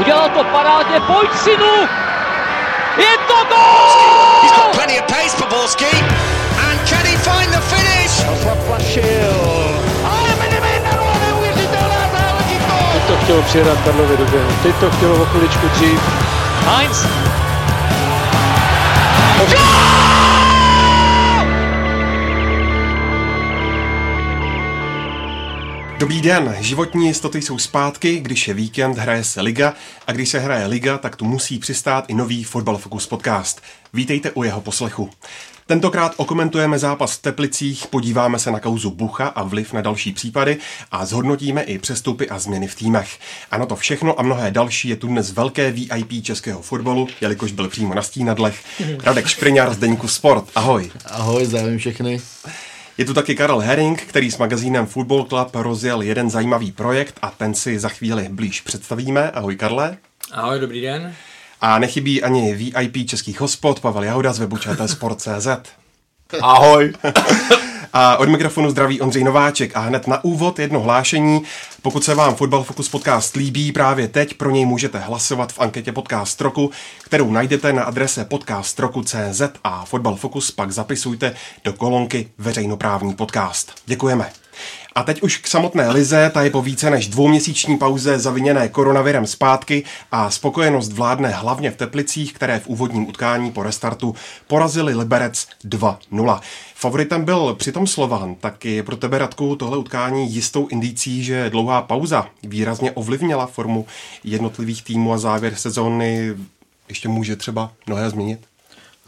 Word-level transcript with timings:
Udělal 0.00 0.28
to 0.28 0.44
parádně, 0.44 1.00
pojď 1.00 1.30
synu! 1.44 1.88
Je 2.96 3.18
to 3.28 3.34
gol! 3.48 4.42
He's 4.42 4.52
got 4.52 4.72
plenty 4.72 5.00
of 5.00 5.06
pace 5.06 5.36
for 5.36 5.48
Borski. 5.48 6.04
And 6.68 6.88
can 6.88 7.04
he 7.06 7.16
find 7.16 7.52
the 7.52 7.60
finish? 7.60 8.10
Zaplašil. 8.44 9.34
Ale 10.04 10.28
Benevenero, 10.40 11.04
neuvěřitelná 11.26 12.02
záležitost! 12.12 12.92
Teď 12.92 13.02
to 13.06 13.16
chtělo 13.24 13.42
přijedat 13.42 13.78
Karlovi 13.84 14.16
do 14.16 14.24
běhu. 14.24 14.50
Teď 14.62 14.74
to 14.76 14.90
chtělo 14.90 15.22
o 15.22 15.24
chviličku 15.24 15.68
dřív. 15.68 16.00
Heinz. 16.66 17.06
Dobrý 26.00 26.20
den, 26.20 26.56
životní 26.60 27.06
jistoty 27.06 27.42
jsou 27.42 27.58
zpátky, 27.58 28.20
když 28.20 28.48
je 28.48 28.54
víkend, 28.54 28.98
hraje 28.98 29.24
se 29.24 29.40
liga 29.40 29.74
a 30.06 30.12
když 30.12 30.28
se 30.28 30.38
hraje 30.38 30.66
liga, 30.66 30.98
tak 30.98 31.16
tu 31.16 31.24
musí 31.24 31.58
přistát 31.58 32.04
i 32.08 32.14
nový 32.14 32.44
Fotbal 32.44 32.78
Focus 32.78 33.06
podcast. 33.06 33.62
Vítejte 33.92 34.30
u 34.30 34.42
jeho 34.42 34.60
poslechu. 34.60 35.10
Tentokrát 35.66 36.14
okomentujeme 36.16 36.78
zápas 36.78 37.12
v 37.12 37.22
Teplicích, 37.22 37.86
podíváme 37.86 38.38
se 38.38 38.50
na 38.50 38.60
kauzu 38.60 38.90
Bucha 38.90 39.26
a 39.26 39.42
vliv 39.42 39.72
na 39.72 39.80
další 39.80 40.12
případy 40.12 40.56
a 40.90 41.06
zhodnotíme 41.06 41.62
i 41.62 41.78
přestupy 41.78 42.28
a 42.28 42.38
změny 42.38 42.68
v 42.68 42.74
týmech. 42.74 43.18
Ano, 43.50 43.66
to 43.66 43.76
všechno 43.76 44.20
a 44.20 44.22
mnohé 44.22 44.50
další 44.50 44.88
je 44.88 44.96
tu 44.96 45.06
dnes 45.06 45.32
velké 45.32 45.72
VIP 45.72 46.22
českého 46.22 46.62
fotbalu, 46.62 47.08
jelikož 47.20 47.52
byl 47.52 47.68
přímo 47.68 47.94
na 47.94 48.02
stínadlech. 48.02 48.64
Radek 49.02 49.26
Špriňar 49.26 49.74
z 49.74 49.76
Deníku 49.76 50.08
Sport, 50.08 50.44
ahoj. 50.54 50.90
Ahoj, 51.04 51.46
zdravím 51.46 51.78
všechny. 51.78 52.20
Je 53.00 53.06
tu 53.06 53.14
taky 53.14 53.34
Karel 53.34 53.58
Herring, 53.58 54.02
který 54.02 54.30
s 54.30 54.38
magazínem 54.38 54.86
Football 54.86 55.24
Club 55.24 55.48
rozjel 55.54 56.02
jeden 56.02 56.30
zajímavý 56.30 56.72
projekt 56.72 57.18
a 57.22 57.30
ten 57.30 57.54
si 57.54 57.78
za 57.78 57.88
chvíli 57.88 58.28
blíž 58.30 58.60
představíme. 58.60 59.30
Ahoj 59.30 59.56
Karle. 59.56 59.96
Ahoj, 60.32 60.60
dobrý 60.60 60.80
den. 60.80 61.14
A 61.60 61.78
nechybí 61.78 62.22
ani 62.22 62.54
VIP 62.54 63.08
českých 63.08 63.40
hospod 63.40 63.80
Pavel 63.80 64.04
Jahoda 64.04 64.32
z 64.32 64.38
webu 64.38 64.56
Sport.cz. 64.86 65.48
Ahoj. 66.40 66.92
A 67.92 68.16
od 68.16 68.28
mikrofonu 68.28 68.70
zdraví 68.70 69.00
Ondřej 69.00 69.24
Nováček 69.24 69.76
a 69.76 69.80
hned 69.80 70.06
na 70.06 70.24
úvod 70.24 70.58
jedno 70.58 70.80
hlášení. 70.80 71.42
Pokud 71.82 72.04
se 72.04 72.14
vám 72.14 72.34
Fotbal 72.34 72.62
Focus 72.62 72.88
podcast 72.88 73.36
líbí 73.36 73.72
právě 73.72 74.08
teď, 74.08 74.34
pro 74.34 74.50
něj 74.50 74.66
můžete 74.66 74.98
hlasovat 74.98 75.52
v 75.52 75.60
anketě 75.60 75.92
Podcast 75.92 76.40
Roku, 76.40 76.70
kterou 77.04 77.30
najdete 77.30 77.72
na 77.72 77.82
adrese 77.82 78.24
podcastroku.cz 78.24 79.42
a 79.64 79.84
Fotbal 79.84 80.16
Focus 80.16 80.50
pak 80.50 80.72
zapisujte 80.72 81.34
do 81.64 81.72
kolonky 81.72 82.28
Veřejnoprávní 82.38 83.14
podcast. 83.14 83.72
Děkujeme. 83.86 84.30
A 84.94 85.02
teď 85.02 85.22
už 85.22 85.36
k 85.36 85.46
samotné 85.46 85.90
Lize, 85.90 86.30
ta 86.34 86.42
je 86.42 86.50
po 86.50 86.62
více 86.62 86.90
než 86.90 87.08
dvouměsíční 87.08 87.78
pauze 87.78 88.18
zaviněné 88.18 88.68
koronavirem 88.68 89.26
zpátky 89.26 89.84
a 90.12 90.30
spokojenost 90.30 90.92
vládne 90.92 91.28
hlavně 91.28 91.70
v 91.70 91.76
Teplicích, 91.76 92.32
které 92.32 92.60
v 92.60 92.66
úvodním 92.66 93.08
utkání 93.08 93.52
po 93.52 93.62
restartu 93.62 94.14
porazili 94.46 94.94
Liberec 94.94 95.46
2-0. 95.64 96.40
Favoritem 96.74 97.24
byl 97.24 97.54
přitom 97.54 97.86
Slovan, 97.86 98.34
tak 98.34 98.64
je 98.64 98.82
pro 98.82 98.96
tebe 98.96 99.18
Radku 99.18 99.56
tohle 99.56 99.78
utkání 99.78 100.32
jistou 100.32 100.68
indicí, 100.68 101.24
že 101.24 101.50
dlouhá 101.50 101.82
pauza 101.82 102.26
výrazně 102.42 102.92
ovlivnila 102.92 103.46
formu 103.46 103.86
jednotlivých 104.24 104.82
týmů 104.82 105.12
a 105.12 105.18
závěr 105.18 105.54
sezóny 105.54 106.34
ještě 106.88 107.08
může 107.08 107.36
třeba 107.36 107.72
mnohé 107.86 108.10
změnit? 108.10 108.49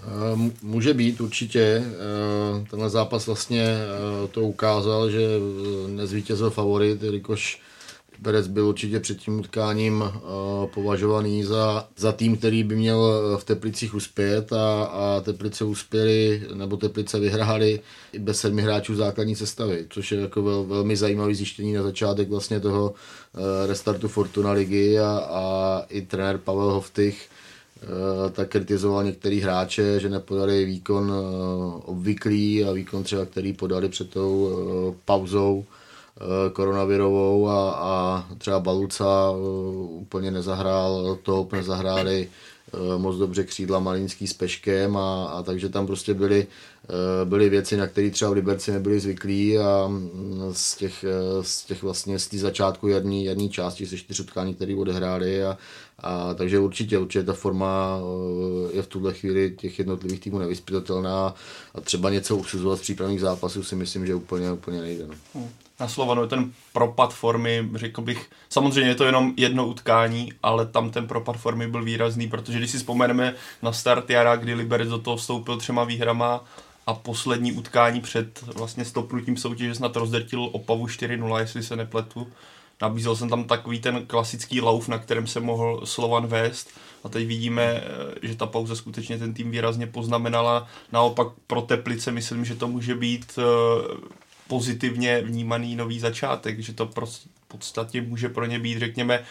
Eh, 0.02 0.50
může 0.62 0.94
být 0.94 1.20
určitě. 1.20 1.84
Eh, 1.84 2.66
tenhle 2.70 2.90
zápas 2.90 3.26
vlastně 3.26 3.62
eh, 3.62 4.28
to 4.28 4.40
ukázal, 4.40 5.10
že 5.10 5.20
nezvítězil 5.86 6.50
favorit, 6.50 7.02
jelikož 7.02 7.60
Liberec 8.12 8.46
byl 8.46 8.66
určitě 8.66 9.00
před 9.00 9.18
tím 9.18 9.38
utkáním 9.40 10.04
považovaný 10.74 11.44
za, 11.44 11.88
za 11.96 12.12
tým, 12.12 12.36
který 12.36 12.64
by 12.64 12.76
měl 12.76 12.98
v 13.38 13.44
Teplicích 13.44 13.94
uspět 13.94 14.52
a, 14.52 14.84
a 14.84 15.20
Teplice 15.20 15.64
uspěli, 15.64 16.42
nebo 16.54 16.76
Teplice 16.76 17.20
vyhráli 17.20 17.80
i 18.12 18.18
bez 18.18 18.40
sedmi 18.40 18.62
hráčů 18.62 18.94
základní 18.94 19.36
sestavy, 19.36 19.86
což 19.90 20.12
je 20.12 20.20
jako 20.20 20.42
vel, 20.42 20.64
velmi 20.64 20.96
zajímavý 20.96 21.34
zjištění 21.34 21.72
na 21.72 21.82
začátek 21.82 22.28
vlastně 22.28 22.60
toho 22.60 22.94
restartu 23.66 24.08
Fortuna 24.08 24.52
ligy 24.52 24.98
a, 24.98 25.08
a 25.30 25.82
i 25.88 26.02
trenér 26.02 26.38
Pavel 26.38 26.70
Hoftych 26.70 27.28
tak 28.32 28.48
kritizoval 28.48 29.04
některý 29.04 29.40
hráče, 29.40 30.00
že 30.00 30.08
nepodali 30.08 30.64
výkon 30.64 31.12
eh, 31.12 31.82
obvyklý 31.84 32.64
a 32.64 32.72
výkon 32.72 33.02
třeba, 33.02 33.24
který 33.26 33.52
podali 33.52 33.88
před 33.88 34.10
tou 34.10 34.50
eh, 34.50 34.94
pauzou 35.04 35.64
koronavirovou 36.52 37.48
a, 37.48 37.70
a 37.70 38.26
třeba 38.38 38.60
Baluca 38.60 39.30
úplně 39.88 40.30
nezahrál 40.30 41.18
top, 41.22 41.52
nezahráli 41.52 42.28
moc 42.96 43.16
dobře 43.16 43.44
křídla 43.44 43.78
Malinský 43.78 44.26
s 44.26 44.32
Peškem 44.32 44.96
a, 44.96 45.24
a 45.24 45.42
takže 45.42 45.68
tam 45.68 45.86
prostě 45.86 46.14
byly, 46.14 46.46
byly 47.24 47.48
věci, 47.48 47.76
na 47.76 47.86
které 47.86 48.10
třeba 48.10 48.30
v 48.30 48.34
Liberci 48.34 48.72
nebyli 48.72 49.00
zvyklí 49.00 49.58
a 49.58 49.86
mm, 49.88 50.40
z 50.52 50.76
těch, 50.76 51.04
z 51.40 51.64
těch 51.64 51.82
vlastně 51.82 52.18
z 52.18 52.28
té 52.28 52.38
začátku 52.38 52.88
jarní, 52.88 53.24
jarní 53.24 53.50
části 53.50 53.86
se 53.86 53.96
čtyř 53.96 54.20
utkání, 54.20 54.54
které 54.54 54.74
odehráli 54.74 55.44
a, 55.44 55.58
a, 56.02 56.34
takže 56.34 56.58
určitě, 56.58 56.98
určitě 56.98 57.24
ta 57.24 57.32
forma 57.32 57.98
eh, 58.70 58.76
je 58.76 58.82
v 58.82 58.86
tuhle 58.86 59.14
chvíli 59.14 59.54
těch 59.58 59.78
jednotlivých 59.78 60.20
týmů 60.20 60.38
nevyspytatelná 60.38 61.34
a 61.74 61.80
třeba 61.80 62.10
něco 62.10 62.36
usuzovat 62.36 62.78
z 62.78 62.82
přípravných 62.82 63.20
zápasů 63.20 63.62
si 63.62 63.76
myslím, 63.76 64.06
že 64.06 64.14
úplně, 64.14 64.52
úplně 64.52 64.80
nejde. 64.80 65.06
No. 65.06 65.14
Hmm. 65.34 65.48
Na 65.82 65.88
Slovanu 65.88 66.22
je 66.22 66.28
ten 66.28 66.52
propad 66.72 67.14
formy, 67.14 67.68
řekl 67.74 68.02
bych, 68.02 68.30
samozřejmě 68.48 68.90
je 68.90 68.94
to 68.94 69.04
jenom 69.04 69.34
jedno 69.36 69.66
utkání, 69.66 70.32
ale 70.42 70.66
tam 70.66 70.90
ten 70.90 71.06
propad 71.06 71.36
formy 71.36 71.66
byl 71.66 71.84
výrazný, 71.84 72.28
protože 72.28 72.58
když 72.58 72.70
si 72.70 72.78
vzpomeneme 72.78 73.34
na 73.62 73.72
start 73.72 74.10
jara, 74.10 74.36
kdy 74.36 74.54
Liberec 74.54 74.88
do 74.88 74.98
toho 74.98 75.16
vstoupil 75.16 75.56
třema 75.56 75.84
výhrama 75.84 76.44
a 76.86 76.94
poslední 76.94 77.52
utkání 77.52 78.00
před 78.00 78.42
vlastně 78.42 78.84
stopnutím 78.84 79.36
soutěže 79.36 79.74
snad 79.74 79.96
rozdrtil 79.96 80.48
Opavu 80.52 80.86
4-0, 80.86 81.38
jestli 81.38 81.62
se 81.62 81.76
nepletu, 81.76 82.26
Nabízel 82.82 83.16
jsem 83.16 83.28
tam 83.28 83.44
takový 83.44 83.80
ten 83.80 84.06
klasický 84.06 84.60
lauf, 84.60 84.88
na 84.88 84.98
kterém 84.98 85.26
se 85.26 85.40
mohl 85.40 85.80
Slovan 85.84 86.26
vést 86.26 86.70
a 87.04 87.08
teď 87.08 87.26
vidíme, 87.26 87.62
eh, 87.62 87.82
že 88.22 88.36
ta 88.36 88.46
pauza 88.46 88.76
skutečně 88.76 89.18
ten 89.18 89.34
tým 89.34 89.50
výrazně 89.50 89.86
poznamenala. 89.86 90.68
Naopak 90.92 91.28
pro 91.46 91.62
Teplice 91.62 92.12
myslím, 92.12 92.44
že 92.44 92.54
to 92.54 92.68
může 92.68 92.94
být 92.94 93.38
eh, 93.38 93.42
pozitivně 94.52 95.22
vnímaný 95.22 95.76
nový 95.76 96.00
začátek, 96.00 96.60
že 96.60 96.72
to 96.72 96.86
prostě 96.86 97.28
v 97.44 97.48
podstatě 97.48 98.02
může 98.02 98.28
pro 98.28 98.46
ně 98.46 98.58
být, 98.58 98.78
řekněme, 98.78 99.24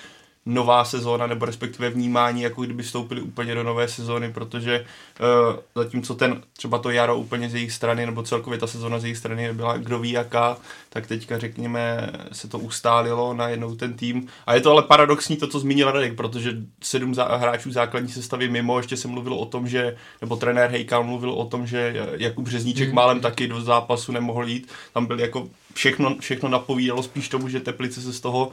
nová 0.45 0.85
sezóna, 0.85 1.27
nebo 1.27 1.45
respektive 1.45 1.89
vnímání, 1.89 2.41
jako 2.41 2.61
kdyby 2.61 2.83
vstoupili 2.83 3.21
úplně 3.21 3.55
do 3.55 3.63
nové 3.63 3.87
sezóny, 3.87 4.33
protože 4.33 4.85
uh, 5.19 5.59
zatímco 5.75 6.15
ten 6.15 6.41
třeba 6.57 6.77
to 6.77 6.89
jaro 6.89 7.17
úplně 7.17 7.49
z 7.49 7.53
jejich 7.53 7.71
strany, 7.71 8.05
nebo 8.05 8.23
celkově 8.23 8.59
ta 8.59 8.67
sezóna 8.67 8.99
z 8.99 9.03
jejich 9.03 9.17
strany 9.17 9.53
byla 9.53 9.77
kdo 9.77 9.99
ví 9.99 10.11
jaká, 10.11 10.57
tak 10.89 11.07
teďka 11.07 11.37
řekněme 11.37 12.11
se 12.31 12.47
to 12.47 12.59
ustálilo 12.59 13.33
na 13.33 13.49
jednou 13.49 13.75
ten 13.75 13.93
tým. 13.93 14.27
A 14.45 14.55
je 14.55 14.61
to 14.61 14.71
ale 14.71 14.81
paradoxní 14.81 15.37
to, 15.37 15.47
co 15.47 15.59
zmínil 15.59 15.91
Radek, 15.91 16.15
protože 16.15 16.57
sedm 16.83 17.11
zá- 17.11 17.37
hráčů 17.37 17.71
základní 17.71 18.09
sestavy 18.09 18.49
mimo, 18.49 18.77
ještě 18.77 18.97
se 18.97 19.07
mluvilo 19.07 19.37
o 19.37 19.45
tom, 19.45 19.67
že, 19.67 19.95
nebo 20.21 20.35
trenér 20.35 20.69
Hejkal 20.69 21.03
mluvil 21.03 21.31
o 21.31 21.45
tom, 21.45 21.67
že 21.67 22.07
Jakub 22.17 22.45
Březníček 22.45 22.89
mm. 22.89 22.95
málem 22.95 23.19
taky 23.19 23.47
do 23.47 23.61
zápasu 23.61 24.11
nemohl 24.11 24.47
jít. 24.47 24.71
Tam 24.93 25.05
byl 25.05 25.19
jako 25.19 25.47
všechno, 25.73 26.15
všechno 26.19 26.49
napovídalo 26.49 27.03
spíš 27.03 27.29
tomu, 27.29 27.49
že 27.49 27.59
Teplice 27.59 28.01
se 28.01 28.13
z 28.13 28.19
toho 28.19 28.51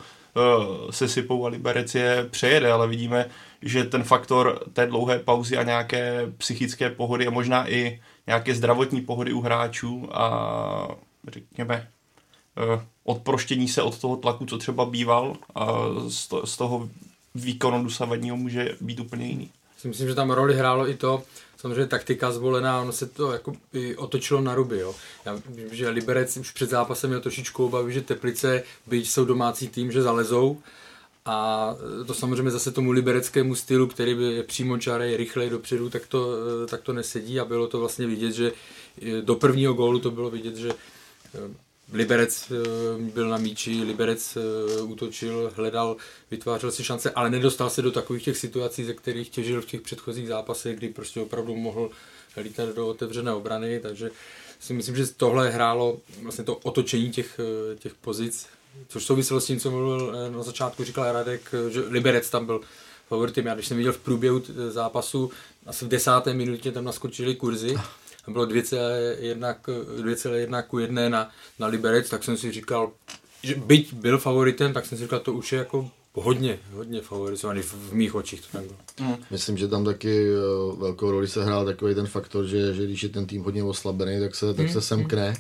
sesypou 0.91 1.47
a 1.47 1.49
Liberec 1.49 1.94
je 1.94 2.26
přejede, 2.31 2.72
ale 2.72 2.88
vidíme, 2.88 3.26
že 3.62 3.84
ten 3.84 4.04
faktor 4.04 4.60
té 4.72 4.87
dlouhé 4.87 5.19
pauzy 5.19 5.56
a 5.56 5.62
nějaké 5.62 6.32
psychické 6.38 6.91
pohody 6.91 7.26
a 7.26 7.31
možná 7.31 7.71
i 7.71 8.00
nějaké 8.26 8.54
zdravotní 8.54 9.00
pohody 9.00 9.32
u 9.32 9.41
hráčů 9.41 10.09
a 10.12 10.88
řekněme 11.28 11.88
uh, 12.75 12.82
odproštění 13.04 13.69
se 13.69 13.82
od 13.82 13.99
toho 13.99 14.16
tlaku, 14.16 14.47
co 14.47 14.59
třeba 14.59 14.84
býval 14.84 15.37
a 15.54 15.66
z 16.44 16.56
toho 16.56 16.88
výkonu 17.34 17.84
dosavadního 17.84 18.37
může 18.37 18.76
být 18.81 19.00
úplně 19.00 19.26
jiný. 19.26 19.50
Myslím, 19.85 20.08
že 20.08 20.14
tam 20.14 20.31
roli 20.31 20.55
hrálo 20.55 20.88
i 20.88 20.94
to, 20.94 21.23
samozřejmě 21.58 21.87
taktika 21.87 22.32
zvolená, 22.32 22.81
ono 22.81 22.93
se 22.93 23.06
to 23.06 23.32
jako 23.32 23.52
i 23.72 23.96
otočilo 23.96 24.40
na 24.40 24.55
ruby. 24.55 24.78
Jo. 24.78 24.94
Já 25.25 25.43
vím, 25.49 25.69
že 25.70 25.88
Liberec 25.88 26.37
už 26.37 26.50
před 26.50 26.70
zápasem 26.70 27.10
měl 27.10 27.20
trošičku 27.20 27.66
obavy, 27.66 27.93
že 27.93 28.00
Teplice, 28.00 28.62
byť 28.87 29.10
jsou 29.10 29.25
domácí 29.25 29.69
tým, 29.69 29.93
že 29.93 30.02
zalezou. 30.02 30.62
A 31.25 31.75
to 32.06 32.14
samozřejmě 32.14 32.50
zase 32.50 32.70
tomu 32.72 32.90
libereckému 32.90 33.55
stylu, 33.55 33.87
který 33.87 34.14
by 34.14 34.25
je 34.25 34.43
přímo 34.43 34.78
čarej 34.78 35.16
rychleji 35.16 35.50
dopředu, 35.50 35.90
tak 35.90 36.06
to, 36.06 36.26
tak 36.66 36.82
to 36.82 36.93
nesedí 36.93 37.40
a 37.40 37.44
bylo 37.44 37.66
to 37.66 37.81
vlastně 37.81 38.06
vidět, 38.06 38.32
že 38.32 38.52
do 39.20 39.34
prvního 39.34 39.75
gólu 39.75 39.99
to 39.99 40.11
bylo 40.11 40.31
vidět, 40.31 40.56
že 40.56 40.70
Liberec 41.93 42.50
eh, 42.50 42.55
byl 42.99 43.29
na 43.29 43.37
míči, 43.37 43.82
Liberec 43.82 44.37
eh, 44.37 44.82
útočil, 44.82 45.52
hledal, 45.56 45.96
vytvářel 46.31 46.70
si 46.70 46.85
šance, 46.85 47.11
ale 47.11 47.31
nedostal 47.31 47.70
se 47.70 47.82
do 47.82 47.90
takových 47.90 48.25
těch 48.25 48.37
situací, 48.37 48.85
ze 48.85 48.94
kterých 48.94 49.29
těžil 49.29 49.62
v 49.62 49.67
těch 49.67 49.81
předchozích 49.81 50.29
zápasech, 50.29 50.76
kdy 50.76 50.88
prostě 50.88 51.20
opravdu 51.20 51.56
mohl 51.56 51.90
lítat 52.37 52.75
do 52.75 52.88
otevřené 52.88 53.32
obrany, 53.32 53.81
takže 53.81 54.11
si 54.61 54.73
myslím, 54.73 54.96
že 54.96 55.06
tohle 55.06 55.50
hrálo 55.50 56.00
vlastně 56.23 56.44
to 56.44 56.56
otočení 56.56 57.11
těch, 57.11 57.40
eh, 57.40 57.76
těch 57.76 57.94
pozic, 57.94 58.46
což 58.88 59.05
souviselo 59.05 59.40
s 59.40 59.46
tím, 59.46 59.61
co 59.61 59.70
mluvil 59.70 60.12
na 60.31 60.43
začátku, 60.43 60.85
říkal 60.85 61.12
Radek, 61.12 61.55
že 61.70 61.81
Liberec 61.81 62.31
tam 62.31 62.46
byl 62.46 62.61
favoritem. 63.08 63.46
Já 63.46 63.55
když 63.55 63.67
jsem 63.67 63.76
viděl 63.76 63.93
v 63.93 63.99
průběhu 63.99 64.43
zápasu, 64.69 65.31
asi 65.67 65.85
v 65.85 65.88
desáté 65.88 66.35
minutě 66.35 66.73
tam 66.73 66.85
naskočili 66.85 67.35
kurzy, 67.35 67.76
a 68.28 68.30
bylo 68.30 68.46
2,1 68.46 70.62
ku 70.62 70.78
1 70.78 71.08
na, 71.08 71.30
na 71.58 71.66
Liberec, 71.66 72.08
tak 72.08 72.25
jsem 72.25 72.36
si 72.36 72.52
říkal, 72.52 72.92
že 73.42 73.54
byť 73.54 73.92
byl 73.92 74.19
favoritem, 74.19 74.72
tak 74.72 74.86
jsem 74.86 74.98
si 74.98 75.04
říkal, 75.04 75.20
to 75.20 75.32
už 75.32 75.52
je 75.52 75.58
jako 75.58 75.90
hodně, 76.12 76.58
hodně 76.72 77.00
favorizovaný 77.00 77.62
v, 77.62 77.75
v 77.75 77.92
mých 77.92 78.14
očích. 78.14 78.40
To 78.40 78.46
tak 78.52 78.62
bylo. 78.62 78.78
Hmm. 78.98 79.16
Myslím, 79.30 79.58
že 79.58 79.69
tam 79.69 79.84
taky 79.84 80.26
uh, 80.30 80.78
velkou 80.78 81.10
roli 81.10 81.28
se 81.28 81.44
hrál 81.44 81.64
takový 81.64 81.94
ten 81.94 82.06
faktor, 82.06 82.46
že, 82.46 82.75
že 82.75 82.84
když 82.84 83.02
je 83.02 83.08
ten 83.08 83.26
tým 83.26 83.42
hodně 83.42 83.64
oslabený, 83.64 84.20
tak 84.20 84.34
se, 84.34 84.54
tak 84.54 84.66
hmm. 84.66 84.72
se 84.72 84.80
semkne. 84.80 85.36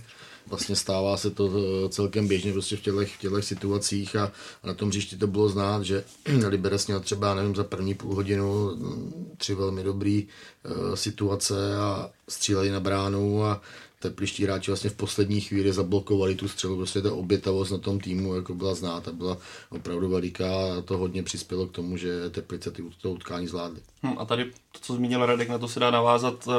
Vlastně 0.50 0.76
stává 0.76 1.16
se 1.16 1.30
to 1.30 1.44
uh, 1.46 1.52
celkem 1.88 2.28
běžně 2.28 2.52
prostě 2.52 2.76
v 2.76 2.80
těchto, 2.80 3.00
v 3.00 3.18
těchto 3.18 3.42
situacích 3.42 4.16
a, 4.16 4.32
a 4.62 4.66
na 4.66 4.74
tom 4.74 4.90
příští 4.90 5.18
to 5.18 5.26
bylo 5.26 5.48
znát, 5.48 5.82
že 5.82 6.04
Liberec 6.48 6.86
měl 6.86 7.00
třeba, 7.00 7.34
nevím, 7.34 7.54
za 7.56 7.64
první 7.64 7.94
půl 7.94 8.14
hodinu 8.14 8.74
mm, 8.76 9.34
tři 9.38 9.54
velmi 9.54 9.84
dobré 9.84 10.20
uh, 10.22 10.94
situace 10.94 11.76
a 11.76 12.10
stříleli 12.28 12.70
na 12.70 12.80
bránu 12.80 13.44
a 13.44 13.60
tepliští 13.98 14.44
hráči 14.44 14.70
vlastně 14.70 14.90
v 14.90 14.94
poslední 14.94 15.40
chvíli 15.40 15.72
zablokovali 15.72 16.34
tu 16.34 16.48
střelu, 16.48 16.76
prostě 16.76 17.02
ta 17.02 17.12
obětavost 17.12 17.72
na 17.72 17.78
tom 17.78 18.00
týmu 18.00 18.34
jako 18.34 18.54
byla 18.54 18.74
znát 18.74 19.08
a 19.08 19.12
byla 19.12 19.38
opravdu 19.70 20.08
veliká 20.08 20.50
a 20.78 20.82
to 20.84 20.98
hodně 20.98 21.22
přispělo 21.22 21.66
k 21.66 21.72
tomu, 21.72 21.96
že 21.96 22.30
Teplice 22.30 22.70
ty, 22.70 22.82
to 23.02 23.10
utkání 23.10 23.46
zvládly. 23.46 23.80
Hmm, 24.02 24.18
a 24.18 24.24
tady 24.24 24.44
to, 24.44 24.78
co 24.80 24.94
zmínil 24.94 25.26
Radek, 25.26 25.48
na 25.48 25.58
to 25.58 25.68
se 25.68 25.80
dá 25.80 25.90
navázat 25.90 26.46
uh, 26.46 26.54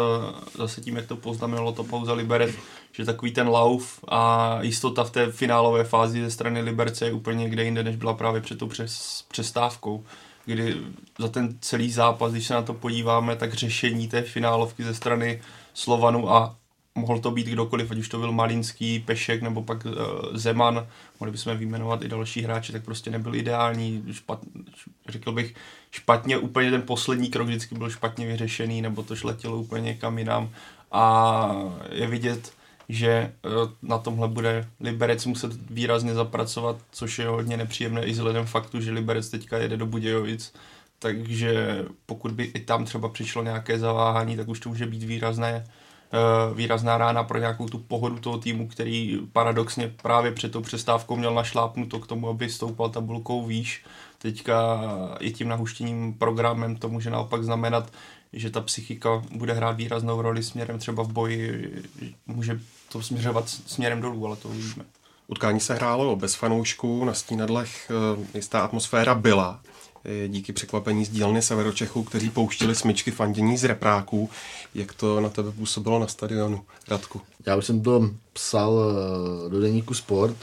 zase 0.58 0.82
tím, 0.82 0.96
jak 0.96 1.08
to 1.08 1.16
poznamenalo 1.16 1.72
to 1.72 1.84
pouze 1.84 2.12
Liberec, 2.12 2.56
že 2.92 3.06
takový 3.06 3.32
ten 3.32 3.48
lauf 3.48 4.00
a 4.08 4.58
jistota 4.62 5.04
v 5.04 5.12
té 5.12 5.32
finálové 5.32 5.84
fázi 5.84 6.22
ze 6.22 6.32
strany 6.32 6.62
Liberce 6.62 7.06
je 7.06 7.14
úplně 7.14 7.44
někde 7.44 7.64
jinde, 7.64 7.84
než 7.84 7.96
byla 7.96 8.14
právě 8.14 8.42
před 8.42 8.60
tou 8.60 8.68
přes, 8.68 9.24
přestávkou 9.28 10.04
kdy 10.46 10.78
za 11.20 11.28
ten 11.28 11.58
celý 11.62 11.92
zápas, 11.92 12.32
když 12.32 12.48
se 12.48 12.54
na 12.54 12.62
to 12.62 12.74
podíváme, 12.74 13.36
tak 13.36 13.54
řešení 13.54 14.08
té 14.08 14.22
finálovky 14.22 14.84
ze 14.84 14.94
strany 14.94 15.42
Slovanu 15.74 16.32
a 16.32 16.56
mohl 17.00 17.20
to 17.20 17.32
být 17.32 17.48
kdokoliv, 17.48 17.92
ať 17.92 17.98
už 17.98 18.10
to 18.10 18.20
byl 18.20 18.32
Malinský, 18.32 19.00
Pešek 19.00 19.42
nebo 19.42 19.64
pak 19.64 19.86
uh, 19.86 19.94
Zeman, 20.34 20.88
mohli 21.20 21.32
bychom 21.32 21.58
vyjmenovat 21.58 22.02
i 22.02 22.08
další 22.08 22.42
hráči, 22.42 22.72
tak 22.72 22.84
prostě 22.84 23.10
nebyl 23.10 23.36
ideální, 23.36 24.04
špat, 24.12 24.40
řekl 25.10 25.32
bych 25.32 25.56
špatně, 25.92 26.38
úplně 26.38 26.72
ten 26.72 26.82
poslední 26.82 27.30
krok 27.30 27.48
vždycky 27.48 27.76
byl 27.76 27.90
špatně 27.90 28.28
vyřešený, 28.28 28.82
nebo 28.82 29.04
to 29.04 29.16
šletělo 29.16 29.58
úplně 29.58 29.84
někam 29.84 30.18
jinam. 30.18 30.50
A 30.92 31.56
je 31.92 32.08
vidět, 32.08 32.54
že 32.90 33.34
uh, 33.46 33.70
na 33.82 33.98
tomhle 33.98 34.28
bude 34.28 34.68
Liberec 34.80 35.26
muset 35.26 35.52
výrazně 35.72 36.14
zapracovat, 36.14 36.78
což 36.92 37.20
je 37.20 37.28
hodně 37.28 37.58
nepříjemné 37.58 38.04
i 38.04 38.12
vzhledem 38.12 38.46
faktu, 38.46 38.82
že 38.82 38.92
Liberec 38.92 39.30
teďka 39.30 39.58
jede 39.58 39.78
do 39.78 39.86
Budějovic, 39.86 40.54
takže 41.00 41.86
pokud 42.06 42.32
by 42.32 42.44
i 42.44 42.60
tam 42.60 42.86
třeba 42.86 43.10
přišlo 43.10 43.44
nějaké 43.44 43.80
zaváhání, 43.80 44.38
tak 44.38 44.48
už 44.48 44.60
to 44.60 44.70
může 44.70 44.86
být 44.86 45.04
výrazné. 45.04 45.64
Eh, 45.68 45.89
výrazná 46.54 46.98
rána 46.98 47.24
pro 47.24 47.40
nějakou 47.40 47.68
tu 47.68 47.78
pohodu 47.78 48.20
toho 48.20 48.38
týmu, 48.38 48.68
který 48.68 49.20
paradoxně 49.34 49.94
právě 50.02 50.32
před 50.32 50.52
tou 50.52 50.62
přestávkou 50.62 51.16
měl 51.16 51.34
našlápnuto 51.34 52.00
k 52.00 52.08
tomu, 52.08 52.30
aby 52.30 52.50
stoupal 52.50 52.90
tabulkou 52.90 53.46
výš. 53.46 53.86
Teďka 54.18 54.80
i 55.20 55.32
tím 55.32 55.48
nahuštěním 55.48 56.14
programem 56.14 56.76
to 56.76 56.90
může 56.90 57.10
naopak 57.10 57.44
znamenat, 57.44 57.92
že 58.34 58.50
ta 58.50 58.62
psychika 58.62 59.22
bude 59.32 59.54
hrát 59.54 59.72
výraznou 59.72 60.22
roli 60.22 60.44
směrem 60.44 60.80
třeba 60.80 61.04
v 61.04 61.12
boji, 61.12 61.72
může 62.28 62.60
to 62.92 63.02
směřovat 63.02 63.50
směrem 63.50 64.02
dolů, 64.02 64.26
ale 64.26 64.36
to 64.36 64.50
uvidíme. 64.50 64.86
Utkání 65.28 65.60
se 65.60 65.74
hrálo 65.74 66.16
bez 66.16 66.36
fanoušků, 66.36 67.06
na 67.06 67.14
stínadlech 67.14 67.92
eh, 67.92 68.38
jistá 68.38 68.62
atmosféra 68.62 69.16
byla 69.16 69.62
díky 70.28 70.54
překvapení 70.54 71.06
z 71.06 71.10
dílny 71.10 71.42
Severočechů, 71.42 72.04
kteří 72.04 72.30
pouštili 72.30 72.76
smyčky 72.76 73.12
fandění 73.12 73.58
z 73.58 73.64
repráků. 73.64 74.30
Jak 74.76 74.94
to 74.94 75.20
na 75.22 75.30
tebe 75.30 75.52
působilo 75.52 76.00
na 76.00 76.08
stadionu, 76.08 76.64
Radku? 76.88 77.22
Já 77.46 77.56
už 77.56 77.66
jsem 77.66 77.82
to 77.82 78.10
psal 78.34 78.80
eh, 78.80 79.50
do 79.50 79.60
deníku 79.60 79.94
Sport 79.94 80.38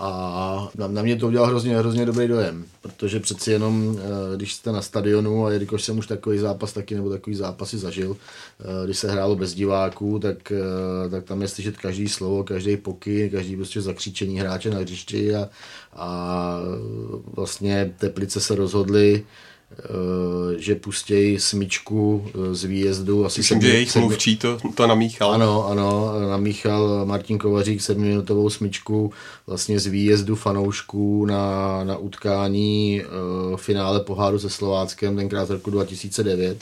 a 0.00 0.68
na, 0.76 0.88
na 0.88 1.02
mě 1.02 1.16
to 1.16 1.26
udělal 1.26 1.46
hrozně, 1.46 1.78
hrozně 1.78 2.06
dobrý 2.06 2.28
dojem, 2.28 2.64
protože 2.80 3.20
přeci 3.20 3.50
jenom, 3.50 3.98
eh, 3.98 4.36
když 4.36 4.54
jste 4.54 4.72
na 4.72 4.82
stadionu 4.82 5.46
a 5.46 5.52
jelikož 5.52 5.84
jsem 5.84 5.98
už 5.98 6.06
takový 6.06 6.38
zápas 6.38 6.72
taky 6.72 6.94
nebo 6.94 7.10
takový 7.10 7.36
zápasy 7.36 7.78
zažil, 7.78 8.16
eh, 8.60 8.64
když 8.84 8.98
se 8.98 9.10
hrálo 9.10 9.36
bez 9.36 9.54
diváků, 9.54 10.18
tak, 10.18 10.52
eh, 10.52 11.08
tak 11.10 11.24
tam 11.24 11.42
je 11.42 11.48
slyšet 11.48 11.76
každý 11.76 12.08
slovo, 12.08 12.44
každý 12.44 12.76
poky, 12.76 13.30
každý 13.30 13.56
prostě 13.56 13.80
zakřičení 13.80 14.40
hráče 14.40 14.70
na 14.70 14.78
hřišti 14.78 15.34
a, 15.34 15.48
a 15.92 16.60
vlastně 17.36 17.94
Teplice 17.98 18.40
se 18.40 18.54
rozhodly, 18.54 19.24
že 20.58 20.74
pustějí 20.74 21.40
smyčku 21.40 22.26
eh, 22.26 22.54
z 22.54 22.64
výjezdu. 22.64 23.24
Asi 23.24 23.40
Myslím, 23.40 23.60
že 23.60 23.68
jejich 23.68 23.96
mluvčí 23.96 24.36
to, 24.36 24.58
to 24.74 24.86
namíchal. 24.86 25.32
Ano, 25.32 25.66
ano, 25.68 26.12
namíchal 26.28 27.06
Martin 27.06 27.38
Kovařík 27.38 27.80
sedmiminutovou 27.80 28.50
smyčku 28.50 29.12
vlastně 29.46 29.80
z 29.80 29.86
výjezdu 29.86 30.36
fanoušků 30.36 31.26
na, 31.26 31.84
na 31.84 31.96
utkání 31.96 33.02
uh, 33.50 33.56
finále 33.56 34.00
poháru 34.00 34.38
se 34.38 34.50
Slováckem 34.50 35.16
tenkrát 35.16 35.48
v 35.48 35.52
roku 35.52 35.70
2009 35.70 36.58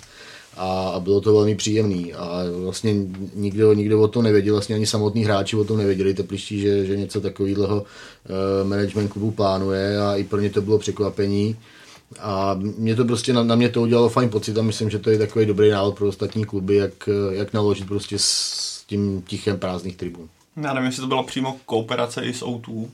a, 0.57 1.01
bylo 1.01 1.21
to 1.21 1.35
velmi 1.35 1.55
příjemný 1.55 2.15
a 2.15 2.43
vlastně 2.63 2.95
nikdo, 3.35 3.73
nikdo 3.73 4.01
o 4.01 4.09
tom 4.09 4.25
nevěděl, 4.25 4.55
vlastně 4.55 4.75
ani 4.75 4.87
samotní 4.87 5.25
hráči 5.25 5.57
o 5.57 5.65
tom 5.65 5.79
nevěděli, 5.79 6.15
tepliští, 6.15 6.61
že, 6.61 6.87
že 6.87 6.97
něco 6.97 7.21
takového 7.21 7.85
management 8.63 9.09
klubu 9.09 9.31
plánuje 9.31 10.01
a 10.01 10.17
i 10.17 10.25
pro 10.25 10.41
ně 10.41 10.51
to 10.51 10.63
bylo 10.63 10.79
překvapení. 10.79 11.57
A 12.21 12.55
mě 12.55 12.97
to 12.97 13.05
prostě, 13.05 13.33
na, 13.33 13.43
na 13.43 13.55
mě 13.55 13.69
to 13.69 13.83
udělalo 13.83 14.09
fajn 14.09 14.29
pocit 14.29 14.59
a 14.59 14.63
myslím, 14.63 14.91
že 14.91 14.99
to 14.99 15.11
je 15.11 15.19
takový 15.19 15.47
dobrý 15.47 15.71
návod 15.71 15.97
pro 15.97 16.09
ostatní 16.09 16.45
kluby, 16.45 16.77
jak, 16.77 17.09
jak 17.31 17.53
naložit 17.53 17.89
prostě 17.89 18.19
s 18.19 18.85
tím 18.87 19.23
tichem 19.23 19.59
prázdných 19.59 19.97
tribun. 19.97 20.29
Já 20.63 20.75
nevím, 20.75 20.87
jestli 20.87 21.01
to 21.01 21.07
byla 21.07 21.23
přímo 21.23 21.57
kooperace 21.67 22.23
i 22.23 22.35
s 22.35 22.43
O2, 22.43 22.89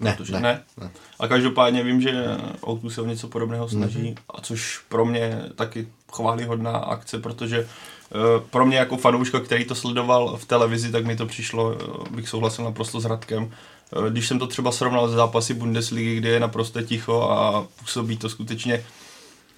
ne, 0.00 0.14
protože, 0.16 0.32
ne, 0.32 0.40
ne. 0.40 0.62
ne. 0.80 0.90
A 1.18 1.28
každopádně 1.28 1.82
vím, 1.82 2.00
že 2.00 2.26
O2 2.60 2.88
se 2.88 3.00
o 3.00 3.06
něco 3.06 3.28
podobného 3.28 3.68
snaží, 3.68 3.98
mm-hmm. 3.98 4.34
a 4.34 4.40
což 4.40 4.80
pro 4.88 5.04
mě 5.04 5.42
taky 5.54 5.88
chválihodná 6.12 6.70
akce, 6.70 7.18
protože 7.18 7.60
uh, 7.60 8.48
pro 8.50 8.66
mě 8.66 8.76
jako 8.76 8.96
fanouška, 8.96 9.40
který 9.40 9.64
to 9.64 9.74
sledoval 9.74 10.36
v 10.36 10.44
televizi, 10.44 10.92
tak 10.92 11.06
mi 11.06 11.16
to 11.16 11.26
přišlo, 11.26 11.64
uh, 11.64 12.08
bych 12.08 12.28
souhlasil 12.28 12.64
naprosto 12.64 13.00
s 13.00 13.04
Radkem, 13.04 13.50
Eh, 13.50 13.75
když 14.10 14.28
jsem 14.28 14.38
to 14.38 14.46
třeba 14.46 14.72
srovnal 14.72 15.08
s 15.08 15.12
zápasy 15.12 15.54
Bundesligy, 15.54 16.16
kde 16.16 16.28
je 16.28 16.40
naprosto 16.40 16.82
ticho 16.82 17.22
a 17.22 17.66
působí 17.80 18.16
to 18.16 18.28
skutečně 18.28 18.84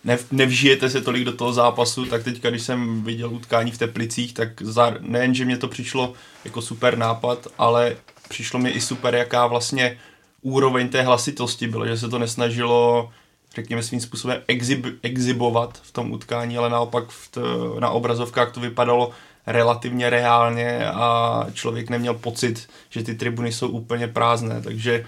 nev, 0.05 0.33
nevžijete 0.33 0.91
se 0.91 1.01
tolik 1.01 1.25
do 1.25 1.33
toho 1.33 1.53
zápasu, 1.53 2.05
tak 2.05 2.25
teďka, 2.25 2.51
když 2.51 2.63
jsem 2.63 3.05
viděl 3.05 3.35
utkání 3.35 3.71
v 3.71 3.79
Teplicích, 3.79 4.35
tak 4.35 4.63
za, 4.63 4.95
nejen, 5.01 5.35
že 5.35 5.45
mě 5.45 5.57
to 5.57 5.69
přišlo 5.69 6.13
jako 6.45 6.63
super 6.63 6.99
nápad, 6.99 7.47
ale 7.59 7.97
přišlo 8.29 8.59
mi 8.59 8.71
i 8.71 8.81
super, 8.81 9.15
jaká 9.15 9.47
vlastně 9.47 9.99
úroveň 10.43 10.89
té 10.89 11.03
hlasitosti 11.03 11.69
byla, 11.69 11.87
že 11.87 11.99
se 11.99 12.09
to 12.09 12.19
nesnažilo 12.19 13.11
řekněme 13.55 13.83
svým 13.83 14.01
způsobem 14.01 14.43
exib, 14.49 14.87
exibovat 15.03 15.79
v 15.83 15.93
tom 15.93 16.13
utkání, 16.13 16.59
ale 16.59 16.71
naopak 16.71 17.05
v 17.09 17.29
t, 17.29 17.41
na 17.81 17.91
obrazovkách 17.91 18.53
to 18.53 18.61
vypadalo 18.61 19.11
relativně 19.53 20.11
reálně 20.11 20.91
a 20.91 21.47
člověk 21.53 21.91
neměl 21.91 22.15
pocit, 22.15 22.69
že 22.91 23.03
ty 23.03 23.15
tribuny 23.15 23.53
jsou 23.53 23.69
úplně 23.69 24.09
prázdné, 24.09 24.63
takže 24.63 25.05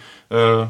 uh, 0.62 0.68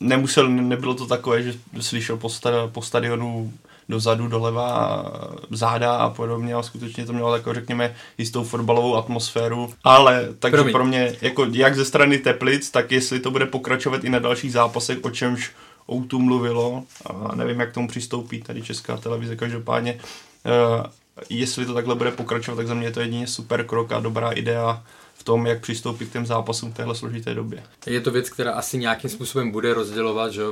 nemusel, 0.00 0.48
nebylo 0.48 0.94
to 0.94 1.06
takové, 1.06 1.42
že 1.42 1.54
slyšel 1.80 2.16
po, 2.16 2.28
sta, 2.28 2.50
po 2.72 2.82
stadionu 2.82 3.52
dozadu, 3.88 4.28
doleva, 4.28 5.04
záda 5.50 5.96
a 5.96 6.10
podobně 6.10 6.54
a 6.54 6.62
skutečně 6.62 7.06
to 7.06 7.12
mělo 7.12 7.32
takovou, 7.32 7.54
řekněme, 7.54 7.94
jistou 8.18 8.44
fotbalovou 8.44 8.96
atmosféru, 8.96 9.74
ale 9.84 10.28
takže 10.38 10.56
Promiň. 10.56 10.72
pro 10.72 10.84
mě, 10.84 11.16
jako 11.20 11.46
jak 11.52 11.76
ze 11.76 11.84
strany 11.84 12.18
Teplic, 12.18 12.70
tak 12.70 12.92
jestli 12.92 13.20
to 13.20 13.30
bude 13.30 13.46
pokračovat 13.46 14.04
i 14.04 14.08
na 14.08 14.18
dalších 14.18 14.52
zápasech, 14.52 14.98
o 15.02 15.10
čemž 15.10 15.52
Outu 15.92 16.18
mluvilo 16.18 16.82
a 17.06 17.34
nevím, 17.34 17.60
jak 17.60 17.72
tomu 17.72 17.88
přistoupí 17.88 18.42
tady 18.42 18.62
Česká 18.62 18.96
televize, 18.96 19.36
každopádně 19.36 19.94
uh, 19.94 20.86
jestli 21.30 21.66
to 21.66 21.74
takhle 21.74 21.94
bude 21.94 22.10
pokračovat, 22.10 22.56
tak 22.56 22.66
za 22.66 22.74
mě 22.74 22.86
je 22.86 22.92
to 22.92 23.00
jedině 23.00 23.26
super 23.26 23.66
krok 23.66 23.92
a 23.92 24.00
dobrá 24.00 24.30
idea 24.30 24.82
v 25.14 25.24
tom, 25.24 25.46
jak 25.46 25.60
přistoupit 25.60 26.08
k 26.08 26.12
těm 26.12 26.26
zápasům 26.26 26.72
v 26.72 26.76
téhle 26.76 26.94
složité 26.94 27.34
době. 27.34 27.62
Je 27.86 28.00
to 28.00 28.10
věc, 28.10 28.30
která 28.30 28.52
asi 28.52 28.78
nějakým 28.78 29.10
způsobem 29.10 29.50
bude 29.50 29.74
rozdělovat, 29.74 30.32
že 30.32 30.42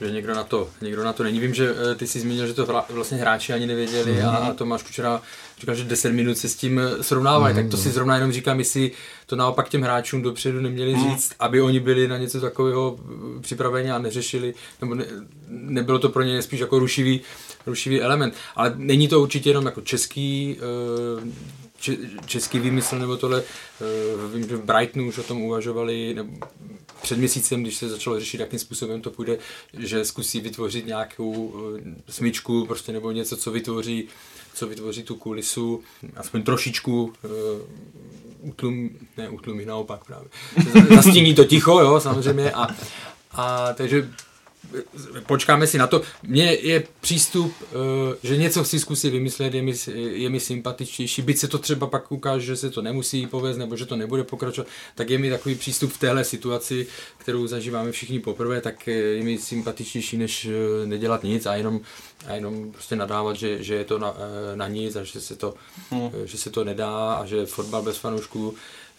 že 0.00 0.10
někdo 0.10 0.34
na 0.34 0.44
to, 0.44 0.70
někdo 0.80 1.04
na 1.04 1.12
to 1.12 1.22
není. 1.22 1.40
Vím, 1.40 1.54
že 1.54 1.74
eh, 1.92 1.94
ty 1.94 2.06
jsi 2.06 2.20
zmínil, 2.20 2.46
že 2.46 2.54
to 2.54 2.84
vlastně 2.90 3.18
hráči 3.18 3.52
ani 3.52 3.66
nevěděli 3.66 4.12
mm-hmm. 4.12 4.50
a 4.50 4.54
Tomáš 4.54 4.82
Kučera 4.82 5.22
říkal, 5.60 5.74
že 5.74 5.84
10 5.84 6.12
minut 6.12 6.38
se 6.38 6.48
s 6.48 6.56
tím 6.56 6.78
eh, 6.78 7.02
srovnávají, 7.02 7.54
mm-hmm. 7.54 7.62
tak 7.62 7.70
to 7.70 7.76
si 7.76 7.90
zrovna 7.90 8.14
jenom 8.14 8.32
říkám, 8.32 8.58
jestli 8.58 8.90
to 9.26 9.36
naopak 9.36 9.68
těm 9.68 9.82
hráčům 9.82 10.22
dopředu 10.22 10.60
neměli 10.60 10.94
mm. 10.94 11.10
říct, 11.10 11.32
aby 11.40 11.60
oni 11.60 11.80
byli 11.80 12.08
na 12.08 12.18
něco 12.18 12.40
takového 12.40 12.98
eh, 12.98 13.40
připraveni 13.40 13.90
a 13.90 13.98
neřešili, 13.98 14.54
nebo 14.80 14.94
ne, 14.94 15.04
nebylo 15.48 15.98
to 15.98 16.08
pro 16.08 16.22
ně 16.22 16.42
spíš 16.42 16.60
jako 16.60 16.78
rušivý, 16.78 17.20
rušivý 17.66 18.00
element. 18.00 18.34
Ale 18.56 18.74
není 18.76 19.08
to 19.08 19.20
určitě 19.20 19.50
jenom 19.50 19.66
jako 19.66 19.80
český 19.80 20.56
český 22.26 22.58
výmysl 22.58 22.98
nebo 22.98 23.16
tohle. 23.16 23.42
Uh, 23.42 24.32
vím, 24.32 24.48
že 24.48 24.56
v 24.56 24.64
Brightonu 24.64 25.08
už 25.08 25.18
o 25.18 25.22
tom 25.22 25.42
uvažovali, 25.42 26.14
nebo 26.14 26.30
před 27.02 27.18
měsícem, 27.18 27.62
když 27.62 27.76
se 27.76 27.88
začalo 27.88 28.20
řešit, 28.20 28.40
jakým 28.40 28.58
způsobem 28.58 29.00
to 29.00 29.10
půjde, 29.10 29.38
že 29.78 30.04
zkusí 30.04 30.40
vytvořit 30.40 30.86
nějakou 30.86 31.32
uh, 31.32 31.78
smyčku 32.08 32.66
prostě 32.66 32.92
nebo 32.92 33.10
něco, 33.10 33.36
co 33.36 33.50
vytvoří, 33.50 34.08
co 34.54 34.66
vytvoří 34.66 35.02
tu 35.02 35.14
kulisu, 35.14 35.82
aspoň 36.16 36.42
trošičku 36.42 37.12
utlum, 38.40 38.90
ne 39.16 39.28
utlumí, 39.28 39.64
naopak 39.64 40.04
právě. 40.04 40.28
Zastíní 40.94 41.34
to 41.34 41.44
ticho, 41.44 41.80
jo, 41.80 42.00
samozřejmě. 42.00 42.52
A, 42.52 42.68
a 43.32 43.72
takže 43.72 44.10
počkáme 45.26 45.66
si 45.66 45.78
na 45.78 45.86
to. 45.86 46.02
Mně 46.22 46.54
je 46.54 46.84
přístup, 47.00 47.54
eh, 47.62 48.16
že 48.22 48.36
něco 48.36 48.64
chci 48.64 48.80
zkusit 48.80 49.10
vymyslet, 49.10 49.54
je 49.54 49.62
mi, 49.62 49.72
je 49.94 50.28
mi 50.28 50.40
sympatičtější, 50.40 51.22
byť 51.22 51.38
se 51.38 51.48
to 51.48 51.58
třeba 51.58 51.86
pak 51.86 52.12
ukáže, 52.12 52.46
že 52.46 52.56
se 52.56 52.70
to 52.70 52.82
nemusí 52.82 53.26
povést, 53.26 53.58
nebo 53.58 53.76
že 53.76 53.86
to 53.86 53.96
nebude 53.96 54.24
pokračovat, 54.24 54.68
tak 54.94 55.10
je 55.10 55.18
mi 55.18 55.30
takový 55.30 55.54
přístup 55.54 55.92
v 55.92 55.98
téhle 55.98 56.24
situaci, 56.24 56.86
kterou 57.18 57.46
zažíváme 57.46 57.92
všichni 57.92 58.20
poprvé, 58.20 58.60
tak 58.60 58.86
je 58.86 59.22
mi 59.22 59.38
sympatičtější, 59.38 60.16
než 60.16 60.46
eh, 60.46 60.86
nedělat 60.86 61.22
nic 61.22 61.46
a 61.46 61.54
jenom, 61.54 61.80
a 62.26 62.34
jenom 62.34 62.72
prostě 62.72 62.96
nadávat, 62.96 63.36
že, 63.36 63.62
že 63.62 63.74
je 63.74 63.84
to 63.84 63.98
na, 63.98 64.14
eh, 64.16 64.56
na 64.56 64.68
nic 64.68 64.96
a 64.96 65.04
že 65.04 65.20
se, 65.20 65.36
to, 65.36 65.54
hmm. 65.90 66.10
že 66.24 66.38
se 66.38 66.50
to 66.50 66.64
nedá 66.64 67.14
a 67.14 67.26
že 67.26 67.46
fotbal 67.46 67.82
bez 67.82 67.96
fanoušků 67.96 68.54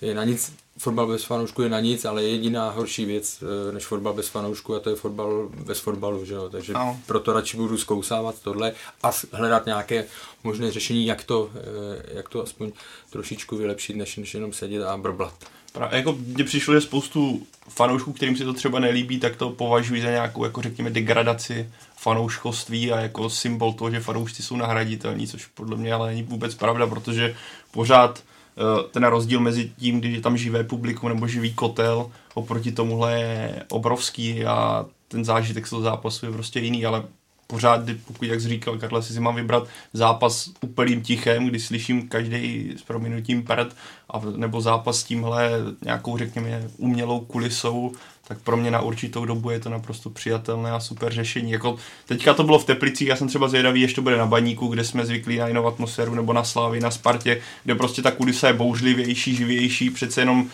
je 0.06 0.16
na 0.16 0.24
nic, 0.24 0.54
fotbal 0.78 1.08
bez 1.08 1.24
fanoušku 1.24 1.62
je 1.62 1.70
na 1.70 1.80
nic, 1.80 2.06
ale 2.06 2.24
je 2.24 2.30
jediná 2.30 2.70
horší 2.70 3.06
věc 3.06 3.44
eh, 3.44 3.72
než 3.72 3.86
fotbal 3.86 4.14
bez 4.14 4.28
fanoušku 4.28 4.76
a 4.76 4.80
to 4.80 4.90
je 4.90 4.96
fotbal 4.96 5.50
bez 5.66 5.80
fotbalu, 5.80 6.26
že 6.26 6.34
jo? 6.34 6.50
takže 6.50 6.74
no. 6.74 7.00
proto 7.06 7.34
radši 7.34 7.58
budu 7.58 7.78
zkousávat 7.78 8.42
tohle 8.42 8.74
a 9.04 9.12
hledat 9.32 9.66
nějaké 9.66 10.06
možné 10.44 10.72
řešení, 10.72 11.06
jak 11.06 11.24
to, 11.24 11.50
eh, 11.56 12.16
jak 12.16 12.30
to 12.30 12.44
aspoň 12.44 12.72
trošičku 13.10 13.58
vylepšit, 13.58 13.96
než, 13.96 14.18
než 14.18 14.34
jenom 14.34 14.54
sedět 14.54 14.84
a 14.84 14.98
brblat. 14.98 15.34
Právě, 15.72 15.98
jako 15.98 16.18
mně 16.20 16.44
přišlo, 16.44 16.74
že 16.74 16.82
spoustu 16.82 17.48
fanoušků, 17.70 18.14
kterým 18.14 18.38
si 18.38 18.44
to 18.44 18.54
třeba 18.54 18.80
nelíbí, 18.80 19.20
tak 19.20 19.36
to 19.36 19.50
považují 19.50 20.02
za 20.02 20.10
nějakou, 20.10 20.44
jako 20.44 20.62
řekněme, 20.62 20.90
degradaci 20.90 21.70
fanouškovství 21.98 22.92
a 22.92 23.00
jako 23.00 23.30
symbol 23.30 23.74
toho, 23.74 23.92
že 23.92 24.00
fanoušci 24.00 24.44
jsou 24.44 24.56
nahraditelní, 24.56 25.28
což 25.28 25.46
podle 25.46 25.78
mě 25.78 25.94
ale 25.94 26.08
není 26.08 26.24
vůbec 26.24 26.56
pravda, 26.56 26.88
protože 26.88 27.36
pořád 27.72 28.24
ten 28.92 29.04
rozdíl 29.04 29.40
mezi 29.40 29.72
tím, 29.78 30.00
když 30.00 30.14
je 30.14 30.22
tam 30.22 30.38
živé 30.38 30.64
publikum 30.64 31.10
nebo 31.10 31.28
živý 31.28 31.54
kotel, 31.54 32.12
oproti 32.34 32.72
tomuhle 32.72 33.20
je 33.20 33.64
obrovský 33.70 34.46
a 34.46 34.86
ten 35.08 35.26
zážitek 35.26 35.68
z 35.68 35.70
toho 35.70 35.82
zápasu 35.82 36.26
je 36.26 36.32
prostě 36.32 36.60
jiný, 36.60 36.86
ale 36.86 37.04
pořád, 37.48 37.82
pokud, 38.08 38.26
jak 38.26 38.42
jsi 38.42 38.50
říkal, 38.50 38.78
Karle, 38.78 39.04
si, 39.04 39.14
si 39.14 39.20
mám 39.20 39.36
vybrat 39.36 39.68
zápas 39.94 40.50
úplným 40.62 41.02
tichem, 41.02 41.46
kdy 41.48 41.60
slyším 41.60 42.08
každý 42.08 42.74
s 42.78 42.82
prominutím 42.82 43.44
prd, 43.44 43.76
a, 44.10 44.22
nebo 44.36 44.62
zápas 44.62 45.00
s 45.00 45.04
tímhle 45.04 45.52
nějakou, 45.84 46.18
řekněme, 46.18 46.64
umělou 46.78 47.20
kulisou, 47.20 47.92
tak 48.28 48.38
pro 48.40 48.58
mě 48.58 48.72
na 48.72 48.82
určitou 48.82 49.26
dobu 49.26 49.50
je 49.50 49.60
to 49.60 49.70
naprosto 49.70 50.10
přijatelné 50.10 50.72
a 50.72 50.80
super 50.80 51.14
řešení. 51.14 51.52
Jako 51.52 51.76
teďka 52.06 52.34
to 52.34 52.44
bylo 52.44 52.60
v 52.60 52.66
Teplicích, 52.66 53.08
já 53.08 53.16
jsem 53.16 53.28
třeba 53.28 53.48
zvědavý, 53.48 53.82
ještě 53.82 53.96
to 53.96 54.02
bude 54.02 54.18
na 54.18 54.26
Baníku, 54.26 54.68
kde 54.68 54.84
jsme 54.84 55.06
zvyklí 55.06 55.38
na 55.38 55.48
jinou 55.48 55.68
atmosféru, 55.68 56.16
nebo 56.16 56.34
na 56.34 56.44
Slávy, 56.44 56.80
na 56.80 56.92
Spartě, 56.92 57.42
kde 57.64 57.76
prostě 57.76 58.02
ta 58.02 58.12
kulisa 58.12 58.48
je 58.48 58.54
bouřlivější, 58.54 59.36
živější, 59.36 59.90
přece 59.90 60.22
jenom 60.22 60.50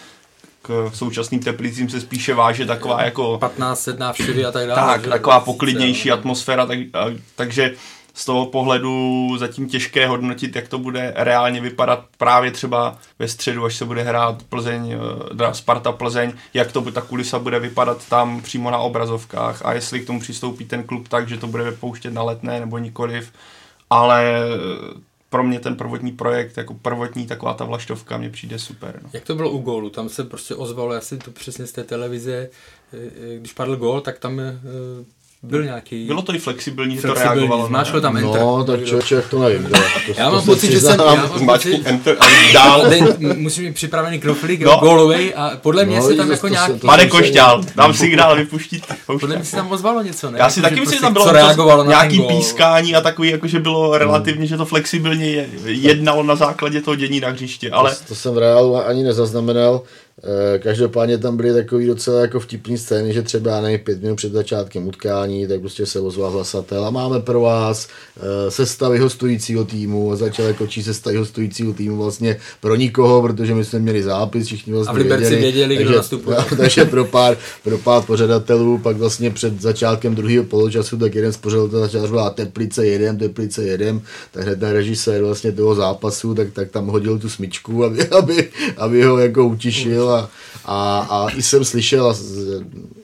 k 0.61 0.91
současným 0.93 1.39
Teplicím 1.39 1.89
se 1.89 2.01
spíše 2.01 2.33
váže 2.33 2.65
taková 2.65 3.03
jako... 3.03 3.37
15 3.37 3.89
návštěvy 3.97 4.45
a 4.45 4.51
tak 4.51 4.67
dále. 4.67 4.93
Tak, 4.93 5.07
taková 5.07 5.39
poklidnější 5.39 6.11
atmosféra, 6.11 6.65
tak, 6.65 6.79
takže 7.35 7.73
z 8.13 8.25
toho 8.25 8.45
pohledu 8.45 9.27
zatím 9.37 9.69
těžké 9.69 10.07
hodnotit, 10.07 10.55
jak 10.55 10.67
to 10.67 10.79
bude 10.79 11.13
reálně 11.15 11.61
vypadat 11.61 12.05
právě 12.17 12.51
třeba 12.51 12.97
ve 13.19 13.27
středu, 13.27 13.65
až 13.65 13.75
se 13.75 13.85
bude 13.85 14.03
hrát 14.03 14.43
Plzeň, 14.43 14.91
eh, 15.41 15.53
Sparta 15.53 15.91
Plzeň, 15.91 16.33
jak 16.53 16.71
to 16.71 16.91
ta 16.91 17.01
kulisa 17.01 17.39
bude 17.39 17.59
vypadat 17.59 18.09
tam 18.09 18.41
přímo 18.41 18.71
na 18.71 18.77
obrazovkách 18.77 19.65
a 19.65 19.73
jestli 19.73 19.99
k 19.99 20.07
tomu 20.07 20.19
přistoupí 20.19 20.65
ten 20.65 20.83
klub 20.83 21.07
tak, 21.07 21.29
že 21.29 21.37
to 21.37 21.47
bude 21.47 21.63
vypouštět 21.63 22.13
na 22.13 22.23
letné 22.23 22.59
nebo 22.59 22.77
nikoliv, 22.77 23.31
ale 23.89 24.35
eh, 24.35 25.01
pro 25.29 25.43
mě 25.43 25.59
ten 25.59 25.75
prvotní 25.75 26.11
projekt, 26.11 26.57
jako 26.57 26.73
prvotní 26.73 27.27
taková 27.27 27.53
ta 27.53 27.65
vlaštovka, 27.65 28.17
mě 28.17 28.29
přijde 28.29 28.59
super. 28.59 28.99
No. 29.03 29.09
Jak 29.13 29.23
to 29.23 29.35
bylo 29.35 29.51
u 29.51 29.57
gólu? 29.57 29.89
Tam 29.89 30.09
se 30.09 30.23
prostě 30.23 30.55
ozvalo, 30.55 30.93
já 30.93 31.01
si 31.01 31.17
to 31.17 31.31
přesně 31.31 31.67
z 31.67 31.71
té 31.71 31.83
televize, 31.83 32.49
eh, 32.93 33.37
když 33.37 33.53
padl 33.53 33.75
gól, 33.75 34.01
tak 34.01 34.19
tam 34.19 34.41
byl 35.43 35.63
nějaký... 35.63 36.05
Bylo 36.05 36.21
to 36.21 36.35
i 36.35 36.39
flexibilní, 36.39 36.95
že 36.95 37.01
to 37.01 37.13
reagovalo. 37.13 37.67
Zmáčklo 37.67 38.01
tam 38.01 38.17
enter. 38.17 38.41
No, 38.41 38.63
tak 38.63 38.85
člověk 38.85 39.27
to 39.29 39.39
nevím. 39.39 39.63
To, 39.63 39.79
já 40.17 40.29
mám 40.29 40.45
pocit, 40.45 40.71
že 40.71 40.79
jsem... 40.79 40.99
Já 40.99 41.15
mám 41.15 41.45
pocit, 41.45 41.81
enter 41.85 42.17
a 42.19 42.53
dál. 42.53 42.89
musím 43.35 43.63
mít 43.63 43.73
připravený 43.73 44.19
knoflík, 44.19 44.61
no. 44.61 44.77
gólovej 44.77 45.33
a 45.35 45.51
podle 45.61 45.85
mě 45.85 45.97
no, 45.97 46.07
se 46.07 46.15
tam 46.15 46.31
jako 46.31 46.47
nějaký... 46.47 46.79
Pane 46.79 47.07
Košťál, 47.07 47.63
dám 47.75 47.93
signál, 47.93 48.35
vypuštit. 48.35 48.85
Podle 49.05 49.35
mě 49.35 49.45
se 49.45 49.55
tam 49.55 49.71
ozvalo 49.71 50.01
něco, 50.01 50.31
ne? 50.31 50.39
Já 50.39 50.49
si 50.49 50.59
jako, 50.59 50.69
taky 50.69 50.81
myslím, 50.81 50.97
že 50.97 51.01
tam 51.01 51.13
bylo 51.13 51.83
nějaký 51.83 52.21
pískání 52.21 52.95
a 52.95 53.01
takový, 53.01 53.29
jakože 53.29 53.59
bylo 53.59 53.97
relativně, 53.97 54.47
že 54.47 54.57
to 54.57 54.65
flexibilně 54.65 55.49
jednalo 55.65 56.23
na 56.23 56.35
základě 56.35 56.81
toho 56.81 56.95
dění 56.95 57.19
na 57.19 57.29
hřiště, 57.29 57.69
ale... 57.69 57.95
To 58.07 58.15
jsem 58.15 58.33
v 58.33 58.37
reálu 58.37 58.75
ani 58.75 59.03
nezaznamenal. 59.03 59.81
Eh, 60.23 60.59
každopádně 60.59 61.17
tam 61.17 61.37
byly 61.37 61.53
takový 61.53 61.87
docela 61.87 62.21
jako 62.21 62.39
vtipný 62.39 62.77
scény, 62.77 63.13
že 63.13 63.21
třeba 63.21 63.61
nevím, 63.61 63.79
pět 63.79 64.01
minut 64.01 64.15
před 64.15 64.31
začátkem 64.31 64.87
utkání, 64.87 65.47
tak 65.47 65.59
prostě 65.59 65.85
se 65.85 65.99
ozval 65.99 66.31
hlasatel 66.31 66.85
a 66.85 66.89
máme 66.89 67.19
pro 67.19 67.41
vás 67.41 67.87
eh, 68.17 68.51
sestavy 68.51 68.99
hostujícího 68.99 69.65
týmu 69.65 70.11
a 70.11 70.15
začal 70.15 70.45
jako 70.45 70.67
číst 70.67 70.85
sestavy 70.85 71.17
hostujícího 71.17 71.73
týmu 71.73 71.97
vlastně 71.97 72.37
pro 72.59 72.75
nikoho, 72.75 73.21
protože 73.21 73.55
my 73.55 73.65
jsme 73.65 73.79
měli 73.79 74.03
zápis, 74.03 74.45
všichni 74.47 74.73
vlastně 74.73 74.91
a 74.91 74.93
v 74.93 74.97
Liberci 74.97 75.29
věděli, 75.29 75.41
věděli 75.41 75.75
takže, 75.75 75.89
kdo 75.89 75.97
nastupuje. 75.97 76.37
takže 76.57 76.85
pro 76.85 77.05
pár, 77.05 77.37
pro 77.63 77.77
pár 77.77 78.03
pořadatelů, 78.03 78.77
pak 78.77 78.97
vlastně 78.97 79.31
před 79.31 79.61
začátkem 79.61 80.15
druhého 80.15 80.43
poločasu, 80.43 80.97
tak 80.97 81.15
jeden 81.15 81.33
z 81.33 81.37
pořadatelů 81.37 81.81
začal 81.81 82.07
říkat 82.07 82.35
Teplice 82.35 82.85
jedem, 82.85 83.17
Teplice 83.17 83.63
jedem, 83.63 84.01
tak 84.31 84.43
hned 84.43 84.59
ten 84.59 84.69
režisér 84.69 85.23
vlastně 85.23 85.51
toho 85.51 85.75
zápasu, 85.75 86.35
tak, 86.35 86.47
tak 86.53 86.69
tam 86.71 86.87
hodil 86.87 87.19
tu 87.19 87.29
smyčku, 87.29 87.83
aby, 87.83 88.07
aby, 88.07 88.49
aby 88.77 89.03
ho 89.03 89.17
jako 89.17 89.45
utišil 89.45 90.10
a, 90.15 90.29
a, 90.65 90.99
a 91.09 91.29
i 91.29 91.41
jsem 91.41 91.65
slyšel 91.65 92.15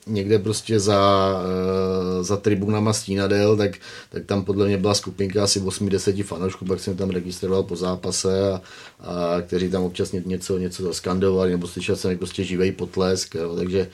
někde 0.07 0.39
prostě 0.39 0.79
za, 0.79 1.31
eh, 1.43 2.23
za 2.23 2.37
tribunama 2.37 2.93
Stínadel, 2.93 3.57
tak, 3.57 3.71
tak 4.09 4.25
tam 4.25 4.43
podle 4.43 4.67
mě 4.67 4.77
byla 4.77 4.93
skupinka 4.93 5.43
asi 5.43 5.59
8-10 5.59 6.23
fanoušků, 6.23 6.65
pak 6.65 6.79
jsem 6.79 6.97
tam 6.97 7.09
registroval 7.09 7.63
po 7.63 7.75
zápase 7.75 8.51
a, 8.51 8.61
a 8.99 9.41
kteří 9.41 9.69
tam 9.69 9.83
občas 9.83 10.11
něco, 10.11 10.57
něco 10.57 10.83
zaskandovali, 10.83 11.51
nebo 11.51 11.67
slyšel 11.67 11.95
jsem 11.95 12.17
prostě 12.17 12.43
živej 12.43 12.71
potlesk, 12.71 13.35
jo, 13.35 13.55
takže 13.55 13.87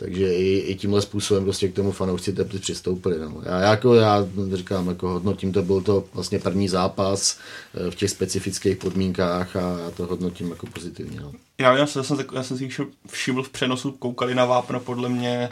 takže 0.00 0.34
i, 0.34 0.58
i 0.58 0.74
tímhle 0.74 1.02
způsobem 1.02 1.44
prostě 1.44 1.68
k 1.68 1.74
tomu 1.74 1.92
fanoušci 1.92 2.32
Teplic 2.32 2.62
přistoupili. 2.62 3.18
No. 3.18 3.42
Já, 3.46 3.58
jako, 3.60 3.94
já 3.94 4.26
říkám, 4.52 4.88
jako 4.88 5.08
hodnotím 5.08 5.52
to, 5.52 5.62
byl 5.62 5.80
to 5.80 6.04
vlastně 6.14 6.38
první 6.38 6.68
zápas 6.68 7.38
eh, 7.74 7.90
v 7.90 7.94
těch 7.94 8.10
specifických 8.10 8.76
podmínkách 8.76 9.56
a 9.56 9.78
já 9.78 9.90
to 9.90 10.06
hodnotím 10.06 10.50
jako 10.50 10.66
pozitivně. 10.66 11.20
No. 11.20 11.32
Já, 11.58 11.76
já, 11.76 11.86
jsem, 11.86 12.18
já 12.34 12.42
jsem 12.42 12.58
si 12.58 12.68
všiml 13.10 13.42
v 13.42 13.48
přenosu, 13.48 13.92
koukali 13.92 14.34
na 14.34 14.44
vápno, 14.44 14.80
podle 14.80 15.08
mě, 15.08 15.48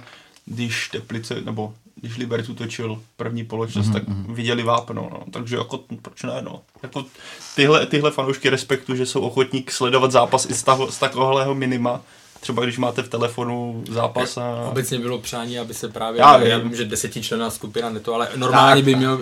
když 0.46 0.88
Teplice, 0.88 1.40
nebo 1.40 1.74
když 2.00 2.16
Liberec 2.16 2.48
utočil 2.48 3.02
první 3.16 3.44
poločas, 3.44 3.86
mm-hmm. 3.86 3.92
tak 3.92 4.08
mhm. 4.08 4.34
viděli 4.34 4.62
vápno, 4.62 5.08
no. 5.12 5.24
takže 5.30 5.56
jako, 5.56 5.80
proč 6.02 6.22
ne, 6.22 6.42
no. 6.42 6.62
Jako 6.82 7.04
tyhle, 7.56 7.86
tyhle 7.86 8.10
fanoušky 8.10 8.50
respektu, 8.50 8.96
že 8.96 9.06
jsou 9.06 9.20
ochotní 9.20 9.64
sledovat 9.70 10.12
zápas 10.12 10.50
i 10.50 10.54
z, 10.54 10.62
taho, 10.62 10.92
z 10.92 10.98
takového 10.98 11.54
minima, 11.54 12.02
třeba 12.40 12.64
když 12.64 12.78
máte 12.78 13.02
v 13.02 13.08
telefonu 13.08 13.84
zápas 13.90 14.36
a... 14.36 14.68
Obecně 14.70 14.98
bylo 14.98 15.18
přání, 15.18 15.58
aby 15.58 15.74
se 15.74 15.88
právě, 15.88 16.20
já, 16.20 16.42
já 16.42 16.58
vím, 16.58 16.76
že 16.76 16.84
desetičlená 16.84 17.50
skupina 17.50 17.90
ne 17.90 18.00
to, 18.00 18.14
ale 18.14 18.28
normálně 18.36 18.82
tak, 18.82 18.84
by 18.84 18.94
měl, 18.94 19.20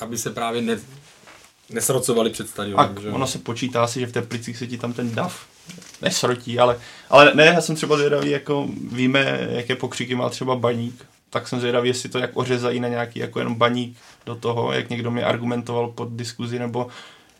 aby 0.00 0.18
se 0.18 0.30
právě 0.30 0.62
ne, 0.62 0.78
nesrocovali 1.70 2.30
před 2.30 2.48
stadionem. 2.48 2.96
A 3.10 3.14
ono 3.14 3.26
se 3.26 3.38
počítá 3.38 3.86
si, 3.86 4.00
že 4.00 4.06
v 4.06 4.12
Teplicích 4.12 4.58
se 4.58 4.66
ti 4.66 4.78
tam 4.78 4.92
ten 4.92 5.14
dav 5.14 5.46
nesrotí, 6.02 6.58
ale, 6.58 6.78
ale 7.10 7.32
ne, 7.34 7.44
já 7.44 7.60
jsem 7.60 7.76
třeba 7.76 7.96
zvědavý, 7.96 8.30
jako 8.30 8.68
víme, 8.92 9.48
jaké 9.50 9.76
pokřiky 9.76 10.14
má 10.14 10.28
třeba 10.28 10.56
baník, 10.56 11.06
tak 11.30 11.48
jsem 11.48 11.60
zvědavý, 11.60 11.88
jestli 11.88 12.08
to 12.08 12.18
jak 12.18 12.30
ořezají 12.34 12.80
na 12.80 12.88
nějaký 12.88 13.18
jako 13.18 13.38
jenom 13.38 13.54
baník 13.54 13.96
do 14.26 14.34
toho, 14.34 14.72
jak 14.72 14.90
někdo 14.90 15.10
mi 15.10 15.24
argumentoval 15.24 15.88
pod 15.88 16.08
diskuzi, 16.12 16.58
nebo 16.58 16.86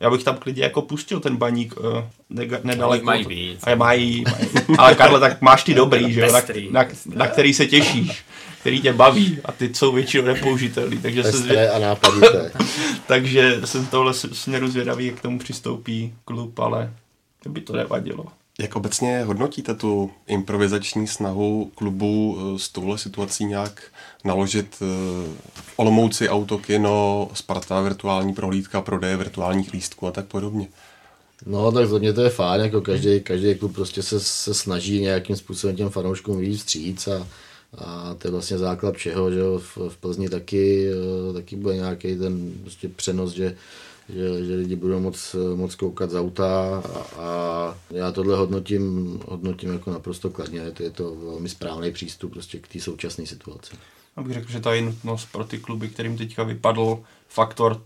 já 0.02 0.10
bych 0.10 0.24
tam 0.24 0.36
klidně 0.36 0.62
jako 0.62 0.82
pustil 0.82 1.20
ten 1.20 1.36
baník 1.36 1.74
uh, 1.76 2.04
nega, 2.30 2.58
nedaleko. 2.64 3.04
Mají 3.04 3.26
víc. 3.26 3.60
A 3.62 3.74
mají, 3.74 4.24
mají. 4.30 4.78
Ale 4.78 4.94
Karle, 4.94 5.20
tak 5.20 5.42
máš 5.42 5.64
ty 5.64 5.74
dobrý, 5.74 6.12
že 6.12 6.20
jo, 6.20 6.32
na, 6.32 6.40
na, 6.70 6.88
na, 7.14 7.26
který 7.26 7.54
se 7.54 7.66
těšíš, 7.66 8.24
který 8.60 8.80
tě 8.80 8.92
baví 8.92 9.38
a 9.44 9.52
ty 9.52 9.74
jsou 9.74 9.92
většinou 9.92 10.24
nepoužitelný. 10.24 10.98
Takže 10.98 11.22
se 11.22 11.38
zvě... 11.38 11.70
a 11.70 11.78
nápadité. 11.78 12.52
takže 13.06 13.60
jsem 13.64 13.86
tohle 13.86 14.14
směru 14.14 14.68
zvědavý, 14.68 15.06
jak 15.06 15.14
k 15.14 15.22
tomu 15.22 15.38
přistoupí 15.38 16.14
klub, 16.24 16.58
ale 16.58 16.92
by 17.48 17.60
to 17.60 17.72
nevadilo. 17.72 18.24
Jak 18.60 18.76
obecně 18.76 19.24
hodnotíte 19.24 19.74
tu 19.74 20.10
improvizační 20.26 21.06
snahu 21.06 21.72
klubu 21.74 22.38
eh, 22.38 22.58
s 22.58 22.68
touhle 22.68 22.98
situací 22.98 23.44
nějak 23.44 23.82
naložit 24.24 24.76
v 24.80 24.82
eh, 24.82 25.62
Olomouci 25.76 26.28
autokino, 26.28 27.28
Sparta 27.34 27.80
virtuální 27.80 28.34
prohlídka, 28.34 28.80
prodeje 28.80 29.16
virtuálních 29.16 29.72
lístků 29.72 30.06
a 30.06 30.10
tak 30.10 30.26
podobně? 30.26 30.68
No, 31.46 31.72
tak 31.72 31.88
za 31.88 31.98
mě 31.98 32.12
to 32.12 32.22
je 32.22 32.30
fajn, 32.30 32.62
jako 32.62 32.80
každý, 32.80 33.20
každý 33.20 33.54
klub 33.54 33.74
prostě 33.74 34.02
se, 34.02 34.20
se 34.20 34.54
snaží 34.54 35.00
nějakým 35.00 35.36
způsobem 35.36 35.76
těm 35.76 35.90
fanouškům 35.90 36.38
víc 36.38 36.58
vstříc 36.58 37.08
a, 37.08 37.28
a 37.78 38.14
to 38.14 38.28
je 38.28 38.32
vlastně 38.32 38.58
základ 38.58 38.94
všeho, 38.94 39.30
že 39.30 39.40
v, 39.58 39.78
v 39.88 39.96
Plzni 39.96 40.28
taky, 40.28 40.88
eh, 40.90 41.32
taky 41.32 41.56
bude 41.56 41.74
nějaký 41.74 42.16
ten 42.16 42.52
prostě 42.62 42.88
přenos, 42.88 43.32
že, 43.32 43.56
že, 44.08 44.44
že 44.44 44.54
lidi 44.54 44.76
budou 44.76 45.00
moc, 45.00 45.36
moc 45.54 45.74
koukat 45.74 46.10
z 46.10 46.16
auta 46.16 46.82
a, 46.94 47.22
a 47.22 47.78
já 47.90 48.12
tohle 48.12 48.36
hodnotím, 48.36 49.20
hodnotím 49.26 49.72
jako 49.72 49.90
naprosto 49.90 50.30
kladně, 50.30 50.70
to 50.70 50.82
je 50.82 50.90
to 50.90 51.14
velmi 51.14 51.48
správný 51.48 51.92
přístup 51.92 52.32
prostě 52.32 52.58
k 52.58 52.68
té 52.68 52.80
současné 52.80 53.26
situaci. 53.26 53.72
Abych 54.16 54.32
řekl, 54.34 54.52
že 54.52 54.60
ta 54.60 54.74
je 54.74 54.82
nutnost 54.82 55.32
pro 55.32 55.44
ty 55.44 55.58
kluby, 55.58 55.88
kterým 55.88 56.18
teďka 56.18 56.42
vypadl 56.42 56.98
faktor 57.28 57.80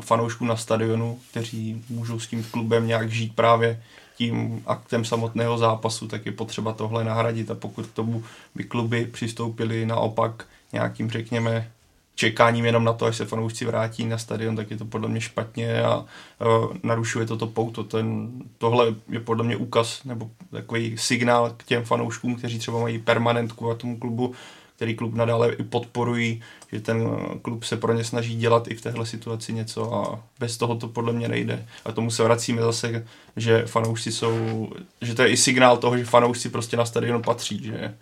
fanoušků 0.00 0.44
na 0.44 0.56
stadionu, 0.56 1.18
kteří 1.30 1.84
můžou 1.88 2.20
s 2.20 2.26
tím 2.26 2.44
klubem 2.44 2.86
nějak 2.86 3.10
žít 3.10 3.34
právě 3.34 3.82
tím 4.16 4.62
aktem 4.66 5.04
samotného 5.04 5.58
zápasu, 5.58 6.08
tak 6.08 6.26
je 6.26 6.32
potřeba 6.32 6.72
tohle 6.72 7.04
nahradit 7.04 7.50
a 7.50 7.54
pokud 7.54 7.86
k 7.86 7.92
tomu 7.92 8.24
by 8.54 8.64
kluby 8.64 9.06
přistoupili 9.06 9.86
naopak 9.86 10.46
nějakým, 10.72 11.10
řekněme, 11.10 11.70
čekáním 12.14 12.64
jenom 12.64 12.84
na 12.84 12.92
to, 12.92 13.06
až 13.06 13.16
se 13.16 13.24
fanoušci 13.24 13.64
vrátí 13.64 14.06
na 14.06 14.18
stadion, 14.18 14.56
tak 14.56 14.70
je 14.70 14.76
to 14.76 14.84
podle 14.84 15.08
mě 15.08 15.20
špatně 15.20 15.82
a 15.82 15.96
uh, 15.96 16.76
narušuje 16.82 17.26
toto 17.26 17.46
pouto. 17.46 17.84
Ten, 17.84 18.30
tohle 18.58 18.94
je 19.08 19.20
podle 19.20 19.44
mě 19.44 19.56
úkaz 19.56 20.04
nebo 20.04 20.30
takový 20.50 20.98
signál 20.98 21.54
k 21.56 21.64
těm 21.64 21.84
fanouškům, 21.84 22.36
kteří 22.36 22.58
třeba 22.58 22.80
mají 22.80 22.98
permanentku 22.98 23.70
a 23.70 23.74
tomu 23.74 23.96
klubu, 23.96 24.34
který 24.76 24.94
klub 24.94 25.14
nadále 25.14 25.52
i 25.52 25.62
podporují, 25.62 26.42
že 26.72 26.80
ten 26.80 27.08
klub 27.42 27.64
se 27.64 27.76
pro 27.76 27.92
ně 27.92 28.04
snaží 28.04 28.36
dělat 28.36 28.68
i 28.68 28.74
v 28.74 28.80
téhle 28.80 29.06
situaci 29.06 29.52
něco 29.52 29.94
a 29.94 30.24
bez 30.38 30.56
toho 30.56 30.76
to 30.76 30.88
podle 30.88 31.12
mě 31.12 31.28
nejde. 31.28 31.66
A 31.84 31.92
tomu 31.92 32.10
se 32.10 32.24
vracíme 32.24 32.62
zase, 32.62 33.06
že 33.36 33.66
fanoušci 33.66 34.12
jsou, 34.12 34.68
že 35.00 35.14
to 35.14 35.22
je 35.22 35.28
i 35.28 35.36
signál 35.36 35.76
toho, 35.76 35.98
že 35.98 36.04
fanoušci 36.04 36.48
prostě 36.48 36.76
na 36.76 36.84
stadionu 36.84 37.22
patří, 37.22 37.64
že 37.64 37.94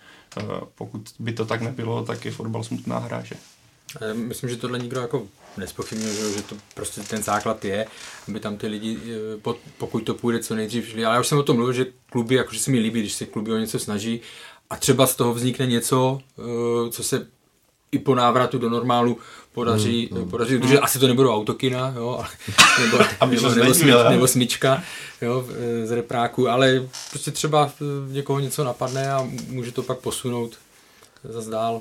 pokud 0.75 1.01
by 1.19 1.33
to 1.33 1.45
tak 1.45 1.61
nebylo, 1.61 2.05
tak 2.05 2.25
je 2.25 2.31
fotbal 2.31 2.65
smutná 2.65 2.99
hra, 2.99 3.23
že? 3.23 3.35
Myslím, 4.13 4.51
že 4.51 4.57
tohle 4.57 4.79
nikdo 4.79 5.01
jako 5.01 5.23
nespochybnil, 5.57 6.33
že 6.37 6.43
to 6.43 6.57
prostě 6.75 7.01
ten 7.01 7.23
základ 7.23 7.65
je, 7.65 7.87
aby 8.29 8.41
tam 8.41 8.57
ty 8.57 8.67
lidi, 8.67 8.99
pokud 9.79 10.01
to 10.01 10.15
půjde 10.15 10.39
co 10.39 10.55
nejdřív 10.55 10.89
šli. 10.89 11.05
Ale 11.05 11.15
já 11.15 11.21
už 11.21 11.27
jsem 11.27 11.39
o 11.39 11.43
tom 11.43 11.57
mluvil, 11.57 11.73
že 11.73 11.87
kluby, 12.11 12.35
jakože 12.35 12.61
se 12.61 12.71
mi 12.71 12.79
líbí, 12.79 13.01
když 13.01 13.13
se 13.13 13.27
kluby 13.27 13.53
o 13.53 13.57
něco 13.57 13.79
snaží 13.79 14.21
a 14.75 14.77
třeba 14.77 15.07
z 15.07 15.17
toho 15.17 15.35
vznikne 15.35 15.67
něco, 15.67 16.21
eh, 16.39 16.91
co 16.91 17.03
se 17.03 17.27
i 17.93 17.99
po 17.99 18.15
návratu 18.15 18.59
do 18.59 18.71
normálu 18.71 19.19
podaří, 19.53 20.09
mm, 20.13 20.19
mm. 20.19 20.31
podaří 20.31 20.59
protože 20.59 20.79
asi 20.79 20.99
to 20.99 21.09
nebudou 21.09 21.35
autokina, 21.35 21.95
jo, 21.97 22.25
nebo, 22.81 22.99
nebo, 23.27 23.55
nebo, 23.55 23.75
smyč, 23.75 23.95
nebo 24.11 24.29
smyčka 24.29 24.83
jo, 25.23 25.47
z 25.85 25.91
repráku, 25.91 26.49
ale 26.49 26.89
prostě 27.11 27.31
třeba 27.31 27.73
někoho 28.09 28.41
něco 28.41 28.65
napadne 28.65 29.13
a 29.13 29.29
může 29.49 29.73
to 29.73 29.83
pak 29.83 29.99
posunout 29.99 30.59
zase 31.25 31.51
dál. 31.51 31.81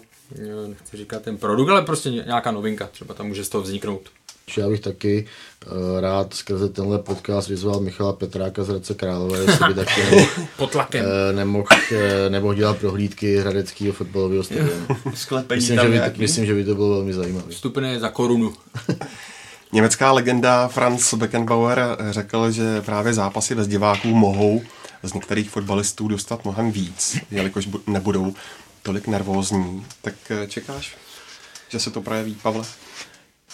Nechci 0.67 0.97
říkat 0.97 1.21
ten 1.21 1.37
produkt, 1.37 1.69
ale 1.69 1.81
prostě 1.81 2.09
nějaká 2.09 2.51
novinka, 2.51 2.87
třeba 2.87 3.13
tam 3.13 3.27
může 3.27 3.43
z 3.43 3.49
toho 3.49 3.61
vzniknout. 3.61 4.01
Já 4.57 4.69
bych 4.69 4.79
taky 4.79 5.25
uh, 5.65 5.99
rád 5.99 6.33
skrze 6.33 6.69
tenhle 6.69 6.99
podcast 6.99 7.49
vyzval 7.49 7.79
Michala 7.79 8.13
Petráka 8.13 8.63
z 8.63 8.67
Hradce 8.67 8.93
Králové, 8.93 9.39
jestli 9.39 9.67
by 9.67 9.73
taky 9.73 10.01
nemohl, 10.11 10.27
Pod 10.57 10.71
tlakem. 10.71 11.05
Uh, 11.05 11.35
nemohl, 11.35 11.67
uh, 11.91 11.97
nemohl 12.29 12.53
dělat 12.53 12.77
prohlídky 12.77 13.37
hradeckého 13.37 13.93
fotbalového 13.93 14.43
stadionu. 14.43 14.87
myslím, 15.55 15.79
že 15.79 15.89
by, 15.89 16.01
myslím, 16.17 16.45
že 16.45 16.53
by 16.53 16.65
to 16.65 16.75
bylo 16.75 16.89
velmi 16.89 17.13
zajímavé. 17.13 17.45
Vstupné 17.49 17.99
za 17.99 18.09
korunu. 18.09 18.53
Německá 19.71 20.11
legenda 20.11 20.67
Franz 20.67 21.13
Beckenbauer 21.13 21.97
řekl, 22.09 22.51
že 22.51 22.81
právě 22.81 23.13
zápasy 23.13 23.55
bez 23.55 23.67
diváků 23.67 24.07
mohou 24.07 24.61
z 25.03 25.13
některých 25.13 25.49
fotbalistů 25.49 26.07
dostat 26.07 26.45
mnohem 26.45 26.71
víc, 26.71 27.17
jelikož 27.31 27.69
nebudou 27.87 28.33
tolik 28.83 29.07
nervózní. 29.07 29.85
Tak 30.01 30.13
čekáš, 30.47 30.95
že 31.69 31.79
se 31.79 31.91
to 31.91 32.01
projeví, 32.01 32.35
Pavle? 32.41 32.63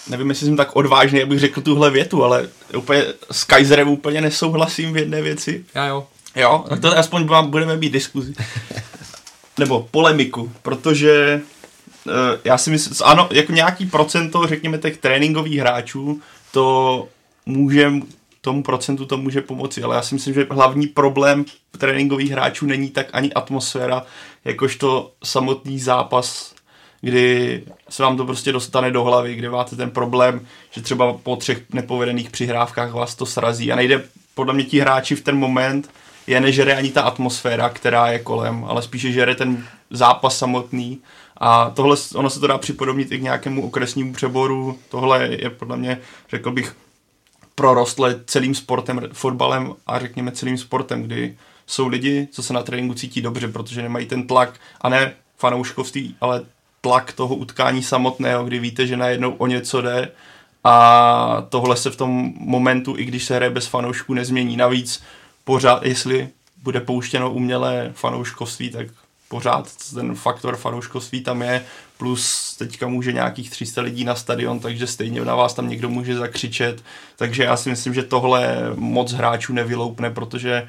Nevím, 0.08 0.30
jestli 0.30 0.46
jsem 0.46 0.58
tak 0.58 0.76
odvážný, 0.76 1.24
abych 1.24 1.40
řekl 1.40 1.62
tuhle 1.62 1.92
větu, 1.92 2.24
ale 2.24 2.50
úplně 2.78 3.06
s 3.32 3.44
Kaiserem 3.44 3.90
úplně 3.90 4.22
nesouhlasím 4.22 4.94
v 4.94 4.98
jedné 4.98 5.22
věci. 5.22 5.66
Já 5.76 5.86
jo. 5.88 6.08
Jo, 6.36 6.66
tak 6.70 6.80
to 6.80 6.98
aspoň 6.98 7.28
budeme 7.44 7.78
mít 7.78 7.90
diskuzi. 7.90 8.34
Nebo 9.60 9.88
polemiku, 9.92 10.52
protože 10.62 11.42
uh, 12.06 12.14
já 12.44 12.58
si 12.58 12.70
myslím, 12.70 12.98
ano, 13.04 13.30
jako 13.32 13.52
nějaký 13.52 13.86
procento, 13.86 14.48
řekněme, 14.48 14.78
těch 14.78 14.98
tréninkových 14.98 15.60
hráčů, 15.60 16.22
to 16.52 17.08
může, 17.46 17.92
tomu 18.42 18.64
procentu 18.64 19.06
to 19.06 19.18
může 19.18 19.42
pomoci, 19.42 19.84
ale 19.84 19.96
já 19.96 20.02
si 20.02 20.16
myslím, 20.16 20.34
že 20.34 20.48
hlavní 20.50 20.88
problém 20.88 21.46
tréninkových 21.78 22.32
hráčů 22.32 22.66
není 22.66 22.90
tak 22.90 23.08
ani 23.14 23.34
atmosféra, 23.34 24.06
jakožto 24.46 25.12
samotný 25.24 25.80
zápas 25.80 26.54
kdy 27.02 27.64
se 27.90 28.04
vám 28.04 28.18
to 28.18 28.26
prostě 28.26 28.52
dostane 28.52 28.92
do 28.92 29.04
hlavy, 29.04 29.36
kdy 29.36 29.50
máte 29.50 29.76
ten 29.76 29.92
problém, 29.92 30.48
že 30.72 30.82
třeba 30.82 31.14
po 31.14 31.36
třech 31.36 31.62
nepovedených 31.74 32.30
přihrávkách 32.30 32.94
vás 32.94 33.16
to 33.16 33.26
srazí. 33.26 33.72
A 33.72 33.76
nejde 33.76 34.04
podle 34.36 34.54
mě 34.54 34.64
ti 34.64 34.80
hráči 34.80 35.16
v 35.16 35.22
ten 35.22 35.38
moment 35.38 35.90
je 36.28 36.42
nežere 36.42 36.76
ani 36.76 36.92
ta 36.92 37.02
atmosféra, 37.02 37.70
která 37.70 38.12
je 38.12 38.20
kolem, 38.20 38.66
ale 38.68 38.82
spíše 38.82 39.12
žere 39.12 39.36
ten 39.36 39.68
zápas 39.90 40.38
samotný. 40.38 41.02
A 41.38 41.70
tohle, 41.70 41.98
ono 42.16 42.30
se 42.30 42.40
to 42.40 42.48
dá 42.48 42.58
připodobnit 42.58 43.12
i 43.12 43.20
k 43.20 43.22
nějakému 43.22 43.68
okresnímu 43.68 44.14
přeboru, 44.14 44.80
tohle 44.90 45.28
je 45.32 45.50
podle 45.50 45.78
mě, 45.78 46.00
řekl 46.30 46.52
bych, 46.52 46.76
prorostle 47.56 48.20
celým 48.26 48.56
sportem, 48.56 49.02
fotbalem 49.14 49.74
a 49.88 50.00
řekněme 50.00 50.32
celým 50.32 50.58
sportem, 50.58 51.04
kdy 51.04 51.38
jsou 51.68 51.88
lidi, 51.88 52.28
co 52.32 52.44
se 52.44 52.54
na 52.54 52.64
tréninku 52.64 52.94
cítí 52.94 53.22
dobře, 53.22 53.48
protože 53.48 53.82
nemají 53.82 54.06
ten 54.06 54.28
tlak. 54.28 54.60
A 54.82 54.90
ne 54.90 55.14
fanouškovství, 55.38 56.16
ale 56.22 56.46
tlak 56.82 57.14
toho 57.14 57.36
utkání 57.36 57.84
samotného, 57.84 58.46
kdy 58.46 58.60
víte, 58.60 58.88
že 58.88 58.98
najednou 58.98 59.32
o 59.32 59.48
něco 59.48 59.82
jde. 59.82 60.12
A 60.64 61.46
tohle 61.50 61.78
se 61.78 61.92
v 61.92 61.96
tom 61.96 62.34
momentu, 62.40 62.98
i 62.98 63.06
když 63.06 63.26
se 63.26 63.36
hraje 63.36 63.52
bez 63.52 63.68
fanoušků, 63.68 64.14
nezmění. 64.14 64.58
Navíc 64.58 65.04
pořád, 65.44 65.86
jestli 65.86 66.30
bude 66.64 66.80
pouštěno 66.80 67.32
umělé 67.32 67.92
fanouškovství, 67.94 68.70
tak 68.70 68.88
pořád 69.30 69.68
ten 69.94 70.16
faktor 70.16 70.58
fanouškovství 70.58 71.22
tam 71.22 71.42
je, 71.42 71.66
plus 71.98 72.56
teďka 72.58 72.88
může 72.88 73.14
nějakých 73.14 73.50
300 73.50 73.82
lidí 73.82 74.04
na 74.04 74.16
stadion, 74.16 74.60
takže 74.60 74.88
stejně 74.88 75.26
na 75.26 75.36
vás 75.36 75.54
tam 75.54 75.70
někdo 75.70 75.90
může 75.90 76.18
zakřičet, 76.18 76.84
takže 77.16 77.44
já 77.44 77.58
si 77.58 77.70
myslím, 77.70 77.94
že 77.94 78.04
tohle 78.04 78.58
moc 78.76 79.12
hráčů 79.12 79.54
nevyloupne, 79.54 80.10
protože 80.10 80.68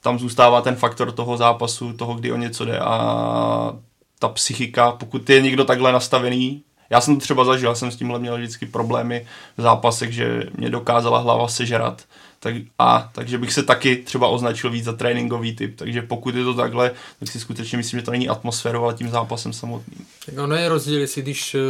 tam 0.00 0.18
zůstává 0.18 0.62
ten 0.62 0.76
faktor 0.76 1.12
toho 1.12 1.36
zápasu, 1.36 1.92
toho, 1.92 2.14
kdy 2.14 2.32
o 2.32 2.36
něco 2.36 2.64
jde. 2.64 2.78
A 2.78 3.76
ta 4.18 4.28
psychika, 4.28 4.92
pokud 4.92 5.30
je 5.30 5.42
někdo 5.42 5.64
takhle 5.64 5.92
nastavený, 5.92 6.62
já 6.90 7.00
jsem 7.00 7.14
to 7.14 7.20
třeba 7.20 7.44
zažil, 7.44 7.68
já 7.68 7.74
jsem 7.74 7.90
s 7.90 7.96
tímhle 7.96 8.18
měl 8.18 8.36
vždycky 8.36 8.66
problémy 8.66 9.26
v 9.56 9.62
zápasech, 9.62 10.12
že 10.12 10.42
mě 10.56 10.70
dokázala 10.70 11.18
hlava 11.18 11.48
sežrat. 11.48 12.02
Tak, 12.40 12.54
a 12.78 13.10
takže 13.14 13.38
bych 13.38 13.52
se 13.52 13.62
taky 13.62 13.96
třeba 13.96 14.28
označil 14.28 14.70
víc 14.70 14.84
za 14.84 14.92
tréninkový 14.92 15.56
typ. 15.56 15.76
Takže 15.76 16.02
pokud 16.02 16.34
je 16.34 16.44
to 16.44 16.54
takhle, 16.54 16.90
tak 17.18 17.28
si 17.28 17.40
skutečně 17.40 17.78
myslím, 17.78 18.00
že 18.00 18.04
to 18.04 18.10
není 18.10 18.28
atmosférou, 18.28 18.84
ale 18.84 18.94
tím 18.94 19.10
zápasem 19.10 19.52
samotným. 19.52 20.06
Tak 20.26 20.38
ono 20.38 20.54
je 20.54 20.68
rozdíl, 20.68 21.00
jestli 21.00 21.22
když 21.22 21.54
uh, 21.54 21.60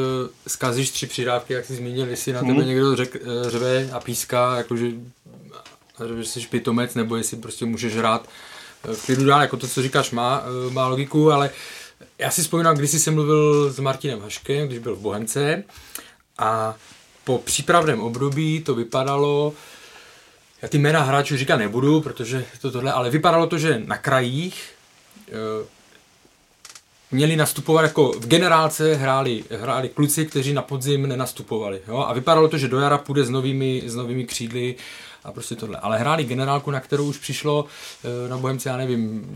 zkazíš 0.47 0.91
tři 0.91 1.07
přidávky, 1.07 1.53
jak 1.53 1.65
jsi 1.65 1.77
zmínil, 1.77 2.09
jestli 2.09 2.33
na 2.33 2.41
tebe 2.41 2.53
hmm. 2.53 2.67
někdo 2.67 2.97
řek, 2.97 3.15
uh, 3.15 3.51
řve 3.51 3.91
a 3.93 4.01
píská, 4.01 4.57
jakože 4.57 4.91
že 6.19 6.25
jsi 6.25 6.41
pitomec, 6.41 6.95
nebo 6.95 7.17
jestli 7.17 7.37
prostě 7.37 7.65
můžeš 7.65 7.97
hrát 7.97 8.29
uh, 8.89 8.95
v 8.95 9.07
klidu 9.07 9.25
dál, 9.25 9.41
jako 9.41 9.57
to, 9.57 9.69
co 9.69 9.83
říkáš, 9.83 10.11
má, 10.11 10.43
uh, 10.67 10.73
má 10.73 10.87
logiku, 10.87 11.33
ale 11.33 11.49
uh, 11.49 11.55
já 12.19 12.31
si 12.31 12.43
vzpomínám, 12.43 12.77
když 12.77 12.91
jsem 12.91 13.15
mluvil 13.15 13.73
s 13.73 13.79
Martinem 13.79 14.21
Haškem, 14.21 14.67
když 14.67 14.79
byl 14.79 14.97
v 14.97 15.01
Bohemce 15.01 15.65
a 16.39 16.75
po 17.25 17.39
přípravném 17.39 18.01
období 18.01 18.61
to 18.61 18.75
vypadalo, 18.75 19.53
já 20.63 20.69
ty 20.69 20.79
jména 20.79 21.03
hráčů 21.03 21.37
říkat 21.37 21.57
nebudu, 21.57 22.01
protože 22.01 22.45
to 22.61 22.71
tohle, 22.71 22.93
ale 22.93 23.11
vypadalo 23.11 23.47
to, 23.47 23.59
že 23.59 23.83
na 23.87 23.97
krajích 23.97 24.71
e, 25.29 25.33
měli 27.11 27.37
nastupovat 27.37 27.83
jako 27.83 28.13
v 28.13 28.27
generálce 28.27 28.95
hráli, 28.95 29.45
hráli 29.51 29.89
kluci, 29.89 30.27
kteří 30.27 30.53
na 30.53 30.63
podzim 30.63 31.07
nenastupovali. 31.07 31.81
Jo? 31.89 31.99
A 31.99 32.13
vypadalo 32.13 32.49
to, 32.49 32.59
že 32.59 32.69
do 32.69 32.79
jara 32.79 32.99
půjde 32.99 33.25
s 33.25 33.31
novými, 33.31 33.83
s 33.87 33.95
novými 33.95 34.25
křídly 34.25 34.75
a 35.29 35.33
prostě 35.33 35.57
tohle. 35.57 35.79
Ale 35.79 35.99
hráli 35.99 36.25
generálku, 36.25 36.71
na 36.71 36.81
kterou 36.81 37.05
už 37.05 37.19
přišlo 37.19 37.65
eh, 38.05 38.29
na 38.29 38.39
Bohemce, 38.39 38.69
já 38.69 38.77
nevím, 38.77 39.27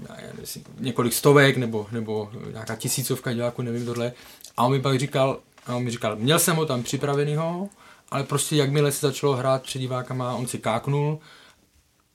několik 0.79 1.13
stovek 1.13 1.57
nebo, 1.57 1.87
nebo 1.93 2.31
nějaká 2.53 2.77
tisícovka 2.77 3.33
diváků, 3.33 3.63
nevím 3.63 3.87
tohle. 3.87 4.13
A 4.57 4.65
on 4.65 4.73
mi 4.73 4.81
pak 4.81 4.99
říkal, 4.99 5.39
a 5.67 5.77
on 5.77 5.85
mi 5.85 5.91
říkal, 5.91 6.17
měl 6.17 6.39
jsem 6.39 6.57
ho 6.57 6.67
tam 6.67 6.83
připravenýho, 6.83 7.69
ale 8.11 8.25
prostě 8.25 8.57
jakmile 8.57 8.93
se 8.93 9.07
začalo 9.07 9.37
hrát 9.37 9.63
před 9.63 9.79
divákama, 9.79 10.35
on 10.35 10.47
si 10.47 10.59
káknul 10.59 11.19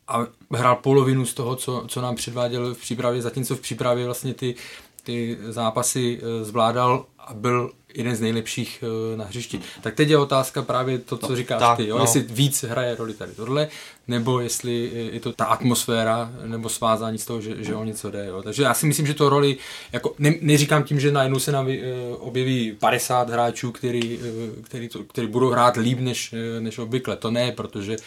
a 0.07 0.25
hrál 0.53 0.75
polovinu 0.75 1.25
z 1.25 1.33
toho, 1.33 1.55
co, 1.55 1.85
co 1.87 2.01
nám 2.01 2.15
předváděl 2.15 2.75
v 2.75 2.77
přípravě, 2.77 3.21
zatímco 3.21 3.55
v 3.55 3.61
přípravě 3.61 4.05
vlastně 4.05 4.33
ty, 4.33 4.55
ty 5.03 5.37
zápasy 5.49 6.21
eh, 6.21 6.43
zvládal 6.43 7.05
a 7.19 7.33
byl 7.33 7.71
jeden 7.97 8.15
z 8.15 8.21
nejlepších 8.21 8.83
uh, 9.12 9.17
na 9.17 9.25
hřišti. 9.25 9.60
Tak 9.81 9.95
teď 9.95 10.10
je 10.10 10.17
otázka 10.17 10.62
právě 10.62 10.99
to, 10.99 11.17
co 11.17 11.29
no, 11.29 11.36
říkáš 11.36 11.60
tak, 11.60 11.77
ty, 11.77 11.88
jo? 11.88 11.97
No. 11.97 12.03
jestli 12.03 12.21
víc 12.21 12.63
hraje 12.63 12.95
roli 12.95 13.13
tady 13.13 13.31
tohle, 13.31 13.67
nebo 14.07 14.39
jestli 14.39 14.91
je 15.13 15.19
to 15.19 15.33
ta 15.33 15.45
atmosféra, 15.45 16.31
nebo 16.45 16.69
svázání 16.69 17.17
z 17.17 17.25
toho, 17.25 17.41
že, 17.41 17.63
že 17.63 17.75
o 17.75 17.83
něco 17.83 18.12
jde. 18.12 18.25
Jo? 18.25 18.41
Takže 18.41 18.63
já 18.63 18.73
si 18.73 18.86
myslím, 18.86 19.07
že 19.07 19.13
to 19.13 19.29
roli, 19.29 19.57
jako, 19.91 20.13
ne, 20.19 20.33
neříkám 20.41 20.83
tím, 20.83 20.99
že 20.99 21.12
najednou 21.12 21.39
se 21.39 21.51
nám 21.51 21.67
uh, 21.67 21.73
objeví 22.19 22.75
50 22.79 23.29
hráčů, 23.29 23.71
který, 23.71 24.17
uh, 24.17 24.23
který, 24.63 24.89
to, 24.89 25.03
který 25.03 25.27
budou 25.27 25.49
hrát 25.49 25.77
líp 25.77 25.99
než, 25.99 26.36
než 26.60 26.77
obvykle. 26.77 27.15
To 27.15 27.31
ne, 27.31 27.51
protože 27.51 27.97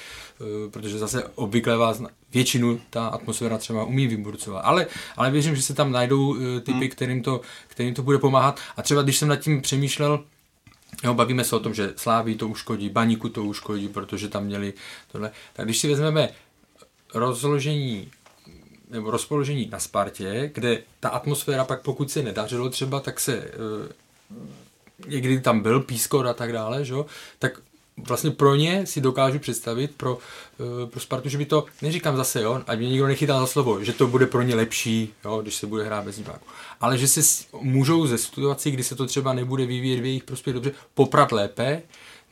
protože 0.71 0.99
zase 0.99 1.25
obvykle 1.35 1.77
vás 1.77 2.03
většinu 2.33 2.81
ta 2.91 3.07
atmosféra 3.07 3.59
třeba 3.59 3.85
umí 3.85 4.07
vyburcovat. 4.07 4.63
Ale, 4.65 4.87
ale 5.17 5.31
věřím, 5.31 5.57
že 5.57 5.63
se 5.63 5.75
tam 5.75 5.93
najdou 5.93 6.37
typy, 6.61 6.73
hmm. 6.73 6.89
kterým, 6.89 7.23
to, 7.23 7.41
kterým 7.69 7.95
to 7.95 8.03
bude 8.03 8.19
pomáhat. 8.19 8.61
A 8.77 8.83
třeba 8.83 9.03
když 9.03 9.19
jsem 9.19 9.29
nad 9.29 9.37
tím 9.37 9.63
přemýšlel, 9.63 10.25
Jo, 11.05 11.15
bavíme 11.15 11.45
se 11.45 11.57
o 11.57 11.61
tom, 11.61 11.75
že 11.75 11.93
Sláví 11.97 12.35
to 12.35 12.49
uškodí, 12.49 12.89
Baníku 12.89 13.29
to 13.29 13.45
uškodí, 13.45 13.89
protože 13.89 14.29
tam 14.29 14.45
měli 14.45 14.73
tohle. 15.13 15.31
Tak 15.53 15.67
když 15.67 15.79
si 15.79 15.89
vezmeme 15.89 16.29
rozložení 17.15 18.11
nebo 18.91 19.11
rozpoložení 19.11 19.69
na 19.73 19.79
Spartě, 19.79 20.51
kde 20.55 20.83
ta 21.01 21.09
atmosféra 21.09 21.65
pak 21.65 21.83
pokud 21.83 22.11
se 22.11 22.23
nedařilo 22.23 22.71
třeba, 22.71 23.01
tak 23.01 23.21
se 23.21 23.37
e, 23.37 23.51
někdy 25.07 25.41
tam 25.41 25.61
byl 25.61 25.81
pískor 25.81 26.27
a 26.27 26.35
tak 26.35 26.53
dále, 26.53 26.85
že? 26.85 26.95
tak 27.39 27.61
vlastně 27.97 28.31
pro 28.31 28.55
ně 28.55 28.87
si 28.87 29.01
dokážu 29.01 29.39
představit, 29.39 29.91
pro, 29.97 30.19
eh, 30.61 30.87
pro 30.87 31.01
Spartu, 31.01 31.29
že 31.29 31.39
by 31.39 31.45
to, 31.45 31.65
neříkám 31.83 32.17
zase, 32.17 32.43
jo, 32.43 32.63
ať 32.67 32.79
mě 32.79 32.89
nikdo 32.89 33.07
nechytá 33.07 33.41
za 33.41 33.47
slovo, 33.47 33.85
že 33.85 33.93
to 33.93 34.07
bude 34.07 34.27
pro 34.27 34.43
ně 34.43 34.55
lepší, 34.55 35.15
jo, 35.25 35.43
když 35.43 35.55
se 35.55 35.67
bude 35.67 35.85
hrát 35.85 36.05
bez 36.05 36.17
diváků. 36.17 36.47
Ale 36.81 36.99
že 36.99 37.09
se 37.09 37.45
můžou 37.61 38.07
ze 38.07 38.19
situací, 38.19 38.71
kdy 38.71 38.85
se 38.85 38.95
to 38.95 39.07
třeba 39.07 39.33
nebude 39.33 39.67
vyvíjet 39.67 40.01
v 40.01 40.05
jejich 40.05 40.25
prospěch 40.25 40.55
dobře, 40.55 40.73
poprat 40.95 41.33
lépe, 41.33 41.83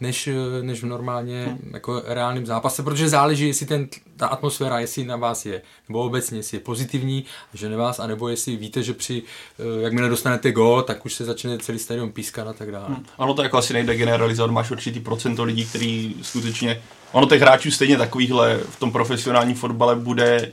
než, 0.00 0.28
než 0.62 0.82
v 0.82 0.86
normálně 0.86 1.44
hmm. 1.44 1.70
jako 1.72 2.02
reálném 2.06 2.46
zápase, 2.46 2.82
protože 2.82 3.08
záleží, 3.08 3.46
jestli 3.46 3.66
ten, 3.66 3.88
ta 4.16 4.26
atmosféra, 4.26 4.78
jestli 4.78 5.04
na 5.04 5.16
vás 5.16 5.46
je, 5.46 5.62
nebo 5.88 6.04
obecně, 6.04 6.38
jestli 6.38 6.56
je 6.56 6.60
pozitivní, 6.60 7.24
že 7.54 7.68
na 7.68 7.76
vás, 7.76 7.98
anebo 8.00 8.28
jestli 8.28 8.56
víte, 8.56 8.82
že 8.82 8.92
při, 8.92 9.22
eh, 9.58 9.82
jakmile 9.82 10.08
dostanete 10.08 10.52
go, 10.52 10.82
tak 10.82 11.06
už 11.06 11.14
se 11.14 11.24
začne 11.24 11.58
celý 11.58 11.78
stadion 11.78 12.12
pískat 12.12 12.48
a 12.48 12.52
tak 12.52 12.72
dále. 12.72 12.86
Hmm. 12.88 13.06
Ano, 13.18 13.34
to 13.34 13.42
jako 13.42 13.58
asi 13.58 13.72
nejde 13.72 13.96
generalizovat, 13.96 14.50
máš 14.50 14.70
určitý 14.70 15.00
procento 15.00 15.44
lidí, 15.44 15.66
který 15.66 16.14
skutečně, 16.22 16.82
ono 17.12 17.26
těch 17.26 17.40
hráčů 17.40 17.70
stejně 17.70 17.98
takovýchhle 17.98 18.58
v 18.58 18.78
tom 18.78 18.92
profesionálním 18.92 19.56
fotbale 19.56 19.96
bude 19.96 20.50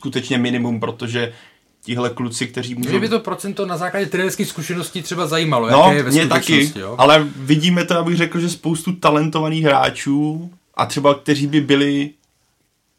skutečně 0.00 0.38
minimum, 0.38 0.80
protože 0.80 1.32
tihle 1.90 2.10
kluci, 2.10 2.46
kteří 2.46 2.74
můžou... 2.74 2.90
Mě 2.90 3.00
by 3.00 3.08
to 3.08 3.20
procento 3.20 3.66
na 3.66 3.76
základě 3.76 4.06
trenérských 4.06 4.48
zkušeností 4.48 5.02
třeba 5.02 5.26
zajímalo, 5.26 5.70
no, 5.70 5.78
jaké 5.78 5.96
je 5.96 6.02
ve 6.02 6.10
mě 6.10 6.26
taky, 6.26 6.72
jo? 6.76 6.94
ale 6.98 7.26
vidíme 7.36 7.84
to, 7.84 7.98
abych 7.98 8.16
řekl, 8.16 8.40
že 8.40 8.48
spoustu 8.48 8.92
talentovaných 8.92 9.64
hráčů 9.64 10.50
a 10.74 10.86
třeba 10.86 11.14
kteří 11.14 11.46
by 11.46 11.60
byli 11.60 12.10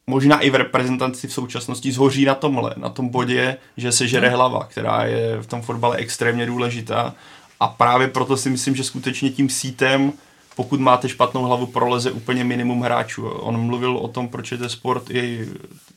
možná 0.08 0.40
i 0.40 0.50
v 0.50 0.56
reprezentaci 0.56 1.28
v 1.28 1.34
současnosti 1.34 1.92
zhoří 1.92 2.26
na 2.26 2.36
tomhle, 2.36 2.74
na 2.78 2.90
tom 2.90 3.10
bodě, 3.10 3.58
že 3.78 3.92
se 3.92 4.08
žere 4.08 4.28
hmm. 4.28 4.38
hlava, 4.38 4.64
která 4.64 5.06
je 5.06 5.42
v 5.42 5.48
tom 5.48 5.62
fotbale 5.62 5.98
extrémně 5.98 6.46
důležitá 6.46 7.16
a 7.60 7.68
právě 7.68 8.08
proto 8.08 8.38
si 8.38 8.50
myslím, 8.50 8.76
že 8.76 8.84
skutečně 8.84 9.30
tím 9.30 9.50
sítem 9.50 10.14
pokud 10.56 10.80
máte 10.80 11.10
špatnou 11.10 11.44
hlavu, 11.44 11.66
proleze 11.66 12.12
úplně 12.12 12.44
minimum 12.44 12.82
hráčů. 12.82 13.28
On 13.28 13.58
mluvil 13.58 13.98
o 13.98 14.08
tom, 14.08 14.28
proč 14.28 14.52
je 14.52 14.58
to 14.58 14.70
sport 14.70 15.10
i 15.10 15.48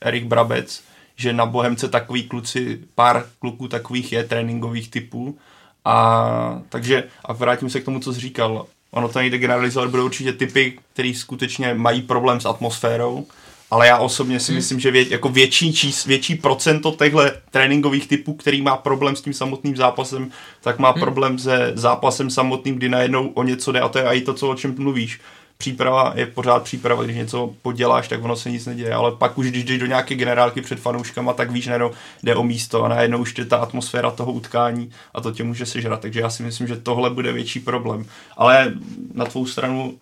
Erik 0.01 0.25
Brabec, 0.25 0.83
že 1.17 1.33
na 1.33 1.47
Bohemce 1.47 1.89
takový 1.89 2.23
kluci, 2.23 2.81
pár 2.95 3.27
kluků 3.39 3.69
takových 3.69 4.13
je, 4.13 4.25
tréninkových 4.25 4.91
typů. 4.91 5.39
A 5.85 6.63
takže, 6.69 7.05
a 7.25 7.33
vrátím 7.33 7.71
se 7.71 7.81
k 7.81 7.85
tomu, 7.85 8.01
co 8.01 8.13
jsi 8.13 8.21
říkal, 8.21 8.67
ono 8.91 9.09
to 9.09 9.19
nejde 9.19 9.39
generalizovat, 9.39 9.91
budou 9.91 10.05
určitě 10.05 10.33
typy, 10.33 10.79
který 10.93 11.15
skutečně 11.15 11.75
mají 11.75 12.03
problém 12.03 12.41
s 12.41 12.47
atmosférou, 12.47 13.27
ale 13.71 13.87
já 13.87 13.99
osobně 13.99 14.41
si 14.41 14.53
hmm. 14.53 14.57
myslím, 14.57 14.81
že 14.81 14.91
vě, 14.91 15.09
jako 15.09 15.29
větší, 15.29 15.73
čís, 15.73 16.05
větší 16.05 16.35
procento 16.35 16.93
těchto 16.93 17.23
tréninkových 17.51 18.09
typů, 18.09 18.35
který 18.35 18.63
má 18.63 18.77
problém 18.77 19.17
s 19.17 19.23
tím 19.23 19.33
samotným 19.33 19.77
zápasem, 19.77 20.31
tak 20.61 20.79
má 20.79 20.91
hmm. 20.91 21.01
problém 21.01 21.39
se 21.39 21.73
zápasem 21.75 22.31
samotným, 22.31 22.75
kdy 22.75 22.89
najednou 22.89 23.29
o 23.29 23.43
něco 23.43 23.73
jde 23.73 23.81
a 23.81 23.89
to 23.89 23.99
je 23.99 24.05
i 24.05 24.21
to, 24.21 24.35
co 24.35 24.51
o 24.51 24.55
čem 24.55 24.75
mluvíš 24.79 25.21
příprava 25.59 26.13
je 26.17 26.27
pořád 26.27 26.63
příprava, 26.63 27.03
když 27.03 27.17
něco 27.17 27.55
poděláš, 27.63 28.09
tak 28.09 28.25
ono 28.25 28.37
se 28.37 28.51
nic 28.51 28.67
neděje, 28.67 28.95
ale 28.95 29.13
pak 29.13 29.39
už 29.39 29.51
když 29.51 29.65
jdeš 29.65 29.79
do 29.79 29.87
nějaké 29.87 30.15
generálky 30.15 30.61
před 30.61 30.81
fanouškama, 30.81 31.33
tak 31.33 31.51
víš, 31.51 31.67
najednou 31.67 31.91
jde 32.23 32.35
o 32.35 32.43
místo 32.43 32.85
a 32.85 32.89
najednou 32.89 33.19
už 33.19 33.39
je 33.39 33.45
ta 33.45 33.57
atmosféra 33.57 34.11
toho 34.11 34.33
utkání 34.33 34.91
a 35.15 35.21
to 35.21 35.33
tě 35.33 35.45
může 35.45 35.67
sežrat, 35.67 36.01
takže 36.01 36.21
já 36.21 36.31
si 36.31 36.43
myslím, 36.43 36.67
že 36.67 36.77
tohle 36.77 37.11
bude 37.11 37.33
větší 37.33 37.61
problém. 37.61 38.07
Ale 38.37 38.73
na 39.15 39.25
tvou 39.25 39.47
stranu 39.47 39.99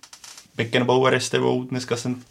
Beckenbauer 0.57 1.15
je 1.15 1.21
s 1.21 1.31
tebou. 1.31 1.65
Dneska 1.65 1.97
jsem 1.97 2.23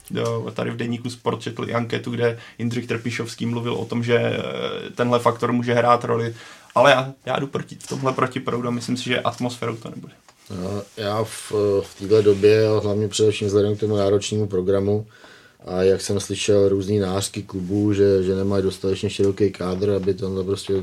tady 0.53 0.71
v 0.71 0.77
deníku 0.77 1.09
Sport 1.09 1.41
četl 1.41 1.69
i 1.69 1.73
anketu, 1.73 2.11
kde 2.11 2.39
Jindřich 2.57 2.87
Trpišovský 2.87 3.45
mluvil 3.45 3.73
o 3.73 3.85
tom, 3.85 4.03
že 4.03 4.17
eh, 4.17 4.89
tenhle 4.89 5.19
faktor 5.19 5.51
může 5.51 5.73
hrát 5.73 6.03
roli. 6.03 6.35
Ale 6.75 6.91
já, 6.91 7.13
já 7.25 7.39
jdu 7.39 7.47
proti, 7.47 7.75
v 7.75 7.87
tomhle 7.87 8.13
proti 8.13 8.39
proudu 8.39 8.67
a 8.67 8.71
myslím 8.71 8.97
si, 8.97 9.03
že 9.03 9.21
atmosférou 9.21 9.75
to 9.75 9.89
nebude. 9.89 10.13
Já 10.97 11.23
v, 11.23 11.51
v 11.81 11.95
této 11.99 12.21
době, 12.21 12.67
hlavně 12.83 13.07
především 13.07 13.47
vzhledem 13.47 13.75
k 13.75 13.79
tomu 13.79 13.95
náročnému 13.95 14.47
programu, 14.47 15.05
a 15.65 15.83
jak 15.83 16.01
jsem 16.01 16.19
slyšel 16.19 16.69
různý 16.69 16.99
nářky 16.99 17.43
klubů, 17.43 17.93
že, 17.93 18.23
že 18.23 18.35
nemají 18.35 18.63
dostatečně 18.63 19.09
široký 19.09 19.51
kádr, 19.51 19.89
aby 19.89 20.13
tenhle 20.13 20.43
prostě 20.43 20.73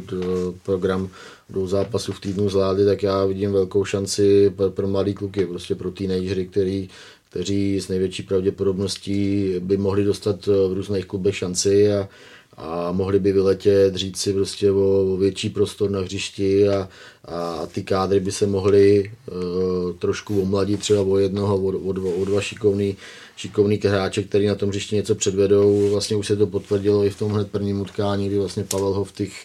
program 0.62 1.08
do 1.50 1.66
zápasu 1.66 2.12
v 2.12 2.20
týdnu 2.20 2.48
zvládli, 2.48 2.84
tak 2.84 3.02
já 3.02 3.24
vidím 3.24 3.52
velkou 3.52 3.84
šanci 3.84 4.50
pro, 4.50 4.70
pro 4.70 4.88
mladý 4.88 5.14
kluky, 5.14 5.46
prostě 5.46 5.74
pro 5.74 5.90
teenagery, 5.90 6.46
který, 6.46 6.88
kteří 7.30 7.80
s 7.80 7.88
největší 7.88 8.22
pravděpodobností 8.22 9.54
by 9.58 9.76
mohli 9.76 10.04
dostat 10.04 10.46
v 10.46 10.72
různých 10.74 11.06
klubech 11.06 11.36
šanci 11.36 11.92
a, 11.92 12.08
a 12.58 12.92
mohli 12.92 13.18
by 13.18 13.32
vyletět, 13.32 13.96
říct 13.96 14.16
si 14.16 14.32
prostě 14.32 14.70
o, 14.70 15.14
o 15.14 15.16
větší 15.16 15.50
prostor 15.50 15.90
na 15.90 16.00
hřišti 16.00 16.68
a, 16.68 16.88
a 17.24 17.66
ty 17.66 17.82
kádry 17.82 18.20
by 18.20 18.32
se 18.32 18.46
mohly 18.46 19.12
uh, 19.32 19.92
trošku 19.98 20.42
omladit 20.42 20.80
třeba 20.80 21.00
o 21.02 21.18
jednoho, 21.18 21.56
o, 21.56 21.68
o, 21.68 21.92
dva, 21.92 22.10
o 22.14 22.24
dva 22.24 22.40
šikovný, 22.40 22.96
šikovný 23.36 23.80
hráče, 23.84 24.22
který 24.22 24.46
na 24.46 24.54
tom 24.54 24.68
hřišti 24.68 24.96
něco 24.96 25.14
předvedou. 25.14 25.88
Vlastně 25.90 26.16
už 26.16 26.26
se 26.26 26.36
to 26.36 26.46
potvrdilo 26.46 27.04
i 27.04 27.10
v 27.10 27.18
tom 27.18 27.32
hned 27.32 27.50
prvním 27.50 27.80
utkání, 27.80 28.26
kdy 28.26 28.38
vlastně 28.38 28.64
Pavel 28.64 28.92
Hovtych 28.92 29.44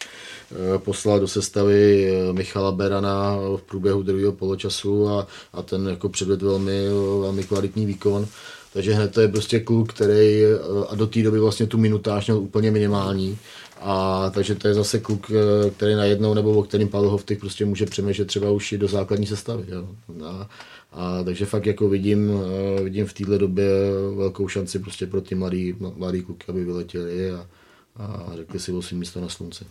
uh, 0.52 0.78
poslal 0.78 1.20
do 1.20 1.28
sestavy 1.28 2.12
uh, 2.12 2.36
Michala 2.36 2.72
Berana 2.72 3.38
v 3.58 3.62
průběhu 3.62 4.04
druhého 4.04 4.32
poločasu 4.32 5.10
a, 5.10 5.28
a 5.54 5.62
ten 5.62 5.88
jako 5.88 6.10
předvedl 6.10 6.50
velmi, 6.50 6.88
velmi 7.22 7.44
kvalitní 7.44 7.86
výkon. 7.86 8.28
Takže 8.74 8.94
hned 8.94 9.14
to 9.14 9.22
je 9.22 9.28
prostě 9.28 9.60
kluk, 9.60 9.94
který 9.94 10.44
eh, 10.44 10.58
a 10.90 10.96
do 10.96 11.08
té 11.08 11.24
doby 11.24 11.40
vlastně 11.40 11.68
tu 11.68 11.78
minutáž 11.78 12.28
měl 12.28 12.38
úplně 12.38 12.72
minimální. 12.72 13.38
A 13.82 14.30
takže 14.30 14.56
to 14.56 14.68
je 14.68 14.74
zase 14.74 15.00
kluk, 15.00 15.32
eh, 15.32 15.70
který 15.70 15.96
najednou, 15.96 16.34
nebo 16.34 16.52
o 16.52 16.64
kterým 16.64 16.90
Pavel 16.90 17.10
Hovtych 17.10 17.40
prostě 17.40 17.66
může 17.66 17.86
přemýšlet 17.86 18.26
třeba 18.26 18.52
už 18.52 18.72
i 18.72 18.78
do 18.78 18.88
základní 18.88 19.26
sestavy. 19.26 19.64
Jo. 19.68 19.88
A, 20.26 20.50
a, 20.92 21.24
takže 21.24 21.46
fakt 21.46 21.66
jako 21.66 21.90
vidím, 21.90 22.32
eh, 22.78 22.84
vidím 22.84 23.06
v 23.06 23.14
této 23.14 23.38
době 23.38 23.68
velkou 24.16 24.48
šanci 24.48 24.80
prostě 24.80 25.08
pro 25.08 25.22
ty 25.22 25.36
mladý, 25.36 25.76
mladý 25.96 26.22
kluky, 26.22 26.46
aby 26.48 26.66
vyletěli 26.66 27.32
a, 27.32 27.48
a 27.98 28.36
řekli 28.36 28.60
si 28.60 28.72
o 28.72 28.82
svým 28.82 29.00
místo 29.00 29.22
na 29.22 29.30
slunci. 29.30 29.66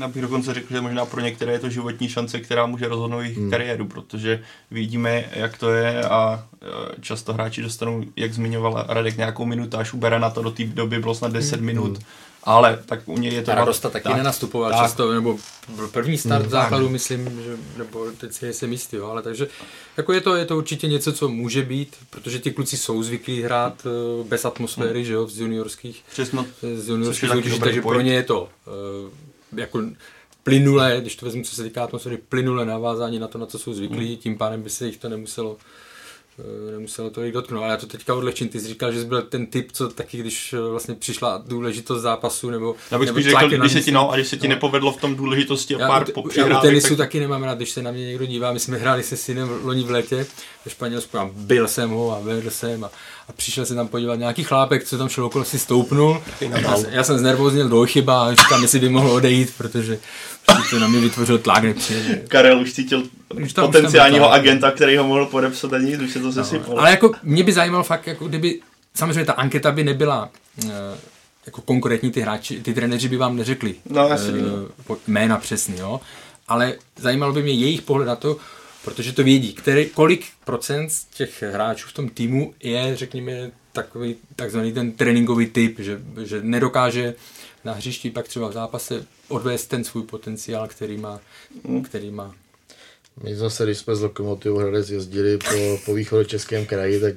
Já 0.00 0.08
bych 0.08 0.22
dokonce 0.22 0.54
řekl, 0.54 0.74
že 0.74 0.80
možná 0.80 1.06
pro 1.06 1.20
některé 1.20 1.52
je 1.52 1.58
to 1.58 1.70
životní 1.70 2.08
šance, 2.08 2.40
která 2.40 2.66
může 2.66 2.88
rozhodnout 2.88 3.20
jejich 3.20 3.38
hmm. 3.38 3.50
kariéru, 3.50 3.88
protože 3.88 4.42
vidíme, 4.70 5.24
jak 5.32 5.58
to 5.58 5.70
je 5.70 6.04
a 6.04 6.48
e, 6.62 7.00
často 7.00 7.32
hráči 7.32 7.62
dostanou, 7.62 8.04
jak 8.16 8.34
zmiňoval 8.34 8.84
Radek, 8.88 9.16
nějakou 9.16 9.44
minutu, 9.44 9.76
až 9.76 9.92
ubere 9.92 10.18
na 10.18 10.30
to 10.30 10.42
do 10.42 10.50
té 10.50 10.64
doby 10.64 10.98
bylo 10.98 11.14
snad 11.14 11.32
10 11.32 11.56
hmm. 11.56 11.66
minut. 11.66 11.98
Ale 12.44 12.82
tak 12.86 13.00
u 13.06 13.18
něj 13.18 13.34
je 13.34 13.42
to... 13.42 13.54
Radosta 13.54 13.90
taky 13.90 14.04
tak, 14.08 14.16
nenastupoval 14.16 14.70
tak. 14.70 14.80
často, 14.80 15.12
nebo 15.12 15.38
první 15.92 16.18
start 16.18 16.42
hmm, 16.42 16.50
základu, 16.50 16.84
tak. 16.84 16.92
myslím, 16.92 17.42
že, 17.44 17.56
nebo 17.76 18.06
teď 18.10 18.32
si 18.32 18.52
jsem 18.52 18.72
jistý, 18.72 18.96
jo, 18.96 19.06
ale 19.06 19.22
takže 19.22 19.48
jako 19.96 20.12
je 20.12 20.20
to, 20.20 20.36
je 20.36 20.44
to 20.44 20.56
určitě 20.56 20.88
něco, 20.88 21.12
co 21.12 21.28
může 21.28 21.62
být, 21.62 21.96
protože 22.10 22.38
ty 22.38 22.50
kluci 22.50 22.76
jsou 22.76 23.02
zvyklí 23.02 23.42
hrát 23.42 23.86
uh, 23.86 24.26
bez 24.26 24.44
atmosféry, 24.44 24.98
hmm. 24.98 25.04
že 25.04 25.12
jo, 25.12 25.26
z 25.26 25.40
juniorských, 25.40 26.04
Přesno, 26.10 26.46
z 26.74 26.88
juniorských 26.88 27.30
soutěží, 27.30 27.60
takže 27.60 27.82
point. 27.82 27.96
pro 27.96 28.00
ně 28.00 28.14
je 28.14 28.22
to 28.22 28.42
uh, 28.42 29.58
jako 29.58 29.82
plynule, 30.42 30.98
když 31.00 31.16
to 31.16 31.26
vezmu, 31.26 31.42
co 31.42 31.56
se 31.56 31.64
týká 31.64 31.84
atmosféry, 31.84 32.16
plynule 32.16 32.64
navázání 32.64 33.18
na 33.18 33.28
to, 33.28 33.38
na 33.38 33.46
co 33.46 33.58
jsou 33.58 33.72
zvyklí, 33.74 34.06
hmm. 34.06 34.16
tím 34.16 34.38
pádem 34.38 34.62
by 34.62 34.70
se 34.70 34.86
jich 34.86 34.96
to 34.96 35.08
nemuselo 35.08 35.56
eh, 35.60 35.89
nemuselo 36.72 37.10
to 37.10 37.22
jich 37.22 37.32
dotknout. 37.32 37.62
Ale 37.62 37.70
já 37.70 37.76
to 37.76 37.86
teďka 37.86 38.14
odlehčím. 38.14 38.48
Ty 38.48 38.60
jsi 38.60 38.68
říkal, 38.68 38.92
že 38.92 39.00
jsi 39.00 39.06
byl 39.06 39.22
ten 39.22 39.46
typ, 39.46 39.72
co 39.72 39.88
taky, 39.88 40.18
když 40.18 40.52
eh, 40.52 40.60
vlastně 40.70 40.94
přišla 40.94 41.42
důležitost 41.46 42.02
zápasu, 42.02 42.50
nebo 42.50 42.74
Já 42.90 42.98
bych 42.98 43.08
spíš 43.08 43.24
řekl, 43.24 43.48
když 43.48 43.72
se 43.72 43.80
ti, 43.80 43.92
no, 43.92 44.10
a 44.10 44.14
když 44.14 44.28
se 44.28 44.36
ti 44.36 44.48
no. 44.48 44.54
nepovedlo 44.54 44.92
v 44.92 45.00
tom 45.00 45.16
důležitosti 45.16 45.76
a 45.76 45.80
já, 45.80 45.88
pár 45.88 46.04
po 46.12 46.24
Já 46.36 46.58
u 46.58 46.62
tenisu 46.62 46.88
tak... 46.88 46.98
taky 46.98 47.20
nemám 47.20 47.42
rád, 47.42 47.56
když 47.56 47.70
se 47.70 47.82
na 47.82 47.90
mě 47.90 48.06
někdo 48.06 48.26
dívá. 48.26 48.52
My 48.52 48.60
jsme 48.60 48.76
hráli 48.76 49.02
se 49.02 49.16
synem 49.16 49.60
loni 49.62 49.82
v 49.82 49.90
létě 49.90 50.26
ve 50.64 50.70
Španělsku 50.70 51.18
a 51.18 51.30
byl 51.32 51.68
jsem 51.68 51.90
ho 51.90 52.16
a 52.16 52.20
vedl 52.20 52.50
jsem 52.50 52.84
a 52.84 52.90
a 53.30 53.32
přišel 53.32 53.66
se 53.66 53.74
tam 53.74 53.88
podívat 53.88 54.16
nějaký 54.16 54.44
chlápek, 54.44 54.84
co 54.84 54.98
tam 54.98 55.08
šel 55.08 55.24
okolo, 55.24 55.44
si 55.44 55.58
stoupnul. 55.58 56.22
Já, 56.40 56.76
já 56.90 57.04
jsem 57.04 57.18
znervoznil 57.18 57.68
do 57.68 57.86
chyba 57.86 58.24
a 58.24 58.34
říkám, 58.34 58.62
jestli 58.62 58.78
by 58.78 58.88
mohl 58.88 59.10
odejít, 59.10 59.54
protože 59.58 59.98
to 60.70 60.78
na 60.78 60.88
mě 60.88 61.00
vytvořil 61.00 61.38
tlak. 61.38 61.64
Karel 62.28 62.60
už 62.60 62.72
cítil 62.72 63.02
už 63.34 63.52
tam, 63.52 63.66
Potenciálního 63.66 64.26
už 64.26 64.30
tam 64.30 64.40
agenta, 64.40 64.70
který 64.70 64.96
ho 64.96 65.04
mohl 65.04 65.26
podepsat 65.26 65.72
a 65.72 65.78
nic, 65.78 66.00
už 66.00 66.12
se 66.12 66.20
to 66.20 66.32
sesypalo. 66.32 66.78
Ale 66.78 66.90
jako 66.90 67.12
mě 67.22 67.44
by 67.44 67.52
zajímalo 67.52 67.84
fakt, 67.84 68.06
jako 68.06 68.28
kdyby, 68.28 68.60
samozřejmě 68.94 69.24
ta 69.24 69.32
anketa 69.32 69.72
by 69.72 69.84
nebyla 69.84 70.30
uh, 70.64 70.70
jako 71.46 71.60
konkrétní 71.60 72.10
ty 72.10 72.20
hráči, 72.20 72.60
ty 72.60 72.74
trenéři 72.74 73.08
by 73.08 73.16
vám 73.16 73.36
neřekli 73.36 73.74
No, 73.90 74.08
jasně, 74.08 74.32
uh, 74.88 74.96
jména 75.06 75.38
přesný, 75.38 75.78
jo, 75.78 76.00
ale 76.48 76.74
zajímalo 76.96 77.32
by 77.32 77.42
mě 77.42 77.52
jejich 77.52 77.82
pohled 77.82 78.08
na 78.08 78.16
to, 78.16 78.36
protože 78.84 79.12
to 79.12 79.24
vědí, 79.24 79.52
který, 79.52 79.86
kolik 79.86 80.26
procent 80.44 80.90
z 80.90 81.04
těch 81.04 81.42
hráčů 81.42 81.88
v 81.88 81.92
tom 81.92 82.08
týmu 82.08 82.54
je, 82.62 82.96
řekněme, 82.96 83.50
takový 83.72 84.16
takzvaný 84.36 84.72
ten 84.72 84.92
tréninkový 84.92 85.46
typ, 85.46 85.78
že, 85.78 86.00
že 86.24 86.42
nedokáže 86.42 87.14
na 87.64 87.72
hřišti 87.72 88.10
pak 88.10 88.28
třeba 88.28 88.48
v 88.48 88.52
zápase 88.52 89.04
odvést 89.30 89.66
ten 89.66 89.84
svůj 89.84 90.02
potenciál, 90.02 90.68
který 90.68 90.96
má, 90.98 91.20
který 91.84 92.10
má. 92.10 92.34
My 93.22 93.36
zase, 93.36 93.64
když 93.64 93.78
jsme 93.78 93.96
z 93.96 94.00
Lokomotivou 94.02 94.58
Hradec 94.58 94.90
jezdili 94.90 95.38
po, 95.38 95.78
po 95.84 95.94
východočeském 95.94 96.66
kraji, 96.66 97.00
tak 97.00 97.14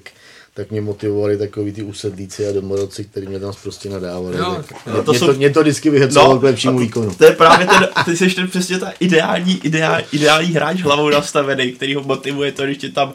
tak 0.56 0.71
mě 0.71 0.82
motivovali 0.82 1.38
takový 1.38 1.71
ty 1.73 1.84
usedlíci 1.84 2.47
a 2.47 2.52
domorodci, 2.52 3.04
kteří 3.04 3.28
mě 3.28 3.39
tam 3.39 3.54
prostě 3.63 3.89
nadávali. 3.89 4.38
Tak 4.38 4.45
jo. 4.47 4.63
mě, 4.93 5.04
To 5.04 5.12
mě, 5.12 5.19
jsou- 5.19 5.26
to, 5.26 5.34
mě 5.34 5.49
to 5.49 5.62
vždycky 5.62 5.89
vyhecovalo 5.89 6.39
k 6.39 6.43
lepšímu 6.43 6.73
to- 6.73 6.80
výkonu. 6.80 7.15
To 7.15 7.26
je 7.26 7.32
právě 7.32 7.67
ten, 7.67 7.89
ty 8.06 8.17
jsi 8.17 8.30
ten 8.36 8.47
přesně 8.47 8.80
ta 8.80 8.91
ideální, 8.99 9.60
ideální, 9.63 10.06
ideální 10.12 10.54
hráč 10.54 10.82
hlavou 10.82 11.10
nastavený, 11.10 11.71
který 11.71 11.95
ho 11.95 12.04
motivuje 12.04 12.52
to, 12.52 12.63
když 12.65 12.78
ti 12.78 12.89
tam 12.89 13.13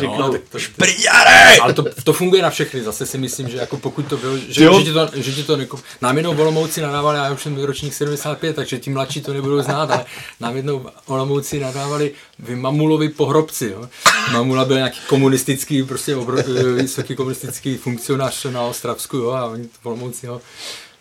řeknou, 0.00 0.32
tak 0.32 0.40
to- 0.50 0.58
šprňare! 0.58 1.56
Ale 1.62 1.72
to, 1.74 1.84
to 2.04 2.12
funguje 2.12 2.42
na 2.42 2.50
všechny, 2.50 2.82
zase 2.82 3.06
si 3.06 3.18
myslím, 3.18 3.48
že 3.48 3.56
jako 3.56 3.76
pokud 3.76 4.06
to 4.06 4.16
bylo, 4.16 4.36
že, 4.48 4.64
Jo. 4.64 4.78
že, 4.78 4.84
ti 4.84 4.92
to, 4.92 5.08
že 5.14 5.32
ti 5.32 5.42
to 5.42 5.56
neko... 5.56 5.80
Nám 6.02 6.16
jednou 6.16 6.36
Olomouci 6.36 6.80
nadávali, 6.80 7.18
já 7.18 7.32
už 7.32 7.42
jsem 7.42 7.64
ročník 7.64 7.94
75, 7.94 8.56
takže 8.56 8.78
ti 8.78 8.90
mladší 8.90 9.20
to 9.20 9.32
nebudou 9.32 9.62
znát, 9.62 9.90
ale 9.90 10.04
nám 10.40 10.56
jednou 10.56 10.86
Olomouci 11.06 11.60
nadávali 11.60 12.12
vy 12.38 12.56
Mamulovi 12.56 13.08
pohrobci, 13.08 13.68
jo. 13.74 13.88
Mamula 14.32 14.64
byl 14.64 14.76
nějaký 14.76 15.00
komunistický, 15.06 15.82
prostě 15.82 16.16
obro, 16.16 16.36
vysoký 16.76 17.16
komunistický 17.16 17.76
funkcionář 17.76 18.44
na 18.44 18.62
Ostravsku, 18.62 19.16
jo, 19.16 19.30
a 19.30 19.44
oni 19.46 19.68
Olomouci 19.82 20.26
ho 20.26 20.40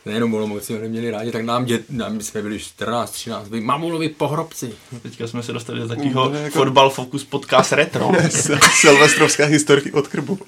nejenom 0.05 0.33
Olomouci 0.33 0.73
ho 0.73 0.79
neměli 0.79 1.11
rádi, 1.11 1.31
tak 1.31 1.45
nám, 1.45 1.65
dět, 1.65 1.85
nám 1.89 2.21
jsme 2.21 2.41
byli 2.41 2.59
14, 2.59 3.11
13, 3.11 3.47
vy 3.49 3.61
Mamulovi 3.61 4.09
pohrobci. 4.09 4.73
Teďka 5.01 5.27
jsme 5.27 5.43
se 5.43 5.53
dostali 5.53 5.79
do 5.79 5.87
takového 5.87 6.29
No, 6.29 6.35
je 6.37 6.43
jako- 6.43 6.57
fotbal 6.59 6.89
focus 6.89 7.23
podcast 7.23 7.71
retro. 7.71 8.11
Silvestrovské 8.79 9.45
historky 9.45 9.91
od 9.91 10.07
krbu. 10.07 10.39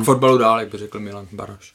K 0.00 0.04
fotbalu 0.04 0.38
dál, 0.38 0.60
jak 0.60 0.68
by 0.68 0.78
řekl 0.78 1.00
Milan 1.00 1.26
Baroš. 1.32 1.72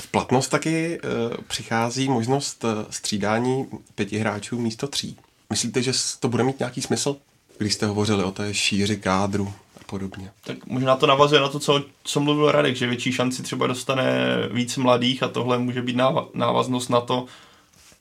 V 0.00 0.06
platnost 0.06 0.48
taky 0.48 1.00
uh, 1.04 1.10
přichází 1.48 2.08
možnost 2.08 2.64
uh, 2.64 2.70
střídání 2.90 3.66
pěti 3.94 4.18
hráčů 4.18 4.58
místo 4.58 4.86
tří. 4.88 5.16
Myslíte, 5.50 5.82
že 5.82 5.92
to 6.20 6.28
bude 6.28 6.44
mít 6.44 6.58
nějaký 6.58 6.82
smysl? 6.82 7.16
Když 7.58 7.74
jste 7.74 7.86
hovořili 7.86 8.24
o 8.24 8.30
té 8.30 8.54
šíři 8.54 8.96
kádru 8.96 9.52
podobně. 9.92 10.30
tak 10.44 10.66
možná 10.66 10.96
to 10.96 11.06
navazuje 11.06 11.40
na 11.40 11.48
to, 11.48 11.58
co, 11.58 11.84
co 12.04 12.20
mluvil 12.20 12.52
Radek, 12.52 12.76
že 12.76 12.86
větší 12.86 13.12
šanci 13.12 13.42
třeba 13.42 13.66
dostane 13.66 14.36
víc 14.52 14.76
mladých 14.76 15.22
a 15.22 15.28
tohle 15.28 15.58
může 15.58 15.82
být 15.82 15.96
náva- 15.96 16.28
návaznost 16.34 16.88
na 16.88 17.00
to, 17.00 17.26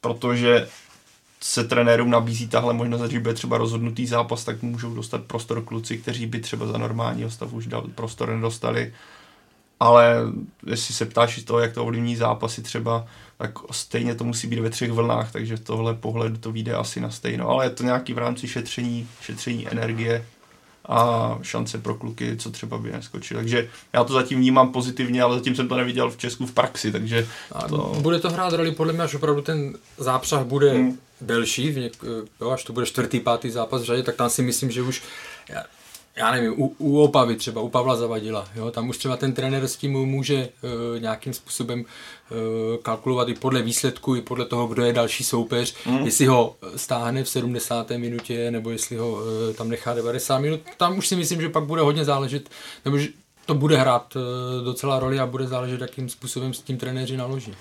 protože 0.02 0.68
se 1.42 1.64
trenérům 1.64 2.10
nabízí 2.10 2.48
tahle 2.48 2.74
možnost, 2.74 3.12
že 3.12 3.20
bude 3.20 3.34
třeba 3.34 3.58
rozhodnutý 3.58 4.08
zápas, 4.08 4.44
tak 4.44 4.62
můžou 4.62 4.94
dostat 4.94 5.24
prostor 5.24 5.64
kluci, 5.64 5.98
kteří 5.98 6.26
by 6.26 6.40
třeba 6.40 6.66
za 6.66 6.78
normálního 6.78 7.30
stavu 7.30 7.58
už 7.58 7.68
dal, 7.68 7.84
prostor 7.96 8.30
nedostali. 8.30 8.94
Ale 9.80 10.16
jestli 10.66 10.94
se 10.94 11.06
ptáš 11.06 11.44
toho, 11.44 11.60
jak 11.60 11.74
to 11.74 11.84
ovlivní 11.84 12.16
zápasy 12.16 12.62
třeba, 12.62 13.08
tak 13.38 13.52
stejně 13.72 14.16
to 14.16 14.24
musí 14.24 14.48
být 14.48 14.60
ve 14.60 14.70
třech 14.70 14.92
vlnách, 14.92 15.32
takže 15.32 15.58
tohle 15.58 15.94
pohledu 15.94 16.38
to 16.38 16.52
vyjde 16.52 16.74
asi 16.74 17.02
na 17.02 17.10
stejno. 17.10 17.50
Ale 17.50 17.66
je 17.66 17.70
to 17.70 17.84
nějaký 17.84 18.14
v 18.14 18.18
rámci 18.18 18.48
šetření, 18.48 19.08
šetření 19.22 19.68
energie 19.68 20.26
a 20.86 21.40
šance 21.42 21.78
pro 21.78 21.96
kluky, 21.96 22.38
co 22.38 22.52
třeba 22.52 22.78
by 22.78 22.92
neskočili. 22.92 23.40
Takže 23.40 23.70
já 23.94 24.04
to 24.04 24.14
zatím 24.14 24.40
vnímám 24.40 24.72
pozitivně, 24.72 25.24
ale 25.24 25.36
zatím 25.36 25.56
jsem 25.56 25.68
to 25.68 25.76
neviděl 25.76 26.10
v 26.12 26.18
Česku 26.18 26.46
v 26.46 26.52
praxi, 26.52 26.92
takže 26.92 27.28
to... 27.70 27.98
Bude 28.00 28.20
to 28.20 28.30
hrát 28.30 28.54
roli 28.54 28.72
podle 28.72 28.94
mě, 28.94 29.02
až 29.02 29.16
opravdu 29.16 29.42
ten 29.42 29.74
zápřah 29.98 30.44
bude 30.44 30.74
hmm. 30.74 30.98
delší, 31.22 31.72
v 31.72 31.78
něk, 31.78 31.94
jo, 32.42 32.50
až 32.50 32.64
to 32.64 32.74
bude 32.74 32.86
čtvrtý, 32.86 33.20
pátý 33.20 33.50
zápas 33.50 33.82
v 33.82 33.86
řadě, 33.86 34.04
tak 34.04 34.16
tam 34.16 34.30
si 34.30 34.42
myslím, 34.42 34.72
že 34.72 34.82
už, 34.82 35.04
já, 36.16 36.32
nevím, 36.32 36.54
u, 36.58 36.76
u 36.78 37.00
Opavy 37.00 37.36
třeba, 37.36 37.62
u 37.62 37.70
Pavla 37.70 37.96
Zavadila, 37.96 38.48
jo, 38.56 38.72
tam 38.72 38.90
už 38.90 38.98
třeba 38.98 39.18
ten 39.18 39.34
trenér 39.34 39.64
s 39.64 39.76
tím 39.76 39.92
může 39.92 40.36
e, 40.36 40.50
nějakým 41.00 41.34
způsobem 41.34 41.80
e, 41.82 42.78
kalkulovat 42.78 43.30
i 43.30 43.34
podle 43.34 43.62
výsledku, 43.62 44.16
i 44.16 44.22
podle 44.22 44.46
toho, 44.46 44.68
kdo 44.68 44.84
je 44.84 44.94
další 44.94 45.24
soupeř, 45.24 45.76
mm. 45.86 45.98
jestli 45.98 46.26
ho 46.26 46.56
stáhne 46.76 47.24
v 47.24 47.30
70. 47.30 47.90
minutě, 47.90 48.52
nebo 48.52 48.70
jestli 48.70 48.98
ho 48.98 49.20
e, 49.50 49.54
tam 49.54 49.70
nechá 49.70 49.94
90 49.94 50.40
minut, 50.40 50.62
tam 50.78 50.98
už 50.98 51.08
si 51.08 51.16
myslím, 51.16 51.42
že 51.42 51.50
pak 51.50 51.64
bude 51.64 51.82
hodně 51.82 52.06
záležet, 52.06 52.50
nebo 52.86 52.98
že 52.98 53.08
to 53.46 53.54
bude 53.54 53.78
hrát 53.78 54.14
e, 54.16 54.64
docela 54.64 55.00
roli 55.00 55.20
a 55.20 55.26
bude 55.26 55.48
záležet, 55.48 55.82
jakým 55.82 56.10
způsobem 56.10 56.54
s 56.54 56.62
tím 56.62 56.78
trenéři 56.78 57.18
naloží. 57.18 57.54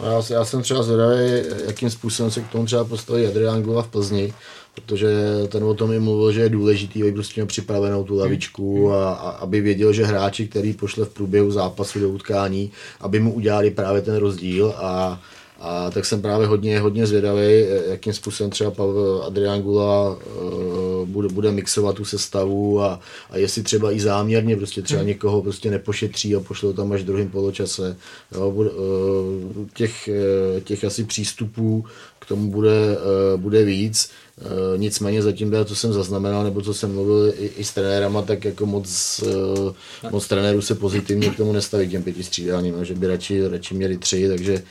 No, 0.00 0.06
já, 0.06 0.22
já 0.30 0.44
jsem 0.44 0.62
třeba 0.62 0.82
zvědavý, 0.82 1.42
jakým 1.66 1.90
způsobem 1.90 2.30
se 2.30 2.40
k 2.40 2.48
tomu 2.48 2.66
třeba 2.66 2.84
postaví 2.84 3.26
Adrián 3.26 3.62
Gula 3.62 3.82
v 3.82 3.88
Plzni, 3.88 4.34
protože 4.74 5.08
ten 5.48 5.64
o 5.64 5.74
tom 5.74 5.92
i 5.92 5.98
mluvil, 5.98 6.32
že 6.32 6.40
je 6.40 6.48
důležitý, 6.48 7.02
aby 7.02 7.12
prostě 7.12 7.40
měl 7.40 7.46
připravenou 7.46 8.04
tu 8.04 8.16
lavičku 8.18 8.92
a, 8.92 9.12
a 9.12 9.30
aby 9.30 9.60
věděl, 9.60 9.92
že 9.92 10.06
hráči, 10.06 10.48
který 10.48 10.72
pošle 10.72 11.04
v 11.04 11.10
průběhu 11.10 11.50
zápasu 11.50 12.00
do 12.00 12.08
utkání, 12.08 12.70
aby 13.00 13.20
mu 13.20 13.32
udělali 13.32 13.70
právě 13.70 14.02
ten 14.02 14.16
rozdíl 14.16 14.74
a 14.76 15.20
a 15.60 15.90
tak 15.90 16.04
jsem 16.04 16.22
právě 16.22 16.46
hodně, 16.46 16.80
hodně 16.80 17.06
zvědavý, 17.06 17.64
jakým 17.86 18.12
způsobem 18.12 18.50
třeba 18.50 18.70
Pavel 18.70 19.22
Adrián 19.26 19.62
Gula 19.62 20.16
uh, 20.16 21.08
bude, 21.08 21.28
bude 21.28 21.52
mixovat 21.52 21.96
tu 21.96 22.04
sestavu 22.04 22.82
a, 22.82 23.00
a 23.30 23.36
jestli 23.36 23.62
třeba 23.62 23.92
i 23.92 24.00
záměrně 24.00 24.56
prostě 24.56 24.82
třeba 24.82 25.02
někoho 25.02 25.42
prostě 25.42 25.70
nepošetří 25.70 26.36
a 26.36 26.40
pošle 26.40 26.66
ho 26.66 26.72
tam 26.72 26.92
až 26.92 27.02
v 27.02 27.04
druhém 27.04 27.28
poločase. 27.28 27.96
Jo, 28.34 28.50
bude, 28.50 28.70
uh, 28.70 29.66
těch, 29.74 30.08
eh, 30.08 30.60
těch 30.60 30.84
asi 30.84 31.04
přístupů 31.04 31.84
k 32.18 32.26
tomu 32.26 32.50
bude, 32.50 32.96
uh, 33.34 33.40
bude 33.40 33.64
víc. 33.64 34.10
Uh, 34.40 34.78
nicméně 34.78 35.22
zatím, 35.22 35.52
co 35.64 35.76
jsem 35.76 35.92
zaznamenal, 35.92 36.44
nebo 36.44 36.62
co 36.62 36.74
jsem 36.74 36.94
mluvil 36.94 37.32
i, 37.38 37.46
i 37.46 37.64
s 37.64 37.72
trenérama, 37.72 38.22
tak 38.22 38.44
jako 38.44 38.66
moc, 38.66 39.20
uh, 39.26 39.72
moc 40.10 40.28
trenérů 40.28 40.62
se 40.62 40.74
pozitivně 40.74 41.30
k 41.30 41.36
tomu 41.36 41.52
nestaví 41.52 41.86
k 41.88 41.90
těm 41.90 42.02
pěti 42.02 42.22
střídáním, 42.22 42.74
a 42.80 42.84
že 42.84 42.94
by 42.94 43.06
radši, 43.06 43.48
radši 43.48 43.74
měli 43.74 43.98
tři, 43.98 44.28
takže 44.28 44.62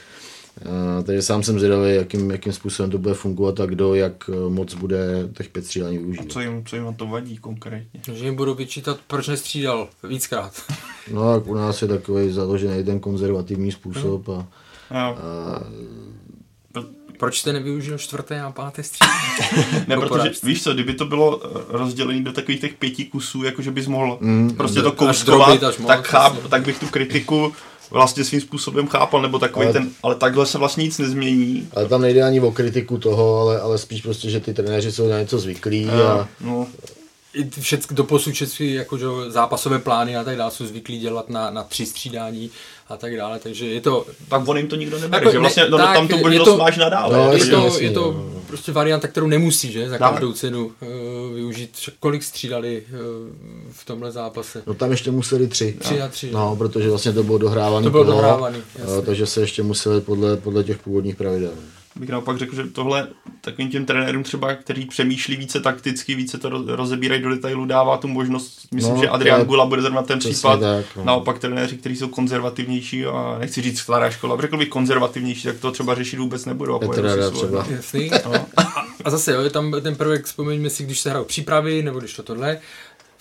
Uh, 0.65 1.03
takže 1.03 1.21
sám 1.21 1.43
jsem 1.43 1.59
zvědavý, 1.59 1.95
jakým, 1.95 2.31
jakým 2.31 2.53
způsobem 2.53 2.91
to 2.91 2.97
bude 2.97 3.13
fungovat 3.13 3.59
a 3.59 3.65
kdo, 3.65 3.95
jak 3.95 4.29
eh, 4.33 4.49
moc 4.49 4.73
bude 4.73 5.29
těch 5.37 5.49
pět 5.49 5.65
střídání 5.65 5.97
využívat. 5.97 6.31
Co 6.31 6.39
jim, 6.39 6.65
co 6.65 6.75
jim 6.75 6.85
na 6.85 6.91
to 6.91 7.07
vadí 7.07 7.37
konkrétně? 7.37 8.01
Že 8.13 8.25
jim 8.25 8.35
budu 8.35 8.53
vyčítat, 8.53 8.99
proč 9.07 9.27
nestřídal 9.27 9.87
víckrát. 10.03 10.61
No 11.11 11.23
a 11.23 11.37
u 11.37 11.53
nás 11.53 11.81
je 11.81 11.87
takový 11.87 12.31
založený 12.31 12.83
ten 12.83 12.99
konzervativní 12.99 13.71
způsob 13.71 14.29
a, 14.29 14.47
Jo. 14.91 15.17
a 15.17 15.63
Proč 17.19 17.39
jste 17.39 17.53
nevyužil 17.53 17.97
čtvrté 17.97 18.41
a 18.41 18.51
páté 18.51 18.83
střídání? 18.83 19.83
Ne, 19.87 19.95
protože 19.95 20.09
porážce. 20.09 20.47
víš 20.47 20.63
co, 20.63 20.73
kdyby 20.73 20.93
to 20.93 21.05
bylo 21.05 21.41
eh, 21.45 21.59
rozdělené 21.69 22.21
do 22.21 22.31
takových 22.33 22.61
těch 22.61 22.73
pěti 22.73 23.05
kusů, 23.05 23.43
jakože 23.43 23.71
bys 23.71 23.87
mohl 23.87 24.17
Mm, 24.21 24.55
prostě 24.57 24.81
to 24.81 24.91
kouskovat, 24.91 25.59
tak, 25.87 26.07
cháp, 26.07 26.35
tak 26.49 26.61
bych 26.65 26.79
tu 26.79 26.87
kritiku 26.87 27.53
vlastně 27.91 28.23
svým 28.23 28.41
způsobem 28.41 28.87
chápal, 28.87 29.21
nebo 29.21 29.39
takový 29.39 29.65
Ale- 29.65 29.73
ten, 29.73 29.89
ale 30.03 30.15
takhle 30.15 30.45
se 30.45 30.57
vlastně 30.57 30.83
nic 30.83 30.97
nezmění. 30.97 31.67
ale 31.75 31.85
tam 31.87 32.01
nejde 32.01 32.23
ani 32.23 32.39
o 32.39 32.51
kritiku 32.51 32.97
toho, 32.97 33.39
ale, 33.41 33.59
ale 33.61 33.77
spíš 33.77 34.01
prostě, 34.01 34.29
že 34.29 34.39
ty 34.39 34.53
trenéři 34.53 34.91
jsou 34.91 35.09
na 35.09 35.19
něco 35.19 35.39
zvyklí 35.39 35.89
a, 35.89 36.27
No, 36.41 36.67
I 37.33 37.43
ty 37.43 37.61
všecky, 37.61 37.95
doposud 37.95 38.33
všechny 38.33 38.73
jako, 38.73 38.97
že, 38.97 39.05
zápasové 39.27 39.79
plány 39.79 40.17
a 40.17 40.23
tak 40.23 40.37
dále 40.37 40.51
jsou 40.51 40.65
zvyklí 40.65 40.99
dělat 40.99 41.29
na, 41.29 41.49
na 41.49 41.63
tři 41.63 41.85
střídání 41.85 42.51
a 42.89 42.97
tak 42.97 43.17
dále, 43.17 43.39
takže 43.39 43.65
je 43.65 43.81
to... 43.81 44.05
tak 44.29 44.47
on 44.47 44.57
jim 44.57 44.67
to 44.67 44.75
nikdo 44.75 44.99
nebere, 44.99 45.21
Jako 45.21 45.31
že 45.31 45.37
ne- 45.37 45.41
vlastně 45.41 45.63
no, 45.69 45.77
tak, 45.77 45.95
tam 45.95 46.07
tu 46.07 46.43
to- 46.45 46.57
máš 46.57 46.77
nadále. 46.77 47.17
No, 47.17 47.23
jako, 47.23 47.35
je 47.35 47.45
to, 47.45 47.65
jasně, 47.65 47.87
je 47.87 47.91
to 47.91 48.11
no. 48.11 48.41
prostě 48.47 48.71
varianta, 48.71 49.07
kterou 49.07 49.27
nemusí, 49.27 49.71
že, 49.71 49.89
za 49.89 49.97
Tak. 49.97 50.11
každou 50.11 50.33
cenu 50.33 50.65
uh, 50.65 51.35
využít. 51.35 51.71
Kolik 51.99 52.23
střídali 52.23 52.83
uh, 52.91 52.97
v 53.71 53.85
tomhle 53.85 54.11
zápase? 54.11 54.63
no 54.67 54.73
tam 54.73 54.91
ještě 54.91 55.11
museli 55.11 55.47
tři. 55.47 55.75
Tři 55.79 56.01
a 56.01 56.07
tři. 56.07 56.31
No, 56.31 56.55
protože 56.55 56.89
vlastně 56.89 57.13
to 57.13 57.23
bylo 57.23 57.37
dohrávaný. 57.37 57.83
To 57.83 57.91
bylo 57.91 58.03
dohrávaný, 58.03 58.57
a, 58.59 58.81
jasně. 58.81 59.01
takže 59.01 59.25
se 59.25 59.41
ještě 59.41 59.63
museli 59.63 60.01
podle, 60.01 60.37
podle 60.37 60.63
těch 60.63 60.77
původních 60.77 61.15
pravidel. 61.15 61.51
Bych 61.99 62.09
naopak 62.09 62.37
řekl, 62.37 62.55
že 62.55 62.63
tohle 62.63 63.07
takovým 63.41 63.69
těm 63.71 63.85
trenérům 63.85 64.23
třeba, 64.23 64.53
kteří 64.55 64.85
přemýšlí 64.85 65.35
více 65.35 65.59
takticky, 65.59 66.15
více 66.15 66.37
to 66.37 66.49
roz- 66.49 66.75
rozebírají 66.75 67.21
do 67.21 67.29
detailu, 67.29 67.65
dává 67.65 67.97
tu 67.97 68.07
možnost, 68.07 68.67
myslím, 68.73 68.93
No, 68.95 69.01
že 69.01 69.09
je 69.25 69.45
Gula 69.45 69.65
bude 69.65 69.81
zrovna 69.81 70.01
ten 70.03 70.19
případ, 70.19 70.59
tak, 70.59 70.85
no. 70.95 71.03
naopak 71.03 71.39
trenéři, 71.39 71.77
kteří 71.77 71.95
jsou 71.95 72.07
konzervativnější 72.07 73.05
a 73.05 73.35
nechci 73.39 73.61
říct 73.61 73.79
stará 73.79 74.09
škola, 74.09 74.37
řekl 74.41 74.57
bych 74.57 74.69
konzervativnější, 74.69 75.43
tak 75.43 75.59
to 75.59 75.71
třeba 75.71 75.95
řešit 75.95 76.17
vůbec 76.19 76.45
nebudou. 76.45 76.75
a 76.75 77.01
Rada 77.01 77.31
svoje. 77.31 77.31
třeba. 77.31 77.65
Jasný. 77.69 78.11
A, 78.57 78.85
a 79.05 79.09
zase, 79.09 79.31
jo, 79.31 79.41
je 79.41 79.49
tam 79.49 79.75
ten 79.81 79.95
prvek, 79.95 80.25
vzpomeňme 80.25 80.69
si, 80.69 80.83
když 80.83 80.99
se 80.99 81.09
hrajou 81.09 81.25
přípravy, 81.25 81.83
nebo 81.83 81.99
když 81.99 82.13
to 82.13 82.23
tohle, 82.23 82.59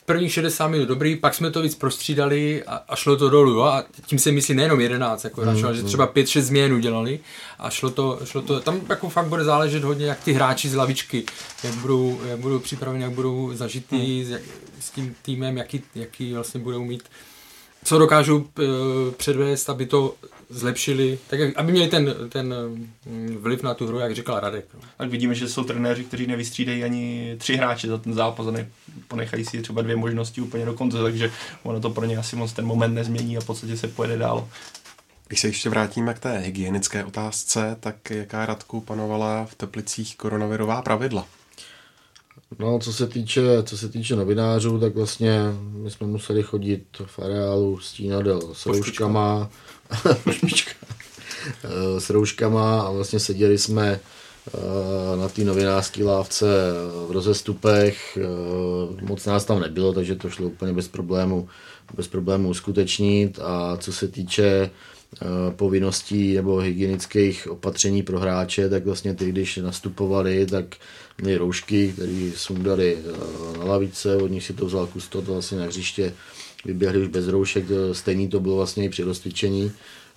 prvních 0.08 0.32
60 0.32 0.68
minut 0.68 0.88
dobrý, 0.88 1.16
pak 1.16 1.34
jsme 1.34 1.50
to 1.50 1.62
víc 1.62 1.74
prostřídali 1.74 2.64
a, 2.64 2.80
a 2.88 2.96
šlo 2.96 3.16
to 3.16 3.30
dolů. 3.30 3.52
Jo? 3.52 3.62
A 3.62 3.84
tím 4.06 4.18
se 4.18 4.32
myslí 4.32 4.54
nejenom 4.54 4.80
11, 4.80 5.24
jako 5.24 5.40
mm, 5.40 5.74
že 5.74 5.82
třeba 5.82 6.12
5-6 6.12 6.40
změn 6.40 6.72
udělali 6.72 7.20
a 7.58 7.70
šlo 7.70 7.90
to, 7.90 8.20
šlo 8.24 8.42
to, 8.42 8.60
tam 8.60 8.80
jako 8.88 9.08
fakt 9.08 9.26
bude 9.26 9.44
záležet 9.44 9.84
hodně, 9.84 10.06
jak 10.06 10.24
ty 10.24 10.32
hráči 10.32 10.68
z 10.68 10.74
lavičky, 10.74 11.24
jak 11.64 11.74
budou, 11.74 12.20
jak 12.24 12.38
budou 12.38 12.58
připraveni, 12.58 13.04
jak 13.04 13.12
budou 13.12 13.50
zažitý 13.54 14.18
mm. 14.18 14.24
s, 14.24 14.30
jak, 14.30 14.42
s 14.80 14.90
tím 14.90 15.14
týmem, 15.22 15.56
jaký, 15.56 15.82
jaký 15.94 16.32
vlastně 16.32 16.60
budou 16.60 16.84
mít 16.84 17.02
co 17.84 17.98
dokážou 17.98 18.36
uh, 18.36 18.44
předvést, 19.16 19.70
aby 19.70 19.86
to 19.86 20.14
zlepšili, 20.50 21.18
tak 21.30 21.40
aby 21.56 21.72
měli 21.72 21.88
ten, 21.88 22.14
ten 22.28 22.54
mm, 23.06 23.38
vliv 23.40 23.62
na 23.62 23.74
tu 23.74 23.86
hru, 23.86 23.98
jak 23.98 24.14
říkal 24.14 24.40
Radek. 24.40 24.64
No. 24.74 24.80
Tak 24.96 25.10
vidíme, 25.10 25.34
že 25.34 25.48
jsou 25.48 25.64
trenéři, 25.64 26.04
kteří 26.04 26.26
nevystřídají 26.26 26.84
ani 26.84 27.34
tři 27.38 27.56
hráče 27.56 27.88
za 27.88 27.98
ten 27.98 28.14
zápas 28.14 28.46
a 28.46 28.50
ne, 28.50 28.68
ponechají 29.08 29.44
si 29.44 29.62
třeba 29.62 29.82
dvě 29.82 29.96
možnosti 29.96 30.40
úplně 30.40 30.64
do 30.64 30.74
konce, 30.74 31.02
takže 31.02 31.30
ono 31.62 31.80
to 31.80 31.90
pro 31.90 32.04
ně 32.04 32.16
asi 32.16 32.36
moc 32.36 32.52
ten 32.52 32.66
moment 32.66 32.94
nezmění 32.94 33.36
a 33.36 33.40
v 33.40 33.46
podstatě 33.46 33.76
se 33.76 33.88
pojede 33.88 34.18
dál. 34.18 34.48
Když 35.28 35.40
se 35.40 35.46
ještě 35.48 35.70
vrátíme 35.70 36.14
k 36.14 36.18
té 36.18 36.38
hygienické 36.38 37.04
otázce, 37.04 37.76
tak 37.80 38.10
jaká 38.10 38.46
Radku 38.46 38.80
panovala 38.80 39.46
v 39.46 39.54
Teplicích 39.54 40.16
koronavirová 40.16 40.82
pravidla? 40.82 41.26
No, 42.58 42.78
co 42.78 42.92
se 42.92 43.06
týče, 43.06 43.42
co 43.62 43.78
se 43.78 43.88
týče 43.88 44.16
novinářů, 44.16 44.80
tak 44.80 44.94
vlastně 44.94 45.40
my 45.60 45.90
jsme 45.90 46.06
museli 46.06 46.42
chodit 46.42 46.84
v 47.06 47.18
areálu 47.18 47.78
stínadel 47.78 48.54
s 48.54 48.66
rouškama, 48.66 49.50
s 51.98 52.10
rouškama 52.10 52.80
a 52.80 52.90
vlastně 52.90 53.20
seděli 53.20 53.58
jsme 53.58 54.00
eh, 54.00 55.16
na 55.16 55.28
té 55.28 55.44
novinářské 55.44 56.04
lávce 56.04 56.46
v 57.08 57.10
rozestupech. 57.12 58.18
Eh, 58.20 59.04
moc 59.04 59.26
nás 59.26 59.44
tam 59.44 59.60
nebylo, 59.60 59.92
takže 59.92 60.16
to 60.16 60.30
šlo 60.30 60.46
úplně 60.46 60.72
bez 60.72 60.88
problému, 60.88 61.48
bez 61.96 62.08
problému 62.08 62.48
uskutečnit. 62.48 63.38
A 63.42 63.76
co 63.76 63.92
se 63.92 64.08
týče 64.08 64.70
Eh, 65.22 65.50
povinností 65.56 66.34
nebo 66.34 66.56
hygienických 66.56 67.50
opatření 67.50 68.02
pro 68.02 68.18
hráče, 68.18 68.68
tak 68.68 68.84
vlastně 68.84 69.14
ty, 69.14 69.28
když 69.28 69.56
nastupovali, 69.56 70.46
tak 70.46 70.76
měli 71.20 71.36
roušky, 71.36 71.92
které 71.92 72.30
sundali 72.36 72.98
eh, 72.98 73.58
na 73.58 73.64
lavice, 73.64 74.16
od 74.16 74.26
nich 74.30 74.44
si 74.44 74.52
to 74.52 74.66
vzal 74.66 74.86
kusto, 74.86 75.22
to 75.22 75.32
vlastně 75.32 75.58
na 75.58 75.64
hřiště 75.64 76.14
vyběhli 76.64 77.00
už 77.00 77.08
bez 77.08 77.28
roušek, 77.28 77.64
stejný 77.92 78.28
to 78.28 78.40
bylo 78.40 78.56
vlastně 78.56 78.84
i 78.84 78.88
při 78.88 79.02
rozcvičení. 79.02 79.72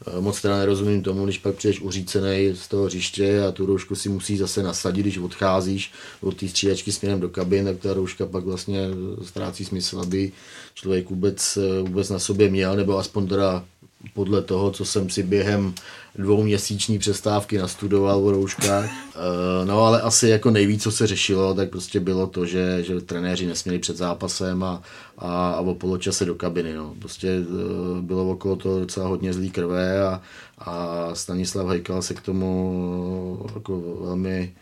Eh, 0.07 0.21
moc 0.21 0.41
teda 0.41 0.57
nerozumím 0.57 1.03
tomu, 1.03 1.25
když 1.25 1.37
pak 1.37 1.55
přijdeš 1.55 1.81
uřícený 1.81 2.51
z 2.53 2.67
toho 2.67 2.85
hřiště 2.85 3.43
a 3.43 3.51
tu 3.51 3.65
roušku 3.65 3.95
si 3.95 4.09
musí 4.09 4.37
zase 4.37 4.63
nasadit, 4.63 5.01
když 5.01 5.17
odcházíš 5.17 5.91
od 6.21 6.37
té 6.37 6.47
střídačky 6.47 6.91
směrem 6.91 7.19
do 7.19 7.29
kabin, 7.29 7.65
tak 7.65 7.77
ta 7.77 7.93
rouška 7.93 8.25
pak 8.25 8.43
vlastně 8.43 8.87
ztrácí 9.23 9.65
smysl, 9.65 9.99
aby 9.99 10.31
člověk 10.73 11.09
vůbec, 11.09 11.57
vůbec 11.81 12.09
na 12.09 12.19
sobě 12.19 12.49
měl, 12.49 12.75
nebo 12.75 12.97
aspoň 12.97 13.27
teda 13.27 13.65
podle 14.13 14.41
toho, 14.41 14.71
co 14.71 14.85
jsem 14.85 15.09
si 15.09 15.23
během 15.23 15.73
dvouměsíční 16.15 16.99
přestávky 16.99 17.57
nastudoval 17.57 18.25
o 18.25 18.31
rouškách. 18.31 18.85
Eh, 18.85 19.65
no 19.65 19.85
ale 19.85 20.01
asi 20.01 20.29
jako 20.29 20.51
nejvíc, 20.51 20.83
co 20.83 20.91
se 20.91 21.07
řešilo, 21.07 21.53
tak 21.53 21.69
prostě 21.69 21.99
bylo 21.99 22.27
to, 22.27 22.45
že, 22.45 22.83
že 22.83 23.01
trenéři 23.01 23.47
nesměli 23.47 23.79
před 23.79 23.97
zápasem 23.97 24.63
a, 24.63 24.81
a, 25.17 25.51
a 25.51 25.59
o 25.59 25.75
poločase 25.75 26.25
do 26.25 26.35
kabiny. 26.35 26.73
No. 26.73 26.95
Prostě 26.99 27.27
eh, 27.27 28.01
bylo 28.01 28.29
okolo 28.29 28.55
toho 28.55 28.79
docela 28.79 29.07
hodně 29.07 29.33
zlý 29.33 29.51
krve 29.51 30.03
a, 30.03 30.21
a 30.57 31.09
Stanislav 31.13 31.67
Hejkal 31.67 32.01
se 32.01 32.13
k 32.13 32.21
tomu 32.21 33.45
jako 33.55 33.81
velmi 34.01 34.53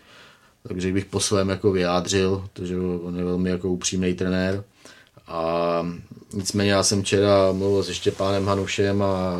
takže 0.68 0.94
bych 0.94 1.06
po 1.06 1.20
svém 1.20 1.50
jako 1.50 1.72
vyjádřil, 1.72 2.48
protože 2.54 2.78
on 2.78 3.18
je 3.18 3.24
velmi 3.24 3.50
jako 3.50 3.70
upřímný 3.70 4.14
trenér. 4.14 4.64
A 5.30 5.88
nicméně 6.34 6.72
já 6.72 6.84
jsem 6.84 7.02
včera 7.02 7.52
mluvil 7.52 7.84
se 7.84 7.94
Štěpánem 7.94 8.46
Hanušem 8.46 9.02
a 9.02 9.38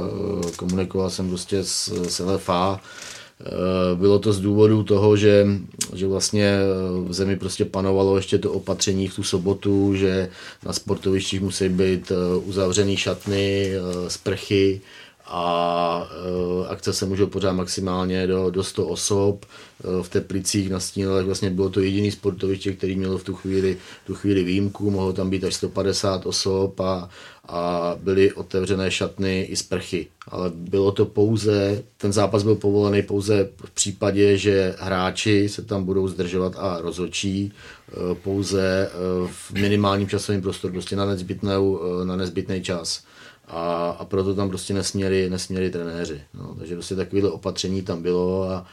e, 0.48 0.52
komunikoval 0.52 1.10
jsem 1.10 1.30
prostě 1.30 1.64
s, 1.64 1.88
s 2.10 2.20
LFA. 2.20 2.82
E, 2.82 3.96
bylo 3.96 4.20
to 4.20 4.34
z 4.34 4.40
důvodu 4.40 4.84
toho, 4.84 5.18
že, 5.18 5.48
že 5.94 6.08
vlastně 6.08 6.58
v 7.06 7.14
zemi 7.14 7.36
prostě 7.36 7.66
panovalo 7.66 8.16
ještě 8.16 8.38
to 8.38 8.52
opatření 8.52 9.08
v 9.08 9.16
tu 9.16 9.24
sobotu, 9.24 9.96
že 9.96 10.30
na 10.66 10.74
sportovištích 10.74 11.42
musí 11.42 11.70
být 11.70 12.12
e, 12.12 12.38
uzavřený 12.38 12.98
šatny, 12.98 13.72
sprchy, 14.08 14.82
a 15.32 16.10
e, 16.12 16.68
akce 16.68 16.94
se 16.94 17.06
můžou 17.06 17.28
pořád 17.28 17.54
maximálně 17.54 18.28
do, 18.28 18.50
do 18.50 18.64
100 18.64 18.88
osob. 18.88 19.46
E, 19.46 20.04
v 20.04 20.10
Teplicích 20.10 20.70
na 20.70 20.80
Stínelech 20.80 21.26
vlastně 21.26 21.50
bylo 21.50 21.70
to 21.70 21.80
jediný 21.80 22.12
sportoviště, 22.12 22.74
který 22.74 22.96
mělo 22.96 23.18
v 23.18 23.24
tu 23.24 23.36
chvíli, 23.36 23.78
tu 24.08 24.16
chvíli 24.16 24.44
výjimku, 24.44 24.92
mohlo 24.92 25.14
tam 25.14 25.30
být 25.30 25.44
až 25.44 25.54
150 25.56 26.26
osob 26.26 26.80
a, 26.80 27.10
a 27.48 27.96
byly 28.04 28.34
otevřené 28.34 28.92
šatny 28.92 29.42
i 29.42 29.56
sprchy. 29.56 30.08
Ale 30.28 30.52
bylo 30.56 30.92
to 30.92 31.06
pouze, 31.06 31.84
ten 31.98 32.14
zápas 32.14 32.44
byl 32.44 32.56
povolený 32.56 33.02
pouze 33.02 33.50
v 33.66 33.72
případě, 33.72 34.38
že 34.38 34.76
hráči 34.80 35.50
se 35.50 35.62
tam 35.62 35.84
budou 35.84 36.08
zdržovat 36.08 36.54
a 36.58 36.82
rozhodčí 36.82 37.52
e, 37.52 38.16
pouze 38.16 38.90
v 39.32 39.52
minimálním 39.52 40.10
časovém 40.10 40.42
prostoru, 40.42 40.74
prostě 40.74 40.96
na, 40.96 41.06
nezbytnou, 41.06 41.82
na 42.04 42.16
nezbytný 42.16 42.62
čas 42.64 43.04
a, 43.50 43.96
a 44.00 44.06
proto 44.06 44.36
tam 44.36 44.50
prostě 44.50 44.74
nesměli, 44.74 45.30
nesměli 45.30 45.70
trenéři. 45.70 46.22
No, 46.34 46.56
takže 46.60 46.76
prostě 46.76 46.96
takovéhle 46.96 47.32
opatření 47.32 47.82
tam 47.82 48.02
bylo 48.02 48.44
a 48.44 48.66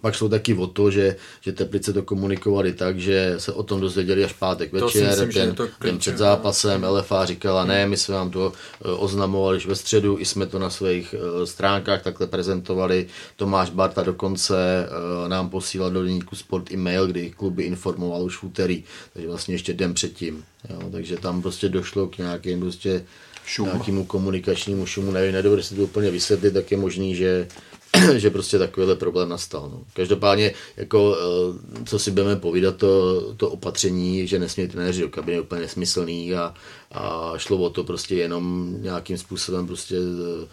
pak 0.00 0.14
šlo 0.14 0.28
taky 0.28 0.54
o 0.54 0.66
to, 0.66 0.90
že, 0.90 1.16
že 1.40 1.52
Teplice 1.52 1.92
to 1.92 2.02
komunikovali 2.02 2.72
tak, 2.72 2.98
že 2.98 3.34
se 3.38 3.52
o 3.52 3.62
tom 3.62 3.80
dozvěděli 3.80 4.24
až 4.24 4.32
pátek 4.32 4.72
večer, 4.72 5.08
myslím, 5.08 5.32
ten, 5.32 5.54
to 5.54 5.68
ten 5.78 5.98
před 5.98 6.18
zápasem 6.18 6.84
LFA 6.84 7.24
říkala, 7.24 7.64
ne, 7.64 7.86
my 7.86 7.96
jsme 7.96 8.14
vám 8.14 8.30
to 8.30 8.52
eh, 8.52 8.88
oznamovali 8.88 9.56
už 9.56 9.66
ve 9.66 9.74
středu, 9.74 10.18
i 10.18 10.24
jsme 10.24 10.46
to 10.46 10.58
na 10.58 10.70
svých 10.70 11.14
eh, 11.14 11.46
stránkách 11.46 12.02
takhle 12.02 12.26
prezentovali. 12.26 13.06
Tomáš 13.36 13.70
Barta 13.70 14.02
dokonce 14.02 14.56
eh, 14.86 15.28
nám 15.28 15.50
posílal 15.50 15.90
do 15.90 16.04
deníku 16.04 16.36
Sport 16.36 16.72
e-mail, 16.72 17.06
kdy 17.06 17.30
kluby 17.30 17.62
informoval 17.62 18.22
už 18.22 18.36
v 18.36 18.44
úterý, 18.44 18.84
takže 19.12 19.28
vlastně 19.28 19.54
ještě 19.54 19.74
den 19.74 19.94
předtím. 19.94 20.44
Jo, 20.70 20.78
takže 20.92 21.16
tam 21.16 21.42
prostě 21.42 21.68
došlo 21.68 22.06
k 22.06 22.18
nějakým 22.18 22.60
prostě 22.60 23.04
šum. 23.46 23.66
nějakému 23.66 24.04
komunikačnímu 24.04 24.86
šumu, 24.86 25.10
nevím, 25.10 25.32
nedovedu 25.32 25.62
si 25.62 25.74
to 25.74 25.82
úplně 25.82 26.10
vysvětlit, 26.10 26.50
tak 26.50 26.70
je 26.70 26.76
možný, 26.76 27.14
že, 27.14 27.48
že 28.16 28.30
prostě 28.30 28.58
takovýhle 28.58 28.96
problém 28.96 29.28
nastal. 29.28 29.70
No. 29.72 29.82
Každopádně, 29.92 30.52
jako, 30.76 31.16
eh, 31.18 31.84
co 31.84 31.98
si 31.98 32.10
budeme 32.10 32.36
povídat, 32.36 32.76
to, 32.76 33.22
to 33.36 33.50
opatření, 33.50 34.26
že 34.26 34.38
nesmí 34.38 34.68
trenéři 34.68 35.00
do 35.00 35.08
kabiny, 35.08 35.36
je 35.36 35.40
úplně 35.40 35.60
nesmyslný 35.60 36.34
a, 36.34 36.54
a 36.92 37.32
šlo 37.36 37.58
o 37.58 37.70
to 37.70 37.84
prostě 37.84 38.14
jenom 38.14 38.74
nějakým 38.82 39.18
způsobem 39.18 39.66
prostě 39.66 39.96
eh, 39.96 40.46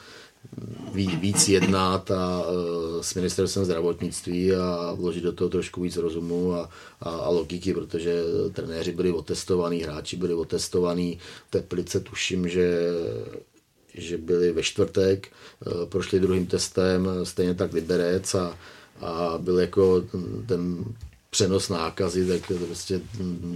víc 0.96 1.48
jednat 1.50 2.12
a, 2.12 2.44
e, 3.00 3.04
s 3.04 3.16
ministerstvem 3.16 3.66
zdravotnictví 3.66 4.56
a 4.56 4.94
vložit 4.96 5.24
do 5.24 5.32
toho 5.32 5.50
trošku 5.50 5.82
víc 5.82 5.98
rozumu 5.98 6.54
a, 6.54 6.70
a, 7.02 7.10
a 7.10 7.30
logiky, 7.30 7.74
protože 7.74 8.24
trenéři 8.54 8.92
byli 8.92 9.12
otestovaní, 9.12 9.82
hráči 9.82 10.18
byli 10.18 10.34
otestovaní, 10.34 11.20
Teplice 11.50 12.00
tuším, 12.00 12.48
že 12.48 12.78
že 13.96 14.18
byli 14.18 14.52
ve 14.52 14.64
čtvrtek, 14.64 15.28
e, 15.28 15.86
prošli 15.86 16.20
druhým 16.20 16.46
testem, 16.46 17.10
stejně 17.24 17.54
tak 17.54 17.74
Liberec 17.74 18.36
a, 18.36 18.58
a 19.02 19.38
byl 19.38 19.60
jako 19.60 20.04
ten 20.48 20.86
přenos 21.34 21.70
nákazy, 21.70 22.28
tak 22.28 22.48
to, 22.48 22.54
prostě 22.54 23.02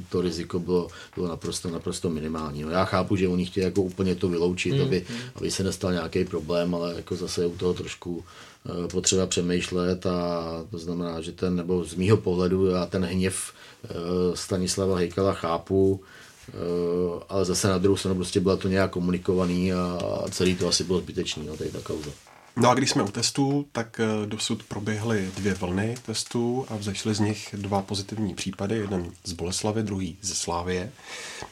to 0.10 0.22
riziko 0.22 0.60
bylo, 0.60 0.88
bylo 1.16 1.28
naprosto, 1.28 1.70
naprosto 1.70 2.10
minimální. 2.10 2.64
No 2.64 2.70
já 2.70 2.86
chápu, 2.86 3.16
že 3.16 3.28
oni 3.28 3.46
chtějí 3.46 3.64
jako 3.64 3.82
úplně 3.82 4.16
to 4.16 4.30
vyloučit, 4.30 4.74
mm. 4.74 4.82
aby, 4.82 5.06
aby 5.36 5.52
se 5.52 5.64
nestal 5.64 5.94
nějaký 5.94 6.26
problém, 6.26 6.76
ale 6.76 6.94
jako 6.96 7.16
zase 7.16 7.42
je 7.42 7.48
u 7.48 7.58
toho 7.58 7.74
trošku 7.74 8.18
uh, 8.18 8.88
potřeba 8.88 9.28
přemýšlet 9.28 10.06
a 10.06 10.44
to 10.72 10.78
znamená, 10.78 11.22
že 11.22 11.32
ten, 11.32 11.56
nebo 11.56 11.86
z 11.86 11.96
mýho 11.96 12.18
pohledu 12.18 12.66
já 12.66 12.86
ten 12.86 13.06
hněv 13.06 13.36
uh, 13.38 14.36
Stanislava 14.36 14.98
Hejkala 14.98 15.34
chápu, 15.34 16.02
Uh, 16.48 17.22
ale 17.30 17.46
zase 17.46 17.68
na 17.68 17.78
druhou 17.78 17.98
stranu 17.98 18.16
prostě 18.16 18.40
byla 18.40 18.56
to 18.56 18.68
nějak 18.68 18.92
komunikovaný 18.92 19.74
a 19.74 20.00
celý 20.32 20.56
to 20.56 20.68
asi 20.68 20.84
bylo 20.84 21.00
zbytečný, 21.00 21.48
no, 21.48 21.58
tady 21.58 21.70
ta 21.70 21.80
kauza. 21.84 22.12
No 22.60 22.70
a 22.70 22.74
když 22.74 22.90
jsme 22.90 23.04
u 23.04 23.08
testů, 23.08 23.66
tak 23.72 24.00
eh, 24.00 24.26
dosud 24.26 24.64
proběhly 24.64 25.32
dvě 25.36 25.54
vlny 25.54 25.96
testů 26.06 26.66
a 26.70 26.76
vzešly 26.76 27.14
z 27.14 27.20
nich 27.20 27.56
dva 27.58 27.82
pozitivní 27.82 28.36
případy, 28.36 28.76
jeden 28.76 29.12
z 29.24 29.34
Boleslavy, 29.34 29.84
druhý 29.84 30.18
ze 30.22 30.36
Slávie. 30.36 30.92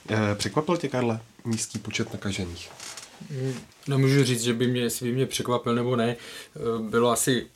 Eh, 0.09 0.35
překvapil 0.35 0.77
tě, 0.77 0.87
Karle, 0.87 1.19
nízký 1.45 1.79
počet 1.79 2.13
nakažených? 2.13 2.69
Mm, 3.29 3.53
nemůžu 3.87 4.23
říct, 4.23 4.43
že 4.43 4.53
by 4.53 4.67
mě, 4.67 4.81
jestli 4.81 5.09
by 5.09 5.15
mě 5.15 5.25
překvapil 5.25 5.75
nebo 5.75 5.95
ne. 5.95 6.15
Eh, 6.15 6.89
bylo 6.89 7.11
asi, 7.11 7.47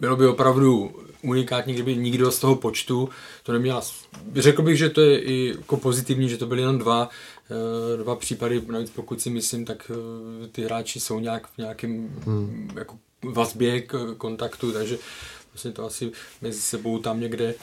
bylo 0.00 0.16
by 0.16 0.26
opravdu 0.26 0.96
unikátní, 1.22 1.74
kdyby 1.74 1.96
nikdo 1.96 2.30
z 2.30 2.38
toho 2.38 2.56
počtu 2.56 3.08
to 3.42 3.52
neměl. 3.52 3.82
Řekl 4.34 4.62
bych, 4.62 4.78
že 4.78 4.90
to 4.90 5.00
je 5.00 5.18
i 5.20 5.54
jako 5.56 5.76
pozitivní, 5.76 6.28
že 6.28 6.36
to 6.36 6.46
byly 6.46 6.60
jenom 6.60 6.78
dva, 6.78 7.08
dva 7.96 8.16
případy, 8.16 8.62
navíc 8.66 8.90
pokud 8.90 9.20
si 9.20 9.30
myslím, 9.30 9.64
tak 9.64 9.90
eh, 9.90 10.48
ty 10.48 10.64
hráči 10.64 11.00
jsou 11.00 11.20
nějak 11.20 11.46
v 11.46 11.58
nějakém 11.58 12.08
hmm. 12.24 12.70
jako 12.76 12.98
vazbě 13.22 13.80
k 13.80 14.14
kontaktu, 14.18 14.72
takže 14.72 14.98
vlastně 15.52 15.72
to 15.72 15.84
asi 15.84 16.12
mezi 16.42 16.60
sebou 16.60 16.98
tam 16.98 17.20
někde 17.20 17.54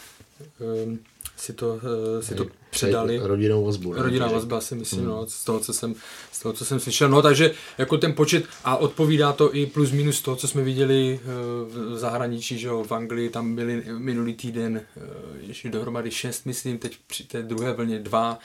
eh, 0.42 0.98
si 1.38 1.54
to, 1.54 1.80
eh, 2.20 2.24
si 2.24 2.36
to 2.36 2.46
předali. 2.70 3.20
Rodinou 3.24 3.66
vazbu. 3.66 3.94
Rodinná 3.94 4.28
vazba 4.28 4.62
si 4.62 4.76
myslím, 4.76 5.00
hmm. 5.00 5.10
no, 5.10 5.26
z 5.28 5.44
toho, 5.44 5.60
co 5.60 5.74
jsem, 5.74 5.96
z 6.32 6.40
toho, 6.40 6.54
co 6.54 6.66
jsem 6.66 6.80
slyšel. 6.80 7.10
No, 7.10 7.22
takže 7.22 7.52
jako 7.78 7.98
ten 7.98 8.14
počet 8.14 8.46
a 8.64 8.78
odpovídá 8.78 9.34
to 9.34 9.56
i 9.56 9.66
plus 9.66 9.92
minus 9.92 10.22
toho, 10.22 10.38
co 10.38 10.48
jsme 10.48 10.64
viděli 10.64 11.20
eh, 11.24 11.28
v 11.66 11.98
zahraničí, 11.98 12.58
že 12.58 12.68
jo, 12.68 12.84
v 12.84 12.92
Anglii 12.92 13.30
tam 13.30 13.56
byli 13.56 13.84
minulý 13.98 14.34
týden 14.34 14.78
eh, 14.78 15.02
ještě 15.42 15.70
dohromady 15.70 16.12
šest, 16.12 16.46
myslím, 16.46 16.78
teď 16.78 16.98
při 17.08 17.24
té 17.24 17.44
druhé 17.44 17.74
vlně 17.74 18.00
dva, 18.00 18.40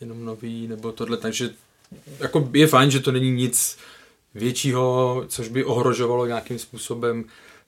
jenom 0.00 0.24
nový, 0.24 0.68
nebo 0.68 0.92
tohle, 0.92 1.16
takže 1.16 1.50
jako 2.18 2.50
je 2.52 2.66
fajn, 2.66 2.90
že 2.90 3.00
to 3.00 3.12
není 3.12 3.30
nic 3.30 3.78
většího, 4.34 5.24
což 5.28 5.48
by 5.48 5.64
ohrožovalo 5.64 6.26
nějakým 6.26 6.58
způsobem 6.58 7.24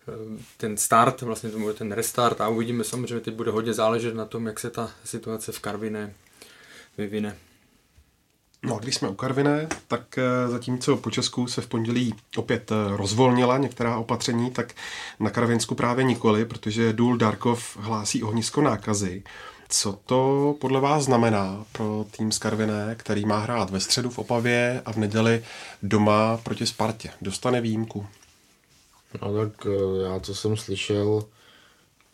Eh, 0.08 0.42
ten 0.56 0.76
start, 0.76 1.22
vlastně 1.22 1.50
to 1.50 1.58
bude 1.58 1.74
ten 1.74 1.92
restart 1.92 2.40
a 2.40 2.48
uvidíme 2.48 2.84
samozřejmě, 2.84 3.20
teď 3.20 3.34
bude 3.34 3.50
hodně 3.50 3.72
záležet 3.72 4.14
na 4.14 4.24
tom, 4.24 4.46
jak 4.46 4.60
se 4.60 4.70
ta 4.70 4.90
situace 5.04 5.52
v 5.52 5.60
Karviné 5.60 6.14
vyvine. 6.98 7.36
No 8.62 8.76
a 8.76 8.78
když 8.78 8.94
jsme 8.94 9.08
u 9.08 9.14
Karviné, 9.14 9.68
tak 9.88 10.18
eh, 10.18 10.48
zatímco 10.48 10.96
po 10.96 11.10
Česku 11.10 11.46
se 11.46 11.60
v 11.60 11.66
pondělí 11.66 12.14
opět 12.36 12.72
eh, 12.72 12.96
rozvolnila 12.96 13.58
některá 13.58 13.98
opatření, 13.98 14.50
tak 14.50 14.74
na 15.20 15.30
Karvinsku 15.30 15.74
právě 15.74 16.04
nikoli, 16.04 16.44
protože 16.44 16.92
Důl 16.92 17.16
Darkov 17.16 17.76
hlásí 17.76 18.22
ohnisko 18.22 18.62
nákazy. 18.62 19.22
Co 19.68 19.98
to 20.06 20.54
podle 20.60 20.80
vás 20.80 21.04
znamená 21.04 21.64
pro 21.72 22.06
tým 22.16 22.32
z 22.32 22.38
Karviné, 22.38 22.94
který 22.98 23.24
má 23.24 23.38
hrát 23.38 23.70
ve 23.70 23.80
středu 23.80 24.10
v 24.10 24.18
Opavě 24.18 24.82
a 24.84 24.92
v 24.92 24.96
neděli 24.96 25.44
doma 25.82 26.36
proti 26.36 26.66
Spartě? 26.66 27.10
Dostane 27.22 27.60
výjimku? 27.60 28.06
No 29.22 29.34
tak 29.34 29.66
eh, 29.66 30.02
já, 30.02 30.20
co 30.20 30.34
jsem 30.34 30.56
slyšel, 30.56 31.24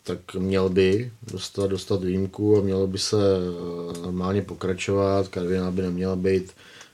tak 0.03 0.33
měl 0.35 0.69
by 0.69 1.11
dostat, 1.31 1.67
dostat 1.67 2.03
výjimku 2.03 2.57
a 2.57 2.61
mělo 2.61 2.87
by 2.87 2.97
se 2.97 3.17
eh, 3.17 3.99
normálně 3.99 4.41
pokračovat. 4.41 5.27
Karviná 5.27 5.71
by 5.71 5.81
neměla 5.81 6.15
být 6.15 6.51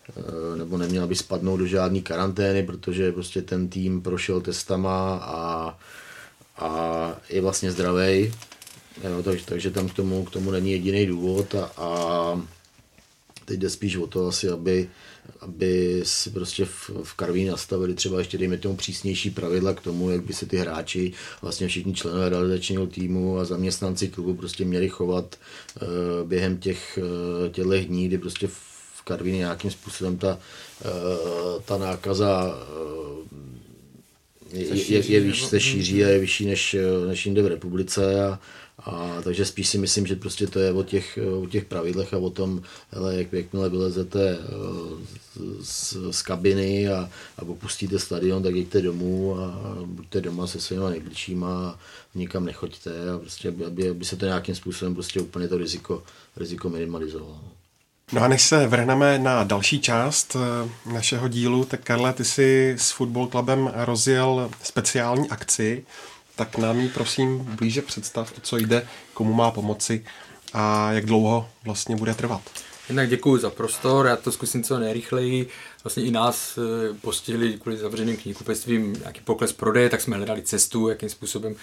eh, 0.10 0.57
nebo 0.57 0.78
neměla 0.78 1.07
by 1.07 1.16
spadnout 1.16 1.60
do 1.60 1.66
žádné 1.66 2.01
karantény, 2.01 2.64
protože 2.64 3.12
prostě 3.12 3.41
ten 3.41 3.70
tým 3.70 4.01
prošel 4.01 4.41
testama 4.41 5.16
a, 5.16 5.78
a 6.57 7.12
je 7.30 7.41
vlastně 7.41 7.72
zdravý. 7.72 8.34
Jo, 9.04 9.24
takže, 9.24 9.45
takže 9.45 9.72
tam 9.72 9.89
k 9.89 9.93
tomu, 9.93 10.26
k 10.26 10.32
tomu 10.32 10.52
není 10.52 10.72
jediný 10.72 11.06
důvod 11.06 11.56
a, 11.56 11.72
a 11.78 12.41
teď 13.45 13.60
jde 13.60 13.70
spíš 13.70 13.95
o 13.95 14.08
to 14.08 14.28
asi, 14.28 14.50
aby 14.50 14.89
aby 15.41 16.02
si 16.04 16.30
prostě 16.30 16.66
v, 16.66 16.89
v 17.04 17.14
Karví 17.14 17.45
nastavili 17.45 17.93
třeba 17.93 18.20
ještě 18.20 18.38
dejme 18.38 18.58
tomu 18.58 18.76
přísnější 18.76 19.30
pravidla 19.30 19.74
k 19.74 19.82
tomu, 19.82 20.10
jak 20.10 20.24
by 20.24 20.34
se 20.34 20.45
ty 20.45 20.58
hráči, 20.58 21.12
vlastně 21.41 21.68
všichni 21.68 21.93
členové 21.93 22.30
realizačního 22.30 22.88
týmu 22.88 23.38
a 23.38 23.45
zaměstnanci 23.45 24.08
klubu 24.08 24.34
prostě 24.34 24.66
měli 24.66 24.89
chovat 24.89 25.36
uh, 25.82 25.88
během 26.28 26.58
těch 26.58 27.00
uh, 27.02 27.50
těchto 27.52 27.80
dní, 27.80 28.08
kdy 28.08 28.18
prostě 28.18 28.47
v 28.47 29.02
Karvíně 29.04 29.38
nějakým 29.38 29.72
způsobem 29.72 30.18
ta, 30.18 30.39
uh, 30.86 31.62
ta 31.62 31.78
nákaza 31.78 32.45
uh, 32.45 33.39
je, 34.52 34.93
je, 34.93 35.12
je, 35.12 35.20
výš, 35.20 35.45
se 35.45 35.60
šíří 35.60 36.06
a 36.06 36.08
je 36.08 36.20
vyšší 36.20 36.45
než, 36.45 36.76
než 37.08 37.26
jinde 37.26 37.41
v 37.41 37.47
republice 37.47 38.24
a, 38.24 38.39
a 38.86 39.22
takže 39.24 39.45
spíš 39.45 39.68
si 39.70 39.78
myslím, 39.78 40.08
že 40.08 40.16
prostě 40.16 40.47
to 40.47 40.60
je 40.60 40.72
o 40.72 40.84
těch, 40.84 41.20
o 41.41 41.47
těch 41.47 41.66
pravidlech 41.66 42.14
a 42.14 42.18
o 42.18 42.30
tom, 42.30 42.62
hele, 42.91 43.16
jak, 43.16 43.34
jakmile 43.34 43.70
vylezete 43.70 44.38
eh, 44.39 44.45
z, 45.62 45.97
z 46.12 46.22
kabiny 46.22 46.89
a, 46.89 47.10
a 47.38 47.41
opustíte 47.41 48.00
stadion, 48.00 48.43
tak 48.43 48.56
jděte 48.56 48.82
domů 48.82 49.39
a 49.39 49.78
buďte 49.86 50.22
doma 50.22 50.47
se 50.47 50.62
svýma 50.62 50.89
nejbližšíma 50.89 51.70
a 51.70 51.80
nikam 52.16 52.45
nechoďte 52.45 53.10
a 53.10 53.20
prostě, 53.20 53.54
aby, 53.68 53.89
aby 53.89 54.06
se 54.06 54.16
to 54.16 54.26
nějakým 54.26 54.56
způsobem 54.56 54.93
prostě 54.93 55.20
úplně 55.20 55.47
to 55.47 55.58
riziko, 55.58 56.04
riziko 56.38 56.70
minimalizovalo. 56.70 57.41
No 58.12 58.22
a 58.24 58.28
než 58.28 58.41
se 58.41 58.68
vrhneme 58.68 59.20
na 59.20 59.43
další 59.43 59.80
část 59.80 60.36
eh, 60.36 60.91
našeho 60.93 61.28
dílu, 61.28 61.66
tak 61.66 61.82
Karle, 61.84 62.14
ty 62.14 62.26
si 62.26 62.76
s 62.78 62.91
Football 62.91 63.28
Clubem 63.28 63.72
rozjel 63.76 64.51
speciální 64.64 65.30
akci, 65.30 65.86
tak 66.36 66.57
nám 66.57 66.80
ji 66.80 66.89
prosím 66.89 67.38
blíže 67.38 67.82
představ, 67.82 68.34
co 68.41 68.57
jde, 68.57 68.88
komu 69.14 69.34
má 69.34 69.51
pomoci 69.51 70.05
a 70.53 70.91
jak 70.91 71.05
dlouho 71.05 71.49
vlastně 71.64 71.95
bude 71.95 72.14
trvat. 72.14 72.41
Jednak 72.89 73.10
děkuji 73.10 73.38
za 73.38 73.49
prostor, 73.49 74.05
já 74.07 74.16
to 74.16 74.32
zkusím 74.32 74.64
co 74.64 74.80
nejrychleji. 74.80 75.47
Vlastně 75.84 76.03
i 76.03 76.12
nás 76.12 76.57
eh, 76.57 76.93
postihli 77.01 77.53
kvůli 77.53 77.78
zavřeným 77.78 78.18
knihkupectvím 78.18 78.93
nějaký 78.93 79.22
pokles 79.22 79.53
prodeje, 79.53 79.89
tak 79.89 80.01
jsme 80.01 80.18
hledali 80.18 80.41
cestu, 80.41 80.89
jakým 80.89 81.10
způsobem 81.10 81.55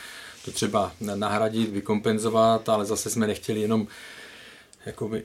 to 0.44 0.50
třeba 0.50 0.92
nahradit, 1.00 1.70
vykompenzovat, 1.70 2.68
ale 2.68 2.84
zase 2.84 3.10
jsme 3.10 3.26
nechtěli 3.26 3.60
jenom 3.60 3.86
jakoby 4.86 5.24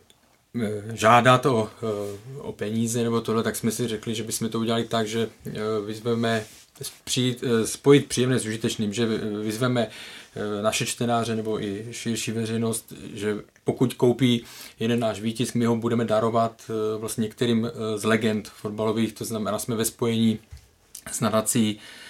žádat 0.94 1.46
o, 1.46 1.70
eh, 1.84 2.40
o 2.40 2.52
peníze 2.52 3.04
nebo 3.04 3.22
tohle, 3.22 3.44
tak 3.44 3.56
jsme 3.56 3.72
si 3.72 3.88
řekli, 3.88 4.16
že 4.16 4.24
bychom 4.24 4.50
to 4.50 4.60
udělali 4.60 4.84
tak, 4.84 5.08
že 5.08 5.30
vyzveme 5.86 6.44
eh, 7.18 7.68
spojit 7.68 8.08
příjemné 8.08 8.40
s 8.40 8.46
užitečným, 8.46 8.94
že 8.94 9.06
vyzveme 9.44 9.88
eh, 9.88 10.62
naše 10.62 10.86
čtenáře 10.86 11.36
nebo 11.36 11.64
i 11.64 11.86
širší 11.92 12.32
veřejnost, 12.32 12.94
že 13.14 13.38
pokud 13.64 13.94
koupí 13.94 14.44
jeden 14.80 15.00
náš 15.00 15.22
výtisk, 15.22 15.56
my 15.56 15.66
ho 15.66 15.76
budeme 15.76 16.06
darovat 16.06 16.62
eh, 16.70 16.98
vlastně 16.98 17.22
některým 17.22 17.72
z 17.96 18.04
legend 18.04 18.50
fotbalových, 18.50 19.14
to 19.14 19.26
znamená, 19.26 19.60
jsme 19.60 19.76
ve 19.76 19.86
spojení 19.86 20.40
s 21.12 21.20
nadací 21.20 21.80
Eh, 21.80 22.01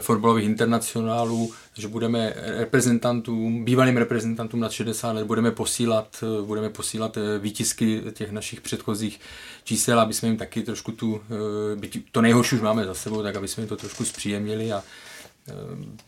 fotbalových 0.00 0.44
internacionálů, 0.44 1.52
že 1.74 1.88
budeme 1.88 2.34
reprezentantům, 2.36 3.64
bývalým 3.64 3.96
reprezentantům 3.96 4.60
nad 4.60 4.72
60 4.72 5.12
let 5.12 5.26
budeme 5.26 5.50
posílat, 5.50 6.16
eh, 6.22 6.42
budeme 6.46 6.70
posílat 6.70 7.16
eh, 7.16 7.38
výtisky 7.38 8.02
těch 8.12 8.30
našich 8.32 8.60
předchozích 8.60 9.20
čísel, 9.64 10.00
aby 10.00 10.14
jsme 10.14 10.28
jim 10.28 10.36
taky 10.36 10.62
trošku 10.62 10.92
tu, 10.92 11.20
to 12.12 12.20
nejhorší 12.20 12.56
už 12.56 12.62
máme 12.62 12.84
za 12.84 12.94
sebou, 12.94 13.22
tak 13.22 13.36
aby 13.36 13.48
jsme 13.48 13.60
jim 13.60 13.68
to 13.68 13.76
trošku 13.76 14.04
zpříjemnili 14.04 14.72
a 14.72 14.82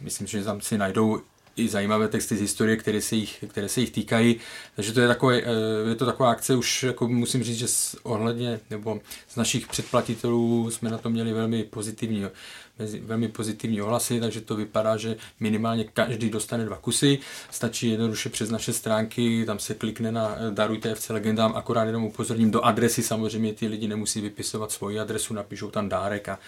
myslím, 0.01 0.27
že 0.27 0.45
tam 0.45 0.61
si 0.61 0.79
najdou 0.79 1.20
i 1.57 1.68
zajímavé 1.68 2.09
texty 2.09 2.37
z 2.37 2.41
historie, 2.41 2.77
které 2.77 3.01
se 3.01 3.16
jich, 3.16 3.45
které 3.49 3.68
se 3.68 3.81
jich 3.81 3.91
týkají. 3.91 4.37
Takže 4.77 4.93
to 4.93 5.01
je, 5.01 5.09
takové, 5.09 5.43
je 5.89 5.95
to 5.97 6.07
taková 6.07 6.31
akce, 6.31 6.57
už 6.57 6.83
jako 6.83 7.09
musím 7.09 7.43
říct, 7.43 7.59
že 7.59 7.66
ohledně 8.03 8.61
nebo 8.70 9.01
z 9.29 9.37
našich 9.37 9.66
předplatitelů 9.66 10.70
jsme 10.70 10.91
na 10.91 10.99
to 10.99 11.11
měli 11.11 11.33
velmi 11.33 11.64
pozitivní 11.64 12.25
velmi 13.01 13.29
pozitivní 13.29 13.83
ohlasy, 13.83 14.20
takže 14.20 14.41
to 14.41 14.57
vypadá, 14.57 14.97
že 14.97 15.16
minimálně 15.41 15.85
každý 15.85 16.31
dostane 16.31 16.64
dva 16.64 16.77
kusy. 16.77 17.18
Stačí 17.51 17.91
jednoduše 17.91 18.29
přes 18.29 18.51
naše 18.51 18.72
stránky, 18.72 19.45
tam 19.47 19.59
se 19.59 19.75
klikne 19.75 20.12
na 20.12 20.37
eh, 20.37 20.51
Darujte 20.51 20.95
FC 20.95 21.09
Legendám, 21.09 21.53
akorát 21.57 21.85
jenom 21.85 22.05
upozorním 22.05 22.51
do 22.51 22.64
adresy, 22.64 23.03
samozřejmě 23.03 23.53
ty 23.53 23.66
lidi 23.66 23.89
nemusí 23.89 24.20
vypisovat 24.20 24.72
svoji 24.72 25.01
adresu, 25.01 25.35
napíšou 25.35 25.70
tam 25.70 25.89
dárek 25.89 26.29
a, 26.29 26.39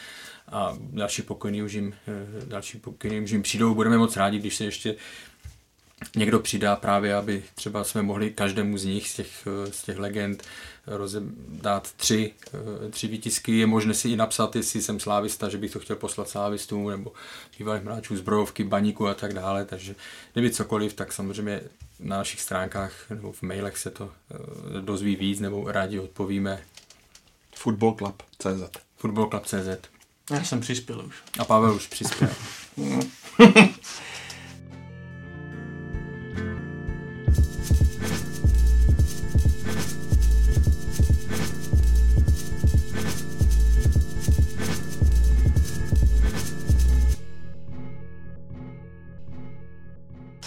a 0.49 0.77
další 0.81 1.23
pokyny 1.23 1.63
už 1.63 1.73
jim, 1.73 1.95
eh, 2.09 2.47
další 2.47 2.79
pokyny 2.79 3.21
už 3.21 3.31
jim 3.31 3.43
přijdou. 3.43 3.75
Budeme 3.75 3.99
moc 3.99 4.17
rádi, 4.17 4.39
když 4.39 4.57
se 4.57 4.65
ještě 4.65 4.97
někdo 6.17 6.41
přidá 6.41 6.77
právě, 6.77 7.15
aby 7.15 7.43
třeba 7.55 7.85
jsme 7.85 8.03
mohli 8.03 8.31
každému 8.31 8.79
z 8.79 8.85
nich, 8.85 9.09
z 9.09 9.15
těch, 9.15 9.49
z 9.71 9.83
těch 9.83 9.99
legend, 9.99 10.43
dát 11.49 11.93
tři, 11.93 12.33
tři 12.91 13.09
výtisky. 13.09 13.59
Je 13.59 13.67
možné 13.67 13.95
si 13.95 14.09
i 14.09 14.17
napsat, 14.17 14.57
jestli 14.57 14.83
jsem 14.83 15.01
slávista, 15.01 15.49
že 15.49 15.59
bych 15.59 15.73
to 15.73 15.81
chtěl 15.81 15.97
poslat 15.97 16.29
slávistům, 16.29 16.91
nebo 16.91 17.13
bývalých 17.59 17.85
hráčů 17.85 18.17
zbrojovky, 18.17 18.65
baníku 18.65 19.09
a 19.09 19.15
tak 19.15 19.35
dále. 19.35 19.65
Takže 19.65 19.95
kdyby 20.33 20.51
cokoliv, 20.51 20.95
tak 20.95 21.13
samozřejmě 21.13 21.61
na 22.01 22.17
našich 22.17 22.41
stránkách 22.41 23.11
nebo 23.11 23.33
v 23.33 23.43
mailech 23.43 23.79
se 23.79 23.91
to 23.91 24.11
eh, 24.31 24.81
dozví 24.81 25.17
víc, 25.17 25.41
nebo 25.41 25.73
rádi 25.73 25.99
odpovíme. 25.99 26.63
Footballclub.cz 27.55 28.81
Footballclub.cz 28.97 29.89
Já 30.31 30.45
jsem 30.45 30.61
přispěl 30.61 31.05
už. 31.07 31.15
A 31.39 31.45
Pavel 31.45 31.75
už 31.75 31.87
přispěl. 31.87 32.31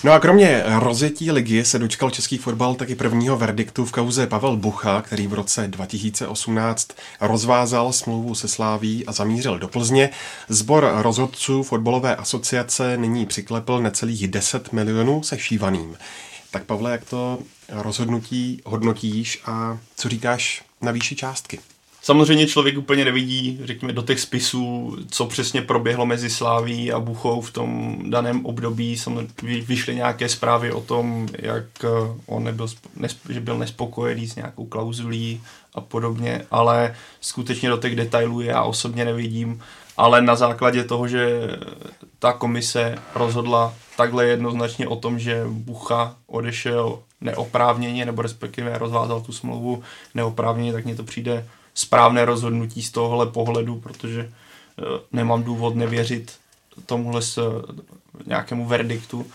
No 0.10 0.16
a 0.16 0.20
kromě 0.20 0.64
rozjetí 0.66 1.32
ligy 1.32 1.66
se 1.66 1.80
dočkal 1.80 2.10
český 2.10 2.38
fotbal 2.38 2.76
taky 2.76 2.96
prvního 2.96 3.38
verdiktu 3.38 3.86
v 3.86 3.92
kauze 3.92 4.28
Pavel 4.28 4.58
Bucha, 4.58 5.02
který 5.02 5.28
v 5.28 5.34
roce 5.34 5.68
2018 5.68 6.88
rozvázal 7.22 7.94
smlouvu 7.94 8.36
se 8.36 8.48
Sláví 8.48 9.06
a 9.06 9.12
zamířil 9.12 9.60
do 9.60 9.68
Plzně. 9.68 10.10
Zbor 10.48 10.92
rozhodců 10.96 11.64
fotbalové 11.64 12.16
asociace 12.16 12.98
nyní 12.98 13.26
přiklepl 13.26 13.82
necelých 13.82 14.28
10 14.28 14.74
milionů 14.74 15.24
se 15.24 15.40
šívaným. 15.40 15.98
Tak 16.52 16.64
Pavle, 16.64 16.92
jak 16.92 17.06
to 17.06 17.40
rozhodnutí 17.70 18.62
hodnotíš 18.66 19.42
a 19.46 19.78
co 19.96 20.10
říkáš 20.10 20.64
na 20.82 20.92
výši 20.92 21.16
částky? 21.16 21.60
Samozřejmě 22.10 22.48
člověk 22.48 22.78
úplně 22.78 23.06
nevidí, 23.06 23.60
řekněme, 23.64 23.94
do 23.94 24.02
těch 24.02 24.20
spisů, 24.20 24.98
co 25.10 25.26
přesně 25.26 25.62
proběhlo 25.62 26.06
mezi 26.06 26.30
Sláví 26.30 26.92
a 26.92 27.00
Buchou 27.00 27.42
v 27.42 27.52
tom 27.52 28.00
daném 28.10 28.46
období. 28.46 28.98
Samozřejmě 28.98 29.62
vyšly 29.62 29.96
nějaké 29.96 30.30
zprávy 30.30 30.72
o 30.72 30.82
tom, 30.82 31.28
jak 31.40 31.66
eh, 31.84 31.88
on 32.26 32.44
nebyl, 32.44 32.68
že 33.30 33.40
byl 33.40 33.58
nespokojený 33.58 34.28
s 34.28 34.36
nějakou 34.36 34.66
klauzulí 34.66 35.42
a 35.76 35.82
podobně, 35.82 36.46
ale 36.52 36.96
skutečně 37.22 37.70
do 37.70 37.78
těch 37.78 37.96
detailů 37.96 38.42
já 38.42 38.64
osobně 38.64 39.06
nevidím. 39.06 39.62
Ale 39.98 40.22
na 40.22 40.36
základě 40.36 40.84
toho, 40.84 41.08
že 41.08 41.42
ta 42.20 42.34
komise 42.34 42.96
rozhodla 43.16 43.74
takhle 43.98 44.26
jednoznačně 44.26 44.88
o 44.88 44.96
tom, 44.96 45.20
že 45.20 45.44
Bucha 45.50 46.16
odešel 46.28 47.00
neoprávněně, 47.22 48.06
nebo 48.06 48.22
respektive 48.22 48.78
rozvázal 48.78 49.22
tu 49.22 49.32
smlouvu 49.32 49.84
neoprávněně, 50.16 50.74
tak 50.74 50.86
mně 50.86 50.96
to 50.96 51.04
přijde 51.04 51.46
správné 51.80 52.26
rozhodnutí 52.26 52.84
z 52.84 52.92
tohohle 52.92 53.26
pohledu, 53.28 53.80
protože 53.80 54.22
eh, 54.30 54.84
nemám 55.12 55.44
důvod 55.44 55.76
nevěřit 55.76 56.32
tomuhle 56.86 57.22
s 57.22 57.64
nějakému 58.26 58.66
verdiktu. 58.66 59.26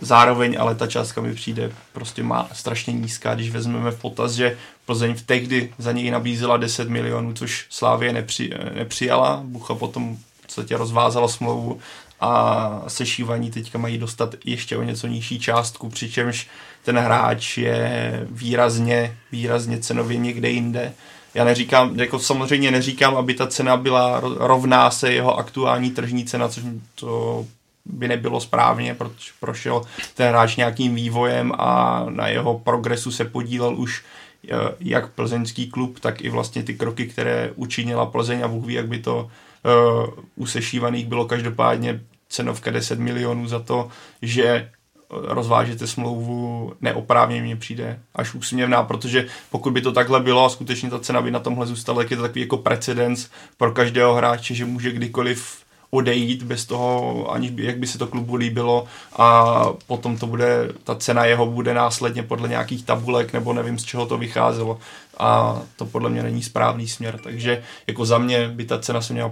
Zároveň 0.00 0.56
ale 0.60 0.74
ta 0.74 0.86
částka 0.86 1.20
mi 1.20 1.34
přijde 1.34 1.72
prostě 1.92 2.22
má 2.22 2.48
strašně 2.52 2.92
nízká, 2.92 3.34
když 3.34 3.50
vezmeme 3.50 3.90
v 3.90 4.00
potaz, 4.00 4.32
že 4.32 4.56
Plzeň 4.86 5.14
v 5.14 5.22
tehdy 5.22 5.74
za 5.78 5.92
něj 5.92 6.10
nabízela 6.10 6.56
10 6.56 6.88
milionů, 6.88 7.32
což 7.34 7.66
Slávě 7.70 8.12
nepři, 8.12 8.50
nepřijala. 8.74 9.40
Bucha 9.44 9.74
potom 9.74 10.16
v 10.16 10.42
podstatě 10.42 10.76
rozvázala 10.76 11.28
smlouvu 11.28 11.80
a 12.20 12.82
sešívaní 12.88 13.50
teďka 13.50 13.78
mají 13.78 13.98
dostat 13.98 14.34
ještě 14.44 14.76
o 14.76 14.82
něco 14.82 15.06
nižší 15.06 15.40
částku, 15.40 15.88
přičemž 15.88 16.48
ten 16.84 16.98
hráč 16.98 17.58
je 17.58 18.26
výrazně, 18.30 19.16
výrazně 19.32 19.78
cenově 19.78 20.16
někde 20.16 20.50
jinde. 20.50 20.92
Já 21.34 21.44
neříkám, 21.44 22.00
jako 22.00 22.18
samozřejmě 22.18 22.70
neříkám, 22.70 23.16
aby 23.16 23.34
ta 23.34 23.46
cena 23.46 23.76
byla 23.76 24.20
rovná 24.36 24.90
se 24.90 25.12
jeho 25.12 25.38
aktuální 25.38 25.90
tržní 25.90 26.24
cena, 26.24 26.48
což 26.48 26.64
to 26.94 27.46
by 27.84 28.08
nebylo 28.08 28.40
správně, 28.40 28.94
protože 28.94 29.30
prošel 29.40 29.82
ten 30.14 30.28
hráč 30.28 30.56
nějakým 30.56 30.94
vývojem 30.94 31.52
a 31.58 32.04
na 32.10 32.28
jeho 32.28 32.58
progresu 32.58 33.12
se 33.12 33.24
podílel 33.24 33.74
už 33.76 34.04
eh, 34.44 34.54
jak 34.80 35.10
plzeňský 35.12 35.70
klub, 35.70 36.00
tak 36.00 36.20
i 36.20 36.30
vlastně 36.30 36.62
ty 36.62 36.74
kroky, 36.74 37.06
které 37.06 37.50
učinila 37.54 38.06
Plzeň 38.06 38.42
a 38.44 38.48
Bůh 38.48 38.66
ví, 38.66 38.74
jak 38.74 38.88
by 38.88 38.98
to 38.98 39.30
uh, 39.64 40.06
u 40.36 40.46
sešívaných 40.46 41.06
bylo. 41.06 41.24
Každopádně 41.24 42.00
cenovka 42.28 42.70
10 42.70 42.98
milionů 42.98 43.46
za 43.46 43.58
to, 43.58 43.88
že 44.22 44.70
rozvážete 45.10 45.86
smlouvu 45.86 46.72
neoprávně 46.80 47.42
mně 47.42 47.56
přijde 47.56 48.00
až 48.14 48.34
úsměvná, 48.34 48.82
protože 48.82 49.26
pokud 49.50 49.72
by 49.72 49.80
to 49.80 49.92
takhle 49.92 50.20
bylo 50.20 50.44
a 50.44 50.48
skutečně 50.48 50.90
ta 50.90 50.98
cena 50.98 51.22
by 51.22 51.30
na 51.30 51.40
tomhle 51.40 51.66
zůstala, 51.66 51.98
tak 51.98 52.10
je 52.10 52.16
to 52.16 52.22
takový 52.22 52.40
jako 52.40 52.56
precedens 52.56 53.28
pro 53.56 53.72
každého 53.72 54.14
hráče, 54.14 54.54
že 54.54 54.64
může 54.64 54.92
kdykoliv 54.92 55.60
odejít 55.90 56.42
bez 56.42 56.64
toho, 56.64 57.26
aniž 57.32 57.50
by, 57.50 57.64
jak 57.64 57.78
by 57.78 57.86
se 57.86 57.98
to 57.98 58.06
klubu 58.06 58.34
líbilo. 58.34 58.84
A 59.16 59.64
potom 59.86 60.18
to 60.18 60.26
bude, 60.26 60.68
ta 60.84 60.94
cena 60.94 61.24
jeho 61.24 61.46
bude 61.46 61.74
následně 61.74 62.22
podle 62.22 62.48
nějakých 62.48 62.84
tabulek 62.84 63.32
nebo 63.32 63.52
nevím 63.52 63.78
z 63.78 63.84
čeho 63.84 64.06
to 64.06 64.18
vycházelo. 64.18 64.78
A 65.18 65.60
to 65.76 65.86
podle 65.86 66.10
mě 66.10 66.22
není 66.22 66.42
správný 66.42 66.88
směr, 66.88 67.18
takže 67.18 67.62
jako 67.86 68.06
za 68.06 68.18
mě 68.18 68.48
by 68.48 68.64
ta 68.64 68.78
cena 68.78 69.00
se 69.00 69.12
měla 69.12 69.28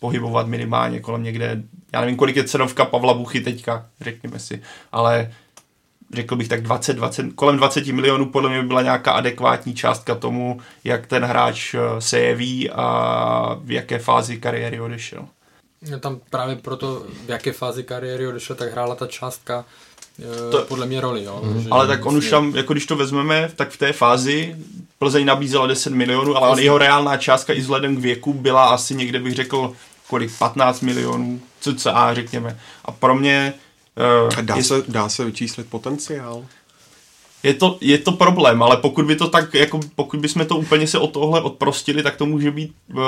pohybovat 0.00 0.46
minimálně 0.46 1.00
kolem 1.00 1.22
někde, 1.22 1.62
já 1.92 2.00
nevím 2.00 2.16
kolik 2.16 2.36
je 2.36 2.44
cenovka 2.44 2.84
Pavla 2.84 3.14
Buchy 3.14 3.40
teďka, 3.40 3.86
řekněme 4.00 4.38
si, 4.38 4.62
ale 4.92 5.32
řekl 6.12 6.36
bych 6.36 6.48
tak 6.48 6.62
20, 6.62 6.92
20, 6.92 7.32
kolem 7.34 7.56
20 7.56 7.86
milionů 7.86 8.26
podle 8.30 8.50
mě 8.50 8.62
by 8.62 8.68
byla 8.68 8.82
nějaká 8.82 9.12
adekvátní 9.12 9.74
částka 9.74 10.14
tomu, 10.14 10.60
jak 10.84 11.06
ten 11.06 11.24
hráč 11.24 11.74
eh, 11.74 12.00
se 12.00 12.18
jeví 12.18 12.70
a 12.70 13.56
v 13.62 13.70
jaké 13.70 13.98
fázi 13.98 14.36
kariéry 14.38 14.80
odešel. 14.80 15.28
Tam 16.00 16.20
právě 16.30 16.56
proto, 16.56 17.06
v 17.26 17.28
jaké 17.28 17.52
fázi 17.52 17.84
kariéry 17.84 18.26
odešel, 18.26 18.56
tak 18.56 18.72
hrála 18.72 18.94
ta 18.94 19.06
částka 19.06 19.64
to, 20.50 20.62
podle 20.62 20.86
mě 20.86 21.00
roli. 21.00 21.24
Jo? 21.24 21.40
Mm. 21.42 21.66
ale 21.70 21.86
tak 21.86 22.06
on 22.06 22.16
už 22.16 22.30
tam, 22.30 22.56
jako 22.56 22.72
když 22.72 22.86
to 22.86 22.96
vezmeme, 22.96 23.50
tak 23.56 23.70
v 23.70 23.76
té 23.76 23.92
fázi 23.92 24.56
Plzeň 24.98 25.24
nabízela 25.24 25.66
10 25.66 25.92
milionů, 25.92 26.36
ale 26.36 26.62
jeho 26.62 26.78
reálná 26.78 27.16
částka 27.16 27.52
i 27.52 27.60
vzhledem 27.60 27.96
k 27.96 27.98
věku 27.98 28.32
byla 28.32 28.64
asi 28.64 28.94
někde 28.94 29.18
bych 29.18 29.34
řekl 29.34 29.72
kolik, 30.08 30.38
15 30.38 30.80
milionů, 30.80 31.40
cca 31.60 32.14
řekněme. 32.14 32.60
A 32.84 32.92
pro 32.92 33.14
mě... 33.14 33.54
Uh, 34.26 34.42
dá, 34.42 34.56
je, 34.56 34.64
se, 34.64 34.82
dá 34.88 35.08
se 35.08 35.24
vyčíslit 35.24 35.66
potenciál? 35.70 36.44
je 37.42 37.54
to, 37.54 37.78
je 37.80 37.98
to 37.98 38.12
problém, 38.12 38.62
ale 38.62 38.76
pokud 38.76 39.04
by 39.04 39.16
to 39.16 39.28
tak, 39.28 39.54
jako 39.54 39.80
pokud 39.94 40.20
bychom 40.20 40.46
to 40.46 40.56
úplně 40.56 40.86
se 40.86 40.98
od 40.98 41.12
tohle 41.12 41.40
odprostili, 41.40 42.02
tak 42.02 42.16
to 42.16 42.26
může 42.26 42.50
být 42.50 42.72
uh, 42.94 43.02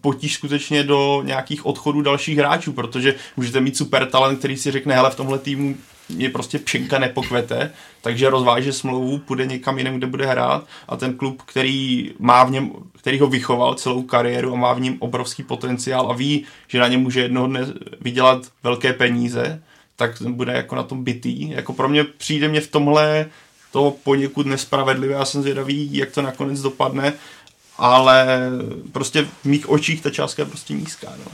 potíž 0.00 0.34
skutečně 0.34 0.82
do 0.82 1.22
nějakých 1.24 1.66
odchodů 1.66 2.02
dalších 2.02 2.38
hráčů, 2.38 2.72
protože 2.72 3.14
můžete 3.36 3.60
mít 3.60 3.76
super 3.76 4.06
talent, 4.06 4.38
který 4.38 4.56
si 4.56 4.70
řekne, 4.70 4.94
hele, 4.94 5.10
v 5.10 5.14
tomhle 5.14 5.38
týmu 5.38 5.76
je 6.16 6.28
prostě 6.30 6.58
pšenka 6.58 6.98
nepokvete, 6.98 7.72
takže 8.00 8.30
rozváže 8.30 8.72
smlouvu, 8.72 9.18
půjde 9.18 9.46
někam 9.46 9.78
jinam, 9.78 9.94
kde 9.94 10.06
bude 10.06 10.26
hrát 10.26 10.66
a 10.88 10.96
ten 10.96 11.16
klub, 11.16 11.42
který 11.42 12.10
má 12.18 12.44
v 12.44 12.50
něm, 12.50 12.72
který 12.98 13.18
ho 13.18 13.26
vychoval 13.26 13.74
celou 13.74 14.02
kariéru 14.02 14.52
a 14.52 14.56
má 14.56 14.72
v 14.72 14.80
něm 14.80 14.96
obrovský 14.98 15.42
potenciál 15.42 16.10
a 16.10 16.14
ví, 16.14 16.44
že 16.68 16.78
na 16.78 16.88
něm 16.88 17.00
může 17.00 17.20
jednoho 17.20 17.46
dne 17.46 17.66
vydělat 18.00 18.42
velké 18.62 18.92
peníze, 18.92 19.62
tak 19.96 20.22
bude 20.22 20.52
jako 20.52 20.74
na 20.74 20.82
tom 20.82 21.04
bytý. 21.04 21.50
Jako 21.50 21.72
pro 21.72 21.88
mě 21.88 22.04
přijde 22.04 22.48
mě 22.48 22.60
v 22.60 22.70
tomhle 22.70 23.26
to 23.72 23.94
poněkud 24.04 24.46
nespravedlivé. 24.46 25.14
Já 25.14 25.24
jsem 25.24 25.42
zvědavý, 25.42 25.96
jak 25.96 26.10
to 26.10 26.22
nakonec 26.22 26.60
dopadne, 26.60 27.12
ale 27.78 28.38
prostě 28.92 29.22
v 29.22 29.44
mých 29.44 29.68
očích 29.68 30.02
ta 30.02 30.10
částka 30.10 30.42
je 30.42 30.46
prostě 30.46 30.74
nízká. 30.74 31.12
No. 31.18 31.32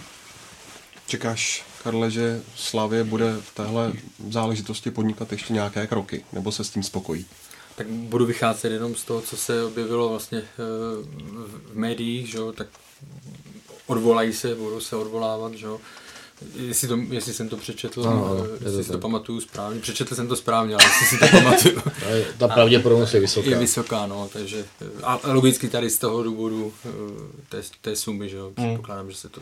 Čekáš, 1.06 1.64
Karle, 1.86 2.10
že 2.10 2.40
Slavě 2.56 3.04
bude 3.04 3.36
v 3.40 3.54
téhle 3.54 3.92
záležitosti 4.30 4.90
podnikat 4.90 5.32
ještě 5.32 5.52
nějaké 5.52 5.86
kroky, 5.86 6.24
nebo 6.32 6.52
se 6.52 6.64
s 6.64 6.70
tím 6.70 6.82
spokojí? 6.82 7.26
Tak 7.76 7.86
budu 7.86 8.26
vycházet 8.26 8.72
jenom 8.72 8.94
z 8.94 9.04
toho, 9.04 9.20
co 9.20 9.36
se 9.36 9.64
objevilo 9.64 10.08
vlastně 10.08 10.38
eh, 10.38 10.44
v 11.72 11.76
médiích, 11.76 12.28
že? 12.30 12.38
tak 12.54 12.66
odvolají 13.86 14.32
se, 14.32 14.54
budou 14.54 14.80
se 14.80 14.96
odvolávat, 14.96 15.54
že? 15.54 15.66
Jestli, 16.56 16.88
to, 16.88 16.98
jestli 17.10 17.34
jsem 17.34 17.48
to 17.48 17.56
přečetl, 17.56 18.02
no, 18.02 18.10
no, 18.10 18.46
jestli 18.64 18.84
si 18.84 18.90
to 18.90 18.98
pamatuju 18.98 19.40
správně. 19.40 19.80
Přečetl 19.80 20.14
jsem 20.14 20.28
to 20.28 20.36
správně, 20.36 20.74
ale 20.74 20.84
jestli 20.84 21.06
si 21.06 21.18
to 21.18 21.26
pamatuju. 21.38 21.82
Ta 22.38 22.48
pravděpodobnost 22.48 23.14
je 23.14 23.20
vysoká. 23.20 23.50
Je 23.50 23.58
vysoká, 23.58 24.06
no, 24.06 24.28
takže 24.32 24.64
a 25.02 25.20
logicky 25.24 25.68
tady 25.68 25.90
z 25.90 25.98
toho 25.98 26.22
důvodu 26.22 26.72
eh, 26.84 26.90
té, 27.48 27.62
té 27.80 27.96
sumy, 27.96 28.28
že 28.28 28.36
jo, 28.36 28.44
hmm. 28.44 28.54
předpokládám, 28.54 29.10
že 29.10 29.16
se 29.16 29.28
to 29.28 29.40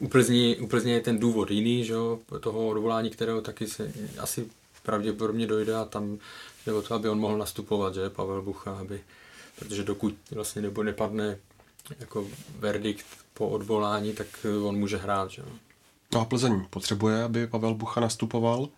úplně, 0.00 0.56
úplně 0.56 0.92
je 0.92 1.00
ten 1.00 1.18
důvod 1.18 1.50
jiný, 1.50 1.84
že 1.84 1.92
jo, 1.92 2.18
toho 2.40 2.68
odvolání, 2.68 3.10
kterého 3.10 3.40
taky 3.40 3.66
se 3.66 3.92
asi 4.18 4.46
pravděpodobně 4.82 5.46
dojde 5.46 5.74
a 5.74 5.84
tam 5.84 6.18
jde 6.66 6.72
o 6.72 6.82
to, 6.82 6.94
aby 6.94 7.08
on 7.08 7.18
mohl 7.18 7.38
nastupovat, 7.38 7.94
že, 7.94 8.10
Pavel 8.10 8.42
Bucha, 8.42 8.72
aby, 8.72 9.00
protože 9.58 9.84
dokud 9.84 10.14
vlastně 10.30 10.62
nebo 10.62 10.82
nepadne 10.82 11.38
jako 12.00 12.26
verdikt 12.58 13.06
po 13.34 13.48
odvolání, 13.48 14.12
tak 14.12 14.26
on 14.64 14.76
může 14.76 14.96
hrát, 14.96 15.30
že 15.30 15.42
jo. 15.42 15.48
No 16.14 16.20
a 16.20 16.24
Plzeň 16.24 16.64
potřebuje, 16.70 17.22
aby 17.22 17.46
Pavel 17.46 17.74
Bucha 17.74 18.00
nastupoval, 18.00 18.68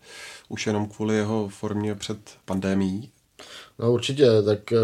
už 0.49 0.67
jenom 0.67 0.89
kvůli 0.89 1.17
jeho 1.17 1.49
formě 1.49 1.95
před 1.95 2.19
pandémií. 2.45 3.11
No 3.79 3.93
určitě, 3.93 4.27
tak 4.45 4.73
eh, 4.73 4.77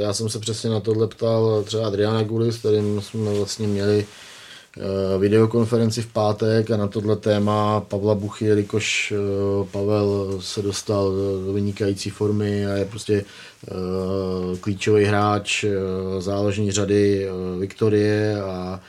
já 0.00 0.12
jsem 0.12 0.28
se 0.28 0.38
přesně 0.38 0.70
na 0.70 0.80
tohle 0.80 1.06
ptal 1.06 1.62
třeba 1.62 1.86
Adriana 1.86 2.22
Gulis, 2.22 2.54
s 2.54 2.58
kterým 2.58 3.00
jsme 3.00 3.34
vlastně 3.34 3.66
měli 3.66 4.06
videokonferenci 5.18 6.02
v 6.02 6.06
pátek 6.06 6.70
a 6.70 6.76
na 6.76 6.86
tohle 6.86 7.16
téma 7.16 7.80
Pavla 7.80 8.14
Buchy, 8.14 8.44
jelikož 8.44 9.12
eh, 9.12 9.66
Pavel 9.70 10.38
se 10.40 10.62
dostal 10.62 11.12
do 11.46 11.52
vynikající 11.52 12.10
formy 12.10 12.66
a 12.66 12.70
je 12.70 12.84
prostě 12.84 13.24
klíčový 14.60 15.04
hráč 15.04 15.64
záložní 16.18 16.72
řady 16.72 17.28
Viktorie 17.58 18.42
a 18.42 18.80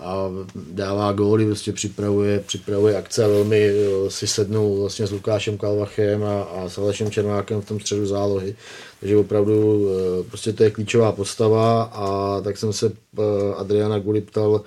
a 0.00 0.30
dává 0.54 1.12
góly, 1.12 1.46
prostě 1.46 1.72
připravuje, 1.72 2.40
připravuje 2.46 2.96
akce 2.96 3.24
a 3.24 3.28
velmi 3.28 3.68
eh, 3.68 4.10
si 4.10 4.26
sednou 4.26 4.80
vlastně 4.80 5.06
s 5.06 5.12
Lukášem 5.12 5.58
Kalvachem 5.58 6.24
a, 6.24 6.42
a 6.42 6.68
s 6.68 6.78
Alešem 6.78 7.10
Čermákem 7.10 7.60
v 7.60 7.68
tom 7.68 7.80
středu 7.80 8.06
zálohy. 8.06 8.56
Takže 9.00 9.16
opravdu 9.16 9.88
eh, 9.88 10.22
prostě 10.22 10.52
to 10.52 10.62
je 10.64 10.70
klíčová 10.70 11.12
postava 11.12 11.82
a 11.82 12.40
tak 12.40 12.56
jsem 12.56 12.72
se 12.72 12.92
eh, 13.18 13.22
Adriana 13.56 13.98
Guli 13.98 14.20
ptal, 14.20 14.60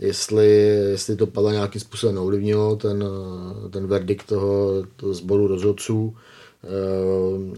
jestli, 0.00 0.46
jestli 0.90 1.16
to 1.16 1.26
Pavla 1.26 1.52
nějakým 1.52 1.80
způsobem 1.80 2.18
ovlivnilo, 2.18 2.76
ten, 2.76 3.04
ten 3.70 3.86
verdikt 3.86 4.26
toho, 4.26 4.86
toho 4.96 5.14
sboru 5.14 5.46
rozhodců, 5.46 6.16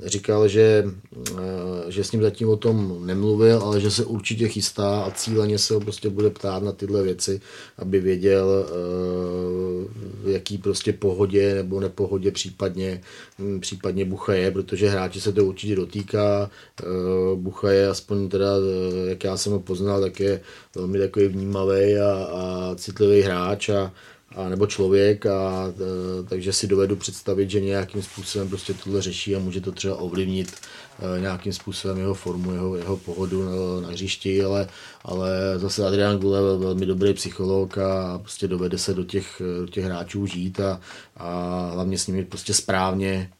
říkal, 0.04 0.48
že, 0.48 0.84
že 1.88 2.04
s 2.04 2.12
ním 2.12 2.22
zatím 2.22 2.48
o 2.48 2.56
tom 2.56 3.06
nemluvil, 3.06 3.58
ale 3.62 3.80
že 3.80 3.90
se 3.90 4.04
určitě 4.04 4.48
chystá 4.48 5.00
a 5.00 5.10
cíleně 5.10 5.58
se 5.58 5.74
ho 5.74 5.80
prostě 5.80 6.08
bude 6.08 6.30
ptát 6.30 6.62
na 6.62 6.72
tyhle 6.72 7.02
věci, 7.02 7.40
aby 7.78 8.00
věděl, 8.00 8.66
v 10.24 10.28
jaký 10.28 10.58
prostě 10.58 10.92
pohodě 10.92 11.54
nebo 11.54 11.80
nepohodě 11.80 12.30
případně, 12.30 13.00
hm, 13.38 13.60
případně 13.60 14.04
Bucha 14.04 14.34
je, 14.34 14.50
protože 14.50 14.88
hráči 14.88 15.20
se 15.20 15.32
to 15.32 15.44
určitě 15.44 15.76
dotýká. 15.76 16.50
Bucha 17.34 17.70
je 17.70 17.88
aspoň 17.88 18.28
teda, 18.28 18.48
jak 19.08 19.24
já 19.24 19.36
jsem 19.36 19.52
ho 19.52 19.60
poznal, 19.60 20.00
tak 20.00 20.20
je 20.20 20.40
velmi 20.74 20.98
takový 20.98 21.26
vnímavý 21.28 21.96
a, 21.96 22.28
a 22.32 22.74
citlivý 22.74 23.20
hráč 23.20 23.68
a, 23.68 23.92
a 24.36 24.48
nebo 24.48 24.66
člověk, 24.66 25.26
a, 25.26 25.38
a, 25.38 25.72
takže 26.28 26.52
si 26.52 26.66
dovedu 26.66 26.96
představit, 26.96 27.50
že 27.50 27.60
nějakým 27.60 28.02
způsobem 28.02 28.48
prostě 28.48 28.74
tohle 28.74 29.02
řeší 29.02 29.36
a 29.36 29.38
může 29.38 29.60
to 29.60 29.72
třeba 29.72 29.96
ovlivnit 29.96 30.52
a, 30.98 31.16
e, 31.16 31.20
nějakým 31.20 31.52
způsobem 31.52 31.98
jeho 31.98 32.14
formu, 32.14 32.52
jeho, 32.52 32.76
jeho 32.76 32.96
pohodu 32.96 33.44
na, 33.44 33.80
na 33.80 33.88
hřišti, 33.88 34.44
ale, 34.44 34.68
ale 35.04 35.30
zase 35.56 35.86
Adrian 35.86 36.18
Gule 36.18 36.38
je 36.38 36.58
velmi 36.58 36.86
dobrý 36.86 37.14
psycholog 37.14 37.78
a 37.78 38.18
prostě 38.18 38.48
dovede 38.48 38.78
se 38.78 38.94
do 38.94 39.04
těch, 39.04 39.42
do 39.60 39.66
těch 39.66 39.84
hráčů 39.84 40.26
žít 40.26 40.60
a, 40.60 40.80
a 41.16 41.70
hlavně 41.74 41.98
s 41.98 42.06
nimi 42.06 42.24
prostě 42.24 42.54
správně, 42.54 43.30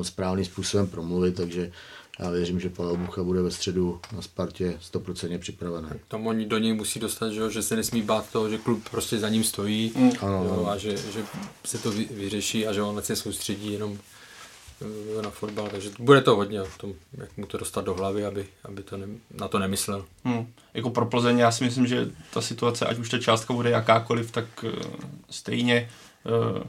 e, 0.00 0.04
správným 0.04 0.44
způsobem 0.44 0.86
promluvit, 0.86 1.34
takže 1.34 1.72
já 2.20 2.30
věřím, 2.30 2.60
že 2.60 2.70
Pavel 2.70 2.96
Bucha 2.96 3.22
bude 3.22 3.42
ve 3.42 3.50
středu 3.50 4.00
na 4.12 4.22
Spartě 4.22 4.78
100% 4.92 5.38
připravený. 5.38 5.88
Tam 6.08 6.26
oni 6.26 6.46
do 6.46 6.58
něj 6.58 6.72
musí 6.72 7.00
dostat, 7.00 7.30
že, 7.30 7.50
že 7.50 7.62
se 7.62 7.76
nesmí 7.76 8.02
bát 8.02 8.30
toho, 8.32 8.50
že 8.50 8.58
klub 8.58 8.88
prostě 8.90 9.18
za 9.18 9.28
ním 9.28 9.44
stojí 9.44 9.92
mm. 9.96 10.10
jo, 10.22 10.66
a 10.70 10.76
že, 10.76 10.96
že 10.96 11.24
se 11.64 11.78
to 11.78 11.90
vyřeší 11.90 12.66
a 12.66 12.72
že 12.72 12.82
on 12.82 13.02
se 13.02 13.16
soustředí 13.16 13.72
jenom 13.72 13.98
eh, 15.18 15.22
na 15.22 15.30
fotbal, 15.30 15.68
takže 15.68 15.90
bude 15.98 16.20
to 16.20 16.36
hodně 16.36 16.62
v 16.62 16.78
tom, 16.78 16.92
jak 17.12 17.36
mu 17.36 17.46
to 17.46 17.58
dostat 17.58 17.84
do 17.84 17.94
hlavy, 17.94 18.24
aby, 18.24 18.46
aby 18.64 18.82
to 18.82 18.96
ne, 18.96 19.06
na 19.34 19.48
to 19.48 19.58
nemyslel. 19.58 20.04
Hmm. 20.24 20.52
Jako 20.74 20.90
pro 20.90 21.06
Plzeň, 21.06 21.38
já 21.38 21.50
si 21.50 21.64
myslím, 21.64 21.86
že 21.86 22.10
ta 22.32 22.40
situace, 22.40 22.86
ať 22.86 22.98
už 22.98 23.08
ta 23.08 23.18
částka 23.18 23.54
bude 23.54 23.70
jakákoliv, 23.70 24.30
tak 24.30 24.44
uh, 24.64 24.70
stejně 25.30 25.90
uh, 26.54 26.62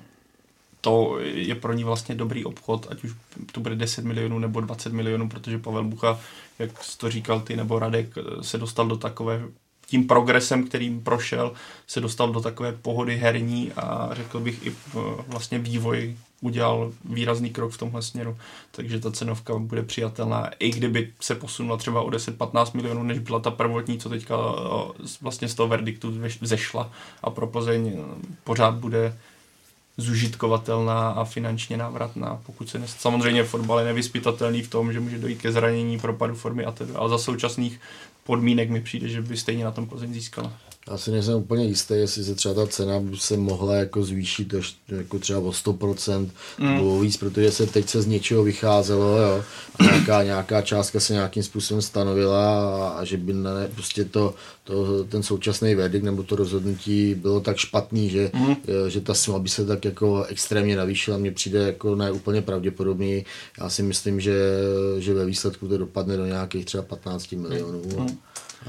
to 0.82 1.20
je 1.20 1.56
pro 1.56 1.74
ní 1.74 1.84
vlastně 1.84 2.16
dobrý 2.16 2.46
obchod, 2.46 2.88
ať 2.90 3.04
už 3.04 3.12
to 3.52 3.60
bude 3.60 3.76
10 3.76 4.06
milionů 4.06 4.40
nebo 4.40 4.62
20 4.62 4.94
milionů, 4.94 5.30
protože 5.30 5.58
Pavel 5.58 5.84
Bucha, 5.84 6.20
jak 6.60 6.84
jsi 6.84 6.98
to 6.98 7.10
říkal 7.10 7.40
ty 7.40 7.56
nebo 7.56 7.80
Radek, 7.80 8.16
se 8.42 8.58
dostal 8.58 8.88
do 8.88 8.98
takové 8.98 9.42
tím 9.88 10.08
progresem, 10.08 10.68
kterým 10.68 11.02
prošel, 11.04 11.54
se 11.88 12.02
dostal 12.02 12.32
do 12.32 12.42
takové 12.42 12.72
pohody 12.72 13.18
herní 13.18 13.72
a 13.72 14.10
řekl 14.14 14.40
bych 14.40 14.66
i 14.66 14.76
vlastně 15.28 15.60
vývoj 15.60 16.16
udělal 16.42 16.92
výrazný 17.06 17.50
krok 17.50 17.72
v 17.72 17.78
tomhle 17.78 18.02
směru, 18.02 18.38
takže 18.72 19.00
ta 19.00 19.12
cenovka 19.12 19.58
bude 19.58 19.84
přijatelná, 19.84 20.50
i 20.60 20.70
kdyby 20.70 21.14
se 21.20 21.36
posunula 21.36 21.78
třeba 21.78 22.02
o 22.02 22.10
10-15 22.10 22.76
milionů, 22.76 23.04
než 23.04 23.20
byla 23.20 23.40
ta 23.40 23.52
prvotní, 23.52 24.00
co 24.00 24.10
teďka 24.10 24.36
vlastně 25.22 25.48
z 25.48 25.56
toho 25.56 25.68
verdiktu 25.68 26.14
zešla 26.42 26.92
a 27.24 27.30
pro 27.30 27.48
Plzeň 27.48 28.04
pořád 28.44 28.76
bude 28.76 29.18
zužitkovatelná 29.98 31.10
a 31.10 31.24
finančně 31.24 31.78
návratná. 31.78 32.40
Pokud 32.46 32.70
se 32.70 32.80
nes... 32.80 32.96
Samozřejmě 33.00 33.44
fotbal 33.44 33.80
je 33.80 33.86
nevyspytatelný 33.86 34.62
v 34.62 34.70
tom, 34.70 34.94
že 34.94 35.00
může 35.00 35.18
dojít 35.18 35.42
ke 35.42 35.52
zranění, 35.52 36.00
propadu 36.00 36.36
formy 36.36 36.66
a 36.66 36.72
tedy, 36.72 36.94
ale 36.94 37.10
za 37.10 37.18
současných 37.18 37.80
podmínek 38.24 38.70
mi 38.70 38.82
přijde, 38.82 39.08
že 39.08 39.22
by 39.22 39.38
stejně 39.38 39.64
na 39.64 39.72
tom 39.72 39.88
Plzeň 39.88 40.14
získala. 40.14 40.54
Já 40.90 40.98
si 40.98 41.12
nejsem 41.12 41.36
úplně 41.36 41.66
jistý, 41.66 41.94
jestli 41.94 42.24
se 42.24 42.36
třeba 42.36 42.54
ta 42.54 42.68
cena 42.68 43.00
by 43.00 43.18
se 43.18 43.38
mohla 43.38 43.76
jako 43.76 44.04
zvýšit 44.04 44.54
až 44.54 44.76
jako 44.88 45.20
třeba 45.20 45.40
o 45.40 45.52
100% 45.52 46.30
mm. 46.60 46.76
nebo 46.76 47.00
víc, 47.00 47.18
protože 47.18 47.52
se 47.52 47.68
teď 47.68 47.90
se 47.90 48.02
z 48.02 48.06
něčeho 48.06 48.44
vycházelo 48.44 49.18
jo, 49.18 49.44
a 49.80 49.84
nějaká, 49.84 50.24
nějaká 50.24 50.62
částka 50.62 51.00
se 51.00 51.14
nějakým 51.14 51.44
způsobem 51.44 51.82
stanovila 51.82 52.76
a, 52.76 52.90
a 52.90 53.06
že 53.06 53.18
by 53.18 53.34
ne, 53.34 53.70
prostě 53.76 54.06
to, 54.06 54.36
to, 54.64 55.04
ten 55.04 55.24
současný 55.24 55.76
verdikt 55.76 56.04
nebo 56.04 56.24
to 56.24 56.36
rozhodnutí 56.36 57.16
bylo 57.16 57.40
tak 57.40 57.58
špatný, 57.58 58.10
že, 58.10 58.32
mm. 58.34 58.56
že 58.88 59.02
ta 59.02 59.14
suma 59.14 59.40
by 59.40 59.50
se 59.50 59.66
tak 59.66 59.86
jako 59.86 60.24
extrémně 60.24 60.76
navýšila. 60.76 61.18
Mně 61.18 61.32
přijde 61.32 61.60
jako 61.60 61.96
ne 61.96 62.12
úplně 62.12 62.42
pravděpodobný. 62.42 63.26
Já 63.62 63.70
si 63.70 63.84
myslím, 63.84 64.20
že, 64.20 64.36
že 64.98 65.14
ve 65.14 65.26
výsledku 65.26 65.68
to 65.68 65.78
dopadne 65.78 66.18
do 66.18 66.26
nějakých 66.26 66.66
třeba 66.66 66.84
15 66.84 67.32
milionů. 67.32 67.82
Mm. 68.00 68.18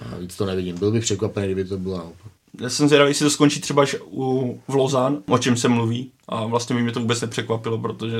A 0.01 0.19
víc 0.19 0.37
to 0.37 0.47
nevidím. 0.47 0.79
Byl 0.79 0.93
bych 0.93 1.03
překvapený, 1.03 1.47
kdyby 1.47 1.65
to 1.65 1.79
bylo 1.79 1.97
naopak. 1.97 2.33
Já 2.61 2.71
jsem 2.71 2.89
zvědavý, 2.89 3.11
jestli 3.11 3.25
to 3.25 3.31
skončí 3.31 3.61
třeba 3.61 3.85
u, 4.05 4.61
v 4.69 4.75
Lozán, 4.75 5.19
o 5.29 5.39
čem 5.39 5.57
se 5.57 5.69
mluví. 5.69 6.11
A 6.29 6.47
vlastně 6.47 6.77
by 6.77 6.83
mě 6.83 6.93
to 6.93 7.01
vůbec 7.01 7.21
nepřekvapilo, 7.21 7.79
protože 7.79 8.17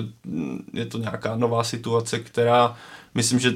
je 0.73 0.87
to 0.87 0.99
nějaká 0.99 1.37
nová 1.37 1.65
situace, 1.65 2.19
která 2.19 2.77
myslím, 3.15 3.39
že 3.39 3.53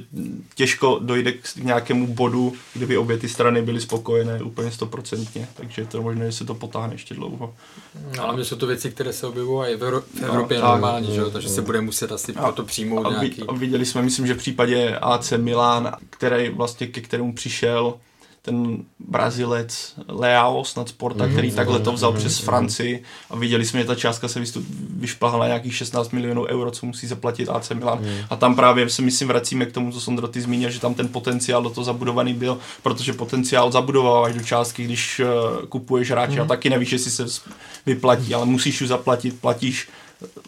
těžko 0.55 0.99
dojde 1.03 1.33
k 1.33 1.57
nějakému 1.57 2.07
bodu, 2.07 2.53
kdyby 2.75 2.97
obě 2.97 3.19
ty 3.19 3.29
strany 3.29 3.63
byly 3.63 3.81
spokojené 3.81 4.43
úplně 4.43 4.71
stoprocentně, 4.71 5.49
takže 5.55 5.83
je 5.83 5.87
to 5.87 6.03
možné, 6.03 6.27
že 6.27 6.33
se 6.33 6.45
to 6.45 6.55
potáhne 6.55 6.95
ještě 6.95 7.15
dlouho. 7.15 7.55
No, 8.17 8.29
ale 8.29 8.45
jsou 8.45 8.57
to 8.57 8.67
věci, 8.67 8.91
které 8.91 9.13
se 9.13 9.27
objevují 9.27 9.75
v, 9.77 9.81
Evro- 9.81 10.01
v 10.01 10.21
no, 10.21 10.29
Evropě 10.29 10.59
no, 10.59 10.69
normálně, 10.69 11.15
že 11.15 11.25
takže 11.25 11.49
se 11.49 11.63
bude 11.63 11.81
muset 11.81 12.13
asi 12.13 12.35
a, 12.35 12.53
to 12.53 12.63
přijmout 12.63 13.07
a, 13.07 13.11
nějaký... 13.11 13.43
A 13.43 13.53
viděli 13.53 13.87
jsme, 13.87 14.03
myslím, 14.03 14.27
že 14.27 14.35
v 14.35 14.39
případě 14.39 14.97
AC 14.97 15.33
Milan, 15.37 15.93
který 16.11 16.49
vlastně 16.49 16.87
ke 16.87 17.01
kterému 17.01 17.33
přišel 17.33 17.95
ten 18.47 18.85
Brazilec 18.99 19.95
Leao 20.09 20.65
snad 20.65 20.89
Sporta, 20.89 21.25
mm-hmm, 21.25 21.33
který 21.33 21.51
takhle 21.51 21.81
to 21.81 21.93
vzal 21.93 22.13
mm-hmm, 22.13 22.17
přes 22.17 22.39
Francii 22.39 23.03
a 23.31 23.37
viděli 23.37 23.65
jsme, 23.65 23.81
že 23.81 23.87
ta 23.87 23.95
částka 23.95 24.29
se 24.29 24.41
vystup, 24.41 24.67
vyšplhala 24.97 25.39
na 25.39 25.47
nějakých 25.47 25.77
16 25.77 26.11
milionů 26.11 26.45
euro, 26.47 26.71
co 26.71 26.87
musí 26.87 27.07
zaplatit 27.07 27.49
AC 27.49 27.71
Milan. 27.71 27.99
Mm. 27.99 28.17
A 28.31 28.37
tam 28.37 28.57
právě 28.57 28.91
se 28.91 29.03
myslím 29.03 29.29
vracíme 29.29 29.67
k 29.67 29.73
tomu, 29.73 29.93
co 29.93 30.01
Sondro 30.01 30.29
ty 30.29 30.41
zmínil, 30.41 30.71
že 30.71 30.81
tam 30.81 30.95
ten 30.95 31.09
potenciál 31.09 31.63
do 31.63 31.71
toho 31.71 31.85
zabudovaný 31.85 32.35
byl, 32.35 32.59
protože 32.83 33.13
potenciál 33.13 33.73
zabudováváš 33.73 34.35
do 34.35 34.43
částky, 34.43 34.85
když 34.85 35.21
uh, 35.21 35.67
kupuješ 35.67 36.11
hráče 36.11 36.37
mm. 36.37 36.41
a 36.41 36.45
taky 36.45 36.71
nevíš, 36.71 36.93
jestli 36.93 37.11
se 37.11 37.27
vyplatí, 37.87 38.35
ale 38.35 38.47
musíš 38.47 38.81
ju 38.81 38.87
zaplatit, 38.87 39.41
platíš 39.41 39.89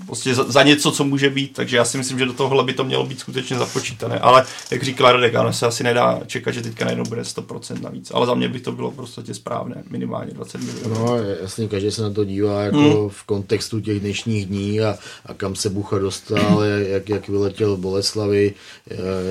prostě 0.07 0.35
za, 0.35 0.45
za, 0.45 0.63
něco, 0.63 0.93
co 0.93 1.05
může 1.05 1.31
být, 1.31 1.53
takže 1.53 1.77
já 1.77 1.85
si 1.85 1.99
myslím, 1.99 2.19
že 2.19 2.27
do 2.27 2.33
tohohle 2.33 2.65
by 2.65 2.73
to 2.73 2.85
mělo 2.85 3.07
být 3.07 3.21
skutečně 3.21 3.59
započítané, 3.59 4.19
ale 4.19 4.47
jak 4.71 4.83
říkal 4.83 5.13
Radek, 5.13 5.35
ano, 5.35 5.53
se 5.53 5.67
asi 5.67 5.85
nedá 5.85 6.21
čekat, 6.27 6.51
že 6.51 6.63
teďka 6.63 6.85
najednou 6.85 7.05
bude 7.05 7.23
100% 7.23 7.81
navíc, 7.81 8.11
ale 8.15 8.27
za 8.27 8.35
mě 8.35 8.49
by 8.49 8.61
to 8.61 8.73
bylo 8.73 8.91
prostě 8.91 9.35
správné, 9.35 9.83
minimálně 9.91 10.35
20 10.35 10.61
milionů. 10.61 10.95
No 10.95 11.17
jasně, 11.43 11.69
každý 11.69 11.91
se 11.91 12.03
na 12.03 12.11
to 12.11 12.25
dívá 12.25 12.63
jako 12.63 12.79
hmm. 12.79 13.09
v 13.09 13.25
kontextu 13.25 13.81
těch 13.81 14.01
dnešních 14.01 14.47
dní 14.47 14.81
a, 14.81 14.99
a 15.27 15.35
kam 15.35 15.55
se 15.55 15.71
Bucha 15.71 15.99
dostal, 15.99 16.63
jak, 16.89 17.09
jak 17.09 17.29
vyletěl 17.29 17.77
Boleslavy, 17.77 18.55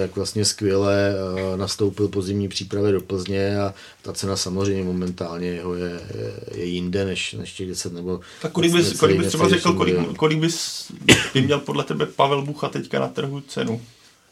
jak 0.02 0.16
vlastně 0.16 0.46
skvěle 0.46 1.14
eh, 1.14 1.58
nastoupil 1.58 2.08
po 2.08 2.22
zimní 2.22 2.48
přípravě 2.48 2.92
do 2.92 3.02
Plzně 3.02 3.60
a 3.60 3.74
ta 4.08 4.14
cena 4.14 4.36
samozřejmě 4.36 4.84
momentálně 4.84 5.48
jeho 5.48 5.76
je, 5.76 5.90
je, 5.90 6.60
je 6.60 6.66
jinde 6.66 7.06
než, 7.06 7.34
než 7.34 7.54
těch 7.54 7.68
10 7.68 7.94
nebo... 7.94 8.20
Tak 8.42 8.52
kolik 8.52 8.74
bys, 8.74 9.00
kolik 9.00 9.18
bys 9.18 9.28
třeba 9.28 9.50
řekl, 9.50 9.74
kolik, 9.74 9.96
kolik 10.18 10.40
bys 10.40 10.86
by 11.34 11.42
měl 11.42 11.60
podle 11.60 11.84
tebe 11.84 12.06
Pavel 12.06 12.42
Bucha 12.42 12.70
teďka 12.70 13.00
na 13.00 13.08
trhu 13.08 13.42
cenu? 13.42 13.82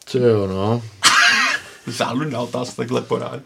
Co 0.06 0.18
jo, 0.18 0.46
no. 0.46 0.82
Záludná 1.86 2.40
otázka 2.40 2.74
takhle 2.76 3.02
porád. 3.02 3.40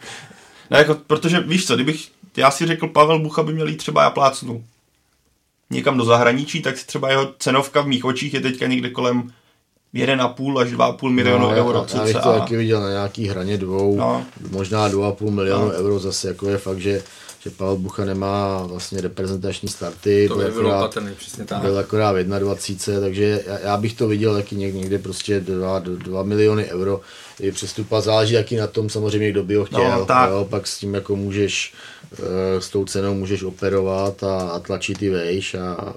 No 0.70 0.78
jako, 0.78 0.94
protože 0.94 1.40
víš 1.40 1.66
co, 1.66 1.74
kdybych, 1.74 2.08
já 2.36 2.50
si 2.50 2.66
řekl, 2.66 2.88
Pavel 2.88 3.18
Bucha 3.18 3.42
by 3.42 3.52
měl 3.52 3.68
jít 3.68 3.76
třeba 3.76 4.02
já 4.02 4.10
plácnu 4.10 4.64
někam 5.70 5.98
do 5.98 6.04
zahraničí, 6.04 6.62
tak 6.62 6.82
třeba 6.82 7.10
jeho 7.10 7.34
cenovka 7.38 7.80
v 7.80 7.86
mých 7.86 8.04
očích 8.04 8.34
je 8.34 8.40
teďka 8.40 8.66
někde 8.66 8.90
kolem 8.90 9.32
1,5 9.94 10.58
až 10.58 10.72
2,5 10.72 11.10
milionu 11.10 11.50
no, 11.50 11.56
euro. 11.56 11.86
Já, 11.94 11.98
já 11.98 12.04
bych 12.04 12.16
to 12.16 12.32
taky 12.32 12.56
viděl 12.56 12.80
na 12.80 12.90
nějaký 12.90 13.28
hraně 13.28 13.58
dvou, 13.58 13.96
no. 13.96 14.24
možná 14.50 14.88
2,5 14.88 15.30
milionu 15.30 15.64
no. 15.66 15.72
euro 15.72 15.98
zase, 15.98 16.28
jako 16.28 16.48
je 16.48 16.58
fakt, 16.58 16.80
že 16.80 17.02
že 17.42 17.50
Pavel 17.50 17.76
Bucha 17.76 18.04
nemá 18.04 18.62
vlastně 18.62 19.00
reprezentační 19.00 19.68
starty. 19.68 20.28
To 20.28 20.36
byl, 20.36 20.52
bylo 20.52 20.70
patrný, 20.70 21.14
přesně 21.14 21.44
tak. 21.44 21.60
Byl 21.60 21.78
akorát 21.78 22.12
v 22.12 22.24
21, 22.24 23.00
takže 23.00 23.42
já, 23.46 23.58
já 23.58 23.76
bych 23.76 23.94
to 23.94 24.08
viděl 24.08 24.34
taky 24.34 24.56
někde 24.56 24.98
prostě 24.98 25.40
2, 25.40 25.78
2 25.78 26.22
miliony 26.22 26.64
euro 26.64 27.00
je 27.38 27.52
přestupa, 27.52 28.00
záleží 28.00 28.34
jaký 28.34 28.56
na 28.56 28.66
tom 28.66 28.88
samozřejmě, 28.88 29.30
kdo 29.30 29.44
by 29.44 29.54
ho 29.54 29.64
chtěl, 29.64 29.90
no, 29.90 30.04
tak. 30.04 30.30
Jo, 30.30 30.46
pak 30.50 30.66
s 30.66 30.78
tím 30.78 30.94
jako 30.94 31.16
můžeš, 31.16 31.74
eh, 32.12 32.60
s 32.60 32.68
tou 32.68 32.84
cenou 32.84 33.14
můžeš 33.14 33.42
operovat 33.42 34.22
a, 34.22 34.40
a 34.40 34.58
tlačit 34.58 35.02
i 35.02 35.10
vejš 35.10 35.54
a 35.54 35.94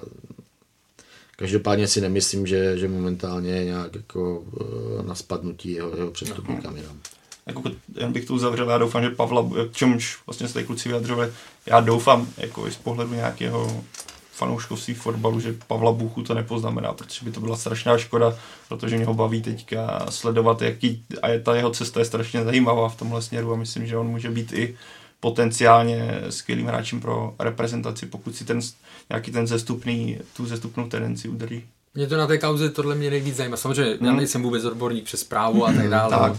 Každopádně 1.36 1.88
si 1.88 2.02
nemyslím, 2.02 2.48
že, 2.48 2.78
že 2.78 2.88
momentálně 2.88 3.52
je 3.52 3.66
nějak 3.66 3.96
jako 3.96 4.44
eh, 4.62 5.04
na 5.04 5.16
spadnutí 5.16 5.72
jeho, 5.72 5.96
jeho 5.96 6.12
přestupní 6.12 6.58
kamerám 6.58 7.00
jako, 7.46 7.64
jen 7.98 8.14
bych 8.14 8.26
to 8.26 8.34
uzavřel, 8.34 8.70
já 8.70 8.78
doufám, 8.78 9.04
že 9.04 9.10
Pavla, 9.10 9.50
čemž 9.72 10.18
vlastně 10.26 10.48
se 10.48 10.54
tady 10.54 10.66
kluci 10.66 10.90
vyjadřovali, 10.90 11.32
já 11.66 11.80
doufám, 11.80 12.28
jako 12.38 12.68
i 12.68 12.72
z 12.72 12.76
pohledu 12.76 13.14
nějakého 13.14 13.84
fanouškovství 14.32 14.94
fotbalu, 14.94 15.40
že 15.40 15.56
Pavla 15.68 15.92
Buchu 15.92 16.24
to 16.24 16.34
nepoznamená, 16.34 16.94
protože 16.94 17.26
by 17.26 17.32
to 17.32 17.40
byla 17.40 17.58
strašná 17.58 17.98
škoda, 17.98 18.38
protože 18.68 18.96
mě 18.96 19.06
ho 19.06 19.14
baví 19.14 19.42
teďka 19.42 20.06
sledovat, 20.10 20.62
jaký, 20.62 21.06
a 21.22 21.30
je 21.30 21.40
ta 21.40 21.56
jeho 21.56 21.72
cesta 21.72 22.00
je 22.00 22.06
strašně 22.06 22.44
zajímavá 22.44 22.90
v 22.90 22.96
tomhle 22.96 23.22
směru 23.22 23.54
a 23.54 23.56
myslím, 23.56 23.88
že 23.88 23.98
on 23.98 24.08
může 24.08 24.30
být 24.30 24.54
i 24.54 24.78
potenciálně 25.20 26.22
skvělým 26.30 26.68
hráčem 26.68 27.02
pro 27.02 27.36
reprezentaci, 27.40 28.06
pokud 28.06 28.36
si 28.36 28.46
ten 28.46 28.60
nějaký 29.10 29.32
ten 29.32 29.47
zestupný, 29.47 30.20
tu 30.38 30.45
zestupnou 30.45 30.89
tendenci 30.89 31.28
udrží. 31.30 31.64
Mě 31.95 32.08
to 32.08 32.18
na 32.18 32.28
té 32.28 32.38
kauze 32.38 32.70
tohle 32.70 32.95
mě 32.95 33.10
nejvíc 33.10 33.36
zajímá. 33.36 33.58
Samozřejmě, 33.58 33.93
hmm. 33.95 34.06
já 34.06 34.12
nejsem 34.14 34.43
vůbec 34.43 34.66
odborník 34.66 35.06
přes 35.06 35.24
právo 35.24 35.66
a 35.66 35.74
tak 35.74 35.89
dále. 35.89 36.10
tak. 36.18 36.34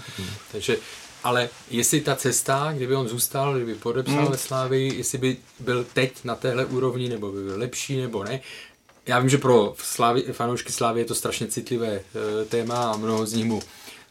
Takže, 0.52 0.76
ale 1.24 1.48
jestli 1.70 2.00
ta 2.00 2.16
cesta, 2.16 2.72
kdyby 2.76 2.96
on 2.96 3.08
zůstal, 3.08 3.54
kdyby 3.54 3.74
podepsal 3.74 4.22
Hmm. 4.22 4.30
ve 4.30 4.38
Slávii, 4.38 4.96
jestli 4.96 5.18
by 5.18 5.36
byl 5.60 5.86
teď 5.92 6.24
na 6.24 6.34
téhle 6.34 6.64
úrovni, 6.64 7.08
nebo 7.08 7.32
by 7.32 7.42
byl 7.44 7.58
lepší, 7.58 7.96
nebo 8.00 8.24
ne. 8.24 8.40
Já 9.06 9.18
vím, 9.18 9.28
že 9.28 9.38
pro 9.38 9.74
Slávy, 9.78 10.22
fanoušky 10.32 10.72
Slávy 10.72 11.00
je 11.00 11.04
to 11.04 11.14
strašně 11.14 11.46
citlivé 11.46 11.92
e, 11.92 12.44
téma 12.44 12.92
a 12.92 12.96
mnoho 12.96 13.26
z 13.26 13.32
nich 13.32 13.44
mu 13.44 13.62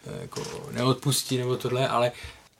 e, 0.07 0.21
jako 0.21 0.43
neodpustí 0.71 1.37
nebo 1.37 1.57
tohle, 1.57 1.87
ale 1.87 2.11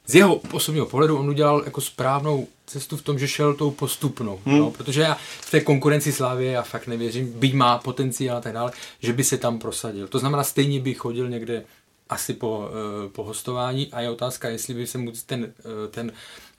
z 0.06 0.14
jeho 0.14 0.34
osobního 0.52 0.86
pohledu 0.86 1.18
on 1.18 1.28
udělal 1.28 1.62
jako 1.64 1.80
správnou 1.80 2.46
cestu 2.66 2.96
v 2.96 3.02
tom, 3.02 3.18
že 3.18 3.28
šel 3.28 3.54
tou 3.54 3.70
postupnou. 3.70 4.40
Hmm. 4.44 4.58
No, 4.58 4.70
protože 4.70 5.00
já 5.00 5.16
v 5.40 5.50
té 5.50 5.60
konkurenci 5.60 6.12
Slávě 6.12 6.50
já 6.50 6.62
fakt 6.62 6.86
nevěřím, 6.86 7.32
byť 7.32 7.54
má 7.54 7.78
potenciál 7.78 8.36
a 8.36 8.40
tak 8.40 8.52
dále, 8.52 8.72
že 9.00 9.12
by 9.12 9.24
se 9.24 9.38
tam 9.38 9.58
prosadil. 9.58 10.08
To 10.08 10.18
znamená, 10.18 10.44
stejně 10.44 10.80
by 10.80 10.94
chodil 10.94 11.28
někde 11.28 11.64
asi 12.08 12.34
po, 12.34 12.68
eh, 12.70 13.08
po 13.08 13.24
hostování 13.24 13.92
a 13.92 14.00
je 14.00 14.10
otázka, 14.10 14.48
jestli 14.48 14.74
by 14.74 14.86
se 14.86 14.98
mu 14.98 15.12
ten, 15.26 15.44
eh, 15.44 15.88
ten 15.88 16.12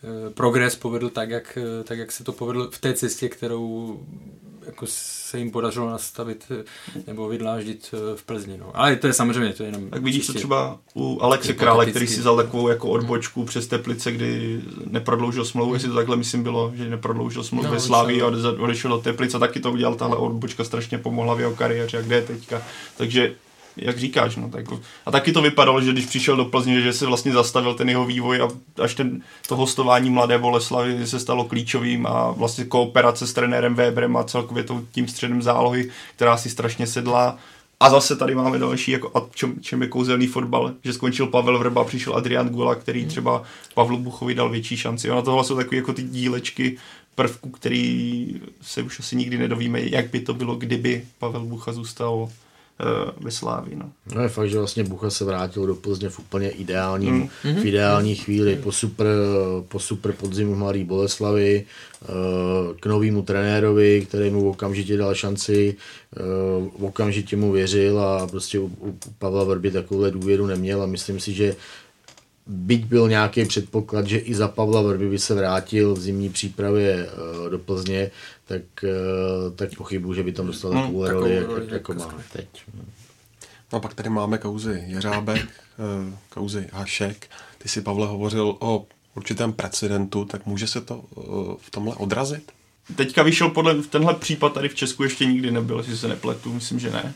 eh, 0.03 0.29
progres 0.29 0.75
povedl 0.75 1.09
tak 1.09 1.29
jak, 1.29 1.57
tak, 1.83 1.97
jak 1.97 2.11
se 2.11 2.23
to 2.23 2.33
povedlo 2.33 2.71
v 2.71 2.79
té 2.79 2.93
cestě, 2.93 3.29
kterou 3.29 3.99
jako 4.66 4.86
se 4.89 5.39
jim 5.39 5.51
podařilo 5.51 5.89
nastavit 5.89 6.45
eh, 6.51 6.63
nebo 7.07 7.28
vydláždit 7.30 7.89
eh, 7.93 8.18
v 8.18 8.24
Plzni. 8.24 8.57
No. 8.57 8.72
Ale 8.74 8.95
to 8.95 9.07
je 9.07 9.13
samozřejmě, 9.13 9.53
to 9.53 9.63
je 9.63 9.70
jenom... 9.70 9.89
Tak 9.89 10.01
vidíš 10.03 10.28
to 10.28 10.34
třeba 10.34 10.78
u 10.95 11.20
Alexe. 11.22 11.53
Krále, 11.53 11.86
který 11.86 12.07
si 12.07 12.20
vzal 12.20 12.36
takovou 12.36 12.68
jako 12.70 12.89
odbočku 12.89 13.43
přes 13.45 13.68
Teplice, 13.68 14.11
kdy 14.11 14.61
neprodloužil 14.89 15.45
smlouvu, 15.45 15.74
jestli 15.74 15.89
to 15.89 15.95
takhle 15.95 16.16
myslím 16.16 16.43
bylo, 16.43 16.72
že 16.76 16.89
neprodloužil 16.89 17.43
smlouvu 17.43 17.68
No, 17.68 17.74
ve 17.74 17.80
Slávii 17.80 18.22
a 18.22 18.28
odešel. 18.28 18.51
ode- 18.51 18.61
odešel 18.63 18.91
do 18.91 18.97
Teplice, 18.97 19.39
taky 19.39 19.59
to 19.59 19.72
udělal, 19.72 19.95
tahle 19.95 20.18
odbočka 20.18 20.63
strašně 20.63 20.97
pomohla 20.97 21.34
v 21.34 21.39
jeho 21.39 21.55
kariéře 21.55 21.97
a 21.97 22.01
kde 22.01 22.16
je 22.16 22.22
teďka. 22.22 22.61
Takže 22.97 23.36
jak 23.78 23.99
říkáš, 23.99 24.36
no, 24.36 24.49
tak 24.49 24.61
jako, 24.61 24.80
a 25.05 25.11
taky 25.11 25.32
to 25.32 25.41
vypadalo, 25.41 25.82
že 25.82 25.91
když 25.91 26.05
přišel 26.05 26.36
do 26.36 26.45
Plzně, 26.45 26.82
že 26.82 26.93
se 26.93 27.05
vlastně 27.05 27.32
zastavil 27.32 27.73
ten 27.73 27.89
jeho 27.89 28.05
vývoj 28.05 28.41
a 28.41 28.47
až 28.84 28.95
ten, 28.95 29.21
to 29.47 29.55
hostování 29.55 30.09
mladé 30.09 30.38
Boleslavy 30.38 31.07
se 31.07 31.19
stalo 31.19 31.43
klíčovým 31.43 32.07
a 32.07 32.32
vlastně 32.32 32.65
kooperace 32.65 33.28
s 33.28 33.34
trenérem 33.34 33.76
Weberem 33.76 34.17
a 34.17 34.23
celkově 34.23 34.63
tou, 34.63 34.86
tím 34.91 35.07
středem 35.07 35.41
zálohy, 35.41 35.89
která 36.15 36.38
si 36.38 36.49
strašně 36.49 36.88
sedla. 36.88 37.38
A 37.80 37.89
zase 37.89 38.15
tady 38.15 38.36
máme 38.36 38.59
další, 38.59 38.91
jako, 38.91 39.11
a 39.17 39.28
čem, 39.34 39.55
čem 39.61 39.82
je 39.82 39.88
kouzelný 39.88 40.28
fotbal, 40.28 40.73
že 40.84 40.93
skončil 40.93 41.28
Pavel 41.28 41.59
Vrba, 41.59 41.84
přišel 41.84 42.15
Adrian 42.15 42.49
Gula, 42.49 42.76
který 42.76 43.05
třeba 43.05 43.43
Pavlu 43.73 43.97
Buchovi 43.97 44.36
dal 44.36 44.49
větší 44.49 44.78
šanci. 44.78 45.11
Ono 45.11 45.21
tohle 45.21 45.43
jsou 45.43 45.55
takové 45.55 45.78
jako 45.78 45.93
ty 45.93 46.03
dílečky 46.03 46.78
prvku, 47.15 47.49
který 47.49 48.28
se 48.61 48.82
už 48.82 48.99
asi 48.99 49.15
nikdy 49.15 49.38
nedovíme, 49.38 49.82
jak 49.82 50.09
by 50.09 50.19
to 50.19 50.34
bylo, 50.34 50.55
kdyby 50.55 51.05
Pavel 51.19 51.45
Bucha 51.45 51.71
zůstal 51.73 52.30
ve 53.21 53.32
Slávii. 53.32 53.76
No. 53.76 53.91
No 54.15 54.21
je 54.21 54.30
fakt, 54.30 54.49
že 54.49 54.57
vlastně 54.57 54.84
Bucha 54.84 55.09
se 55.09 55.26
vrátil 55.26 55.65
do 55.65 55.76
Plzně 55.76 56.09
v 56.09 56.19
úplně 56.19 56.49
ideálním, 56.49 57.30
mm. 57.43 57.55
v 57.55 57.65
ideální 57.65 58.15
chvíli 58.15 58.55
po 58.55 58.71
super, 58.71 59.07
po 59.67 59.80
super 59.80 60.11
podzimu 60.11 60.55
Mladý 60.55 60.84
Boleslavy, 60.84 61.65
eh, 62.03 62.07
k 62.80 62.86
novému 62.86 63.21
trenérovi, 63.21 64.05
který 64.07 64.30
mu 64.30 64.49
okamžitě 64.49 64.97
dal 64.97 65.15
šanci, 65.15 65.76
eh, 66.17 66.21
okamžitě 66.80 67.38
mu 67.38 67.51
věřil 67.51 67.99
a 67.99 68.28
prostě 68.28 68.59
u, 68.59 68.65
u 68.65 68.99
Pavla 69.19 69.43
Vrby 69.43 69.71
takovouhle 69.71 70.11
důvěru 70.11 70.45
neměl 70.45 70.84
a 70.84 70.86
myslím 70.86 71.19
si, 71.19 71.34
že 71.34 71.55
byť 72.47 72.86
byl 72.86 73.09
nějaký 73.09 73.45
předpoklad, 73.45 74.07
že 74.07 74.17
i 74.17 74.36
za 74.36 74.47
Pavla 74.47 74.82
Vrby 74.82 75.09
by 75.09 75.19
se 75.19 75.34
vrátil 75.34 75.93
v 75.93 75.99
zimní 75.99 76.30
přípravě 76.30 77.07
eh, 77.07 77.49
do 77.49 77.59
Plzně, 77.59 78.11
tak, 78.45 78.83
eh, 78.83 79.51
tak 79.55 79.75
pochybuju, 79.77 80.13
že 80.13 80.23
by 80.23 80.31
tam 80.31 80.47
dostal 80.47 80.71
Hmm, 80.71 80.81
takovou 80.81 81.03
takovou 81.03 81.21
roli, 81.21 81.35
jak, 81.35 81.47
roli, 81.47 81.61
jak, 81.61 81.71
jako 81.71 81.93
má 81.93 82.13
teď. 82.33 82.47
No 83.71 83.77
a 83.77 83.79
pak 83.79 83.93
tady 83.93 84.09
máme 84.09 84.37
kauzy 84.37 84.83
Jeřábek, 84.87 85.41
eh, 85.41 86.17
kauzy 86.29 86.67
Hašek. 86.73 87.29
Ty 87.57 87.69
si, 87.69 87.81
Pavle, 87.81 88.07
hovořil 88.07 88.55
o 88.59 88.85
určitém 89.15 89.53
precedentu, 89.53 90.25
tak 90.25 90.45
může 90.45 90.67
se 90.67 90.81
to 90.81 91.03
eh, 91.17 91.21
v 91.61 91.71
tomhle 91.71 91.95
odrazit? 91.95 92.51
Teďka 92.95 93.23
vyšel 93.23 93.49
podle, 93.49 93.83
tenhle 93.83 94.13
případ 94.13 94.53
tady 94.53 94.69
v 94.69 94.75
Česku 94.75 95.03
ještě 95.03 95.25
nikdy 95.25 95.51
nebyl, 95.51 95.77
jestli 95.77 95.97
se 95.97 96.07
nepletu, 96.07 96.53
myslím, 96.53 96.79
že 96.79 96.91
ne. 96.91 97.13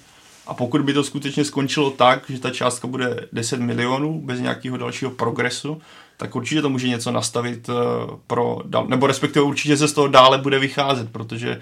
A 0.48 0.54
pokud 0.54 0.82
by 0.82 0.94
to 0.94 1.04
skutečně 1.04 1.46
skončilo 1.46 1.92
tak, 1.92 2.30
že 2.30 2.40
ta 2.40 2.50
částka 2.50 2.88
bude 2.88 3.28
10 3.32 3.60
milionů 3.60 4.22
bez 4.22 4.40
nějakého 4.40 4.78
dalšího 4.78 5.12
progresu, 5.12 5.82
tak 6.20 6.36
určitě 6.36 6.62
to 6.62 6.70
může 6.70 6.88
něco 6.88 7.12
nastavit 7.12 7.70
eh, 7.70 7.74
pro, 8.28 8.62
dal, 8.66 8.88
nebo 8.88 9.08
respektive 9.08 9.46
určitě 9.46 9.78
se 9.78 9.88
z 9.88 9.94
toho 9.94 10.08
dále 10.08 10.38
bude 10.38 10.60
vycházet, 10.60 11.12
protože 11.12 11.62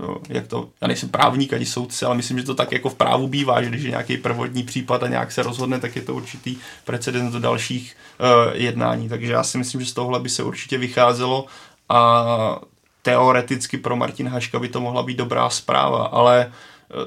jo, 0.00 0.16
jak 0.28 0.46
to, 0.46 0.68
já 0.80 0.88
nejsem 0.88 1.08
právník 1.08 1.52
ani 1.52 1.66
soudce, 1.66 2.06
ale 2.06 2.14
myslím, 2.14 2.38
že 2.38 2.44
to 2.44 2.54
tak 2.54 2.72
jako 2.72 2.88
v 2.88 2.94
právu 2.94 3.28
bývá, 3.28 3.62
že 3.62 3.68
když 3.68 3.82
je 3.82 3.90
nějaký 3.90 4.16
prvotní 4.16 4.62
případ 4.62 5.02
a 5.02 5.08
nějak 5.08 5.32
se 5.32 5.42
rozhodne, 5.42 5.80
tak 5.80 5.96
je 5.96 6.02
to 6.02 6.14
určitý 6.14 6.56
precedens 6.84 7.32
do 7.32 7.40
dalších 7.40 7.96
uh, 8.20 8.26
jednání. 8.54 9.08
Takže 9.08 9.32
já 9.32 9.42
si 9.42 9.58
myslím, 9.58 9.80
že 9.80 9.86
z 9.86 9.92
tohohle 9.92 10.20
by 10.20 10.28
se 10.28 10.42
určitě 10.42 10.78
vycházelo 10.78 11.46
a 11.88 12.60
teoreticky 13.02 13.78
pro 13.78 13.96
Martin 13.96 14.28
Haška 14.28 14.58
by 14.58 14.68
to 14.68 14.80
mohla 14.80 15.02
být 15.02 15.16
dobrá 15.16 15.50
zpráva, 15.50 16.04
ale 16.04 16.52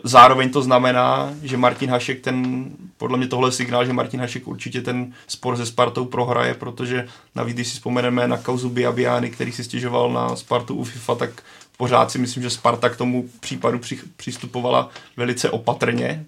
zároveň 0.03 0.49
to 0.49 0.61
znamená, 0.61 1.33
že 1.43 1.57
Martin 1.57 1.89
Hašek 1.89 2.21
ten, 2.21 2.65
podle 2.99 3.17
mě 3.17 3.27
tohle 3.27 3.51
signál, 3.51 3.85
že 3.85 3.93
Martin 3.93 4.19
Hašek 4.19 4.47
určitě 4.47 4.81
ten 4.81 5.13
spor 5.27 5.57
se 5.57 5.65
Spartou 5.65 6.05
prohraje, 6.05 6.53
protože 6.53 7.07
navíc, 7.35 7.55
když 7.55 7.67
si 7.67 7.73
vzpomeneme 7.73 8.27
na 8.27 8.37
kauzu 8.37 8.69
Biabiany, 8.69 9.29
který 9.29 9.51
si 9.51 9.63
stěžoval 9.63 10.11
na 10.11 10.35
Spartu 10.35 10.75
u 10.75 10.83
FIFA, 10.83 11.15
tak 11.15 11.43
pořád 11.77 12.11
si 12.11 12.17
myslím, 12.17 12.43
že 12.43 12.49
Sparta 12.49 12.89
k 12.89 12.97
tomu 12.97 13.29
případu 13.39 13.79
při, 13.79 13.99
přistupovala 14.15 14.89
velice 15.17 15.49
opatrně, 15.49 16.25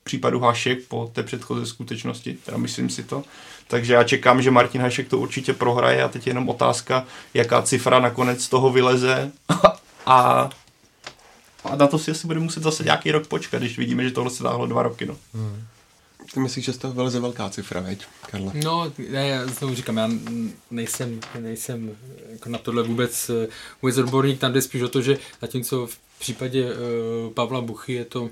k 0.00 0.04
případu 0.04 0.40
Hašek 0.40 0.88
po 0.88 1.10
té 1.12 1.22
předchozí 1.22 1.66
skutečnosti, 1.66 2.38
teda 2.44 2.56
myslím 2.56 2.90
si 2.90 3.02
to. 3.02 3.24
Takže 3.68 3.94
já 3.94 4.04
čekám, 4.04 4.42
že 4.42 4.50
Martin 4.50 4.80
Hašek 4.80 5.08
to 5.08 5.18
určitě 5.18 5.52
prohraje 5.52 6.02
a 6.02 6.08
teď 6.08 6.26
je 6.26 6.30
jenom 6.30 6.48
otázka, 6.48 7.04
jaká 7.34 7.62
cifra 7.62 7.98
nakonec 7.98 8.44
z 8.44 8.48
toho 8.48 8.72
vyleze 8.72 9.32
a, 10.06 10.50
a 11.64 11.76
na 11.76 11.86
to 11.86 11.98
si 11.98 12.10
asi 12.10 12.26
bude 12.26 12.40
muset 12.40 12.62
zase 12.62 12.84
nějaký 12.84 13.12
rok 13.12 13.26
počkat, 13.26 13.58
když 13.58 13.78
vidíme, 13.78 14.04
že 14.04 14.10
tohle 14.10 14.30
se 14.30 14.42
táhlo 14.42 14.66
dva 14.66 14.82
roky. 14.82 15.06
No. 15.06 15.16
Ty 16.34 16.40
myslíš, 16.40 16.64
že 16.64 16.72
z 16.72 16.78
toho 16.78 16.94
vyleze 16.94 17.20
velká 17.20 17.50
cifra, 17.50 17.80
veď, 17.80 18.04
Karle? 18.30 18.52
No, 18.64 18.92
ne, 19.10 19.28
já 19.28 19.46
znovu 19.46 19.74
říkám, 19.74 19.96
já 19.96 20.10
nejsem, 20.70 21.20
nejsem 21.40 21.96
jako 22.30 22.48
na 22.48 22.58
tohle 22.58 22.82
vůbec, 22.82 23.30
eh, 23.30 23.48
vůbec 23.82 23.98
odborník, 23.98 24.40
tam 24.40 24.52
jde 24.52 24.62
spíš 24.62 24.82
o 24.82 24.88
to, 24.88 25.02
že 25.02 25.18
zatímco 25.40 25.86
v 25.86 25.98
případě 26.18 26.64
uh, 26.74 27.32
Pavla 27.32 27.60
Buchy 27.60 27.92
je 27.92 28.04
to 28.04 28.30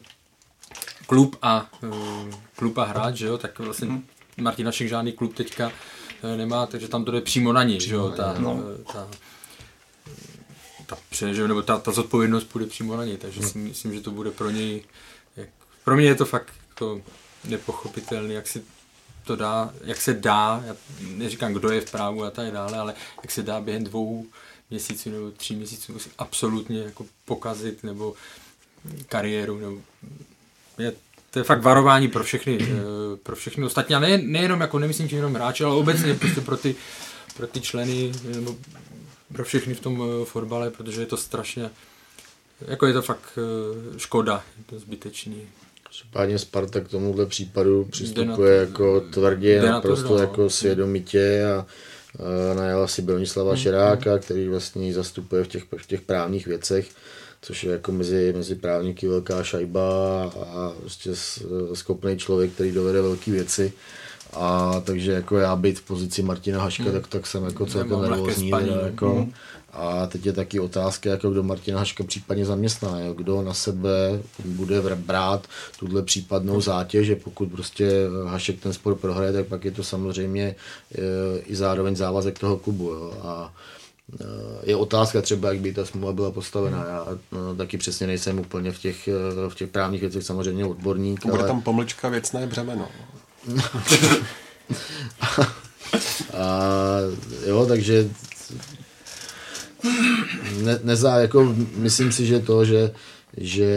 klub 1.06 1.36
a, 1.42 1.70
uh, 1.82 2.34
klub 2.56 2.78
a 2.78 2.84
hráč, 2.84 3.14
že 3.16 3.26
jo, 3.26 3.38
tak 3.38 3.58
vlastně 3.58 3.88
Mhm. 3.88 4.02
Martin 4.40 4.66
Našek 4.66 4.88
žádný 4.88 5.12
klub 5.12 5.34
teďka 5.34 5.72
eh, 6.22 6.36
nemá, 6.36 6.66
takže 6.66 6.88
tam 6.88 7.04
to 7.04 7.10
jde 7.10 7.20
přímo 7.20 7.52
na 7.52 7.62
ní, 7.62 7.80
že 7.80 7.94
jo, 7.94 8.10
ta, 8.16 8.34
no. 8.38 8.60
ta, 8.92 9.08
ta, 10.86 10.96
pře- 11.10 11.34
že 11.34 11.40
jo, 11.40 11.48
nebo 11.48 11.62
ta, 11.62 11.78
ta 11.78 11.92
zodpovědnost 11.92 12.44
půjde 12.44 12.66
přímo 12.66 12.96
na 12.96 13.04
něj, 13.04 13.16
takže 13.16 13.42
si 13.42 13.58
myslím, 13.58 13.94
že 13.94 14.00
to 14.00 14.10
bude 14.10 14.30
pro 14.30 14.50
něj, 14.50 14.84
jak, 15.36 15.48
pro 15.84 15.96
mě 15.96 16.06
je 16.06 16.14
to 16.14 16.24
fakt 16.24 16.48
jako 16.68 17.02
nepochopitelný, 17.44 18.34
jak 18.34 18.48
si 18.48 18.62
to 19.24 19.36
dá, 19.36 19.74
jak 19.84 20.00
se 20.00 20.14
dá, 20.14 20.62
já 20.66 20.76
neříkám, 21.00 21.52
kdo 21.52 21.70
je 21.70 21.80
v 21.80 21.90
právu 21.90 22.24
a 22.24 22.30
tak 22.30 22.50
dále, 22.50 22.78
ale 22.78 22.94
jak 23.22 23.30
se 23.30 23.42
dá 23.42 23.60
během 23.60 23.84
dvou 23.84 24.26
měsíců 24.70 25.10
nebo 25.10 25.30
tří 25.30 25.56
měsíců 25.56 25.96
absolutně 26.18 26.78
jako 26.78 27.06
pokazit 27.24 27.84
nebo 27.84 28.14
kariéru. 29.08 29.58
Nebo, 29.58 29.80
je, 30.78 30.92
to 31.30 31.38
je 31.38 31.44
fakt 31.44 31.62
varování 31.62 32.08
pro 32.08 32.24
všechny, 32.24 32.58
eh, 32.62 33.16
pro 33.22 33.36
všechny 33.36 33.64
ostatní. 33.64 33.94
A 33.94 34.00
ne, 34.00 34.18
nejenom, 34.18 34.60
jako 34.60 34.78
nemyslím 34.78 35.08
tím 35.08 35.18
jenom 35.18 35.34
hráče, 35.34 35.64
ale 35.64 35.74
obecně 35.74 36.14
prostě 36.14 36.40
pro 36.40 36.56
ty, 36.56 36.74
pro 37.36 37.46
ty 37.46 37.60
členy 37.60 38.12
nebo 38.24 38.56
pro 39.32 39.44
všechny 39.44 39.74
v 39.74 39.80
tom 39.80 40.02
eh, 40.02 40.24
fotbale, 40.24 40.70
protože 40.70 41.00
je 41.00 41.06
to 41.06 41.16
strašně, 41.16 41.70
jako 42.60 42.86
je 42.86 42.92
to 42.92 43.02
fakt 43.02 43.38
eh, 43.38 43.98
škoda, 43.98 44.44
je 44.58 44.64
to 44.64 44.78
zbytečný. 44.78 45.48
Každopádně 45.92 46.38
Sparta 46.38 46.80
k 46.80 46.88
tomuhle 46.88 47.26
případu 47.26 47.84
přistupuje 47.84 48.66
to- 48.66 48.70
jako 48.70 49.00
tvrdě, 49.00 49.62
na 49.62 49.66
to 49.66 49.72
naprosto 49.72 50.14
no. 50.14 50.20
jako 50.20 50.50
svědomitě 50.50 51.44
a, 51.44 51.66
najala 52.54 52.88
si 52.88 53.02
Bronislava 53.02 53.56
Šeráka, 53.56 54.18
který 54.18 54.48
vlastně 54.48 54.86
ji 54.86 54.92
zastupuje 54.92 55.44
v 55.44 55.48
těch, 55.48 55.64
v 55.76 55.86
těch 55.86 56.00
právních 56.00 56.46
věcech, 56.46 56.88
což 57.42 57.64
je 57.64 57.72
jako 57.72 57.92
mezi, 57.92 58.32
mezi 58.36 58.54
právníky 58.54 59.08
velká 59.08 59.42
šajba 59.42 60.24
a 60.24 60.72
prostě 60.80 61.10
schopný 61.74 62.18
člověk, 62.18 62.52
který 62.52 62.72
dovede 62.72 63.02
velké 63.02 63.30
věci. 63.30 63.72
A 64.32 64.80
takže 64.84 65.12
jako 65.12 65.36
já 65.36 65.56
být 65.56 65.78
v 65.78 65.82
pozici 65.82 66.22
Martina 66.22 66.62
Haška, 66.62 66.92
tak, 66.92 67.06
tak 67.06 67.26
jsem 67.26 67.44
jako 67.44 67.66
celkem 67.66 68.00
nervózní. 68.02 68.50
Jako, 68.84 69.28
a 69.72 70.06
teď 70.06 70.26
je 70.26 70.32
taky 70.32 70.60
otázka, 70.60 71.10
jako 71.10 71.30
kdo 71.30 71.42
Martina 71.42 71.78
Haška 71.78 72.04
případně 72.04 72.44
zaměstná, 72.44 73.00
jo? 73.00 73.12
kdo 73.14 73.42
na 73.42 73.54
sebe 73.54 74.20
bude 74.44 74.80
brát 74.96 75.46
tuhle 75.78 76.02
případnou 76.02 76.60
zátěž, 76.60 77.06
že 77.06 77.16
pokud 77.16 77.50
prostě 77.50 77.90
Hašek 78.26 78.60
ten 78.60 78.72
spor 78.72 78.94
prohraje, 78.94 79.32
tak 79.32 79.46
pak 79.46 79.64
je 79.64 79.70
to 79.70 79.84
samozřejmě 79.84 80.44
e, 80.44 80.54
i 81.38 81.56
zároveň 81.56 81.96
závazek 81.96 82.38
toho 82.38 82.56
klubu. 82.56 82.90
Jo? 82.90 83.20
A 83.22 83.52
je 84.62 84.76
otázka 84.76 85.22
třeba, 85.22 85.48
jak 85.48 85.60
by 85.60 85.72
ta 85.72 85.84
smlouva 85.84 86.12
byla 86.12 86.30
postavená. 86.30 86.86
Já 86.88 87.06
no, 87.32 87.54
taky 87.56 87.78
přesně 87.78 88.06
nejsem 88.06 88.38
úplně 88.38 88.72
v 88.72 88.78
těch, 88.78 89.08
v 89.48 89.54
těch 89.54 89.70
právních 89.70 90.00
věcech 90.00 90.22
samozřejmě 90.22 90.64
odborník. 90.64 91.26
Bude 91.26 91.38
ale... 91.38 91.48
tam 91.48 91.62
pomlčka 91.62 92.08
věcné 92.08 92.46
břemeno. 92.46 92.88
a, 96.34 96.58
jo, 97.46 97.66
takže 97.66 98.08
ne, 100.62 100.80
nezá, 100.84 101.18
jako 101.18 101.56
myslím 101.76 102.12
si, 102.12 102.26
že 102.26 102.40
to, 102.40 102.64
že, 102.64 102.92
že, 103.36 103.74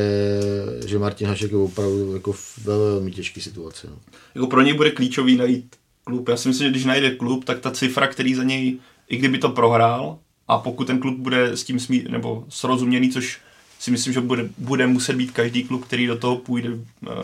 že 0.86 1.00
Martin 1.00 1.28
Hašek 1.28 1.52
je 1.52 1.58
opravdu 1.58 2.14
jako 2.14 2.32
v 2.32 2.58
velmi 2.58 3.12
těžké 3.12 3.42
situaci. 3.42 3.88
No. 3.88 3.98
Jako 4.36 4.48
pro 4.48 4.62
něj 4.62 4.74
bude 4.74 4.92
klíčový 4.92 5.36
najít 5.36 5.76
klub. 6.04 6.30
Já 6.30 6.38
si 6.38 6.48
myslím, 6.48 6.68
že 6.68 6.72
když 6.72 6.86
najde 6.86 7.12
klub, 7.12 7.46
tak 7.46 7.60
ta 7.60 7.72
cifra, 7.72 8.08
který 8.08 8.36
za 8.36 8.44
něj, 8.44 8.78
i 9.10 9.18
kdyby 9.18 9.38
to 9.38 9.50
prohrál, 9.50 10.18
a 10.48 10.58
pokud 10.58 10.88
ten 10.88 11.00
klub 11.00 11.18
bude 11.18 11.58
s 11.58 11.64
tím 11.64 11.80
smí, 11.80 12.06
nebo 12.10 12.46
srozuměný, 12.50 13.10
což 13.10 13.40
si 13.80 13.92
myslím, 13.92 14.14
že 14.14 14.22
bude, 14.22 14.50
bude 14.58 14.88
muset 14.88 15.16
být 15.16 15.32
každý 15.32 15.64
klub, 15.64 15.86
který 15.86 16.08
do 16.08 16.18
toho 16.18 16.38
půjde 16.38 16.70
uh, 16.70 16.80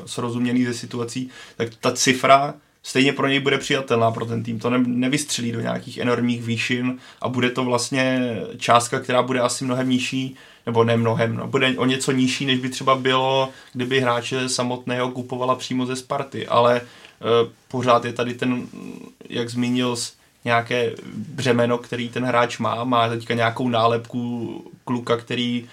srozuměný 0.05 0.65
ze 0.65 0.73
situací, 0.73 1.29
tak 1.57 1.69
ta 1.81 1.91
cifra 1.91 2.53
stejně 2.83 3.13
pro 3.13 3.27
něj 3.27 3.39
bude 3.39 3.57
přijatelná 3.57 4.11
pro 4.11 4.25
ten 4.25 4.43
tým. 4.43 4.59
To 4.59 4.69
ne, 4.69 4.83
nevystřelí 4.87 5.51
do 5.51 5.61
nějakých 5.61 5.97
enormních 5.97 6.43
výšin 6.43 6.97
a 7.21 7.29
bude 7.29 7.49
to 7.49 7.63
vlastně 7.63 8.35
částka, 8.57 8.99
která 8.99 9.23
bude 9.23 9.39
asi 9.39 9.65
mnohem 9.65 9.89
nižší, 9.89 10.35
nebo 10.65 10.83
ne 10.83 10.97
mnohem, 10.97 11.35
no, 11.35 11.47
bude 11.47 11.77
o 11.77 11.85
něco 11.85 12.11
nižší, 12.11 12.45
než 12.45 12.59
by 12.59 12.69
třeba 12.69 12.95
bylo, 12.95 13.49
kdyby 13.73 14.01
hráče 14.01 14.49
samotného 14.49 15.11
kupovala 15.11 15.55
přímo 15.55 15.85
ze 15.85 15.95
Sparty, 15.95 16.47
ale 16.47 16.81
uh, 16.81 17.51
pořád 17.67 18.05
je 18.05 18.13
tady 18.13 18.33
ten, 18.33 18.67
jak 19.29 19.49
zmínil, 19.49 19.95
nějaké 20.45 20.91
břemeno, 21.15 21.77
který 21.77 22.09
ten 22.09 22.25
hráč 22.25 22.57
má, 22.57 22.83
má 22.83 23.09
teďka 23.09 23.33
nějakou 23.33 23.69
nálepku 23.69 24.71
kluka, 24.83 25.17
který 25.17 25.67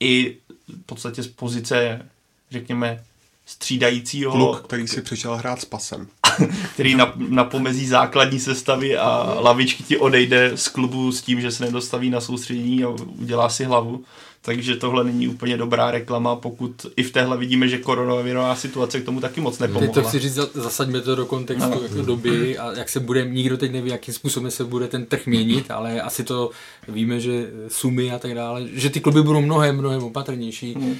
i 0.00 0.36
v 0.68 0.86
podstatě 0.86 1.22
z 1.22 1.28
pozice, 1.28 2.06
řekněme, 2.50 3.04
střídajícího. 3.52 4.32
Kluk, 4.32 4.62
který 4.66 4.88
si 4.88 5.02
přišel 5.02 5.36
hrát 5.36 5.60
s 5.60 5.64
pasem. 5.64 6.06
který 6.74 6.94
na, 6.94 7.12
na 7.16 7.44
pomezí 7.44 7.86
základní 7.86 8.40
sestavy 8.40 8.96
a 8.96 9.36
lavičky 9.40 9.82
ti 9.82 9.96
odejde 9.96 10.52
z 10.54 10.68
klubu 10.68 11.12
s 11.12 11.22
tím, 11.22 11.40
že 11.40 11.50
se 11.50 11.64
nedostaví 11.64 12.10
na 12.10 12.20
soustředění 12.20 12.84
a 12.84 12.88
udělá 13.18 13.48
si 13.48 13.64
hlavu. 13.64 14.04
Takže 14.44 14.76
tohle 14.76 15.04
není 15.04 15.28
úplně 15.28 15.56
dobrá 15.56 15.90
reklama, 15.90 16.36
pokud 16.36 16.86
i 16.96 17.02
v 17.02 17.12
téhle 17.12 17.36
vidíme, 17.36 17.68
že 17.68 17.78
koronavirová 17.78 18.56
situace 18.56 19.00
k 19.00 19.04
tomu 19.04 19.20
taky 19.20 19.40
moc 19.40 19.58
nepomohla. 19.58 19.86
Teď 19.86 19.94
to 19.94 20.08
chci 20.08 20.18
říct, 20.18 20.38
zasaďme 20.54 21.00
to 21.00 21.14
do 21.16 21.26
kontextu 21.26 21.70
no. 21.70 21.82
jako 21.82 22.02
doby 22.02 22.58
a 22.58 22.72
jak 22.72 22.88
se 22.88 23.00
bude, 23.00 23.24
nikdo 23.28 23.56
teď 23.56 23.72
neví, 23.72 23.90
jakým 23.90 24.14
způsobem 24.14 24.50
se 24.50 24.64
bude 24.64 24.88
ten 24.88 25.06
trh 25.06 25.26
měnit, 25.26 25.70
ale 25.70 26.00
asi 26.00 26.24
to 26.24 26.50
víme, 26.88 27.20
že 27.20 27.50
sumy 27.68 28.12
a 28.12 28.18
tak 28.18 28.34
dále, 28.34 28.62
že 28.72 28.90
ty 28.90 29.00
kluby 29.00 29.22
budou 29.22 29.40
mnohem, 29.40 29.78
mnohem 29.78 30.02
opatrnější. 30.02 30.74
Hmm 30.74 30.96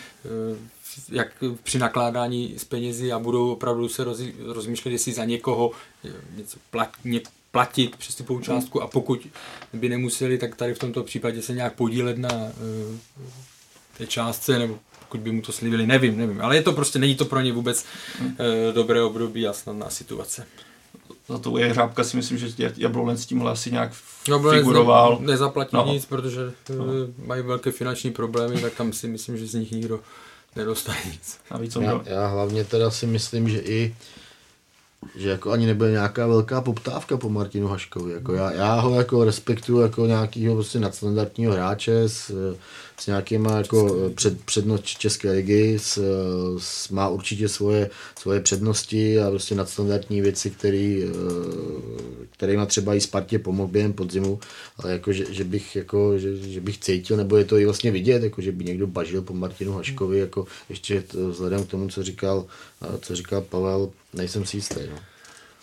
jak 1.09 1.45
při 1.62 1.78
nakládání 1.78 2.55
s 2.57 2.64
penězi 2.64 3.12
a 3.12 3.18
budou 3.18 3.53
opravdu 3.53 3.88
se 3.88 4.05
roz, 4.05 4.20
rozmýšlet, 4.47 4.90
jestli 4.90 5.12
za 5.12 5.24
někoho 5.24 5.70
něco 6.36 6.59
plat, 6.70 6.90
ně, 7.05 7.20
platit 7.51 7.97
přestupovou 7.97 8.40
částku 8.40 8.82
a 8.82 8.86
pokud 8.86 9.28
by 9.72 9.88
nemuseli, 9.88 10.38
tak 10.38 10.57
tady 10.57 10.74
v 10.74 10.78
tomto 10.78 11.03
případě 11.03 11.43
se 11.43 11.53
nějak 11.53 11.74
podílet 11.74 12.18
na 12.18 12.32
uh, 12.32 12.97
té 13.99 14.07
částce, 14.07 14.59
nebo 14.59 14.78
pokud 14.99 15.20
by 15.20 15.32
mu 15.32 15.43
to 15.43 15.53
slíbili, 15.53 15.86
nevím, 15.86 16.18
nevím. 16.18 16.40
Ale 16.40 16.57
je 16.57 16.62
to 16.62 16.72
prostě, 16.72 16.99
není 16.99 17.14
to 17.14 17.24
pro 17.24 17.40
ně 17.40 17.53
vůbec 17.53 17.84
uh, 18.20 18.36
dobré 18.74 19.03
období 19.03 19.47
a 19.47 19.53
snadná 19.53 19.90
situace. 19.90 20.47
Za 21.28 21.38
to 21.38 21.59
je 21.59 21.66
hrábka 21.66 22.05
si 22.05 22.16
myslím, 22.16 22.38
že 22.38 22.72
Jablonec 22.76 23.22
s 23.22 23.26
tímhle 23.26 23.53
asi 23.53 23.70
nějak 23.70 23.93
Jablonec 24.28 24.61
figuroval. 24.61 25.18
Ne, 25.20 25.26
nezaplatí 25.26 25.76
no. 25.76 25.86
nic, 25.93 26.07
protože 26.07 26.53
no. 26.76 26.84
mají 27.26 27.43
velké 27.43 27.72
finanční 27.72 28.11
problémy, 28.11 28.61
tak 28.61 28.74
tam 28.74 28.93
si 28.93 29.09
myslím, 29.09 29.38
že 29.38 29.47
z 29.47 29.55
nich 29.55 29.72
nikdo 29.72 30.01
nedostane 30.57 30.99
nic. 31.05 31.39
víc 31.61 31.77
já, 31.77 32.03
já 32.07 32.27
hlavně 32.27 32.65
teda 32.65 32.91
si 32.91 33.07
myslím, 33.07 33.49
že 33.49 33.59
i 33.59 33.95
že 35.17 35.29
jako 35.29 35.51
ani 35.51 35.67
nebude 35.67 35.91
nějaká 35.91 36.27
velká 36.27 36.61
poptávka 36.61 37.17
po 37.17 37.29
Martinu 37.29 37.69
Haškovi. 37.69 38.13
Jako 38.13 38.35
já, 38.35 38.53
já 38.53 38.75
ho 38.75 38.95
jako 38.95 39.25
respektuju 39.25 39.81
jako 39.81 40.07
nějakého 40.07 40.55
prostě 40.55 40.81
nadstandardního 40.81 41.53
hráče 41.53 42.09
s, 42.09 42.31
s 43.03 43.07
nějakýma 43.07 43.59
jako 43.59 44.11
před, 44.15 44.45
přednost 44.45 44.85
České 44.85 45.31
ligy, 45.31 45.79
s, 45.79 45.99
s, 46.59 46.89
má 46.89 47.09
určitě 47.09 47.49
svoje, 47.49 47.91
svoje 48.19 48.41
přednosti 48.41 49.21
a 49.21 49.31
prostě 49.31 49.55
nadstandardní 49.55 50.21
věci, 50.21 50.51
který, 50.51 51.05
má 52.57 52.67
třeba 52.67 52.95
i 52.95 53.01
Spartě 53.01 53.39
pomohl 53.39 53.73
během 53.73 53.93
podzimu, 53.93 54.41
ale 54.77 54.93
jako, 54.93 55.13
že, 55.13 55.35
že 55.35 55.45
bych, 55.45 55.77
jako, 55.77 56.19
že, 56.19 56.37
že, 56.37 56.61
bych 56.61 56.79
cítil, 56.79 57.17
nebo 57.17 57.37
je 57.37 57.45
to 57.45 57.59
i 57.59 57.65
vlastně 57.65 57.91
vidět, 57.91 58.23
jako, 58.23 58.41
že 58.41 58.53
by 58.53 58.65
někdo 58.65 58.87
bažil 58.87 59.23
po 59.23 59.35
Martinu 59.35 59.73
Haškovi, 59.73 60.19
jako 60.19 60.47
ještě 60.69 61.05
vzhledem 61.31 61.65
k 61.65 61.71
tomu, 61.71 61.89
co 61.89 62.03
říkal, 62.03 62.47
co 63.01 63.17
říkal 63.17 63.41
Pavel, 63.41 63.91
nejsem 64.15 64.47
si 64.47 64.57
jistý. 64.57 64.81
No. 64.91 64.99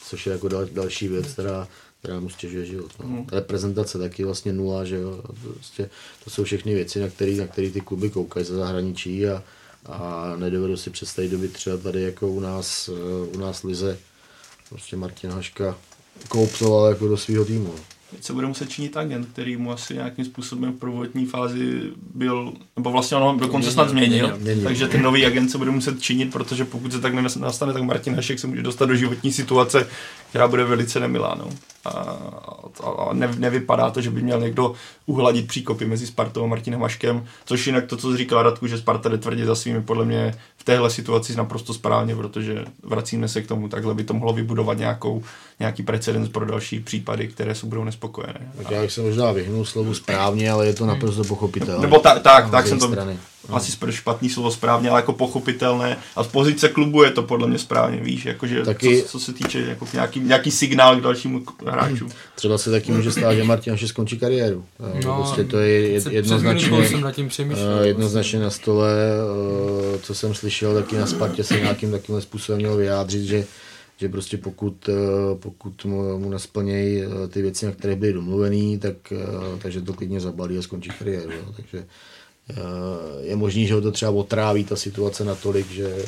Což 0.09 0.25
je 0.25 0.31
jako 0.31 0.47
dal, 0.47 0.65
další 0.71 1.07
věc, 1.07 1.27
která, 1.27 1.67
která 1.99 2.19
mu 2.19 2.29
stěžuje 2.29 2.65
život. 2.65 2.91
No. 2.99 3.09
Mm. 3.09 3.25
Reprezentace 3.31 3.97
taky 3.97 4.23
vlastně 4.23 4.53
nula, 4.53 4.85
že 4.85 4.95
jo. 4.95 5.23
Prostě 5.43 5.89
to 6.23 6.29
jsou 6.29 6.43
všechny 6.43 6.73
věci, 6.73 6.99
na 6.99 7.07
které 7.07 7.35
na 7.35 7.47
který 7.47 7.71
ty 7.71 7.81
kluby 7.81 8.09
koukají 8.09 8.45
ze 8.45 8.55
zahraničí 8.55 9.27
a, 9.27 9.43
a 9.85 10.33
nedovedu 10.35 10.77
si 10.77 10.89
představit 10.89 11.29
doby 11.29 11.47
třeba 11.47 11.77
tady 11.77 12.01
jako 12.01 12.27
u 12.27 12.39
nás, 12.39 12.89
u 13.33 13.37
nás 13.37 13.63
Lize 13.63 13.97
prostě 14.69 14.95
Martin 14.95 15.29
Haška 15.29 15.77
koupsoval 16.27 16.89
jako 16.89 17.07
do 17.07 17.17
svého 17.17 17.45
týmu. 17.45 17.73
No 17.77 17.98
teď 18.11 18.23
se 18.23 18.33
bude 18.33 18.47
muset 18.47 18.69
činit 18.69 18.97
agent, 18.97 19.27
který 19.33 19.57
mu 19.57 19.71
asi 19.71 19.93
nějakým 19.93 20.25
způsobem 20.25 20.71
v 20.71 20.79
prvotní 20.79 21.25
fázi 21.25 21.81
byl, 22.13 22.53
nebo 22.75 22.91
vlastně 22.91 23.17
ono 23.17 23.39
dokonce 23.39 23.71
snad 23.71 23.89
změnil, 23.89 24.37
měnil, 24.37 24.63
takže 24.63 24.87
ten 24.87 25.01
nový 25.01 25.25
agent 25.25 25.51
se 25.51 25.57
bude 25.57 25.71
muset 25.71 26.01
činit, 26.01 26.31
protože 26.31 26.65
pokud 26.65 26.91
se 26.91 27.01
tak 27.01 27.13
nastane, 27.13 27.73
tak 27.73 27.83
Martin 27.83 28.15
Hašek 28.15 28.39
se 28.39 28.47
může 28.47 28.61
dostat 28.61 28.85
do 28.85 28.95
životní 28.95 29.31
situace, 29.31 29.87
která 30.29 30.47
bude 30.47 30.63
velice 30.63 30.99
nemilá. 30.99 31.35
No. 31.39 31.49
A, 31.85 31.89
a 32.97 33.13
ne, 33.13 33.29
nevypadá 33.37 33.89
to, 33.91 34.01
že 34.01 34.09
by 34.09 34.21
měl 34.21 34.39
někdo 34.39 34.73
uhladit 35.05 35.47
příkopy 35.47 35.85
mezi 35.85 36.07
Spartou 36.07 36.43
a 36.43 36.47
Martinem 36.47 36.81
Haškem, 36.81 37.25
což 37.45 37.67
jinak 37.67 37.85
to, 37.85 37.97
co 37.97 38.17
říkal 38.17 38.43
Radku, 38.43 38.67
že 38.67 38.77
Sparta 38.77 39.09
jde 39.09 39.17
tvrdě 39.17 39.45
za 39.45 39.55
svými, 39.55 39.81
podle 39.81 40.05
mě 40.05 40.35
v 40.57 40.63
téhle 40.63 40.89
situaci 40.89 41.35
naprosto 41.35 41.73
správně, 41.73 42.15
protože 42.15 42.65
vracíme 42.83 43.27
se 43.27 43.41
k 43.41 43.47
tomu, 43.47 43.69
takhle 43.69 43.93
by 43.93 44.03
to 44.03 44.13
mohlo 44.13 44.33
vybudovat 44.33 44.77
nějakou, 44.77 45.23
nějaký 45.59 45.83
precedens 45.83 46.29
pro 46.29 46.45
další 46.45 46.79
případy, 46.79 47.27
které 47.27 47.55
jsou 47.55 47.67
budou 47.67 47.83
nespokojené. 47.99 48.51
Tak 48.57 48.71
já 48.71 48.81
bych 48.81 48.91
se 48.91 49.01
možná 49.01 49.31
vyhnul 49.31 49.65
slovu 49.65 49.93
správně, 49.93 50.51
ale 50.51 50.67
je 50.67 50.73
to 50.73 50.85
naprosto 50.85 51.23
pochopitelné. 51.23 51.81
Nebo 51.81 51.99
tak, 51.99 52.21
tak, 52.21 52.51
tak 52.51 52.67
jsem 52.67 52.79
to... 52.79 52.87
Strany 52.87 53.19
asi 53.49 53.71
špatný 53.89 54.29
slovo 54.29 54.51
správně, 54.51 54.89
ale 54.89 54.99
jako 54.99 55.13
pochopitelné. 55.13 55.97
A 56.15 56.23
z 56.23 56.27
pozice 56.27 56.69
klubu 56.69 57.03
je 57.03 57.11
to 57.11 57.23
podle 57.23 57.47
mě 57.47 57.59
správně, 57.59 57.99
víš, 58.01 58.25
jakože 58.25 58.65
taky, 58.65 59.01
co, 59.01 59.07
co, 59.07 59.19
se 59.19 59.33
týče 59.33 59.59
jako 59.59 59.87
nějaký, 59.93 60.19
nějaký 60.19 60.51
signál 60.51 60.95
k 60.95 61.01
dalšímu 61.01 61.43
hráčům. 61.65 62.09
Třeba 62.35 62.57
se 62.57 62.71
taky 62.71 62.91
může 62.91 63.11
stát, 63.11 63.33
že 63.33 63.43
Martin 63.43 63.73
až 63.73 63.87
skončí 63.87 64.19
kariéru. 64.19 64.65
No, 65.05 65.15
prostě 65.15 65.43
to 65.43 65.59
je 65.59 65.89
jednoznačně, 65.89 66.77
eh, 67.53 67.87
jednoznačně 67.87 68.39
na 68.39 68.49
stole, 68.49 68.91
eh, 69.95 69.99
co 69.99 70.15
jsem 70.15 70.33
slyšel, 70.33 70.73
taky 70.73 70.95
na 70.95 71.05
Spartě 71.05 71.43
se 71.43 71.59
nějakým 71.59 71.91
takovým 71.91 72.21
způsobem 72.21 72.59
měl 72.59 72.77
vyjádřit, 72.77 73.23
že 73.23 73.45
že 73.99 74.09
prostě 74.09 74.37
pokud, 74.37 74.89
eh, 74.89 75.35
pokud 75.35 75.85
mu, 75.85 76.29
nesplnějí 76.29 77.03
ty 77.29 77.41
věci, 77.41 77.65
na 77.65 77.71
které 77.71 77.95
byly 77.95 78.13
domluvený, 78.13 78.79
tak, 78.79 79.13
takže 79.61 79.81
to 79.81 79.93
klidně 79.93 80.19
zabalí 80.19 80.57
a 80.57 80.61
skončí 80.61 80.89
kariéru. 80.99 81.31
Takže 81.55 81.85
Eh, 82.49 83.21
je 83.21 83.35
možný, 83.35 83.67
že 83.67 83.73
ho 83.73 83.81
to 83.81 83.91
třeba 83.91 84.11
otráví 84.11 84.63
ta 84.63 84.75
situace 84.75 85.23
natolik, 85.23 85.71
že, 85.71 86.05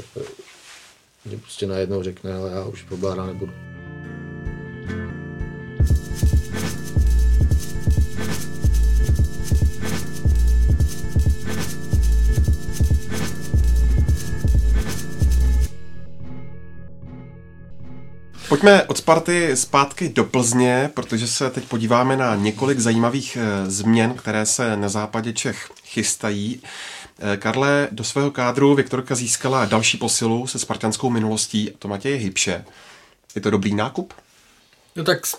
že 1.26 1.38
prostě 1.38 1.68
najednou 1.68 2.04
řekne, 2.04 2.34
ale 2.34 2.52
já 2.52 2.66
už 2.66 2.84
fotbal 2.84 3.12
hrát 3.12 3.26
nebudu. 3.26 3.54
Pojďme 18.52 18.84
od 18.84 18.98
Sparty 18.98 19.58
zpátky 19.58 20.10
do 20.10 20.24
Plzně, 20.24 20.92
protože 20.94 21.28
se 21.28 21.50
teď 21.50 21.66
podíváme 21.66 22.18
na 22.18 22.36
několik 22.36 22.80
zajímavých 22.80 23.38
eh, 23.38 23.72
změn, 23.72 24.14
které 24.14 24.46
se 24.46 24.78
na 24.78 24.90
západě 24.90 25.34
Čech 25.34 25.70
chystají. 25.84 26.62
Eh, 27.20 27.38
Karle, 27.38 27.88
do 27.92 28.04
svého 28.04 28.32
kádru 28.32 28.76
Viktorka 28.76 29.16
získala 29.16 29.66
další 29.66 29.98
posilu 29.98 30.48
se 30.48 30.60
spartanskou 30.60 31.10
minulostí, 31.10 31.72
a 31.72 31.74
to 31.80 31.88
Matěje 31.88 32.18
Hybše. 32.18 32.66
Je 33.36 33.42
to 33.42 33.50
dobrý 33.50 33.76
nákup? 33.76 34.14
No 34.96 35.04
tak 35.04 35.26
z 35.26 35.36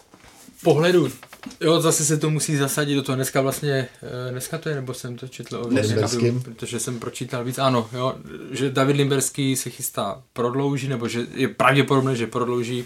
pohledu 0.63 1.13
Jo, 1.61 1.81
zase 1.81 2.05
se 2.05 2.19
to 2.19 2.31
musí 2.31 2.57
zasadit 2.57 2.95
do 2.95 3.03
toho. 3.03 3.17
Dneska 3.17 3.41
vlastně, 3.41 3.89
eh, 4.29 4.31
dneska 4.31 4.59
to 4.59 4.69
je, 4.69 4.75
nebo 4.75 4.95
jsem 4.95 5.17
to 5.17 5.29
četl 5.29 5.57
o 5.57 5.69
Limberským, 5.69 6.43
protože 6.43 6.81
jsem 6.81 6.99
pročítal 6.99 7.45
víc. 7.45 7.59
Ano, 7.59 7.89
jo, 7.93 8.15
že 8.51 8.71
David 8.71 8.97
Limberský 8.97 9.57
se 9.57 9.71
chystá 9.71 10.23
prodlouží, 10.33 10.89
nebo 10.89 11.09
že 11.09 11.27
je 11.35 11.49
pravděpodobné, 11.49 12.17
že 12.17 12.27
prodlouží 12.27 12.85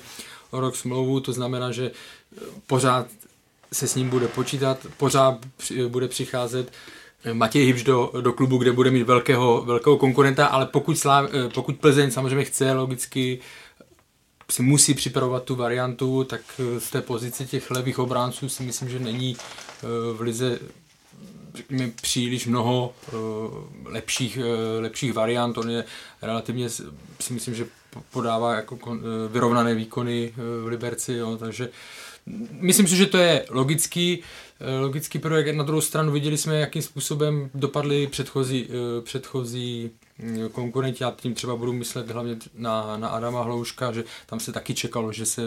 o 0.51 0.61
rok 0.61 0.77
smlouvu, 0.77 1.21
to 1.21 1.33
znamená, 1.33 1.73
že 1.73 1.91
pořád 2.67 3.07
se 3.73 3.89
s 3.89 3.95
ním 3.95 4.11
bude 4.11 4.29
počítat, 4.29 4.79
pořád 4.97 5.39
bude 5.89 6.09
přicházet 6.09 6.73
Matěj 7.33 7.67
Hybš 7.67 7.83
do, 7.83 8.13
do 8.21 8.33
klubu, 8.33 8.59
kde 8.59 8.73
bude 8.73 8.91
mít 8.91 9.03
velkého, 9.03 9.63
velkého 9.67 9.97
konkurenta, 9.97 10.47
ale 10.47 10.67
pokud, 10.67 10.99
Sláv, 10.99 11.31
pokud 11.55 11.77
Plzeň 11.77 12.11
samozřejmě 12.11 12.45
chce 12.45 12.73
logicky 12.73 13.39
si 14.51 14.63
musí 14.63 14.95
připravovat 14.95 15.45
tu 15.45 15.55
variantu, 15.55 16.25
tak 16.25 16.41
z 16.79 16.91
té 16.91 17.01
pozice 17.03 17.47
těch 17.47 17.71
levých 17.71 17.99
obránců 17.99 18.49
si 18.49 18.63
myslím, 18.63 18.89
že 18.89 18.99
není 18.99 19.37
v 20.13 20.21
lize 20.21 20.59
řekněme, 21.57 21.93
příliš 22.03 22.47
mnoho 22.47 22.95
uh, 23.13 23.19
lepších, 23.85 24.39
lepších 24.81 25.13
variant. 25.13 25.59
On 25.59 25.71
je 25.71 25.85
relativně, 26.23 26.71
si 26.71 26.83
myslím, 27.31 27.55
že 27.55 27.67
podává 28.11 28.55
jako 28.55 28.79
vyrovnané 29.29 29.75
výkony 29.75 30.33
v 30.37 30.67
Liberci, 30.67 31.13
jo, 31.13 31.37
takže 31.37 31.69
myslím 32.51 32.87
si, 32.87 32.97
že 32.97 33.07
to 33.07 33.19
je 33.19 33.47
logický, 33.51 34.23
logický 34.81 35.19
projekt. 35.19 35.57
Na 35.57 35.65
druhou 35.65 35.81
stranu 35.81 36.13
viděli 36.13 36.39
jsme, 36.39 36.61
jakým 36.61 36.83
způsobem 36.83 37.51
dopadly 37.55 38.07
předchozí, 38.07 38.69
předchozí 39.05 39.91
konkurenti, 40.53 41.05
já 41.05 41.11
tím 41.11 41.35
třeba 41.35 41.57
budu 41.57 41.73
myslet 41.73 42.11
hlavně 42.11 42.37
na, 42.55 42.97
na 42.97 43.09
Adama 43.09 43.43
Hlouška, 43.43 43.93
že 43.93 44.05
tam 44.27 44.41
se 44.41 44.53
taky 44.53 44.75
čekalo, 44.75 45.13
že 45.13 45.27
se, 45.27 45.43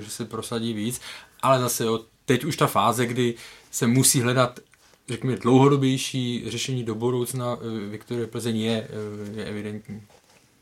že 0.00 0.10
se 0.10 0.24
prosadí 0.24 0.72
víc, 0.72 1.00
ale 1.42 1.60
zase 1.60 1.84
jo, 1.84 2.00
teď 2.24 2.44
už 2.44 2.56
ta 2.56 2.66
fáze, 2.66 3.06
kdy 3.06 3.34
se 3.70 3.86
musí 3.86 4.20
hledat 4.20 4.60
řekněme, 5.08 5.36
dlouhodobější 5.36 6.44
řešení 6.50 6.84
do 6.84 6.94
budoucna 6.94 7.58
eh, 7.60 7.90
Viktorie 7.90 8.26
Plzeň 8.26 8.56
je, 8.56 8.88
eh, 8.90 9.40
je 9.40 9.44
evidentní. 9.44 10.02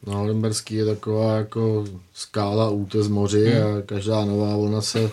No, 0.07 0.25
Limberský 0.25 0.75
je 0.75 0.85
taková 0.85 1.37
jako 1.37 1.85
skála 2.15 2.71
úte 2.71 3.03
z 3.03 3.09
moři 3.09 3.47
hmm. 3.47 3.79
a 3.79 3.83
každá 3.83 4.25
nová 4.25 4.57
vlna 4.57 4.81
se, 4.81 5.11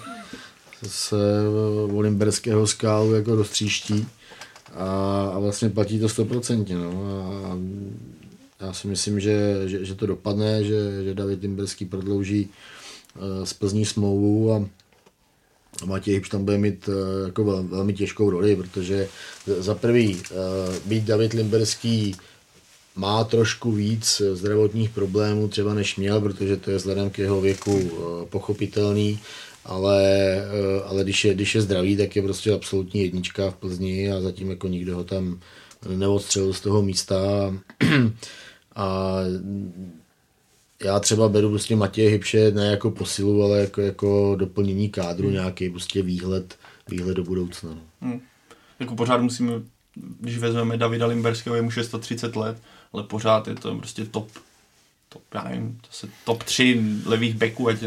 se 0.88 1.16
o 1.94 2.00
Limberského 2.00 2.68
skálu 2.68 3.14
jako 3.14 3.36
roztříští 3.36 4.08
a, 4.76 4.86
a 5.34 5.40
vlastně 5.40 5.70
platí 5.70 6.00
to 6.00 6.10
stoprocentně. 6.10 6.76
No. 6.76 6.92
A 7.46 7.58
já 8.60 8.74
si 8.74 8.88
myslím, 8.88 9.20
že, 9.20 9.62
že, 9.66 9.86
že 9.86 9.96
to 9.96 10.06
dopadne, 10.06 10.64
že, 10.64 11.04
že 11.04 11.14
David 11.14 11.42
Limberský 11.42 11.86
prodlouží 11.86 12.50
uh, 13.16 13.46
z 13.46 13.54
Plzní 13.54 13.86
smlouvu 13.86 14.54
a 14.54 14.66
Matěj 15.86 16.14
Hybš 16.14 16.30
tam 16.30 16.46
bude 16.46 16.58
mít 16.58 16.88
uh, 16.88 16.96
jako 17.26 17.44
vel, 17.44 17.64
velmi 17.64 17.94
těžkou 17.94 18.30
roli, 18.30 18.56
protože 18.56 19.08
za 19.46 19.76
prvý 19.76 20.16
uh, 20.16 20.22
být 20.86 21.04
David 21.04 21.34
Limberský 21.34 22.16
má 22.96 23.24
trošku 23.24 23.72
víc 23.72 24.22
zdravotních 24.34 24.90
problémů 24.90 25.48
třeba 25.48 25.74
než 25.74 25.96
měl, 25.96 26.22
protože 26.22 26.58
to 26.58 26.72
je 26.72 26.78
vzhledem 26.78 27.10
k 27.10 27.18
jeho 27.18 27.42
věku 27.42 27.92
pochopitelný, 28.30 29.20
ale, 29.66 30.04
ale 30.86 31.04
když, 31.04 31.26
je, 31.26 31.34
když 31.34 31.56
je 31.56 31.62
zdravý, 31.62 31.98
tak 31.98 32.16
je 32.16 32.22
prostě 32.22 32.54
absolutní 32.54 33.02
jednička 33.02 33.52
v 33.52 33.56
Plzni 33.56 34.12
a 34.12 34.22
zatím 34.22 34.50
jako 34.50 34.68
nikdo 34.68 34.96
ho 34.96 35.04
tam 35.04 35.40
neodstřelil 35.88 36.54
z 36.54 36.62
toho 36.62 36.82
místa. 36.82 37.18
a 38.80 39.16
já 40.84 41.00
třeba 41.00 41.30
beru 41.30 41.50
prostě 41.50 41.76
Matěje 41.76 42.10
Hybše 42.10 42.52
ne 42.52 42.66
jako 42.66 42.92
posilu, 42.92 43.44
ale 43.44 43.60
jako, 43.60 43.82
jako 43.82 44.36
doplnění 44.40 44.90
kádru, 44.90 45.26
hmm. 45.26 45.34
nějaký 45.34 45.70
prostě 45.70 46.02
výhled, 46.02 46.58
výhled 46.88 47.14
do 47.14 47.24
budoucna. 47.24 47.70
No. 47.70 47.82
Hmm. 48.02 48.22
Jako 48.80 48.96
pořád 48.96 49.22
musíme, 49.22 49.54
když 50.20 50.38
vezmeme 50.38 50.78
Davida 50.78 51.06
Limberského, 51.06 51.56
je 51.56 51.62
mu 51.62 51.72
630 51.72 52.36
let, 52.36 52.58
ale 52.94 53.04
pořád 53.04 53.48
je 53.48 53.56
to 53.56 53.76
prostě 53.76 54.06
top 54.06 54.30
top, 55.10 55.22
já 55.34 55.44
nevím, 55.44 55.80
to 55.82 55.88
se 55.92 56.08
top 56.26 56.44
3 56.44 56.82
levých 57.06 57.36
beků, 57.36 57.68
ať 57.68 57.78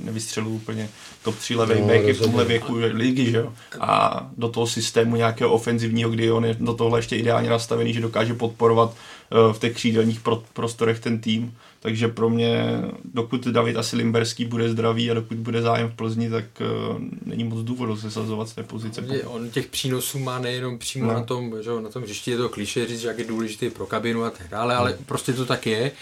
nevystřelu 0.00 0.50
úplně 0.50 0.88
top 1.22 1.36
3 1.36 1.56
levých 1.56 1.80
no, 1.80 1.86
beky 1.86 2.12
v 2.12 2.20
tomhle 2.20 2.44
věku 2.44 2.74
ligy, 2.74 3.30
že 3.30 3.36
jo. 3.36 3.52
A 3.80 4.26
do 4.36 4.48
toho 4.48 4.66
systému 4.66 5.16
nějakého 5.16 5.52
ofenzivního, 5.52 6.10
kdy 6.10 6.30
on 6.30 6.44
je 6.44 6.56
do 6.60 6.74
tohle 6.74 6.98
ještě 6.98 7.16
ideálně 7.16 7.50
nastavený, 7.50 7.92
že 7.92 8.00
dokáže 8.00 8.34
podporovat 8.34 8.90
uh, 8.90 9.52
v 9.52 9.58
těch 9.58 9.74
křídelních 9.74 10.20
pro, 10.20 10.42
prostorech 10.52 11.00
ten 11.00 11.20
tým. 11.20 11.54
Takže 11.84 12.08
pro 12.08 12.30
mě, 12.30 12.82
dokud 13.04 13.46
David 13.46 13.76
asi 13.76 13.96
Limberský 13.96 14.44
bude 14.44 14.68
zdravý 14.68 15.10
a 15.10 15.14
dokud 15.14 15.36
bude 15.36 15.62
zájem 15.62 15.88
v 15.88 15.94
Plzni, 15.94 16.30
tak 16.30 16.44
uh, 16.60 17.02
není 17.26 17.44
moc 17.44 17.64
důvodu 17.64 17.96
se 17.96 18.10
sazovat 18.10 18.48
z 18.48 18.52
té 18.52 18.62
pozice. 18.62 19.02
On 19.24 19.50
těch 19.50 19.66
přínosů 19.66 20.18
má 20.18 20.38
nejenom 20.38 20.78
přímo 20.78 21.06
no. 21.06 21.12
na 21.12 21.22
tom, 21.22 21.54
že 21.62 21.70
na 21.70 21.88
tom 21.88 22.02
hřišti 22.02 22.30
je 22.30 22.36
to 22.36 22.48
kliše 22.48 22.86
říct, 22.86 23.02
jak 23.02 23.18
je 23.18 23.24
důležitý 23.24 23.70
pro 23.70 23.86
kabinu 23.86 24.24
a 24.24 24.30
tak 24.30 24.48
dále, 24.48 24.76
ale 24.76 24.90
no. 24.90 25.04
prostě 25.06 25.32
to 25.32 25.46
tak 25.46 25.66
je, 25.66 25.92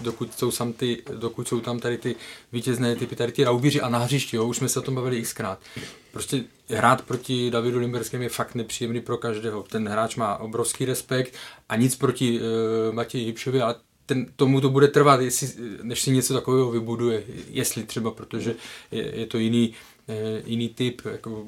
dokud 0.00 0.34
jsou, 0.34 0.50
sam 0.50 0.72
ty, 0.72 1.02
dokud 1.16 1.48
jsou 1.48 1.60
tam 1.60 1.78
tady 1.78 1.98
ty 1.98 2.16
vítězné 2.52 2.96
typy, 2.96 3.16
tady 3.16 3.32
ty 3.32 3.44
raubíři 3.44 3.80
a 3.80 3.88
na 3.88 3.98
hřišti, 3.98 4.36
jo, 4.36 4.46
už 4.46 4.56
jsme 4.56 4.68
se 4.68 4.78
o 4.78 4.82
tom 4.82 4.94
bavili 4.94 5.22
xkrát. 5.22 5.58
Prostě 6.12 6.44
hrát 6.68 7.02
proti 7.02 7.50
Davidu 7.50 7.78
Limberskému 7.78 8.22
je 8.22 8.28
fakt 8.28 8.54
nepříjemný 8.54 9.00
pro 9.00 9.16
každého. 9.16 9.62
Ten 9.62 9.88
hráč 9.88 10.16
má 10.16 10.36
obrovský 10.36 10.84
respekt 10.84 11.34
a 11.68 11.76
nic 11.76 11.96
proti 11.96 12.40
uh, 12.40 12.94
Matěji 12.94 13.24
Hybšovi, 13.24 13.62
ale 13.62 13.74
ten, 14.10 14.26
tomu 14.36 14.60
to 14.60 14.70
bude 14.70 14.88
trvat, 14.88 15.20
jestli, 15.20 15.48
než 15.82 16.02
si 16.02 16.10
něco 16.10 16.34
takového 16.34 16.70
vybuduje, 16.70 17.22
jestli 17.50 17.82
třeba, 17.82 18.10
protože 18.10 18.54
je, 18.90 19.20
je 19.20 19.26
to 19.26 19.38
jiný, 19.38 19.74
eh, 20.08 20.42
jiný 20.46 20.68
typ 20.68 21.02
jako 21.12 21.44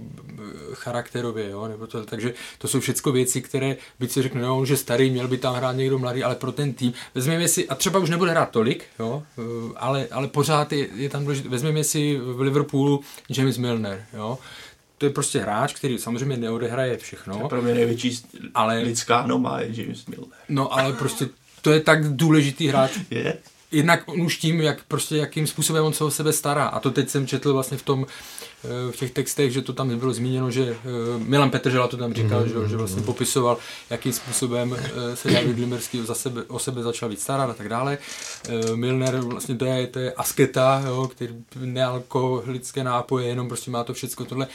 charakterově, 0.73 1.51
jo, 1.51 1.69
nebo 1.69 1.87
to, 1.87 2.05
takže 2.05 2.35
to 2.59 2.69
jsou 2.69 2.81
všechno 2.81 3.13
věci, 3.13 3.43
které 3.43 3.77
by 3.99 4.09
si 4.09 4.23
řekl, 4.23 4.39
no, 4.39 4.65
že 4.65 4.77
starý, 4.77 5.11
měl 5.11 5.29
by 5.29 5.39
tam 5.39 5.55
hrát 5.55 5.73
někdo 5.73 5.99
mladý, 5.99 6.23
ale 6.23 6.35
pro 6.35 6.53
ten 6.53 6.73
tým, 6.73 6.93
vezměme 7.15 7.49
si, 7.49 7.69
a 7.69 7.75
třeba 7.75 7.99
už 7.99 8.11
nebude 8.11 8.31
hrát 8.31 8.51
tolik, 8.51 8.85
jo, 8.99 9.23
eh, 9.39 9.43
ale, 9.77 10.07
ale 10.11 10.29
pořád 10.29 10.73
je, 10.73 10.89
je 10.95 11.09
tam 11.09 11.23
důležité, 11.23 11.49
vezměme 11.49 11.85
si 11.85 12.19
v 12.19 12.41
Liverpoolu 12.41 13.01
James 13.29 13.59
Milner, 13.59 14.07
jo, 14.15 14.39
to 14.99 15.07
je 15.07 15.11
prostě 15.11 15.41
hráč, 15.41 15.75
který 15.75 15.99
samozřejmě 15.99 16.37
neodehraje 16.37 16.99
všechno. 16.99 17.35
To 17.35 17.43
je 17.43 17.49
pro 17.49 17.63
mě 17.63 17.75
největší 17.75 18.19
ale, 18.55 18.79
lidská 18.79 19.27
noma 19.27 19.61
je 19.61 19.83
James 19.83 20.07
Milner. 20.07 20.39
No 20.49 20.73
ale 20.73 20.93
prostě 20.93 21.29
to 21.63 21.73
je 21.73 21.81
tak 21.81 22.09
důležitý 22.09 22.69
hráč. 22.69 22.91
Je? 23.11 23.35
Jednak 23.73 24.09
už 24.09 24.37
tím, 24.37 24.61
jak 24.61 24.85
prostě, 24.89 25.17
jakým 25.17 25.47
způsobem 25.47 25.85
on 25.85 25.93
se 25.93 26.05
o 26.05 26.11
sebe 26.11 26.33
stará. 26.33 26.67
A 26.67 26.81
to 26.81 26.91
teď 26.91 27.09
jsem 27.09 27.27
četl 27.27 27.53
vlastně 27.53 27.77
v 27.77 27.83
tom, 27.83 28.07
eh, 28.65 28.93
v 28.93 28.97
těch 28.97 29.11
textech, 29.11 29.53
že 29.53 29.63
to 29.63 29.73
tam 29.73 29.99
bylo 29.99 30.13
zmíněno, 30.13 30.51
že 30.51 30.63
eh, 30.63 30.77
Milan 31.19 31.51
Petržela 31.51 31.89
to 31.89 31.97
tam 31.97 32.15
říkal, 32.15 32.43
mm-hmm. 32.43 32.63
že, 32.63 32.69
že 32.69 32.77
vlastně 32.77 33.03
popisoval, 33.03 33.59
jakým 33.91 34.13
způsobem 34.13 34.77
eh, 34.79 35.17
se 35.17 35.31
David 35.31 35.59
Limerský 35.59 36.07
za 36.07 36.15
sebe, 36.15 36.43
o 36.43 36.59
sebe 36.59 36.83
začal 36.83 37.09
víc 37.09 37.23
starat 37.23 37.51
a 37.51 37.55
tak 37.55 37.69
dále. 37.69 37.99
Milner 38.75 39.17
vlastně 39.17 39.57
to 39.57 39.65
je, 39.65 39.87
to 39.87 39.99
je 39.99 40.13
asketa, 40.13 40.83
jo, 40.87 41.09
který 41.09 41.35
nealkoholické 41.61 42.85
nápoje, 42.85 43.27
jenom 43.27 43.49
prostě 43.49 43.71
má 43.71 43.85
to 43.85 43.95
všechno 43.95 44.27
tohle 44.27 44.47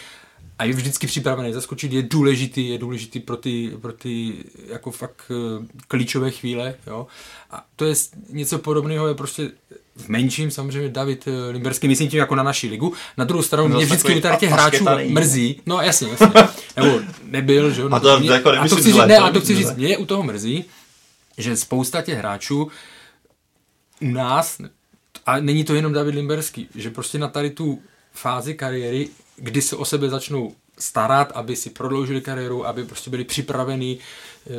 a 0.59 0.63
je 0.63 0.73
vždycky 0.73 1.07
připravený 1.07 1.53
zaskočit, 1.53 1.93
je 1.93 2.03
důležitý, 2.03 2.69
je 2.69 2.77
důležitý 2.77 3.19
pro 3.19 3.37
ty, 3.37 3.71
pro 3.81 3.93
ty 3.93 4.33
jako 4.67 4.91
fakt 4.91 5.31
eh, 5.31 5.65
klíčové 5.87 6.31
chvíle, 6.31 6.75
jo. 6.87 7.07
A 7.51 7.65
to 7.75 7.85
je 7.85 7.95
něco 8.29 8.59
podobného, 8.59 9.07
je 9.07 9.13
prostě 9.13 9.51
v 9.95 10.09
menším 10.09 10.51
samozřejmě 10.51 10.89
David 10.89 11.27
eh, 11.27 11.51
Limberský, 11.51 11.87
myslím 11.87 12.09
tím 12.09 12.19
jako 12.19 12.35
na 12.35 12.43
naší 12.43 12.69
ligu. 12.69 12.93
Na 13.17 13.25
druhou 13.25 13.43
stranu 13.43 13.67
mě 13.67 13.85
vždycky 13.85 14.15
u 14.15 14.21
těch 14.37 14.51
hráčů 14.51 14.85
mrzí, 15.07 15.61
no 15.65 15.81
jasně, 15.81 16.09
jasně, 16.09 16.27
nebo 16.75 16.99
nebyl, 17.23 17.71
že 17.71 17.81
jo. 17.81 17.89
A 17.91 17.99
to, 17.99 18.19
mě, 18.19 18.31
jako 18.31 18.49
a 18.49 18.67
to 18.67 18.75
chci 18.75 18.91
říct, 18.91 19.05
ne, 19.05 19.17
a 19.17 19.29
to 19.29 19.41
chci 19.41 19.55
říct, 19.55 19.75
mě 19.75 19.97
u 19.97 20.05
toho 20.05 20.23
mrzí, 20.23 20.65
že 21.37 21.57
spousta 21.57 22.01
těch 22.01 22.17
hráčů 22.17 22.71
u 24.01 24.07
nás, 24.07 24.61
a 25.25 25.39
není 25.39 25.63
to 25.63 25.75
jenom 25.75 25.93
David 25.93 26.15
Limberský, 26.15 26.67
že 26.75 26.89
prostě 26.89 27.17
na 27.17 27.27
tady 27.27 27.49
tu 27.49 27.81
fázi 28.11 28.53
kariéry 28.53 29.09
kdy 29.37 29.61
se 29.61 29.75
o 29.75 29.85
sebe 29.85 30.09
začnou 30.09 30.55
starat, 30.79 31.31
aby 31.35 31.55
si 31.55 31.69
prodloužili 31.69 32.21
kariéru, 32.21 32.67
aby 32.67 32.83
prostě 32.83 33.09
byli 33.09 33.23
připravení, 33.23 33.99
eh, 34.47 34.51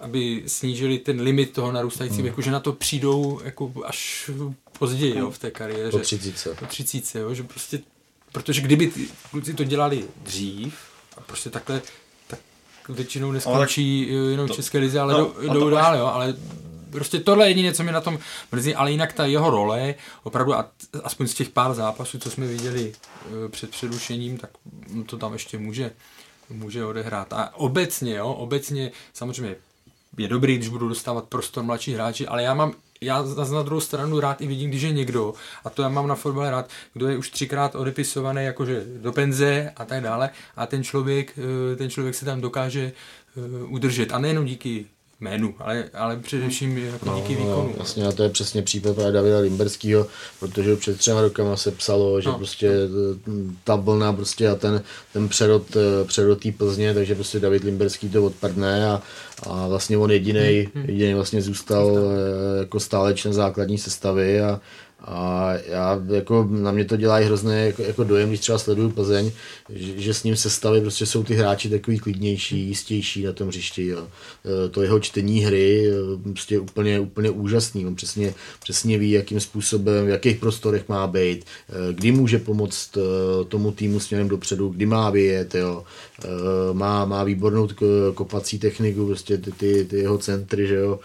aby 0.00 0.42
snížili 0.46 0.98
ten 0.98 1.20
limit 1.20 1.52
toho 1.52 1.72
narůstajícího 1.72 2.16
hmm. 2.16 2.24
věku, 2.24 2.42
že 2.42 2.50
na 2.50 2.60
to 2.60 2.72
přijdou 2.72 3.40
jako 3.44 3.72
až 3.84 4.30
později 4.78 5.18
jo, 5.18 5.30
v 5.30 5.38
té 5.38 5.50
kariéře. 5.50 5.90
Po 5.90 5.98
třicíce. 5.98 6.54
Po 6.54 6.66
třicíce, 6.66 7.18
jo, 7.18 7.34
že 7.34 7.42
prostě, 7.42 7.80
protože 8.32 8.60
kdyby 8.60 8.86
ty 8.86 9.08
kluci 9.30 9.54
to 9.54 9.64
dělali 9.64 10.04
dřív 10.22 10.74
a 11.16 11.20
prostě 11.20 11.50
takhle, 11.50 11.82
tak 12.26 12.40
většinou 12.88 13.32
neskončí 13.32 14.06
tak 14.06 14.14
jenom 14.30 14.48
v 14.48 14.52
České 14.52 14.78
lize, 14.78 15.00
ale 15.00 15.12
no, 15.12 15.34
jdou 15.42 15.70
dál, 15.70 15.96
jo, 15.96 16.06
ale 16.06 16.34
prostě 16.92 17.20
tohle 17.20 17.44
je 17.44 17.50
jediné, 17.50 17.72
co 17.72 17.82
mi 17.82 17.92
na 17.92 18.00
tom 18.00 18.18
mrzí, 18.52 18.74
ale 18.74 18.90
jinak 18.90 19.12
ta 19.12 19.26
jeho 19.26 19.50
role, 19.50 19.94
opravdu, 20.22 20.54
a 20.54 20.70
aspoň 21.04 21.26
z 21.26 21.34
těch 21.34 21.48
pár 21.48 21.74
zápasů, 21.74 22.18
co 22.18 22.30
jsme 22.30 22.46
viděli 22.46 22.92
e, 22.92 23.48
před 23.48 23.70
přerušením, 23.70 24.38
tak 24.38 24.50
to 25.06 25.16
tam 25.16 25.32
ještě 25.32 25.58
může, 25.58 25.92
může 26.50 26.84
odehrát. 26.84 27.32
A 27.32 27.54
obecně, 27.54 28.14
jo, 28.14 28.28
obecně 28.28 28.92
samozřejmě 29.12 29.56
je 30.18 30.28
dobrý, 30.28 30.56
když 30.56 30.68
budu 30.68 30.88
dostávat 30.88 31.24
prostor 31.24 31.64
mladší 31.64 31.94
hráči, 31.94 32.26
ale 32.26 32.42
já 32.42 32.54
mám 32.54 32.74
já 33.02 33.24
na 33.52 33.62
druhou 33.62 33.80
stranu 33.80 34.20
rád 34.20 34.40
i 34.40 34.46
vidím, 34.46 34.70
když 34.70 34.82
je 34.82 34.92
někdo, 34.92 35.34
a 35.64 35.70
to 35.70 35.82
já 35.82 35.88
mám 35.88 36.06
na 36.06 36.14
fotbale 36.14 36.50
rád, 36.50 36.70
kdo 36.94 37.08
je 37.08 37.16
už 37.16 37.30
třikrát 37.30 37.74
odepisovaný 37.74 38.44
jakože 38.44 38.84
do 38.96 39.12
penze 39.12 39.72
a 39.76 39.84
tak 39.84 40.02
dále, 40.02 40.30
a 40.56 40.66
ten 40.66 40.84
člověk, 40.84 41.38
e, 41.72 41.76
ten 41.76 41.90
člověk 41.90 42.14
se 42.14 42.24
tam 42.24 42.40
dokáže 42.40 42.80
e, 42.82 42.92
udržet. 43.64 44.12
A 44.12 44.18
nejenom 44.18 44.44
díky 44.44 44.86
jménu, 45.20 45.54
ale, 45.58 45.84
ale 45.94 46.16
především 46.16 46.78
jako 46.78 47.06
no, 47.06 47.16
díky 47.16 47.34
výkonu. 47.34 47.68
No, 47.68 47.72
vlastně 47.76 48.06
a 48.06 48.12
to 48.12 48.22
je 48.22 48.28
přesně 48.28 48.62
případ 48.62 48.94
právě 48.94 49.12
Davida 49.12 49.38
Limberského, 49.38 50.06
protože 50.40 50.76
před 50.76 50.98
třema 50.98 51.20
rokama 51.20 51.56
se 51.56 51.70
psalo, 51.70 52.20
že 52.20 52.28
no. 52.28 52.34
prostě 52.34 52.70
ta 53.64 53.76
vlna 53.76 54.12
prostě 54.12 54.48
a 54.48 54.54
ten, 54.54 54.82
ten 55.12 55.28
přerod, 55.28 55.76
přerod 56.06 56.42
té 56.42 56.52
Plzně, 56.52 56.94
takže 56.94 57.14
prostě 57.14 57.40
David 57.40 57.64
Limberský 57.64 58.08
to 58.08 58.24
odpadne 58.24 58.90
a, 58.90 59.02
a 59.42 59.68
vlastně 59.68 59.98
on 59.98 60.10
jediný 60.10 60.40
hmm, 60.40 60.70
hmm. 60.74 60.84
jediný 60.86 61.14
vlastně 61.14 61.42
zůstal 61.42 61.98
jako 62.60 62.80
stále 62.80 63.14
člen 63.14 63.34
základní 63.34 63.78
sestavy 63.78 64.40
a, 64.40 64.60
a 65.04 65.52
já, 65.66 66.02
jako, 66.06 66.48
na 66.50 66.72
mě 66.72 66.84
to 66.84 66.96
dělá 66.96 67.20
i 67.20 67.24
hrozný 67.24 67.52
jako, 67.54 67.82
jako 67.82 68.04
dojem, 68.04 68.28
když 68.28 68.40
třeba 68.40 68.58
sleduju 68.58 68.90
Plzeň, 68.90 69.30
že, 69.68 70.00
že 70.00 70.14
s 70.14 70.22
ním 70.22 70.36
se 70.36 70.50
stavy 70.50 70.80
prostě 70.80 71.06
jsou 71.06 71.24
ty 71.24 71.34
hráči 71.34 71.70
takový 71.70 71.98
klidnější, 71.98 72.68
jistější 72.68 73.24
na 73.24 73.32
tom 73.32 73.48
hřišti. 73.48 73.86
Jo. 73.86 74.06
E, 74.66 74.68
to 74.68 74.82
jeho 74.82 75.00
čtení 75.00 75.40
hry 75.40 75.88
e, 75.88 75.92
prostě 76.32 76.58
úplně, 76.58 77.00
úplně 77.00 77.30
úžasný. 77.30 77.86
On 77.86 77.94
přesně, 77.94 78.34
přesně 78.62 78.98
ví, 78.98 79.10
jakým 79.10 79.40
způsobem, 79.40 80.06
v 80.06 80.08
jakých 80.08 80.36
prostorech 80.36 80.88
má 80.88 81.06
být, 81.06 81.44
e, 81.44 81.92
kdy 81.92 82.12
může 82.12 82.38
pomoct 82.38 82.98
tomu 83.48 83.72
týmu 83.72 84.00
směrem 84.00 84.28
dopředu, 84.28 84.68
kdy 84.68 84.86
má 84.86 85.10
vyjet. 85.10 85.54
Jo. 85.54 85.84
Má, 86.72 87.04
má 87.04 87.24
výbornou 87.24 87.68
kopací 88.14 88.58
techniku, 88.58 89.06
prostě 89.06 89.38
ty, 89.38 89.52
ty, 89.52 89.84
ty 89.84 89.96
jeho 89.96 90.18
centry, 90.18 90.66
že 90.66 90.74
jo 90.74 91.00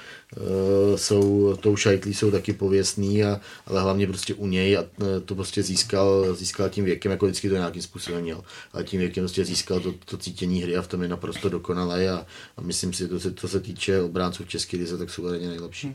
jsou, 0.96 1.56
tou 1.56 1.76
šajtlí 1.76 2.14
jsou 2.14 2.32
taky 2.32 2.54
pověstný, 2.54 3.24
a, 3.24 3.40
ale 3.66 3.82
hlavně 3.82 4.08
prostě 4.08 4.34
u 4.34 4.48
něj 4.48 4.78
a 4.78 4.82
eh, 4.82 5.20
to 5.26 5.36
prostě 5.36 5.64
získal, 5.64 6.36
získal 6.36 6.70
tím 6.70 6.86
věkem, 6.86 7.12
jako 7.12 7.26
vždycky 7.26 7.50
to 7.50 7.56
nějakým 7.56 7.82
způsobem 7.82 8.22
měl, 8.22 8.44
ale 8.74 8.84
tím 8.84 9.00
věkem 9.00 9.22
prostě 9.22 9.46
získal 9.46 9.80
to, 9.80 9.94
to 10.06 10.18
cítění 10.18 10.62
hry 10.62 10.78
a 10.78 10.82
v 10.82 10.88
tom 10.88 11.04
je 11.04 11.10
naprosto 11.10 11.50
dokonalé 11.50 12.10
a, 12.10 12.26
a 12.58 12.62
myslím 12.62 12.94
si, 12.94 13.08
to 13.08 13.20
se, 13.20 13.32
to 13.32 13.48
se 13.48 13.60
týče 13.60 14.02
obránců 14.02 14.44
v 14.44 14.50
České 14.50 14.78
lize, 14.78 14.98
tak 14.98 15.10
jsou 15.10 15.28
nejlepší. 15.28 15.94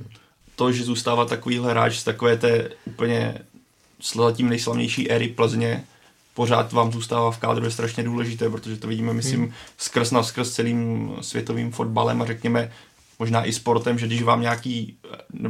To, 0.57 0.73
že 0.73 0.85
zůstává 0.85 1.25
takovýhle 1.25 1.71
hráč 1.71 1.99
z 1.99 2.05
takové 2.05 2.37
té 2.37 2.71
úplně 2.85 3.39
zatím 4.15 4.49
nejslavnější 4.49 5.11
éry 5.11 5.29
Plzně, 5.29 5.85
pořád 6.35 6.73
vám 6.73 6.93
zůstává 6.93 7.31
v 7.31 7.39
kádru 7.39 7.65
je 7.65 7.71
strašně 7.71 8.03
důležité, 8.03 8.51
protože 8.51 8.77
to 8.77 8.89
vidíme, 8.89 9.13
myslím, 9.13 9.41
hmm. 9.41 9.53
skrz 9.79 10.11
na 10.11 10.23
skrz 10.23 10.51
celým 10.51 11.13
světovým 11.21 11.73
fotbalem 11.73 12.23
a 12.23 12.27
řekněme 12.27 12.73
možná 13.21 13.45
i 13.45 13.53
sportem, 13.53 13.99
že 13.99 14.07
když 14.07 14.23
vám 14.23 14.41
nějaký, 14.41 14.97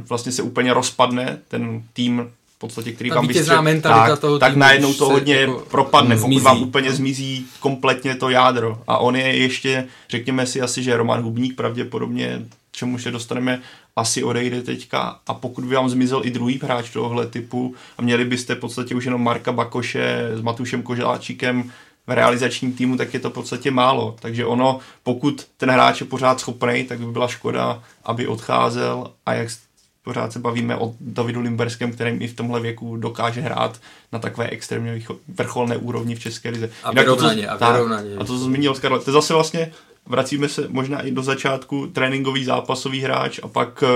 vlastně 0.09 0.33
se 0.33 0.43
úplně 0.43 0.75
rozpadne 0.75 1.39
ten 1.49 1.83
tým, 1.93 2.31
v 2.57 2.59
podstatě, 2.59 2.93
který 2.93 3.11
Ta 3.11 3.17
vám 3.17 3.27
vystře, 3.27 3.55
tak, 3.83 4.19
toho 4.21 4.39
tak 4.39 4.57
najednou 4.57 4.95
to 4.95 5.09
hodně 5.09 5.35
jako 5.35 5.65
propadne, 5.71 6.19
zmizí. 6.19 6.35
pokud 6.35 6.45
vám 6.45 6.63
úplně 6.63 6.93
zmizí 6.93 7.47
kompletně 7.61 8.15
to 8.15 8.31
jádro. 8.31 8.83
A 8.87 8.99
on 8.99 9.17
je 9.17 9.37
ještě, 9.37 9.87
řekněme 10.09 10.47
si 10.47 10.61
asi, 10.61 10.83
že 10.83 10.97
Roman 10.97 11.23
Hubník 11.23 11.57
pravděpodobně, 11.57 12.47
čemu 12.73 12.99
se 12.99 13.11
dostaneme, 13.11 13.61
asi 13.97 14.25
odejde 14.25 14.63
teďka 14.63 15.19
a 15.27 15.35
pokud 15.35 15.65
by 15.65 15.75
vám 15.75 15.89
zmizel 15.89 16.21
i 16.25 16.31
druhý 16.31 16.61
hráč 16.63 16.91
tohohle 16.91 17.27
typu 17.27 17.75
a 17.99 18.03
měli 18.03 18.25
byste 18.25 18.55
v 18.55 18.59
podstatě 18.59 18.95
už 18.95 19.05
jenom 19.05 19.23
Marka 19.23 19.53
Bakoše 19.53 20.31
s 20.35 20.41
Matušem 20.41 20.83
Koželáčíkem 20.83 21.71
v 22.11 22.13
realizačním 22.13 22.73
týmu, 22.73 22.97
tak 22.97 23.15
je 23.15 23.21
to 23.21 23.31
v 23.31 23.33
podstatě 23.33 23.71
málo. 23.71 24.17
Takže 24.21 24.45
ono, 24.45 24.79
pokud 25.03 25.47
ten 25.57 25.71
hráč 25.71 26.01
je 26.01 26.07
pořád 26.07 26.41
schopný, 26.41 26.85
tak 26.85 26.99
by 26.99 27.07
byla 27.07 27.29
škoda, 27.29 27.83
aby 28.05 28.27
odcházel 28.27 29.11
a 29.27 29.35
jak 29.35 29.49
pořád 30.03 30.33
se 30.33 30.39
bavíme 30.39 30.77
o 30.77 30.95
Davidu 31.01 31.41
Limberském, 31.41 31.93
kterým 31.93 32.23
i 32.23 32.29
v 32.29 32.35
tomhle 32.35 32.61
věku 32.61 32.97
dokáže 32.97 33.41
hrát 33.41 33.81
na 34.13 34.19
takové 34.19 34.49
extrémně 34.49 35.03
vrcholné 35.29 35.77
úrovni 35.77 36.15
v 36.15 36.21
České 36.21 36.51
lize. 36.51 36.71
A 36.83 36.93
vyrovnaně, 36.93 37.49
a 37.49 37.73
vyrovnaně. 37.73 38.15
A 38.15 38.19
to, 38.19 38.25
co 38.25 38.39
zmínil 38.39 38.75
Karl, 38.75 38.99
to 38.99 39.11
je 39.11 39.13
zase 39.13 39.35
vlastně, 39.35 39.73
vracíme 40.07 40.49
se 40.49 40.67
možná 40.69 41.01
i 41.01 41.11
do 41.11 41.23
začátku, 41.23 41.87
tréninkový 41.87 42.45
zápasový 42.45 43.01
hráč 43.01 43.41
a 43.43 43.49
pak 43.49 43.83
uh, 43.83 43.89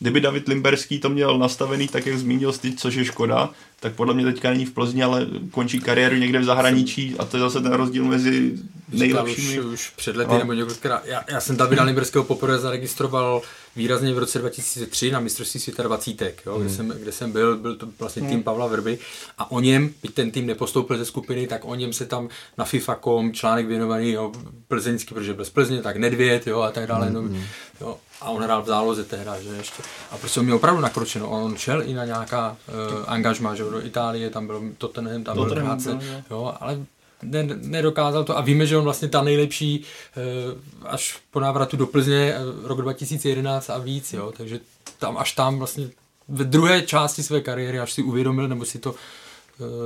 kdyby 0.00 0.20
David 0.20 0.48
Limberský 0.48 0.98
to 0.98 1.08
měl 1.08 1.38
nastavený 1.38 1.88
tak, 1.88 2.06
jak 2.06 2.18
zmínil 2.18 2.52
ty, 2.52 2.72
což 2.72 2.94
je 2.94 3.04
škoda, 3.04 3.50
tak 3.80 3.94
podle 3.94 4.14
mě 4.14 4.24
teďka 4.24 4.50
není 4.50 4.66
v 4.66 4.72
Plzni, 4.72 5.02
ale 5.02 5.26
končí 5.50 5.80
kariéru 5.80 6.16
někde 6.16 6.38
v 6.38 6.44
zahraničí 6.44 7.14
a 7.18 7.24
to 7.24 7.36
je 7.36 7.40
zase 7.40 7.60
ten 7.60 7.72
rozdíl 7.72 8.04
mezi 8.04 8.52
nejlepšími. 8.92 9.60
Už, 9.60 9.72
už 9.72 9.92
před 9.96 10.16
lety 10.16 10.32
no. 10.32 10.38
nebo 10.38 10.52
několikrát. 10.52 11.02
Já, 11.06 11.24
já 11.28 11.40
jsem 11.40 11.56
Davida 11.56 11.82
Limberského 11.82 12.24
poprvé 12.24 12.58
zaregistroval 12.58 13.42
výrazně 13.80 14.14
v 14.14 14.18
roce 14.18 14.38
2003 14.38 15.10
na 15.10 15.20
mistrovství 15.20 15.60
světa 15.60 15.82
20, 15.82 16.22
jo, 16.46 16.54
hmm. 16.54 16.62
kde, 16.62 16.74
jsem, 16.74 16.88
kde 16.88 17.12
jsem 17.12 17.32
byl, 17.32 17.56
byl 17.56 17.76
to 17.76 17.88
vlastně 17.98 18.22
tým 18.22 18.30
hmm. 18.30 18.42
Pavla 18.42 18.66
Vrby 18.66 18.98
a 19.38 19.50
o 19.50 19.60
něm, 19.60 19.94
byť 20.02 20.14
ten 20.14 20.30
tým 20.30 20.46
nepostoupil 20.46 20.98
ze 20.98 21.04
skupiny, 21.04 21.46
tak 21.46 21.64
o 21.64 21.74
něm 21.74 21.92
se 21.92 22.06
tam 22.06 22.28
na 22.58 22.64
FIFA.com 22.64 23.32
článek 23.32 23.66
věnovaný 23.66 24.10
jo, 24.10 24.32
plzeňský, 24.68 25.14
protože 25.14 25.34
byl 25.34 25.44
z 25.44 25.50
Plzně, 25.50 25.82
tak 25.82 25.96
Nedvěd 25.96 26.46
jo, 26.46 26.60
a 26.60 26.70
tak 26.70 26.86
dále. 26.86 27.06
Hmm. 27.06 27.14
No, 27.14 27.20
hmm. 27.20 27.42
jo, 27.80 27.96
a 28.20 28.30
on 28.30 28.42
hrál 28.42 28.62
v 28.62 28.66
záloze 28.66 29.04
tehdy, 29.04 29.30
že 29.40 29.48
ještě. 29.48 29.82
A 30.10 30.16
prostě 30.16 30.40
on 30.40 30.46
měl 30.46 30.56
opravdu 30.56 30.80
nakročeno. 30.80 31.30
On 31.30 31.56
šel 31.56 31.82
i 31.82 31.94
na 31.94 32.04
nějaká 32.04 32.56
uh, 32.68 33.04
angažma, 33.06 33.54
že 33.54 33.64
do 33.64 33.86
Itálie, 33.86 34.30
tam 34.30 34.46
byl 34.46 34.62
Tottenham, 34.78 35.24
tam 35.24 35.36
byl 35.36 35.54
Hráce, 35.54 35.98
jo, 36.30 36.54
ale 36.60 36.78
ne, 37.22 37.42
nedokázal 37.62 38.24
to 38.24 38.38
a 38.38 38.40
víme, 38.40 38.66
že 38.66 38.76
on 38.76 38.84
vlastně 38.84 39.08
ta 39.08 39.22
nejlepší 39.22 39.80
uh, 39.80 40.88
až 40.88 41.18
po 41.30 41.40
návratu 41.40 41.76
do 41.76 41.86
Plzně 41.86 42.34
uh, 42.34 42.66
rok 42.66 42.82
2011 42.82 43.70
a 43.70 43.78
víc, 43.78 44.12
jo, 44.12 44.32
takže 44.36 44.60
tam 44.98 45.18
až 45.18 45.32
tam 45.32 45.58
vlastně 45.58 45.90
v 46.28 46.44
druhé 46.44 46.82
části 46.82 47.22
své 47.22 47.40
kariéry, 47.40 47.80
až 47.80 47.92
si 47.92 48.02
uvědomil, 48.02 48.48
nebo 48.48 48.64
si 48.64 48.78
to 48.78 48.90
uh, 48.90 48.96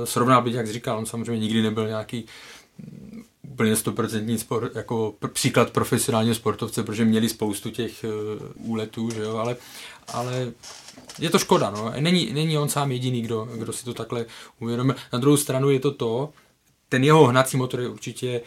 srovnal, 0.03 0.41
být, 0.41 0.53
jak 0.53 0.71
říkal, 0.71 0.97
on 0.97 1.05
samozřejmě 1.05 1.39
nikdy 1.39 1.61
nebyl 1.61 1.87
nějaký 1.87 2.25
úplně 3.43 3.75
stoprocentní 3.75 4.37
sport, 4.37 4.75
jako 4.75 5.13
pr- 5.21 5.27
příklad 5.27 5.69
profesionálního 5.69 6.35
sportovce, 6.35 6.83
protože 6.83 7.05
měli 7.05 7.29
spoustu 7.29 7.69
těch 7.69 8.03
uh, 8.03 8.71
úletů, 8.71 9.09
že 9.09 9.21
jo, 9.21 9.37
ale, 9.37 9.55
ale 10.07 10.51
je 11.19 11.29
to 11.29 11.39
škoda, 11.39 11.69
no. 11.69 11.93
Není, 11.99 12.33
není 12.33 12.57
on 12.57 12.69
sám 12.69 12.91
jediný, 12.91 13.21
kdo, 13.21 13.47
kdo 13.55 13.73
si 13.73 13.85
to 13.85 13.93
takhle 13.93 14.25
uvědomil. 14.59 14.95
Na 15.13 15.19
druhou 15.19 15.37
stranu 15.37 15.69
je 15.69 15.79
to 15.79 15.91
to, 15.91 16.29
ten 16.89 17.03
jeho 17.03 17.25
hnací 17.25 17.57
motor 17.57 17.81
je 17.81 17.89
určitě 17.89 18.41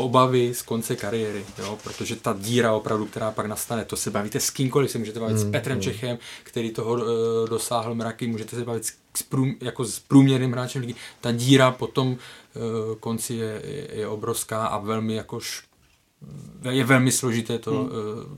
obavy 0.00 0.54
z 0.54 0.62
konce 0.62 0.96
kariéry, 0.96 1.44
jo? 1.58 1.78
protože 1.82 2.16
ta 2.16 2.36
díra 2.38 2.72
opravdu, 2.72 3.06
která 3.06 3.30
pak 3.30 3.46
nastane, 3.46 3.84
to 3.84 3.96
se 3.96 4.10
bavíte 4.10 4.40
s 4.40 4.50
kýmkoliv, 4.50 4.90
se 4.90 4.98
můžete 4.98 5.20
bavit 5.20 5.32
mm, 5.32 5.38
s 5.38 5.50
Petrem 5.50 5.76
mm. 5.76 5.82
Čechem, 5.82 6.18
který 6.42 6.70
toho 6.70 6.92
uh, 6.92 7.00
dosáhl 7.48 7.94
mraky, 7.94 8.26
můžete 8.26 8.56
se 8.56 8.64
bavit 8.64 8.84
s, 9.16 9.22
prům, 9.22 9.56
jako 9.60 9.84
s 9.84 9.98
průměrným 9.98 10.52
hráčem 10.52 10.82
ligy. 10.82 10.94
Ta 11.20 11.32
díra 11.32 11.70
potom 11.70 12.08
uh, 12.08 12.18
konci 13.00 13.34
je, 13.34 13.62
je, 13.64 13.88
je 13.92 14.08
obrovská 14.08 14.66
a 14.66 14.78
velmi 14.78 15.14
jakož 15.14 15.62
je 16.70 16.84
velmi 16.84 17.12
složité 17.12 17.58
to 17.58 17.72
mm. 17.72 17.78
uh, 17.78 17.90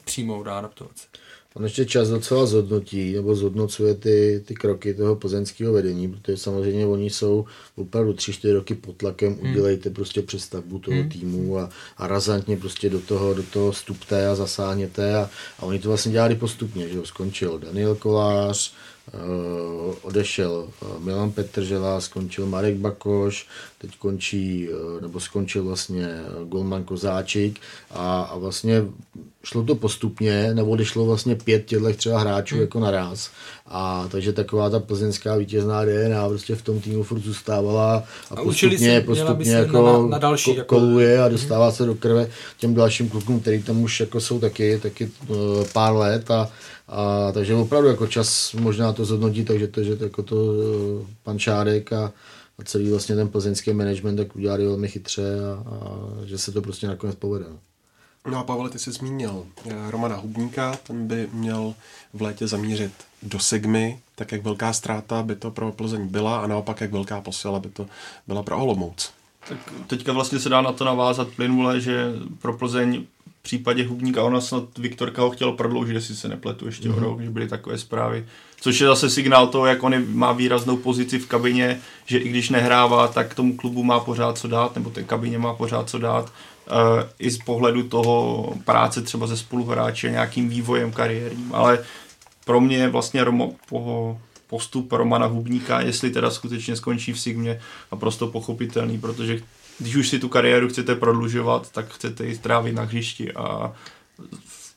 přijmout 0.04 0.46
a 0.46 0.58
adaptovat 0.58 0.98
se. 0.98 1.06
On 1.54 1.64
ještě 1.64 1.84
čas 1.84 2.08
docela 2.08 2.46
zhodnotí, 2.46 3.12
nebo 3.12 3.34
zhodnocuje 3.34 3.94
ty, 3.94 4.42
ty 4.46 4.54
kroky 4.54 4.94
toho 4.94 5.16
plzeňského 5.16 5.72
vedení, 5.72 6.08
protože 6.08 6.36
samozřejmě 6.36 6.86
oni 6.86 7.10
jsou 7.10 7.44
opravdu 7.76 8.12
3-4 8.12 8.52
roky 8.52 8.74
pod 8.74 8.96
tlakem, 8.96 9.38
hmm. 9.42 9.50
udělejte 9.50 9.90
prostě 9.90 10.22
přestavbu 10.22 10.78
toho 10.78 10.96
hmm. 10.96 11.08
týmu 11.08 11.58
a, 11.58 11.70
a 11.96 12.06
razantně 12.06 12.56
prostě 12.56 12.90
do 12.90 13.00
toho, 13.00 13.34
do 13.34 13.42
toho 13.42 13.72
stupte 13.72 14.28
a 14.28 14.34
zasáhněte 14.34 15.16
a, 15.16 15.30
a 15.58 15.62
oni 15.62 15.78
to 15.78 15.88
vlastně 15.88 16.12
dělali 16.12 16.34
postupně, 16.34 16.88
že 16.88 16.96
jo, 16.96 17.04
skončil 17.04 17.58
Daniel 17.58 17.94
Kolář, 17.94 18.72
Uh, 19.14 19.94
odešel 20.02 20.68
uh, 20.82 21.04
Milan 21.04 21.32
Petržela, 21.32 22.00
skončil 22.00 22.46
Marek 22.46 22.76
Bakoš, 22.76 23.46
teď 23.82 23.98
končí, 23.98 24.68
uh, 24.68 25.00
nebo 25.00 25.20
skončil 25.20 25.64
vlastně 25.64 26.08
Golman 26.44 26.84
Kozáčik 26.84 27.60
a, 27.90 28.22
a 28.22 28.38
vlastně 28.38 28.82
šlo 29.44 29.62
to 29.62 29.74
postupně, 29.74 30.54
nebo 30.54 30.70
odešlo 30.70 31.06
vlastně 31.06 31.34
pět 31.34 31.64
těchto 31.64 31.92
třeba 31.92 32.18
hráčů 32.18 32.54
hmm. 32.54 32.62
jako 32.62 32.80
naraz. 32.80 33.30
A 33.66 34.08
takže 34.10 34.32
taková 34.32 34.70
ta 34.70 34.80
plzeňská 34.80 35.36
vítězná 35.36 35.84
DNA 35.84 36.28
prostě 36.28 36.54
v 36.54 36.62
tom 36.62 36.80
týmu 36.80 37.02
furt 37.02 37.20
zůstávala 37.20 38.04
a, 38.30 38.34
a 38.34 38.42
postupně, 38.42 39.00
si, 39.00 39.06
postupně 39.06 39.52
jako 39.52 39.86
na, 39.86 40.06
na 40.08 40.18
další, 40.18 40.56
jako... 40.56 40.76
koluje 40.76 41.18
a 41.18 41.22
hmm. 41.22 41.32
dostává 41.32 41.66
hmm. 41.66 41.74
se 41.74 41.86
do 41.86 41.94
krve 41.94 42.28
těm 42.58 42.74
dalším 42.74 43.08
klukům, 43.08 43.40
který 43.40 43.62
tam 43.62 43.82
už 43.82 44.00
jako 44.00 44.20
jsou 44.20 44.40
taky, 44.40 44.78
taky 44.82 45.10
uh, 45.28 45.36
pár 45.72 45.96
let 45.96 46.30
a, 46.30 46.50
a 46.88 47.32
takže 47.32 47.54
opravdu 47.54 47.88
jako 47.88 48.06
čas 48.06 48.52
možná 48.52 48.92
to 48.92 49.04
zhodnotí, 49.04 49.44
takže 49.44 49.68
to, 49.68 49.82
že 49.82 49.96
to, 49.96 50.04
jako 50.04 50.22
to 50.22 50.36
pan 51.22 51.38
Šárek 51.38 51.92
a, 51.92 52.04
a 52.04 52.12
celý 52.64 52.90
vlastně 52.90 53.16
ten 53.16 53.28
plzeňský 53.28 53.72
management 53.72 54.16
tak 54.16 54.36
udělali 54.36 54.66
velmi 54.66 54.88
chytře 54.88 55.22
a, 55.22 55.74
a 55.74 55.98
že 56.24 56.38
se 56.38 56.52
to 56.52 56.62
prostě 56.62 56.86
nakonec 56.86 57.16
povede. 57.16 57.44
No. 57.50 57.58
A 58.38 58.42
Pavel, 58.42 58.68
ty 58.68 58.78
jsi 58.78 58.92
zmínil 58.92 59.46
eh, 59.66 59.90
Romana 59.90 60.16
Hubníka, 60.16 60.76
ten 60.86 61.06
by 61.06 61.28
měl 61.32 61.74
v 62.12 62.22
létě 62.22 62.46
zamířit 62.46 62.92
do 63.22 63.38
Sigmy, 63.38 63.98
tak 64.14 64.32
jak 64.32 64.42
velká 64.42 64.72
ztráta 64.72 65.22
by 65.22 65.36
to 65.36 65.50
pro 65.50 65.72
Plzeň 65.72 66.08
byla 66.08 66.40
a 66.40 66.46
naopak 66.46 66.80
jak 66.80 66.92
velká 66.92 67.20
posila 67.20 67.60
by 67.60 67.68
to 67.68 67.86
byla 68.26 68.42
pro 68.42 68.58
Olomouc. 68.58 69.10
Tak 69.48 69.58
teďka 69.86 70.12
vlastně 70.12 70.38
se 70.38 70.48
dá 70.48 70.60
na 70.60 70.72
to 70.72 70.84
navázat 70.84 71.28
plynule, 71.28 71.80
že 71.80 72.12
pro 72.38 72.52
Plzeň 72.58 73.06
v 73.40 73.42
případě 73.42 73.86
Hubníka, 73.86 74.22
ona 74.22 74.40
snad 74.40 74.78
Viktorka 74.78 75.22
ho 75.22 75.30
chtěl 75.30 75.52
prodloužit, 75.52 75.94
jestli 75.94 76.16
se 76.16 76.28
nepletu 76.28 76.66
ještě 76.66 76.88
mm-hmm. 76.88 76.92
o 76.92 76.96
mhm. 76.96 77.04
rok, 77.04 77.20
že 77.20 77.30
byly 77.30 77.48
takové 77.48 77.78
zprávy. 77.78 78.26
Což 78.62 78.80
je 78.80 78.86
zase 78.86 79.10
signál 79.10 79.46
toho, 79.46 79.66
jak 79.66 79.82
on 79.82 79.94
má 80.14 80.32
výraznou 80.32 80.76
pozici 80.76 81.18
v 81.18 81.26
kabině, 81.26 81.80
že 82.06 82.18
i 82.18 82.28
když 82.28 82.50
nehrává, 82.50 83.08
tak 83.08 83.34
tomu 83.34 83.56
klubu 83.56 83.82
má 83.82 84.00
pořád 84.00 84.38
co 84.38 84.48
dát, 84.48 84.74
nebo 84.74 84.90
té 84.90 85.02
kabině 85.02 85.38
má 85.38 85.54
pořád 85.54 85.90
co 85.90 85.98
dát 85.98 86.32
i 87.18 87.30
z 87.30 87.38
pohledu 87.38 87.82
toho 87.82 88.54
práce 88.64 89.02
třeba 89.02 89.26
ze 89.26 89.36
spoluhráče, 89.36 90.10
nějakým 90.10 90.48
vývojem 90.48 90.92
kariérním, 90.92 91.54
ale 91.54 91.84
pro 92.44 92.60
mě 92.60 92.76
je 92.76 92.88
vlastně 92.88 93.24
Romo, 93.24 93.52
po, 93.68 94.18
postup 94.46 94.92
Romana 94.92 95.26
Hubníka, 95.26 95.80
jestli 95.80 96.10
teda 96.10 96.30
skutečně 96.30 96.76
skončí 96.76 97.12
v 97.12 97.20
Sigmě, 97.20 97.60
naprosto 97.92 98.26
pochopitelný, 98.26 98.98
protože 98.98 99.40
když 99.78 99.96
už 99.96 100.08
si 100.08 100.18
tu 100.18 100.28
kariéru 100.28 100.68
chcete 100.68 100.94
prodlužovat, 100.94 101.70
tak 101.70 101.94
chcete 101.94 102.26
ji 102.26 102.34
strávit 102.34 102.72
na 102.72 102.82
hřišti 102.82 103.32
a 103.32 103.72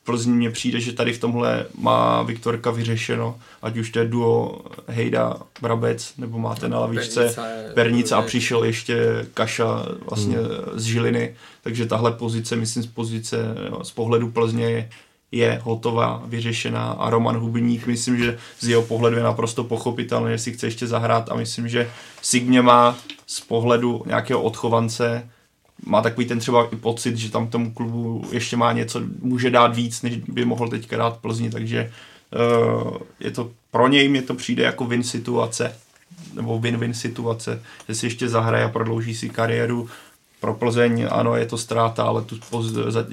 Plzni 0.06 0.32
mně 0.32 0.50
přijde, 0.50 0.80
že 0.80 0.92
tady 0.92 1.12
v 1.12 1.20
tomhle 1.20 1.66
má 1.78 2.22
Viktorka 2.22 2.70
vyřešeno, 2.70 3.38
ať 3.62 3.76
už 3.76 3.90
to 3.90 3.98
je 3.98 4.08
duo 4.08 4.60
Hejda 4.86 5.36
Brabec, 5.62 6.12
nebo 6.18 6.38
máte 6.38 6.68
na 6.68 6.78
lavičce 6.78 7.34
Pernice 7.74 8.14
a 8.14 8.22
přišel 8.22 8.64
ještě 8.64 9.26
Kaša 9.34 9.86
vlastně 10.10 10.36
hmm. 10.36 10.46
z 10.74 10.84
Žiliny, 10.84 11.34
takže 11.62 11.86
tahle 11.86 12.12
pozice, 12.12 12.56
myslím 12.56 12.82
z 12.82 12.86
pozice, 12.86 13.38
z 13.82 13.90
pohledu 13.90 14.30
Plzně 14.30 14.64
je 14.64 14.88
je 15.32 15.60
hotová, 15.64 16.22
vyřešená. 16.26 16.90
A 16.92 17.10
Roman 17.10 17.36
Hubník, 17.36 17.86
myslím, 17.86 18.18
že 18.18 18.38
z 18.60 18.68
jeho 18.68 18.82
pohledu 18.82 19.16
je 19.16 19.22
naprosto 19.22 19.64
pochopitelné, 19.64 20.32
že 20.32 20.38
si 20.38 20.52
chce 20.52 20.66
ještě 20.66 20.86
zahrát. 20.86 21.30
A 21.30 21.34
myslím, 21.34 21.68
že 21.68 21.90
Sigmě 22.22 22.62
má 22.62 22.96
z 23.26 23.40
pohledu 23.40 24.02
nějakého 24.06 24.42
odchovance 24.42 25.30
má 25.84 26.02
takový 26.02 26.26
ten 26.26 26.38
třeba 26.38 26.68
i 26.72 26.76
pocit, 26.76 27.16
že 27.16 27.30
tam 27.30 27.46
tomu 27.46 27.72
klubu 27.72 28.24
ještě 28.32 28.56
má 28.56 28.72
něco, 28.72 29.00
může 29.22 29.50
dát 29.50 29.76
víc, 29.76 30.02
než 30.02 30.16
by 30.16 30.44
mohl 30.44 30.68
teďka 30.68 30.96
dát 30.96 31.16
Plzni, 31.16 31.50
takže 31.50 31.92
uh, 32.84 32.96
je 33.20 33.30
to 33.30 33.50
pro 33.70 33.88
něj 33.88 34.08
mě 34.08 34.22
to 34.22 34.34
přijde 34.34 34.64
jako 34.64 34.86
win 34.86 35.02
situace, 35.02 35.76
nebo 36.34 36.58
win-win 36.60 36.92
situace, 36.92 37.62
že 37.88 37.94
si 37.94 38.06
ještě 38.06 38.28
zahraje 38.28 38.64
a 38.64 38.68
prodlouží 38.68 39.14
si 39.14 39.28
kariéru. 39.28 39.88
Pro 40.40 40.54
Plzeň 40.54 41.06
ano, 41.10 41.36
je 41.36 41.46
to 41.46 41.58
ztráta, 41.58 42.04
ale 42.04 42.22
tu, 42.22 42.38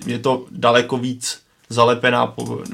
je 0.06 0.20
to 0.20 0.46
daleko 0.52 0.98
víc 0.98 1.42
zalepená, 1.70 2.34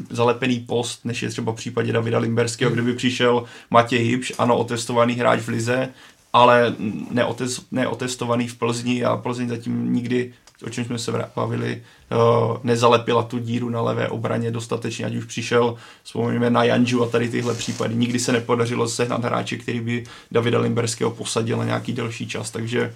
zalepený 0.09 0.59
post, 0.59 1.05
než 1.05 1.23
je 1.23 1.29
třeba 1.29 1.51
v 1.51 1.55
případě 1.55 1.93
Davida 1.93 2.19
Limberského, 2.19 2.71
kdyby 2.71 2.93
přišel 2.93 3.43
Matěj 3.69 3.99
Hybš, 3.99 4.33
ano, 4.37 4.57
otestovaný 4.57 5.13
hráč 5.13 5.39
v 5.39 5.47
Lize, 5.47 5.89
ale 6.33 6.75
neotest, 7.11 7.71
neotestovaný 7.71 8.47
v 8.47 8.55
Plzni 8.55 9.03
a 9.03 9.17
Plzeň 9.17 9.49
zatím 9.49 9.93
nikdy, 9.93 10.33
o 10.67 10.69
čem 10.69 10.85
jsme 10.85 10.99
se 10.99 11.11
bavili, 11.35 11.83
uh, 12.11 12.57
nezalepila 12.63 13.23
tu 13.23 13.39
díru 13.39 13.69
na 13.69 13.81
levé 13.81 14.09
obraně 14.09 14.51
dostatečně, 14.51 15.05
ať 15.05 15.15
už 15.15 15.25
přišel, 15.25 15.75
vzpomeňme 16.03 16.49
na 16.49 16.63
Janžu 16.63 17.03
a 17.03 17.09
tady 17.09 17.29
tyhle 17.29 17.53
případy. 17.53 17.95
Nikdy 17.95 18.19
se 18.19 18.31
nepodařilo 18.31 18.89
sehnat 18.89 19.23
hráče, 19.23 19.57
který 19.57 19.79
by 19.79 20.03
Davida 20.31 20.59
Limberského 20.59 21.11
posadil 21.11 21.57
na 21.57 21.65
nějaký 21.65 21.93
delší 21.93 22.27
čas, 22.27 22.51
takže 22.51 22.95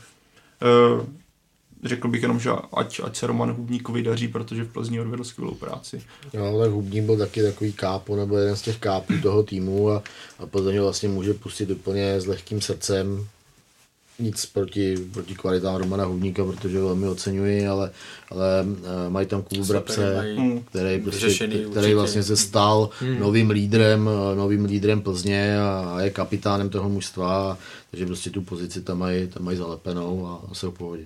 uh, 0.97 1.05
řekl 1.83 2.07
bych 2.07 2.21
jenom, 2.21 2.39
že 2.39 2.49
ať, 2.73 3.01
ať 3.03 3.15
se 3.15 3.27
Roman 3.27 3.51
Hubníkovi 3.51 4.03
daří, 4.03 4.27
protože 4.27 4.63
v 4.63 4.71
Plzni 4.71 5.01
odvedl 5.01 5.23
skvělou 5.23 5.53
práci. 5.53 6.01
No, 6.33 6.59
tak 6.59 6.71
Hubník 6.71 7.03
byl 7.03 7.17
taky 7.17 7.43
takový 7.43 7.73
kápo, 7.73 8.15
nebo 8.15 8.37
jeden 8.37 8.55
z 8.55 8.61
těch 8.61 8.77
kápů 8.77 9.13
toho 9.21 9.43
týmu 9.43 9.91
a, 9.91 10.03
a 10.39 10.45
Plzeň 10.45 10.79
vlastně 10.79 11.09
může 11.09 11.33
pustit 11.33 11.71
úplně 11.71 12.21
s 12.21 12.25
lehkým 12.25 12.61
srdcem. 12.61 13.27
Nic 14.19 14.45
proti, 14.45 14.95
proti 15.13 15.35
kvalitám 15.35 15.75
Romana 15.75 16.05
Hubníka, 16.05 16.45
protože 16.45 16.79
ho 16.79 16.85
velmi 16.85 17.07
oceňuji, 17.07 17.67
ale, 17.67 17.91
ale 18.29 18.65
uh, 18.65 18.77
mají 19.09 19.27
tam 19.27 19.41
Kubu 19.41 19.65
Brabce, 19.65 20.25
který, 20.65 21.01
prostě, 21.01 21.47
který 21.71 21.93
vlastně 21.93 22.23
se 22.23 22.37
stal 22.37 22.89
hmm. 22.99 23.19
novým 23.19 23.49
lídrem, 23.49 24.09
novým 24.35 24.65
lídrem 24.65 25.01
Plzně 25.01 25.59
a, 25.59 25.93
a 25.95 26.01
je 26.01 26.09
kapitánem 26.09 26.69
toho 26.69 26.89
mužstva, 26.89 27.57
takže 27.91 28.05
prostě 28.05 28.29
tu 28.29 28.41
pozici 28.41 28.81
tam 28.81 28.99
mají, 28.99 29.27
tam 29.27 29.43
mají 29.43 29.57
zalepenou 29.57 30.27
a 30.27 30.55
se 30.55 30.67
v 30.67 30.71
pohodě. 30.71 31.05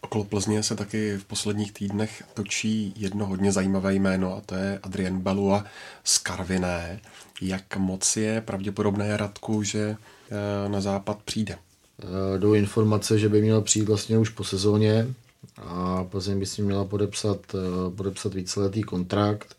Okolo 0.00 0.24
Plzně 0.24 0.62
se 0.62 0.76
taky 0.76 1.16
v 1.16 1.24
posledních 1.24 1.72
týdnech 1.72 2.22
točí 2.34 2.94
jedno 2.96 3.26
hodně 3.26 3.52
zajímavé 3.52 3.94
jméno 3.94 4.36
a 4.36 4.40
to 4.40 4.54
je 4.54 4.78
Adrien 4.82 5.20
Balua 5.20 5.64
z 6.04 6.18
Karviné. 6.18 7.00
Jak 7.40 7.76
moc 7.76 8.16
je 8.16 8.40
pravděpodobné, 8.40 9.16
Radku, 9.16 9.62
že 9.62 9.96
eh, 9.96 10.68
na 10.68 10.80
západ 10.80 11.18
přijde? 11.22 11.58
Eh, 11.58 12.38
jdou 12.38 12.54
informace, 12.54 13.18
že 13.18 13.28
by 13.28 13.42
měl 13.42 13.60
přijít 13.60 13.88
vlastně 13.88 14.18
už 14.18 14.28
po 14.28 14.44
sezóně 14.44 15.14
a 15.56 16.04
Plzeň 16.04 16.38
by 16.38 16.46
si 16.46 16.62
měla 16.62 16.84
podepsat, 16.84 17.38
eh, 17.54 17.90
podepsat 17.96 18.34
víceletý 18.34 18.82
kontrakt. 18.82 19.56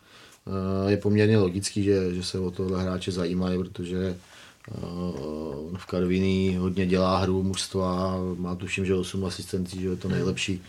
Je 0.87 0.97
poměrně 0.97 1.37
logický, 1.37 1.83
že, 1.83 2.15
že 2.15 2.23
se 2.23 2.39
o 2.39 2.51
tohle 2.51 2.83
hráče 2.83 3.11
zajímají, 3.11 3.57
protože 3.57 4.15
v 5.77 5.85
Karviní 5.85 6.55
hodně 6.55 6.85
dělá 6.85 7.17
hru 7.17 7.43
mužstva, 7.43 8.15
má 8.37 8.55
tuším, 8.55 8.85
že 8.85 8.95
8 8.95 9.25
asistencí, 9.25 9.81
že 9.81 9.87
je 9.87 9.95
to 9.95 10.07
nejlepší, 10.07 10.61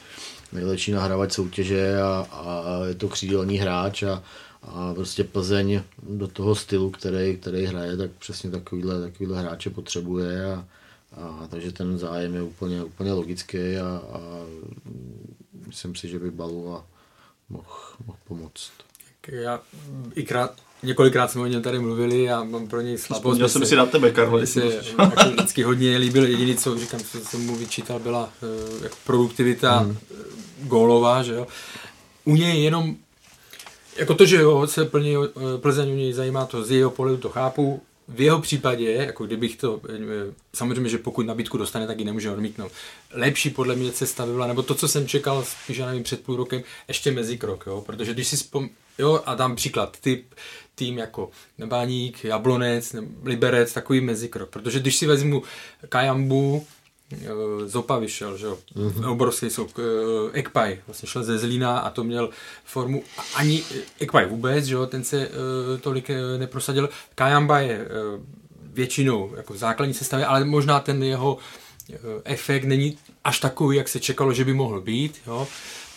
nejlepší 0.53 0.93
nahrávat 0.93 1.33
soutěže 1.33 2.01
a, 2.03 2.27
a 2.31 2.85
je 2.87 2.95
to 2.95 3.09
křídelní 3.09 3.59
hráč 3.59 4.03
a, 4.03 4.23
a 4.63 4.95
prostě 4.95 5.25
Plzeň 5.25 5.83
do 6.03 6.29
toho 6.29 6.55
stylu, 6.55 6.91
který, 6.91 7.37
který 7.37 7.67
hraje, 7.67 7.97
tak 7.97 8.11
přesně 8.11 8.51
takovýhle, 8.51 9.01
takovýhle 9.01 9.39
hráče 9.39 9.71
potřebuje 9.71 10.45
a, 10.45 10.65
a 11.13 11.47
takže 11.51 11.73
ten 11.73 11.99
zájem 11.99 12.35
je 12.35 12.43
úplně, 12.43 12.85
úplně 12.85 13.13
logický 13.13 13.77
a, 13.77 14.03
a 14.13 14.21
myslím 15.67 15.95
si, 15.95 16.09
že 16.09 16.19
by 16.19 16.31
Balova 16.31 16.87
mohl, 17.49 17.67
mohl 18.07 18.19
pomoct. 18.29 18.71
Já 19.29 19.63
i 20.15 20.23
krát, 20.23 20.61
Několikrát 20.83 21.31
jsme 21.31 21.43
o 21.43 21.47
něm 21.47 21.63
tady 21.63 21.79
mluvili 21.79 22.31
a 22.31 22.45
mám 22.45 22.69
pro 22.69 22.81
něj 22.81 22.99
slabost. 22.99 23.21
Vzpomněl 23.21 23.49
jsem 23.49 23.67
si 23.67 23.77
na 23.77 23.87
tebe, 23.87 24.11
Karlo. 24.11 24.47
se 24.47 24.61
jako 24.99 25.31
vždycky 25.31 25.63
hodně 25.63 25.97
líbil. 25.97 26.27
Jediný, 26.27 26.57
co 26.57 26.79
říkám, 26.79 27.01
co 27.01 27.19
jsem 27.21 27.47
mu 27.47 27.57
vyčítal, 27.57 27.99
byla 27.99 28.33
uh, 28.43 28.83
jako 28.83 28.97
produktivita 29.07 29.79
hmm. 29.79 29.97
gólová, 30.59 31.23
že 31.23 31.35
jo. 31.35 31.47
U 32.25 32.37
něj 32.37 32.63
jenom 32.63 32.97
jako 33.97 34.15
to, 34.15 34.27
že 34.27 34.37
jo, 34.37 34.67
se 34.67 34.85
plně, 34.85 35.17
Plzeň 35.61 35.91
u 35.91 35.97
něj 35.97 36.13
zajímá, 36.13 36.47
to 36.47 36.65
z 36.65 36.71
jeho 36.71 36.91
pohledu 36.91 37.17
to 37.17 37.29
chápu, 37.29 37.83
v 38.09 38.21
jeho 38.21 38.41
případě, 38.41 38.93
jako 38.93 39.27
kdybych 39.27 39.57
to, 39.57 39.81
samozřejmě, 40.55 40.91
že 40.91 40.99
pokud 40.99 41.27
nabídku 41.27 41.59
dostane, 41.59 41.87
tak 41.87 41.99
ji 41.99 42.05
nemůže 42.05 42.31
odmítnout. 42.31 42.73
Lepší 43.13 43.51
podle 43.51 43.77
mě 43.77 43.93
cesta 43.93 44.27
by 44.27 44.33
byla, 44.33 44.47
nebo 44.47 44.63
to, 44.63 44.75
co 44.75 44.89
jsem 44.89 45.09
čekal 45.09 45.45
spíš, 45.45 45.77
já 45.77 45.87
nevím, 45.87 46.03
před 46.03 46.21
půl 46.21 46.37
rokem, 46.37 46.63
ještě 46.89 47.11
mezi 47.11 47.39
krok, 47.39 47.65
jo? 47.67 47.81
protože 47.87 48.15
když 48.15 48.29
si 48.29 48.37
spom... 48.37 48.69
jo, 48.99 49.23
a 49.27 49.35
dám 49.35 49.57
příklad, 49.57 49.97
typ, 50.01 50.35
tým 50.81 50.99
jako 50.99 51.31
Nebáník, 51.59 52.25
Jablonec, 52.25 52.97
Liberec, 53.25 53.73
takový 53.73 54.01
mezikrok, 54.01 54.49
protože 54.49 54.81
když 54.81 54.97
si 54.97 55.07
vezmu 55.07 55.43
Kajambu, 55.89 56.67
Eh, 57.13 57.69
Zopa 57.69 57.99
vyšel, 57.99 58.37
že 58.37 58.47
jo, 58.47 58.59
mm-hmm. 58.77 59.11
obrovský 59.11 59.51
sok, 59.51 59.79
uh, 59.79 59.85
Ekpaj, 60.33 60.79
vlastně 60.87 61.09
šel 61.09 61.25
ze 61.25 61.39
Zlína 61.39 61.79
a 61.79 61.91
to 61.91 62.05
měl 62.05 62.31
formu, 62.65 63.03
ani 63.35 63.63
Ekpaj 64.01 64.27
vůbec, 64.27 64.65
že 64.65 64.75
jo, 64.75 64.87
ten 64.87 65.05
se 65.05 65.29
uh, 65.29 65.35
tolik 65.81 66.11
neprosadil, 66.39 66.89
Kajamba 67.15 67.59
je 67.61 67.89
většinou 68.73 69.33
jako 69.37 69.53
v 69.53 69.57
základní 69.57 69.95
sestavě, 69.95 70.27
ale 70.27 70.45
možná 70.45 70.81
ten 70.81 71.03
jeho 71.03 71.39
efekt 72.25 72.65
není 72.65 72.99
až 73.25 73.41
takový, 73.41 73.77
jak 73.77 73.89
se 73.89 74.01
čekalo, 74.01 74.33
že 74.33 74.45
by 74.45 74.55
mohl 74.55 74.81
být, 74.81 75.21
jo, 75.27 75.49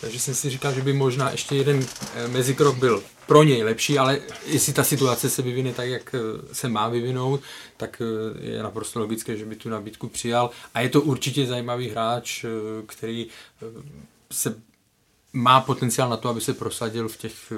takže 0.04 0.20
jsem 0.20 0.34
si 0.34 0.50
říkal, 0.50 0.74
že 0.74 0.82
by 0.82 0.92
možná 0.92 1.30
ještě 1.30 1.56
jeden 1.56 1.86
mezikrok 2.28 2.76
byl 2.76 3.02
pro 3.26 3.42
něj 3.42 3.62
lepší, 3.62 3.98
ale 3.98 4.20
jestli 4.46 4.72
ta 4.72 4.84
situace 4.84 5.30
se 5.30 5.42
vyvine 5.42 5.72
tak, 5.72 5.88
jak 5.88 6.14
eh, 6.14 6.18
se 6.54 6.68
má 6.68 6.88
vyvinout, 6.88 7.40
tak 7.76 8.02
eh, 8.04 8.50
je 8.50 8.62
naprosto 8.62 9.00
logické, 9.00 9.36
že 9.36 9.44
by 9.44 9.56
tu 9.56 9.68
nabídku 9.68 10.08
přijal. 10.08 10.50
A 10.74 10.80
je 10.80 10.88
to 10.88 11.00
určitě 11.00 11.46
zajímavý 11.46 11.88
hráč, 11.88 12.44
eh, 12.44 12.48
který 12.86 13.26
se 14.32 14.62
má 15.34 15.60
potenciál 15.60 16.08
na 16.10 16.16
to, 16.16 16.28
aby 16.28 16.40
se 16.40 16.54
prosadil 16.54 17.08
v 17.08 17.16
těch 17.16 17.52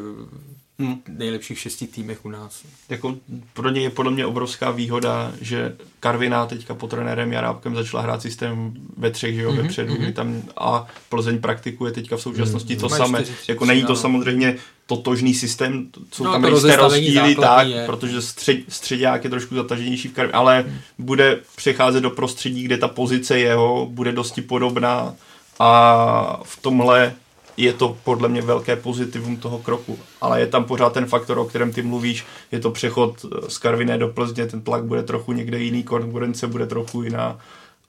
hmm. 0.78 1.02
nejlepších 1.08 1.58
šesti 1.58 1.86
týmech 1.86 2.24
u 2.24 2.28
nás. 2.28 2.62
Jako 2.88 3.16
pro 3.52 3.70
něj 3.70 3.82
je 3.82 3.90
podle 3.90 4.12
mě 4.12 4.26
obrovská 4.26 4.70
výhoda, 4.70 5.32
že 5.40 5.76
Karviná 6.00 6.46
teďka 6.46 6.74
pod 6.74 6.90
trenérem 6.90 7.32
Jarábkem 7.32 7.74
začala 7.74 8.02
hrát 8.02 8.22
systém 8.22 8.72
ve 8.96 9.10
třech, 9.10 9.34
že 9.34 9.42
jo, 9.42 9.52
mm-hmm, 9.52 9.62
vepředu, 9.62 9.94
mm-hmm. 9.94 10.12
tam 10.12 10.42
a 10.56 10.86
Plzeň 11.08 11.38
praktikuje 11.38 11.92
teďka 11.92 12.16
v 12.16 12.22
současnosti 12.22 12.76
mm-hmm. 12.76 12.80
to 12.80 12.88
samé. 12.88 13.24
Jako 13.48 13.64
není 13.64 13.84
to 13.84 13.96
samozřejmě 13.96 14.56
totožný 14.86 15.34
systém, 15.34 15.88
jsou 16.12 16.24
no, 16.24 16.32
tam 16.32 16.44
jisté 16.44 16.76
rozdíly, 16.76 17.34
tak, 17.34 17.68
je. 17.68 17.86
protože 17.86 18.22
střed, 18.22 18.58
středák 18.68 19.24
je 19.24 19.30
trošku 19.30 19.54
zataženější 19.54 20.08
v 20.08 20.12
Karvině, 20.12 20.32
ale 20.32 20.62
mm. 20.62 20.78
bude 20.98 21.40
přecházet 21.56 22.00
do 22.00 22.10
prostředí, 22.10 22.62
kde 22.62 22.78
ta 22.78 22.88
pozice 22.88 23.38
jeho 23.38 23.86
bude 23.90 24.12
dosti 24.12 24.42
podobná 24.42 25.14
a 25.58 26.40
v 26.42 26.62
tomhle 26.62 27.14
je 27.56 27.72
to 27.72 27.96
podle 28.04 28.28
mě 28.28 28.42
velké 28.42 28.76
pozitivum 28.76 29.36
toho 29.36 29.58
kroku. 29.58 29.98
Ale 30.20 30.40
je 30.40 30.46
tam 30.46 30.64
pořád 30.64 30.92
ten 30.92 31.06
faktor, 31.06 31.38
o 31.38 31.44
kterém 31.44 31.72
ty 31.72 31.82
mluvíš, 31.82 32.24
je 32.52 32.60
to 32.60 32.70
přechod 32.70 33.24
eh, 33.24 33.50
z 33.50 33.58
Karviné 33.58 33.98
do 33.98 34.08
Plzně, 34.08 34.46
ten 34.46 34.60
tlak 34.60 34.84
bude 34.84 35.02
trochu 35.02 35.32
někde 35.32 35.58
jiný, 35.58 35.82
konkurence 35.82 36.46
bude 36.46 36.66
trochu 36.66 37.02
jiná. 37.02 37.38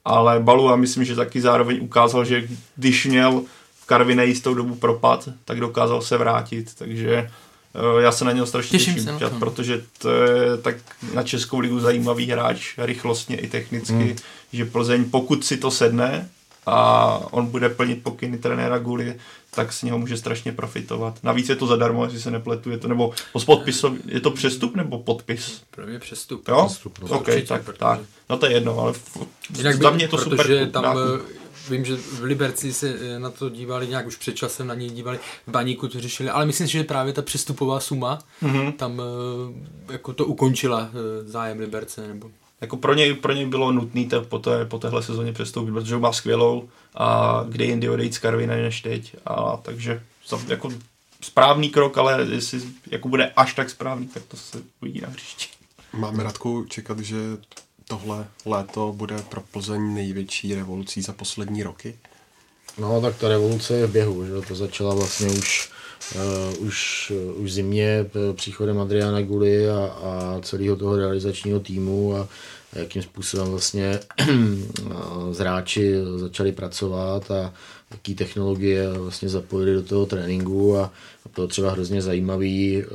Ale 0.05 0.39
Balu 0.39 0.69
a 0.69 0.75
myslím, 0.75 1.03
že 1.03 1.15
taky 1.15 1.41
zároveň 1.41 1.77
ukázal, 1.81 2.25
že 2.25 2.47
když 2.75 3.05
měl 3.05 3.41
v 3.81 3.85
Karviné 3.85 4.25
jistou 4.25 4.53
dobu 4.53 4.75
propad, 4.75 5.29
tak 5.45 5.59
dokázal 5.59 6.01
se 6.01 6.17
vrátit, 6.17 6.75
takže 6.77 7.11
eh, 7.17 8.01
já 8.01 8.11
se 8.11 8.25
na 8.25 8.31
něho 8.31 8.47
strašně 8.47 8.79
těším, 8.79 8.93
těším 8.93 9.19
se 9.19 9.29
protože 9.39 9.83
to 9.97 10.09
je 10.09 10.57
tak 10.61 10.75
na 11.13 11.23
Českou 11.23 11.59
ligu 11.59 11.79
zajímavý 11.79 12.31
hráč, 12.31 12.73
rychlostně 12.77 13.37
i 13.37 13.47
technicky, 13.47 13.93
hmm. 13.93 14.15
že 14.53 14.65
Plzeň, 14.65 15.05
pokud 15.09 15.45
si 15.45 15.57
to 15.57 15.71
sedne, 15.71 16.29
a 16.67 17.19
on 17.31 17.45
bude 17.45 17.69
plnit 17.69 18.03
pokyny 18.03 18.37
trenéra 18.37 18.77
Guli, 18.77 19.15
tak 19.57 19.73
z 19.73 19.83
něho 19.83 19.97
může 19.99 20.17
strašně 20.17 20.51
profitovat. 20.51 21.19
Navíc 21.23 21.49
je 21.49 21.55
to 21.55 21.67
zadarmo, 21.67 22.03
jestli 22.03 22.19
se 22.19 22.31
nepletu, 22.31 22.71
je 22.71 22.77
to 22.77 22.87
nebo 22.87 23.11
s 23.37 23.45
podpisem, 23.45 23.97
je 24.05 24.19
to 24.19 24.31
přestup 24.31 24.75
nebo 24.75 24.99
podpis? 24.99 25.61
Pro 25.71 25.85
mě 25.87 25.99
přestup. 25.99 26.47
Jo? 26.47 26.65
Přestup, 26.65 26.99
no. 26.99 27.07
OK, 27.07 27.27
Určitě, 27.27 27.47
tak, 27.47 27.63
protože- 27.63 27.77
tak. 27.77 27.99
No 28.29 28.37
to 28.37 28.45
je 28.45 28.51
jedno, 28.51 28.79
ale 28.79 28.91
f- 28.91 29.17
Jinak 29.57 29.75
za 29.81 29.89
by, 29.89 29.95
mě 29.95 30.03
je 30.05 30.09
to 30.09 30.17
super. 30.17 30.37
protože 30.37 30.59
klub, 30.59 30.71
tam 30.71 30.83
nákup. 30.83 31.01
eh, 31.31 31.69
vím, 31.69 31.85
že 31.85 31.95
v 31.95 32.23
Liberci 32.23 32.73
se 32.73 32.95
eh, 33.15 33.19
na 33.19 33.29
to 33.29 33.49
dívali 33.49 33.87
nějak 33.87 34.07
už 34.07 34.15
před 34.15 34.35
časem, 34.35 34.67
na 34.67 34.73
něj 34.73 34.89
dívali, 34.89 35.19
v 35.47 35.51
Baníku 35.51 35.87
to 35.87 35.99
řešili, 35.99 36.29
ale 36.29 36.45
myslím 36.45 36.67
si, 36.67 36.73
že 36.73 36.83
právě 36.83 37.13
ta 37.13 37.21
přestupová 37.21 37.79
suma 37.79 38.19
Mhm. 38.41 38.71
tam 38.71 39.01
eh, 39.89 39.93
jako 39.93 40.13
to 40.13 40.25
ukončila 40.25 40.89
zájem 41.25 41.59
Liberce, 41.59 42.07
nebo 42.07 42.29
Jako 42.61 42.77
pro 42.77 42.93
něj, 42.93 43.13
pro 43.13 43.33
něj 43.33 43.45
bylo 43.45 43.71
nutné 43.71 44.05
te, 44.05 44.21
po, 44.21 44.39
té, 44.39 44.65
po 44.65 44.79
téhle 44.79 45.03
sezóně 45.03 45.33
přestoupit, 45.33 45.73
protože 45.73 45.93
ho 45.93 46.01
má 46.01 46.13
skvělou 46.13 46.69
a 46.95 47.43
kde 47.49 47.65
jindy 47.65 47.89
odejít 47.89 48.13
z 48.13 48.17
Karvina 48.17 48.55
než 48.55 48.81
teď. 48.81 49.15
A 49.25 49.57
takže 49.57 50.03
jako 50.47 50.69
správný 51.21 51.69
krok, 51.69 51.97
ale 51.97 52.27
jestli 52.31 52.61
jako 52.91 53.09
bude 53.09 53.31
až 53.35 53.53
tak 53.53 53.69
správný, 53.69 54.07
tak 54.07 54.23
to 54.23 54.37
se 54.37 54.61
uvidí 54.81 55.01
na 55.01 55.09
hřišti. 55.09 55.47
Máme 55.93 56.23
Radku 56.23 56.65
čekat, 56.69 56.99
že 56.99 57.17
tohle 57.87 58.27
léto 58.45 58.93
bude 58.93 59.17
pro 59.17 59.41
Plzeň 59.41 59.93
největší 59.93 60.55
revolucí 60.55 61.01
za 61.01 61.13
poslední 61.13 61.63
roky? 61.63 61.97
No, 62.77 63.01
tak 63.01 63.17
ta 63.17 63.27
revoluce 63.27 63.73
je 63.73 63.87
v 63.87 63.91
běhu, 63.91 64.25
že? 64.25 64.31
jo, 64.31 64.41
to 64.41 64.55
začala 64.55 64.95
vlastně 64.95 65.27
už, 65.27 65.71
uh, 66.15 66.67
už, 66.67 67.11
uh, 67.15 67.41
už 67.43 67.53
zimně 67.53 68.05
p- 68.11 68.33
příchodem 68.33 68.79
Adriana 68.79 69.21
Guly 69.21 69.69
a, 69.69 69.79
a 69.85 70.39
celého 70.41 70.75
toho 70.75 70.95
realizačního 70.97 71.59
týmu 71.59 72.15
a 72.15 72.27
jakým 72.75 73.01
způsobem 73.01 73.47
vlastně 73.47 73.99
zráči 75.31 75.93
začali 76.15 76.51
pracovat 76.51 77.31
a 77.31 77.53
jaký 77.91 78.15
technologie 78.15 78.93
vlastně 78.93 79.29
zapojili 79.29 79.73
do 79.73 79.83
toho 79.83 80.05
tréninku 80.05 80.77
a, 80.77 80.83
a 81.25 81.29
bylo 81.35 81.47
třeba 81.47 81.71
hrozně 81.71 82.01
zajímavý 82.01 82.83
uh, 82.83 82.87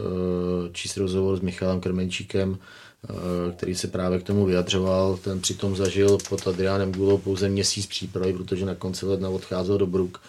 číst 0.72 0.96
rozhovor 0.96 1.36
s 1.36 1.40
Michalem 1.40 1.80
Krmenčíkem, 1.80 2.58
eh, 3.04 3.52
který 3.56 3.74
se 3.74 3.88
právě 3.88 4.18
k 4.18 4.22
tomu 4.22 4.46
vyjadřoval. 4.46 5.16
Ten 5.16 5.40
přitom 5.40 5.76
zažil 5.76 6.18
pod 6.28 6.46
Adriánem 6.48 6.92
Gulou 6.92 7.18
pouze 7.18 7.48
měsíc 7.48 7.86
přípravy, 7.86 8.32
protože 8.32 8.66
na 8.66 8.74
konci 8.74 9.06
ledna 9.06 9.28
odcházel 9.28 9.78
do 9.78 9.86
Bruk. 9.86 10.20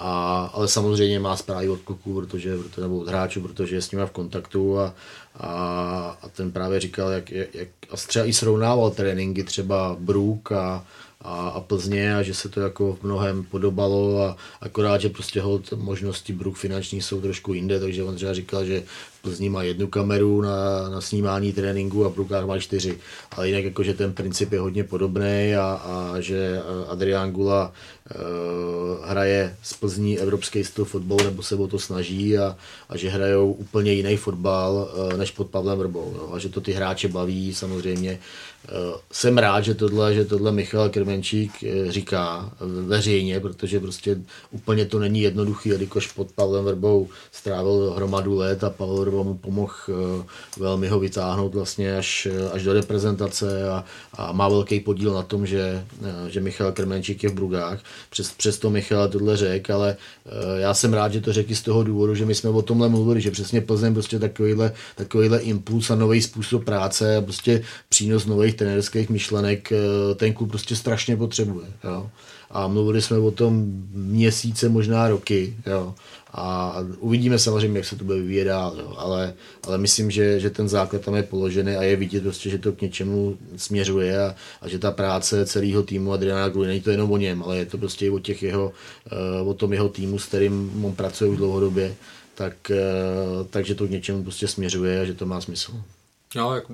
A, 0.00 0.50
ale 0.54 0.68
samozřejmě 0.68 1.20
má 1.20 1.36
zprávy 1.36 1.68
od 1.68 1.80
kluků, 1.80 2.14
protože, 2.14 2.56
nebo 2.80 2.98
od 2.98 3.08
hráčů, 3.08 3.40
protože 3.40 3.76
je 3.76 3.82
s 3.82 3.90
nimi 3.90 4.06
v 4.06 4.10
kontaktu 4.10 4.78
a, 4.78 4.94
a, 5.40 6.18
a 6.22 6.28
ten 6.28 6.52
právě 6.52 6.80
říkal, 6.80 7.10
jak, 7.10 7.30
jak, 7.30 7.54
jak 7.54 7.68
a 7.90 7.96
třeba 7.96 8.24
i 8.24 8.32
srovnával 8.32 8.90
tréninky 8.90 9.44
třeba 9.44 9.96
Bruk 10.00 10.52
a, 10.52 10.84
a, 11.20 11.48
a 11.48 11.60
Plzně 11.60 12.16
a 12.16 12.22
že 12.22 12.34
se 12.34 12.48
to 12.48 12.60
jako 12.60 12.92
v 12.92 13.02
mnohem 13.02 13.44
podobalo 13.44 14.22
a 14.22 14.36
akorát, 14.60 15.00
že 15.00 15.08
prostě 15.08 15.40
hold 15.40 15.72
možnosti 15.72 16.32
Bruk 16.32 16.56
finanční 16.56 17.02
jsou 17.02 17.20
trošku 17.20 17.54
jinde, 17.54 17.80
takže 17.80 18.04
on 18.04 18.16
třeba 18.16 18.34
říkal, 18.34 18.64
že 18.64 18.82
v 19.20 19.22
Plzni 19.22 19.48
má 19.48 19.62
jednu 19.62 19.86
kameru 19.86 20.42
na, 20.42 20.88
na 20.88 21.00
snímání 21.00 21.52
tréninku 21.52 22.04
a 22.04 22.08
Brukách 22.08 22.46
má 22.46 22.58
čtyři, 22.58 22.98
ale 23.30 23.48
jinak 23.48 23.64
jako, 23.64 23.82
že 23.82 23.94
ten 23.94 24.12
princip 24.12 24.52
je 24.52 24.60
hodně 24.60 24.84
podobný 24.84 25.54
a, 25.58 25.64
a 25.64 26.20
že 26.20 26.60
Adrián 26.88 27.32
Gula 27.32 27.72
uh, 27.72 29.06
hraje 29.06 29.56
z 29.62 29.72
Plzní 29.72 30.18
evropský 30.18 30.64
styl 30.64 30.84
fotbalu 30.84 31.24
nebo 31.24 31.42
se 31.42 31.54
o 31.54 31.66
to 31.66 31.78
snaží 31.78 32.38
a, 32.38 32.56
a 32.88 32.96
že 32.96 33.10
hrajou 33.10 33.52
úplně 33.52 33.92
jiný 33.92 34.16
fotbal 34.16 34.72
uh, 34.72 35.16
než 35.16 35.29
pod 35.30 35.50
Pavlem 35.50 35.78
Vrbou 35.78 36.14
jo, 36.16 36.30
a 36.34 36.38
že 36.38 36.48
to 36.48 36.60
ty 36.60 36.72
hráče 36.72 37.08
baví 37.08 37.54
samozřejmě. 37.54 38.18
Uh, 38.68 38.96
jsem 39.12 39.38
rád, 39.38 39.60
že 39.60 39.74
tohle, 39.74 40.14
že 40.14 40.24
tohle 40.24 40.52
Michal 40.52 40.88
Krmenčík 40.88 41.52
uh, 41.62 41.90
říká 41.90 42.52
veřejně, 42.86 43.40
protože 43.40 43.80
prostě 43.80 44.16
úplně 44.50 44.86
to 44.86 44.98
není 44.98 45.20
jednoduchý, 45.20 45.68
jelikož 45.68 46.12
pod 46.12 46.32
Pavlem 46.32 46.64
Vrbou 46.64 47.08
strávil 47.32 47.92
hromadu 47.96 48.36
let 48.36 48.64
a 48.64 48.70
Pavel 48.70 48.96
Vrba 48.96 49.22
mu 49.22 49.34
pomohl 49.34 49.74
uh, 49.88 50.24
velmi 50.58 50.88
ho 50.88 51.00
vytáhnout 51.00 51.54
vlastně 51.54 51.96
až, 51.96 52.28
až 52.52 52.62
do 52.62 52.72
reprezentace 52.72 53.68
a, 53.68 53.84
a 54.14 54.32
má 54.32 54.48
velký 54.48 54.80
podíl 54.80 55.14
na 55.14 55.22
tom, 55.22 55.46
že, 55.46 55.84
že 56.28 56.40
Michal 56.40 56.72
Krmenčík 56.72 57.22
je 57.22 57.30
v 57.30 57.34
Brugách. 57.34 57.80
Přes, 58.10 58.32
přesto 58.32 58.70
Michal 58.70 59.08
tohle 59.08 59.36
řekl, 59.36 59.74
ale 59.74 59.96
já 60.56 60.74
jsem 60.74 60.94
rád, 60.94 61.12
že 61.12 61.20
to 61.20 61.32
řekl 61.32 61.54
z 61.54 61.62
toho 61.62 61.82
důvodu, 61.82 62.14
že 62.14 62.26
my 62.26 62.34
jsme 62.34 62.50
o 62.50 62.62
tomhle 62.62 62.88
mluvili, 62.88 63.20
že 63.20 63.30
přesně 63.30 63.60
Plzeň 63.60 63.92
prostě 63.94 64.18
takovýhle, 64.18 64.72
takovýhle 64.96 65.38
impuls 65.38 65.90
a 65.90 65.94
nový 65.94 66.22
způsob 66.22 66.64
práce 66.64 67.16
a 67.16 67.20
prostě 67.20 67.62
přínos 67.88 68.26
nových 68.26 68.49
trenérských 68.54 69.10
myšlenek 69.10 69.72
uh, 69.72 70.14
ten 70.14 70.32
klub 70.32 70.48
prostě 70.50 70.76
strašně 70.76 71.16
potřebuje. 71.16 71.66
Jo. 71.84 72.10
A 72.50 72.68
mluvili 72.68 73.02
jsme 73.02 73.18
o 73.18 73.30
tom 73.30 73.64
měsíce, 73.92 74.68
možná 74.68 75.08
roky. 75.08 75.56
Jo. 75.66 75.94
A 76.32 76.76
uvidíme 76.98 77.38
samozřejmě, 77.38 77.78
jak 77.78 77.86
se 77.86 77.96
to 77.96 78.04
bude 78.04 78.18
vyvíjet 78.18 78.44
dál, 78.44 78.76
jo. 78.78 78.94
Ale, 78.96 79.34
ale 79.62 79.78
myslím, 79.78 80.10
že, 80.10 80.40
že 80.40 80.50
ten 80.50 80.68
základ 80.68 81.02
tam 81.02 81.14
je 81.14 81.22
položený 81.22 81.76
a 81.76 81.82
je 81.82 81.96
vidět 81.96 82.22
prostě, 82.22 82.50
že 82.50 82.58
to 82.58 82.72
k 82.72 82.80
něčemu 82.80 83.36
směřuje 83.56 84.22
a, 84.22 84.34
a 84.60 84.68
že 84.68 84.78
ta 84.78 84.90
práce 84.90 85.46
celého 85.46 85.82
týmu 85.82 86.12
Adriana 86.12 86.48
Gruy, 86.48 86.66
není 86.66 86.80
to 86.80 86.90
jenom 86.90 87.12
o 87.12 87.16
něm, 87.16 87.42
ale 87.42 87.58
je 87.58 87.66
to 87.66 87.78
prostě 87.78 88.06
i 88.06 88.10
o, 88.10 88.18
těch 88.18 88.42
jeho, 88.42 88.72
uh, 89.42 89.48
o 89.48 89.54
tom 89.54 89.72
jeho 89.72 89.88
týmu, 89.88 90.18
s 90.18 90.26
kterým 90.26 90.84
on 90.84 90.94
pracuje 90.94 91.30
už 91.30 91.36
dlouhodobě, 91.36 91.94
tak, 92.34 92.54
uh, 92.70 93.46
takže 93.50 93.74
to 93.74 93.86
k 93.86 93.90
něčemu 93.90 94.22
prostě 94.22 94.48
směřuje 94.48 95.00
a 95.00 95.04
že 95.04 95.14
to 95.14 95.26
má 95.26 95.40
smysl. 95.40 95.72
No, 96.34 96.54
jak 96.54 96.64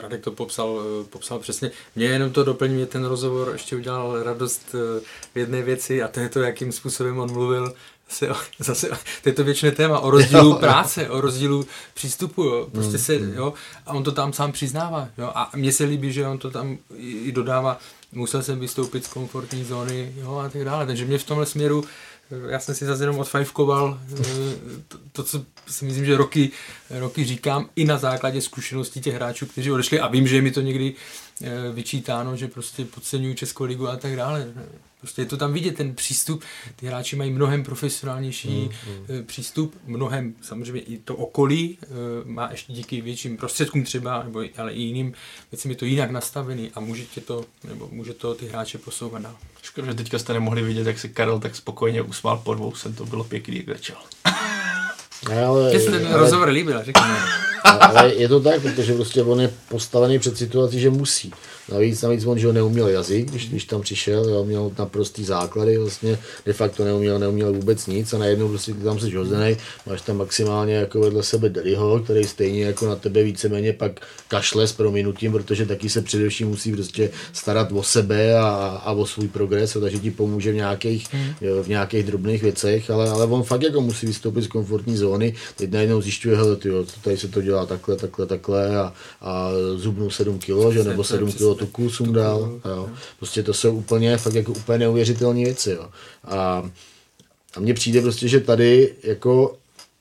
Radek 0.00 0.24
to 0.24 0.32
popsal, 0.32 0.80
eh, 0.80 1.04
popsal 1.04 1.38
přesně. 1.38 1.70
Mě 1.96 2.06
jenom 2.06 2.32
to 2.32 2.44
doplní, 2.44 2.74
mě 2.74 2.86
ten 2.86 3.04
rozhovor 3.04 3.50
ještě 3.52 3.76
udělal 3.76 4.22
radost 4.22 4.74
eh, 4.74 5.00
v 5.34 5.38
jedné 5.38 5.62
věci 5.62 6.02
a 6.02 6.08
to 6.08 6.20
je 6.20 6.28
to, 6.28 6.40
jakým 6.40 6.72
způsobem 6.72 7.18
on 7.18 7.32
mluvil. 7.32 7.74
Zase, 8.08 8.28
zase 8.58 8.88
to 9.22 9.28
je 9.28 9.32
to 9.32 9.44
věčné 9.44 9.70
téma 9.70 9.98
o 9.98 10.10
rozdílu 10.10 10.58
práce, 10.58 11.10
o 11.10 11.20
rozdílu 11.20 11.66
přístupu, 11.94 12.42
jo. 12.42 12.68
prostě 12.72 12.98
se, 12.98 13.14
jo, 13.14 13.54
a 13.86 13.92
on 13.92 14.04
to 14.04 14.12
tam 14.12 14.32
sám 14.32 14.52
přiznává, 14.52 15.08
jo, 15.18 15.30
a 15.34 15.50
mně 15.56 15.72
se 15.72 15.84
líbí, 15.84 16.12
že 16.12 16.26
on 16.26 16.38
to 16.38 16.50
tam 16.50 16.78
i 16.96 17.10
i 17.10 17.32
dodává, 17.32 17.78
musel 18.12 18.42
jsem 18.42 18.60
vystoupit 18.60 19.04
z 19.04 19.08
komfortní 19.08 19.64
zóny, 19.64 20.12
jo, 20.16 20.36
a 20.36 20.48
tak 20.48 20.64
dále, 20.64 20.86
takže 20.86 21.04
mě 21.04 21.18
v 21.18 21.24
tomhle 21.24 21.46
směru 21.46 21.84
eh, 22.30 22.52
já 22.52 22.60
jsem 22.60 22.74
si 22.74 22.84
zase 22.84 23.02
jenom 23.02 23.18
odfajfkoval 23.18 24.00
to, 24.88 24.98
to, 25.12 25.22
co 25.22 25.44
si 25.72 25.84
myslím, 25.84 26.04
že 26.04 26.16
roky, 26.16 26.50
roky 26.90 27.24
říkám 27.24 27.68
i 27.76 27.84
na 27.84 27.98
základě 27.98 28.40
zkušeností 28.40 29.00
těch 29.00 29.14
hráčů, 29.14 29.46
kteří 29.46 29.70
odešli 29.72 30.00
a 30.00 30.08
vím, 30.08 30.26
že 30.26 30.36
je 30.36 30.42
mi 30.42 30.50
to 30.50 30.60
někdy 30.60 30.94
eh, 31.42 31.50
vyčítáno, 31.72 32.36
že 32.36 32.48
prostě 32.48 32.84
podceňují 32.84 33.34
Českou 33.34 33.64
ligu 33.64 33.88
a 33.88 33.96
tak 33.96 34.16
dále. 34.16 34.52
Prostě 35.00 35.22
je 35.22 35.26
to 35.26 35.36
tam 35.36 35.52
vidět, 35.52 35.76
ten 35.76 35.94
přístup, 35.94 36.44
ty 36.76 36.86
hráči 36.86 37.16
mají 37.16 37.30
mnohem 37.30 37.62
profesionálnější 37.62 38.48
mm, 38.48 39.24
přístup, 39.26 39.76
mnohem, 39.86 40.34
samozřejmě 40.42 40.80
i 40.80 40.98
to 40.98 41.16
okolí 41.16 41.78
eh, 41.82 41.86
má 42.24 42.48
ještě 42.50 42.72
díky 42.72 43.00
větším 43.00 43.36
prostředkům 43.36 43.84
třeba, 43.84 44.22
nebo, 44.22 44.42
ale 44.56 44.72
i 44.72 44.80
jiným 44.80 45.12
věcem 45.52 45.70
je 45.70 45.76
to 45.76 45.84
jinak 45.84 46.10
nastavený 46.10 46.70
a 46.74 46.80
může 46.80 47.04
tě 47.04 47.20
to, 47.20 47.44
nebo 47.64 47.88
může 47.92 48.14
to 48.14 48.34
ty 48.34 48.46
hráče 48.46 48.78
posouvat 48.78 49.22
dál. 49.22 49.36
Škoda, 49.62 49.86
že 49.86 49.94
teďka 49.94 50.18
jste 50.18 50.32
nemohli 50.32 50.62
vidět, 50.62 50.86
jak 50.86 50.98
se 50.98 51.08
Karel 51.08 51.40
tak 51.40 51.56
spokojeně 51.56 52.02
usmál 52.02 52.38
po 52.38 52.54
dvou, 52.54 52.74
jsem 52.74 52.94
to 52.94 53.06
bylo 53.06 53.24
pěkný, 53.24 53.56
jak 53.56 53.68
začal. 53.68 54.02
Ne, 55.28 55.44
ale, 55.44 55.70
Mně 55.70 55.80
se 55.80 55.90
ten 55.90 56.06
ale- 56.06 56.16
rozhovor 56.18 56.48
líbil, 56.48 56.82
řekněme. 56.84 57.18
ale 57.64 58.14
je 58.14 58.28
to 58.28 58.40
tak, 58.40 58.62
protože 58.62 58.94
prostě 58.94 59.22
on 59.22 59.40
je 59.40 59.50
postavený 59.68 60.18
před 60.18 60.38
situací, 60.38 60.80
že 60.80 60.90
musí. 60.90 61.32
Navíc, 61.72 62.02
navíc 62.02 62.26
on, 62.26 62.38
že 62.38 62.46
ho 62.46 62.52
neuměl 62.52 62.88
jazyk, 62.88 63.30
když, 63.30 63.48
když 63.48 63.64
tam 63.64 63.80
přišel, 63.80 64.28
jo, 64.28 64.44
měl 64.44 64.70
naprostý 64.78 65.24
základy, 65.24 65.78
vlastně 65.78 66.18
de 66.46 66.52
facto 66.52 66.84
neuměl, 66.84 67.18
neuměl 67.18 67.52
vůbec 67.52 67.86
nic 67.86 68.12
a 68.12 68.18
najednou 68.18 68.48
prostě 68.48 68.74
tam 68.74 69.00
jsi 69.00 69.14
hozený, 69.14 69.56
máš 69.86 70.00
tam 70.02 70.16
maximálně 70.16 70.74
jako 70.74 71.00
vedle 71.00 71.22
sebe 71.22 71.48
Daddyho, 71.48 72.00
který 72.00 72.24
stejně 72.24 72.64
jako 72.64 72.86
na 72.86 72.96
tebe 72.96 73.22
víceméně 73.22 73.72
pak 73.72 74.00
kašle 74.28 74.66
s 74.66 74.72
prominutím, 74.72 75.32
protože 75.32 75.66
taky 75.66 75.88
se 75.88 76.02
především 76.02 76.48
musí 76.48 76.72
prostě 76.72 77.10
starat 77.32 77.72
o 77.72 77.82
sebe 77.82 78.38
a, 78.38 78.48
a 78.84 78.92
o 78.92 79.06
svůj 79.06 79.28
progres, 79.28 79.76
takže 79.80 79.98
ti 79.98 80.10
pomůže 80.10 80.52
v 80.52 80.54
nějakých, 80.54 81.06
jo, 81.40 81.62
v 81.62 81.68
nějakých 81.68 82.06
drobných 82.06 82.42
věcech, 82.42 82.90
ale, 82.90 83.10
ale 83.10 83.26
on 83.26 83.42
fakt 83.42 83.62
jako 83.62 83.80
musí 83.80 84.06
vystoupit 84.06 84.42
z 84.42 84.48
komfortní 84.48 84.96
zóny, 84.96 85.34
teď 85.56 85.70
najednou 85.70 86.00
zjišťuje, 86.00 86.36
hele, 86.36 86.56
tyjo, 86.56 86.84
tady 87.04 87.16
se 87.16 87.28
to 87.28 87.42
dělá 87.42 87.66
takhle, 87.66 87.96
takhle, 87.96 88.26
takhle 88.26 88.76
a, 88.76 88.92
a 89.20 89.50
zubnul 89.76 90.10
7 90.10 90.38
kilo, 90.38 90.72
že, 90.72 90.84
nebo 90.84 91.02
to 91.02 91.14
je 91.14 91.18
7 91.18 91.28
přesně 91.28 91.38
kilo. 91.38 91.57
Tuku 91.58 91.90
sundal, 91.90 92.60
jo. 92.64 92.88
Prostě 93.18 93.42
to 93.42 93.54
jsou 93.54 93.72
úplně, 93.72 94.16
fakt 94.16 94.34
jako 94.34 94.52
úplně 94.52 94.78
neuvěřitelné 94.78 95.40
věci, 95.44 95.70
jo. 95.70 95.88
A, 96.24 96.62
a 97.56 97.60
mně 97.60 97.74
přijde 97.74 98.02
prostě, 98.02 98.28
že 98.28 98.40
tady 98.40 98.94
jako 99.02 99.56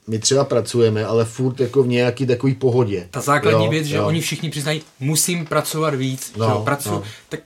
my 0.08 0.20
třeba 0.20 0.44
pracujeme, 0.44 1.06
ale 1.06 1.26
furt 1.26 1.60
jako 1.60 1.84
v 1.84 1.88
nějaký 1.88 2.26
takový 2.26 2.56
pohodě. 2.56 3.08
Ta 3.12 3.22
základní 3.22 3.66
Jo, 3.66 3.72
věc, 3.72 3.86
že 3.86 3.96
jo. 3.96 4.08
oni 4.08 4.22
všichni 4.22 4.50
přiznají, 4.50 4.82
musím 5.00 5.46
pracovat 5.46 5.96
víc, 5.96 6.32
No, 6.38 6.46
že 6.46 6.52
jo, 6.52 6.62
pracu, 6.66 6.90
no. 6.90 7.04
tak 7.30 7.40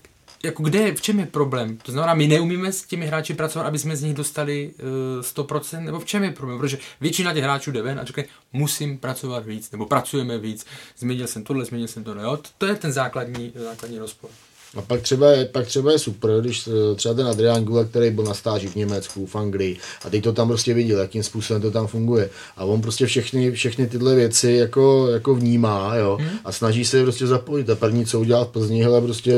jako 0.44 0.64
kde, 0.64 0.96
v 0.96 1.02
čem 1.02 1.20
je 1.20 1.26
problém? 1.26 1.78
To 1.78 1.92
znamená, 1.92 2.14
my 2.14 2.28
neumíme 2.28 2.72
s 2.72 2.84
těmi 2.84 3.06
hráči 3.06 3.34
pracovat, 3.34 3.66
aby 3.66 3.80
jsme 3.80 3.96
z 3.96 4.04
nich 4.04 4.14
dostali 4.14 4.74
uh, 5.18 5.46
100%, 5.46 5.84
nebo 5.84 6.00
v 6.00 6.06
čem 6.06 6.24
je 6.24 6.32
problém? 6.32 6.60
Protože 6.60 6.78
většina 7.02 7.34
těch 7.34 7.44
hráčů 7.44 7.72
jde 7.72 7.82
ven 7.82 8.00
a 8.00 8.04
říkají, 8.04 8.28
musím 8.54 8.98
pracovat 8.98 9.46
víc, 9.46 9.72
nebo 9.72 9.86
pracujeme 9.86 10.38
víc, 10.38 10.66
změnil 10.98 11.28
jsem 11.28 11.44
tohle, 11.44 11.66
změnil 11.66 11.88
jsem 11.88 12.04
tohle, 12.04 12.24
jo? 12.24 12.40
To 12.58 12.66
je 12.66 12.76
ten 12.76 12.92
základní, 12.92 13.54
základní 13.56 14.00
rozpor. 14.00 14.30
A 14.76 14.82
pak 14.82 15.02
třeba, 15.02 15.32
je, 15.32 15.46
pak 15.46 15.68
třeba 15.68 15.92
je 15.92 16.00
super, 16.00 16.42
když 16.42 16.68
eh, 16.68 16.96
třeba 16.96 17.14
ten 17.14 17.28
Adrian 17.28 17.64
Gula, 17.64 17.84
který 17.84 18.12
byl 18.12 18.24
na 18.24 18.34
stáži 18.34 18.68
v 18.68 18.76
Německu, 18.76 19.26
v 19.26 19.36
Anglii, 19.36 19.78
a 20.06 20.10
teď 20.10 20.24
to 20.24 20.34
tam 20.34 20.48
prostě 20.48 20.74
viděl, 20.74 21.00
jakým 21.00 21.24
způsobem 21.24 21.62
to 21.62 21.72
tam 21.72 21.88
funguje. 21.88 22.30
A 22.58 22.64
on 22.66 22.82
prostě 22.82 23.06
všechny, 23.06 23.52
všechny 23.52 23.88
tyhle 23.88 24.16
věci 24.16 24.52
jako, 24.52 25.08
jako 25.08 25.36
vnímá, 25.36 25.96
jo, 25.96 26.18
hmm. 26.22 26.30
a 26.46 26.52
snaží 26.52 26.86
se 26.86 26.98
je 26.98 27.04
prostě 27.04 27.28
zapojit. 27.28 27.70
A 27.70 27.76
první, 27.76 28.06
co 28.06 28.20
udělá 28.20 28.46
v 28.46 28.48
Plzni, 28.48 28.84
hele, 28.84 29.02
prostě 29.02 29.34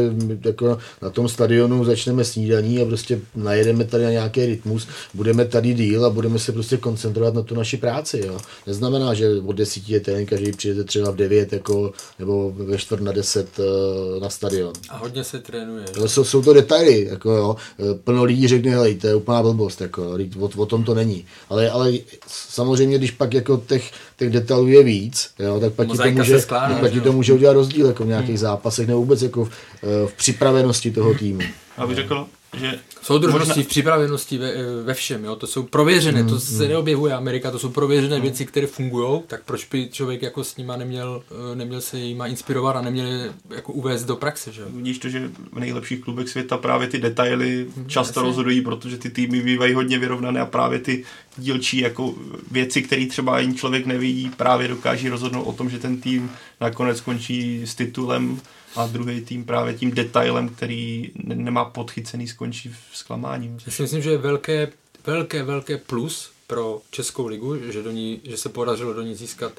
jako 0.46 0.78
na 1.02 1.10
tom 1.10 1.30
stadionu 1.30 1.86
začneme 1.86 2.24
snídaní 2.24 2.82
a 2.82 2.86
prostě 2.86 3.20
najedeme 3.36 3.84
tady 3.84 4.04
na 4.04 4.12
nějaký 4.12 4.46
rytmus, 4.46 4.88
budeme 5.14 5.46
tady 5.46 5.74
díl 5.74 6.06
a 6.06 6.10
budeme 6.10 6.40
se 6.40 6.52
prostě 6.52 6.78
koncentrovat 6.78 7.34
na 7.34 7.42
tu 7.42 7.56
naši 7.56 7.78
práci, 7.78 8.24
jo. 8.28 8.38
Neznamená, 8.68 9.14
že 9.14 9.30
od 9.46 9.56
desíti 9.56 9.94
je 9.94 10.00
trénink, 10.00 10.30
každý 10.30 10.52
přijede 10.52 10.84
třeba 10.84 11.12
v 11.12 11.16
devět, 11.16 11.54
jako, 11.54 11.92
nebo 12.20 12.52
ve 12.56 12.78
čtvrt 12.78 13.02
na 13.02 13.12
deset 13.12 13.60
uh, 13.60 14.22
na 14.22 14.30
stadion. 14.30 14.74
A 14.90 14.98
hodně 14.98 15.23
se 15.24 15.40
trénuje. 15.40 15.86
No, 16.00 16.08
jsou, 16.08 16.24
jsou 16.24 16.41
to 16.41 16.54
detaily, 16.54 17.08
jako 17.10 17.32
jo. 17.32 17.56
Plno 18.04 18.24
lidí 18.24 18.48
řekne, 18.48 18.72
hele, 18.72 18.94
to 18.94 19.08
je 19.08 19.16
úplná 19.16 19.41
blbost, 19.41 19.82
jako, 19.82 20.18
o, 20.40 20.50
o, 20.58 20.66
tom 20.66 20.84
to 20.84 20.95
není. 20.95 21.26
Ale, 21.50 21.70
ale 21.70 21.91
samozřejmě, 22.28 22.98
když 22.98 23.12
pak 23.12 23.34
jako 23.34 23.58
těch, 23.58 23.91
těch 24.18 24.30
detailů 24.30 24.68
je 24.68 24.84
víc, 24.84 25.30
jo, 25.40 25.60
tak 25.60 25.74
pak, 25.74 25.88
ti 25.91 25.98
to, 25.98 26.12
může, 26.12 26.41
skládá, 26.41 26.80
pak 26.80 26.91
ti 26.91 27.02
to 27.02 27.14
může 27.14 27.34
udělat 27.34 27.54
rozdíl 27.54 27.88
jako 27.88 28.04
v 28.04 28.08
nějakých 28.08 28.30
hmm. 28.30 28.38
zápasech 28.38 28.88
nebo 28.88 29.00
vůbec 29.00 29.22
jako 29.22 29.45
v, 29.45 29.50
eh, 29.84 30.08
v 30.08 30.14
připravenosti 30.14 30.91
toho 30.91 31.14
týmu. 31.14 31.41
Abych 31.78 31.95
řekl, 31.95 32.28
že 32.54 32.80
Soudržnosti 33.02 33.50
možná... 33.50 33.64
v 33.64 33.68
připravenosti 33.68 34.38
ve, 34.38 34.54
ve 34.84 34.94
všem, 34.94 35.26
jo? 35.26 35.36
to 35.36 35.48
jsou 35.48 35.64
prověřené, 35.64 36.24
mm, 36.24 36.30
to 36.30 36.40
se 36.40 36.64
mm. 36.64 36.70
neobjevuje 36.70 37.14
Amerika, 37.14 37.52
to 37.52 37.60
jsou 37.60 37.70
prověřené 37.70 38.16
mm. 38.16 38.22
věci, 38.22 38.46
které 38.46 38.68
fungují, 38.68 39.22
tak 39.28 39.44
proč 39.44 39.66
by 39.66 39.90
člověk 39.92 40.22
jako 40.22 40.44
s 40.44 40.58
nima 40.58 40.78
neměl, 40.78 41.24
eh, 41.52 41.56
neměl 41.56 41.82
se 41.82 42.00
jima 42.00 42.28
inspirovat 42.28 42.76
a 42.76 42.82
neměl 42.82 43.08
je 43.08 43.34
jako 43.50 43.74
uvést 43.74 44.04
do 44.04 44.16
praxe, 44.16 44.52
že 44.52 44.62
Vidíš 44.70 45.00
to, 45.00 45.10
že 45.10 45.30
v 45.54 45.60
nejlepších 45.60 46.04
klubech 46.04 46.30
světa 46.30 46.58
právě 46.58 46.88
ty 46.88 47.00
detaily 47.00 47.68
mm, 47.76 47.90
často 47.90 48.20
jasně. 48.20 48.28
rozhodují, 48.28 48.62
protože 48.62 48.98
ty 48.98 49.10
týmy 49.10 49.42
bývají 49.42 49.74
hodně 49.74 50.00
vyrovnané 50.00 50.40
a 50.40 50.46
právě 50.46 50.80
ty 50.80 51.04
dílčí 51.38 51.78
jako 51.78 52.16
věci, 52.52 52.82
které 52.82 53.06
třeba 53.06 53.36
ani 53.36 53.54
člověk 53.56 53.86
nevidí, 53.86 54.32
právě 54.38 54.68
dokáží 54.68 55.10
rozhodnout 55.10 55.44
o 55.44 55.54
tom, 55.54 55.70
že 55.70 55.80
ten 55.80 56.02
tým 56.02 56.32
nakonec 56.62 56.98
skončí 56.98 57.62
s 57.66 57.76
titulem 57.76 58.40
a 58.76 58.88
druhý 58.88 59.22
tým 59.22 59.45
právě 59.45 59.74
tím 59.74 59.91
detailem, 59.91 60.50
který 60.50 61.12
nemá 61.24 61.66
podchycený, 61.66 62.28
skončí 62.28 62.70
v 62.70 62.98
zklamání. 62.98 63.58
Já 63.66 63.72
si 63.72 63.82
myslím, 63.82 64.02
že 64.02 64.12
je 64.12 64.18
velké, 64.18 64.72
velké, 65.06 65.44
velké 65.44 65.78
plus 65.78 66.32
pro 66.48 66.82
Českou 66.91 67.28
ligu, 67.28 67.72
že, 67.72 67.84
do 67.84 67.91
ní, 67.91 68.22
že 68.24 68.38
se 68.38 68.50
podařilo 68.50 68.94
do 68.94 69.02
ní 69.02 69.16
získat 69.16 69.52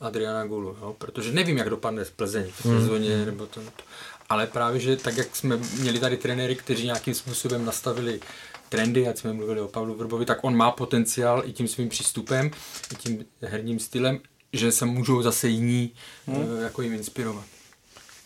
Adriana 0.00 0.46
Gulu, 0.46 0.76
jo? 0.80 0.94
protože 0.98 1.32
nevím, 1.32 1.58
jak 1.58 1.70
dopadne 1.70 2.04
v 2.04 2.10
Plzeň 2.10 2.50
v 2.50 2.64
hmm. 2.64 2.80
sezóně, 2.80 3.16
mm. 3.16 3.26
nebo 3.26 3.46
to, 3.46 3.60
ale 4.28 4.46
právě, 4.46 4.80
že 4.80 4.96
tak, 4.96 5.16
jak 5.16 5.36
jsme 5.36 5.56
měli 5.80 5.98
tady 5.98 6.16
trenéry, 6.16 6.56
kteří 6.56 6.84
nějakým 6.84 7.14
způsobem 7.14 7.64
nastavili 7.64 8.20
trendy, 8.68 9.00
jak 9.00 9.18
jsme 9.18 9.32
mluvili 9.32 9.60
o 9.60 9.68
Pavlu 9.68 9.94
Vrbovi, 9.94 10.26
tak 10.26 10.44
on 10.44 10.56
má 10.56 10.70
potenciál 10.70 11.42
i 11.46 11.52
tím 11.52 11.68
svým 11.68 11.88
přístupem, 11.88 12.50
i 12.92 12.94
tím 12.94 13.24
herním 13.40 13.78
stylem, 13.78 14.20
že 14.52 14.72
se 14.72 14.86
můžou 14.86 15.22
zase 15.22 15.48
jiní 15.48 15.92
mm. 16.26 16.62
jako 16.62 16.82
jim 16.82 16.92
inspirovat. 16.92 17.44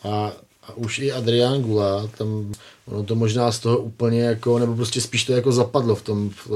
A, 0.04 0.32
a 0.62 0.74
už 0.74 0.98
i 0.98 1.12
Adrián 1.12 1.62
Gula, 1.62 2.10
tam 2.18 2.52
ono 2.86 3.02
to 3.02 3.14
možná 3.14 3.52
z 3.52 3.58
toho 3.58 3.78
úplně 3.78 4.22
jako, 4.22 4.58
nebo 4.58 4.74
prostě 4.76 5.00
spíš 5.00 5.24
to 5.24 5.32
jako 5.32 5.52
zapadlo 5.52 5.94
v 5.94 6.02
tom, 6.02 6.30
v, 6.30 6.46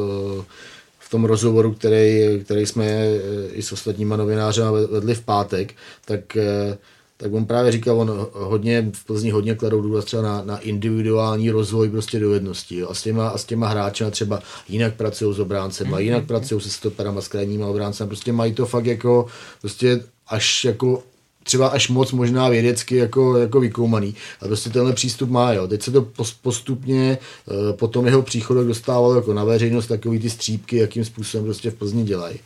v 0.98 1.10
tom 1.10 1.24
rozhovoru, 1.24 1.74
který, 1.74 2.40
který 2.44 2.66
jsme 2.66 2.84
eh, 2.84 3.20
i 3.52 3.62
s 3.62 3.72
ostatníma 3.72 4.16
novináři 4.16 4.60
vedli 4.90 5.14
v 5.14 5.24
pátek, 5.24 5.74
tak 6.04 6.36
eh, 6.36 6.78
tak 7.20 7.32
on 7.32 7.46
právě 7.46 7.72
říkal, 7.72 8.00
on 8.00 8.26
hodně, 8.32 8.90
v 8.92 9.04
Plzni 9.04 9.30
hodně 9.30 9.54
kladou 9.54 9.82
důraz 9.82 10.04
třeba 10.04 10.22
na, 10.22 10.42
na 10.44 10.58
individuální 10.58 11.50
rozvoj 11.50 11.90
prostě 11.90 12.20
dovedností. 12.20 12.82
A 12.82 12.94
s 12.94 13.02
těma, 13.02 13.28
a 13.28 13.38
s 13.38 13.44
těma 13.44 13.68
hráči 13.68 14.04
třeba 14.10 14.40
jinak 14.68 14.94
pracují 14.94 15.34
s 15.34 15.38
obráncem, 15.38 15.94
a 15.94 15.98
jinak 15.98 16.26
pracují 16.26 16.60
se 16.60 16.70
stoperama, 16.70 17.20
s 17.20 17.28
krajníma 17.28 17.66
obráncem. 17.66 18.08
Prostě 18.08 18.32
mají 18.32 18.54
to 18.54 18.66
fakt 18.66 18.86
jako, 18.86 19.26
prostě 19.60 20.00
až 20.28 20.64
jako 20.64 21.02
třeba 21.48 21.68
až 21.68 21.88
moc 21.88 22.12
možná 22.12 22.48
vědecky 22.48 22.96
jako, 22.96 23.36
jako 23.36 23.60
vykoumaný. 23.60 24.14
A 24.40 24.46
prostě 24.46 24.70
tenhle 24.70 24.92
přístup 24.92 25.30
má, 25.30 25.52
jo. 25.52 25.68
Teď 25.68 25.82
se 25.82 25.90
to 25.90 26.06
postupně 26.42 27.18
eh, 27.18 27.72
po 27.72 27.88
tom 27.88 28.06
jeho 28.06 28.22
příchodu 28.22 28.64
dostávalo 28.64 29.14
jako 29.14 29.34
na 29.34 29.44
veřejnost 29.44 29.86
takový 29.86 30.18
ty 30.18 30.30
střípky, 30.30 30.76
jakým 30.76 31.04
způsobem 31.04 31.44
prostě 31.44 31.70
v 31.70 31.74
Plzni 31.74 32.04
dělají. 32.04 32.38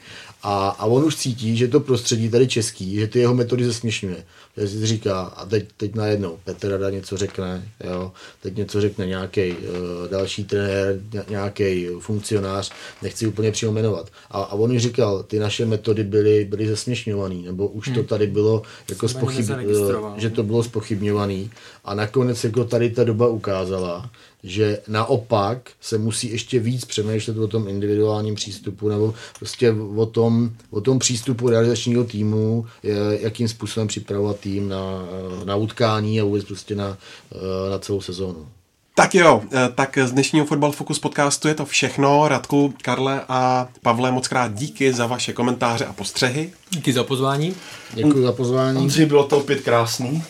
A, 0.43 0.69
a 0.69 0.85
on 0.87 1.05
už 1.05 1.17
cítí, 1.17 1.57
že 1.57 1.69
to 1.69 1.81
prostředí 1.81 2.31
tady 2.31 2.49
český, 2.49 2.95
že 2.95 3.07
ty 3.07 3.19
jeho 3.19 3.35
metody 3.35 3.65
zesměšňuje. 3.65 4.25
Že 4.57 4.69
si 4.69 4.87
říká, 4.87 5.21
a 5.21 5.47
teď, 5.47 5.69
teď 5.77 5.95
najednou 5.95 6.39
Petr 6.45 6.69
Rada 6.69 6.91
něco 6.91 7.17
řekne, 7.17 7.69
jo, 7.85 8.13
teď 8.43 8.57
něco 8.57 8.81
řekne 8.81 9.07
nějaký 9.07 9.53
uh, 9.53 9.57
další 10.11 10.45
trenér, 10.45 11.01
nějaký 11.29 11.87
funkcionář, 12.01 12.73
nechci 13.03 13.27
úplně 13.27 13.53
přímo 13.53 13.73
jmenovat. 13.73 14.11
A, 14.31 14.43
a 14.43 14.53
on 14.53 14.73
už 14.73 14.83
říkal, 14.83 15.23
ty 15.23 15.39
naše 15.39 15.67
metody 15.67 16.05
byly, 16.05 16.45
byly 16.45 16.69
zesměšňované, 16.69 17.35
nebo 17.35 17.69
už 17.69 17.87
hmm. 17.87 17.97
to 17.97 18.03
tady 18.03 18.27
bylo 18.27 18.63
jako 18.89 19.09
spochyb, 19.09 19.51
uh, 19.51 20.19
že 20.19 20.31
to 20.31 20.43
bylo 20.43 20.63
spochybňované. 20.63 21.45
A 21.85 21.95
nakonec 21.95 22.45
jako 22.45 22.65
tady 22.65 22.91
ta 22.91 23.05
doba 23.05 23.29
ukázala, 23.29 24.11
že 24.45 24.79
naopak 24.89 25.71
se 25.81 25.99
musí 25.99 26.31
ještě 26.31 26.59
víc 26.59 26.85
přemýšlet 26.85 27.39
o 27.39 27.49
tom 27.49 27.69
individuálním 27.69 28.35
přístupu 28.35 28.89
nebo 28.89 29.15
prostě 29.39 29.75
o 29.97 30.07
tom, 30.07 30.51
o 30.71 30.81
tom 30.81 30.99
přístupu 30.99 31.49
realizačního 31.49 32.05
týmu, 32.05 32.67
jakým 33.11 33.49
způsobem 33.49 33.89
připravovat 33.89 34.41
tým 34.41 34.69
na, 34.69 35.05
na 35.45 35.57
utkání 35.57 36.21
a 36.21 36.25
vůbec 36.25 36.45
prostě 36.45 36.75
na, 36.75 36.99
na 37.71 37.79
celou 37.79 38.01
sezónu. 38.01 38.47
Tak 38.95 39.15
jo, 39.15 39.43
tak 39.75 39.99
z 40.05 40.13
dnešního 40.13 40.47
Fotbal 40.47 40.73
Focus 40.73 40.99
podcastu 40.99 41.49
je 41.49 41.55
to 41.55 41.65
všechno. 41.65 42.29
Radku, 42.29 42.75
Karle 42.83 43.21
a 43.29 43.69
Pavle, 43.83 44.13
moc 44.13 44.29
krát 44.29 44.55
díky 44.55 44.93
za 44.93 45.07
vaše 45.07 45.33
komentáře 45.33 45.85
a 45.85 45.93
postřehy. 45.93 46.53
Díky 46.71 46.93
za 46.93 47.05
pozvání. 47.05 47.55
Děkuji 47.95 48.23
za 48.23 48.33
pozvání. 48.33 48.79
Ondřej, 48.79 49.07
bylo 49.07 49.25
to 49.25 49.39
opět 49.39 49.61
krásný. 49.61 50.23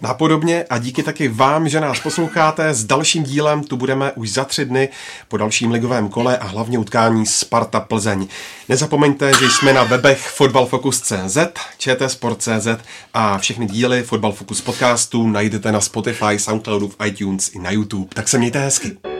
Napodobně 0.00 0.64
a 0.70 0.78
díky 0.78 1.02
taky 1.02 1.28
vám, 1.28 1.68
že 1.68 1.80
nás 1.80 2.00
posloucháte. 2.00 2.74
S 2.74 2.84
dalším 2.84 3.22
dílem 3.22 3.64
tu 3.64 3.76
budeme 3.76 4.12
už 4.12 4.30
za 4.30 4.44
tři 4.44 4.64
dny 4.64 4.88
po 5.28 5.36
dalším 5.36 5.70
ligovém 5.70 6.08
kole 6.08 6.38
a 6.38 6.46
hlavně 6.46 6.78
utkání 6.78 7.26
Sparta 7.26 7.80
Plzeň. 7.80 8.26
Nezapomeňte, 8.68 9.32
že 9.40 9.50
jsme 9.50 9.72
na 9.72 9.84
webech 9.84 10.28
fotbalfocus.cz, 10.28 11.38
čtsport.cz 11.78 12.68
a 13.14 13.38
všechny 13.38 13.66
díly 13.66 14.02
Fotbal 14.02 14.32
Focus 14.32 14.60
podcastu 14.60 15.28
najdete 15.28 15.72
na 15.72 15.80
Spotify, 15.80 16.38
Soundcloudu, 16.38 16.88
v 16.88 17.06
iTunes 17.06 17.54
i 17.54 17.58
na 17.58 17.70
YouTube. 17.70 18.08
Tak 18.14 18.28
se 18.28 18.38
mějte 18.38 18.58
hezky. 18.58 19.17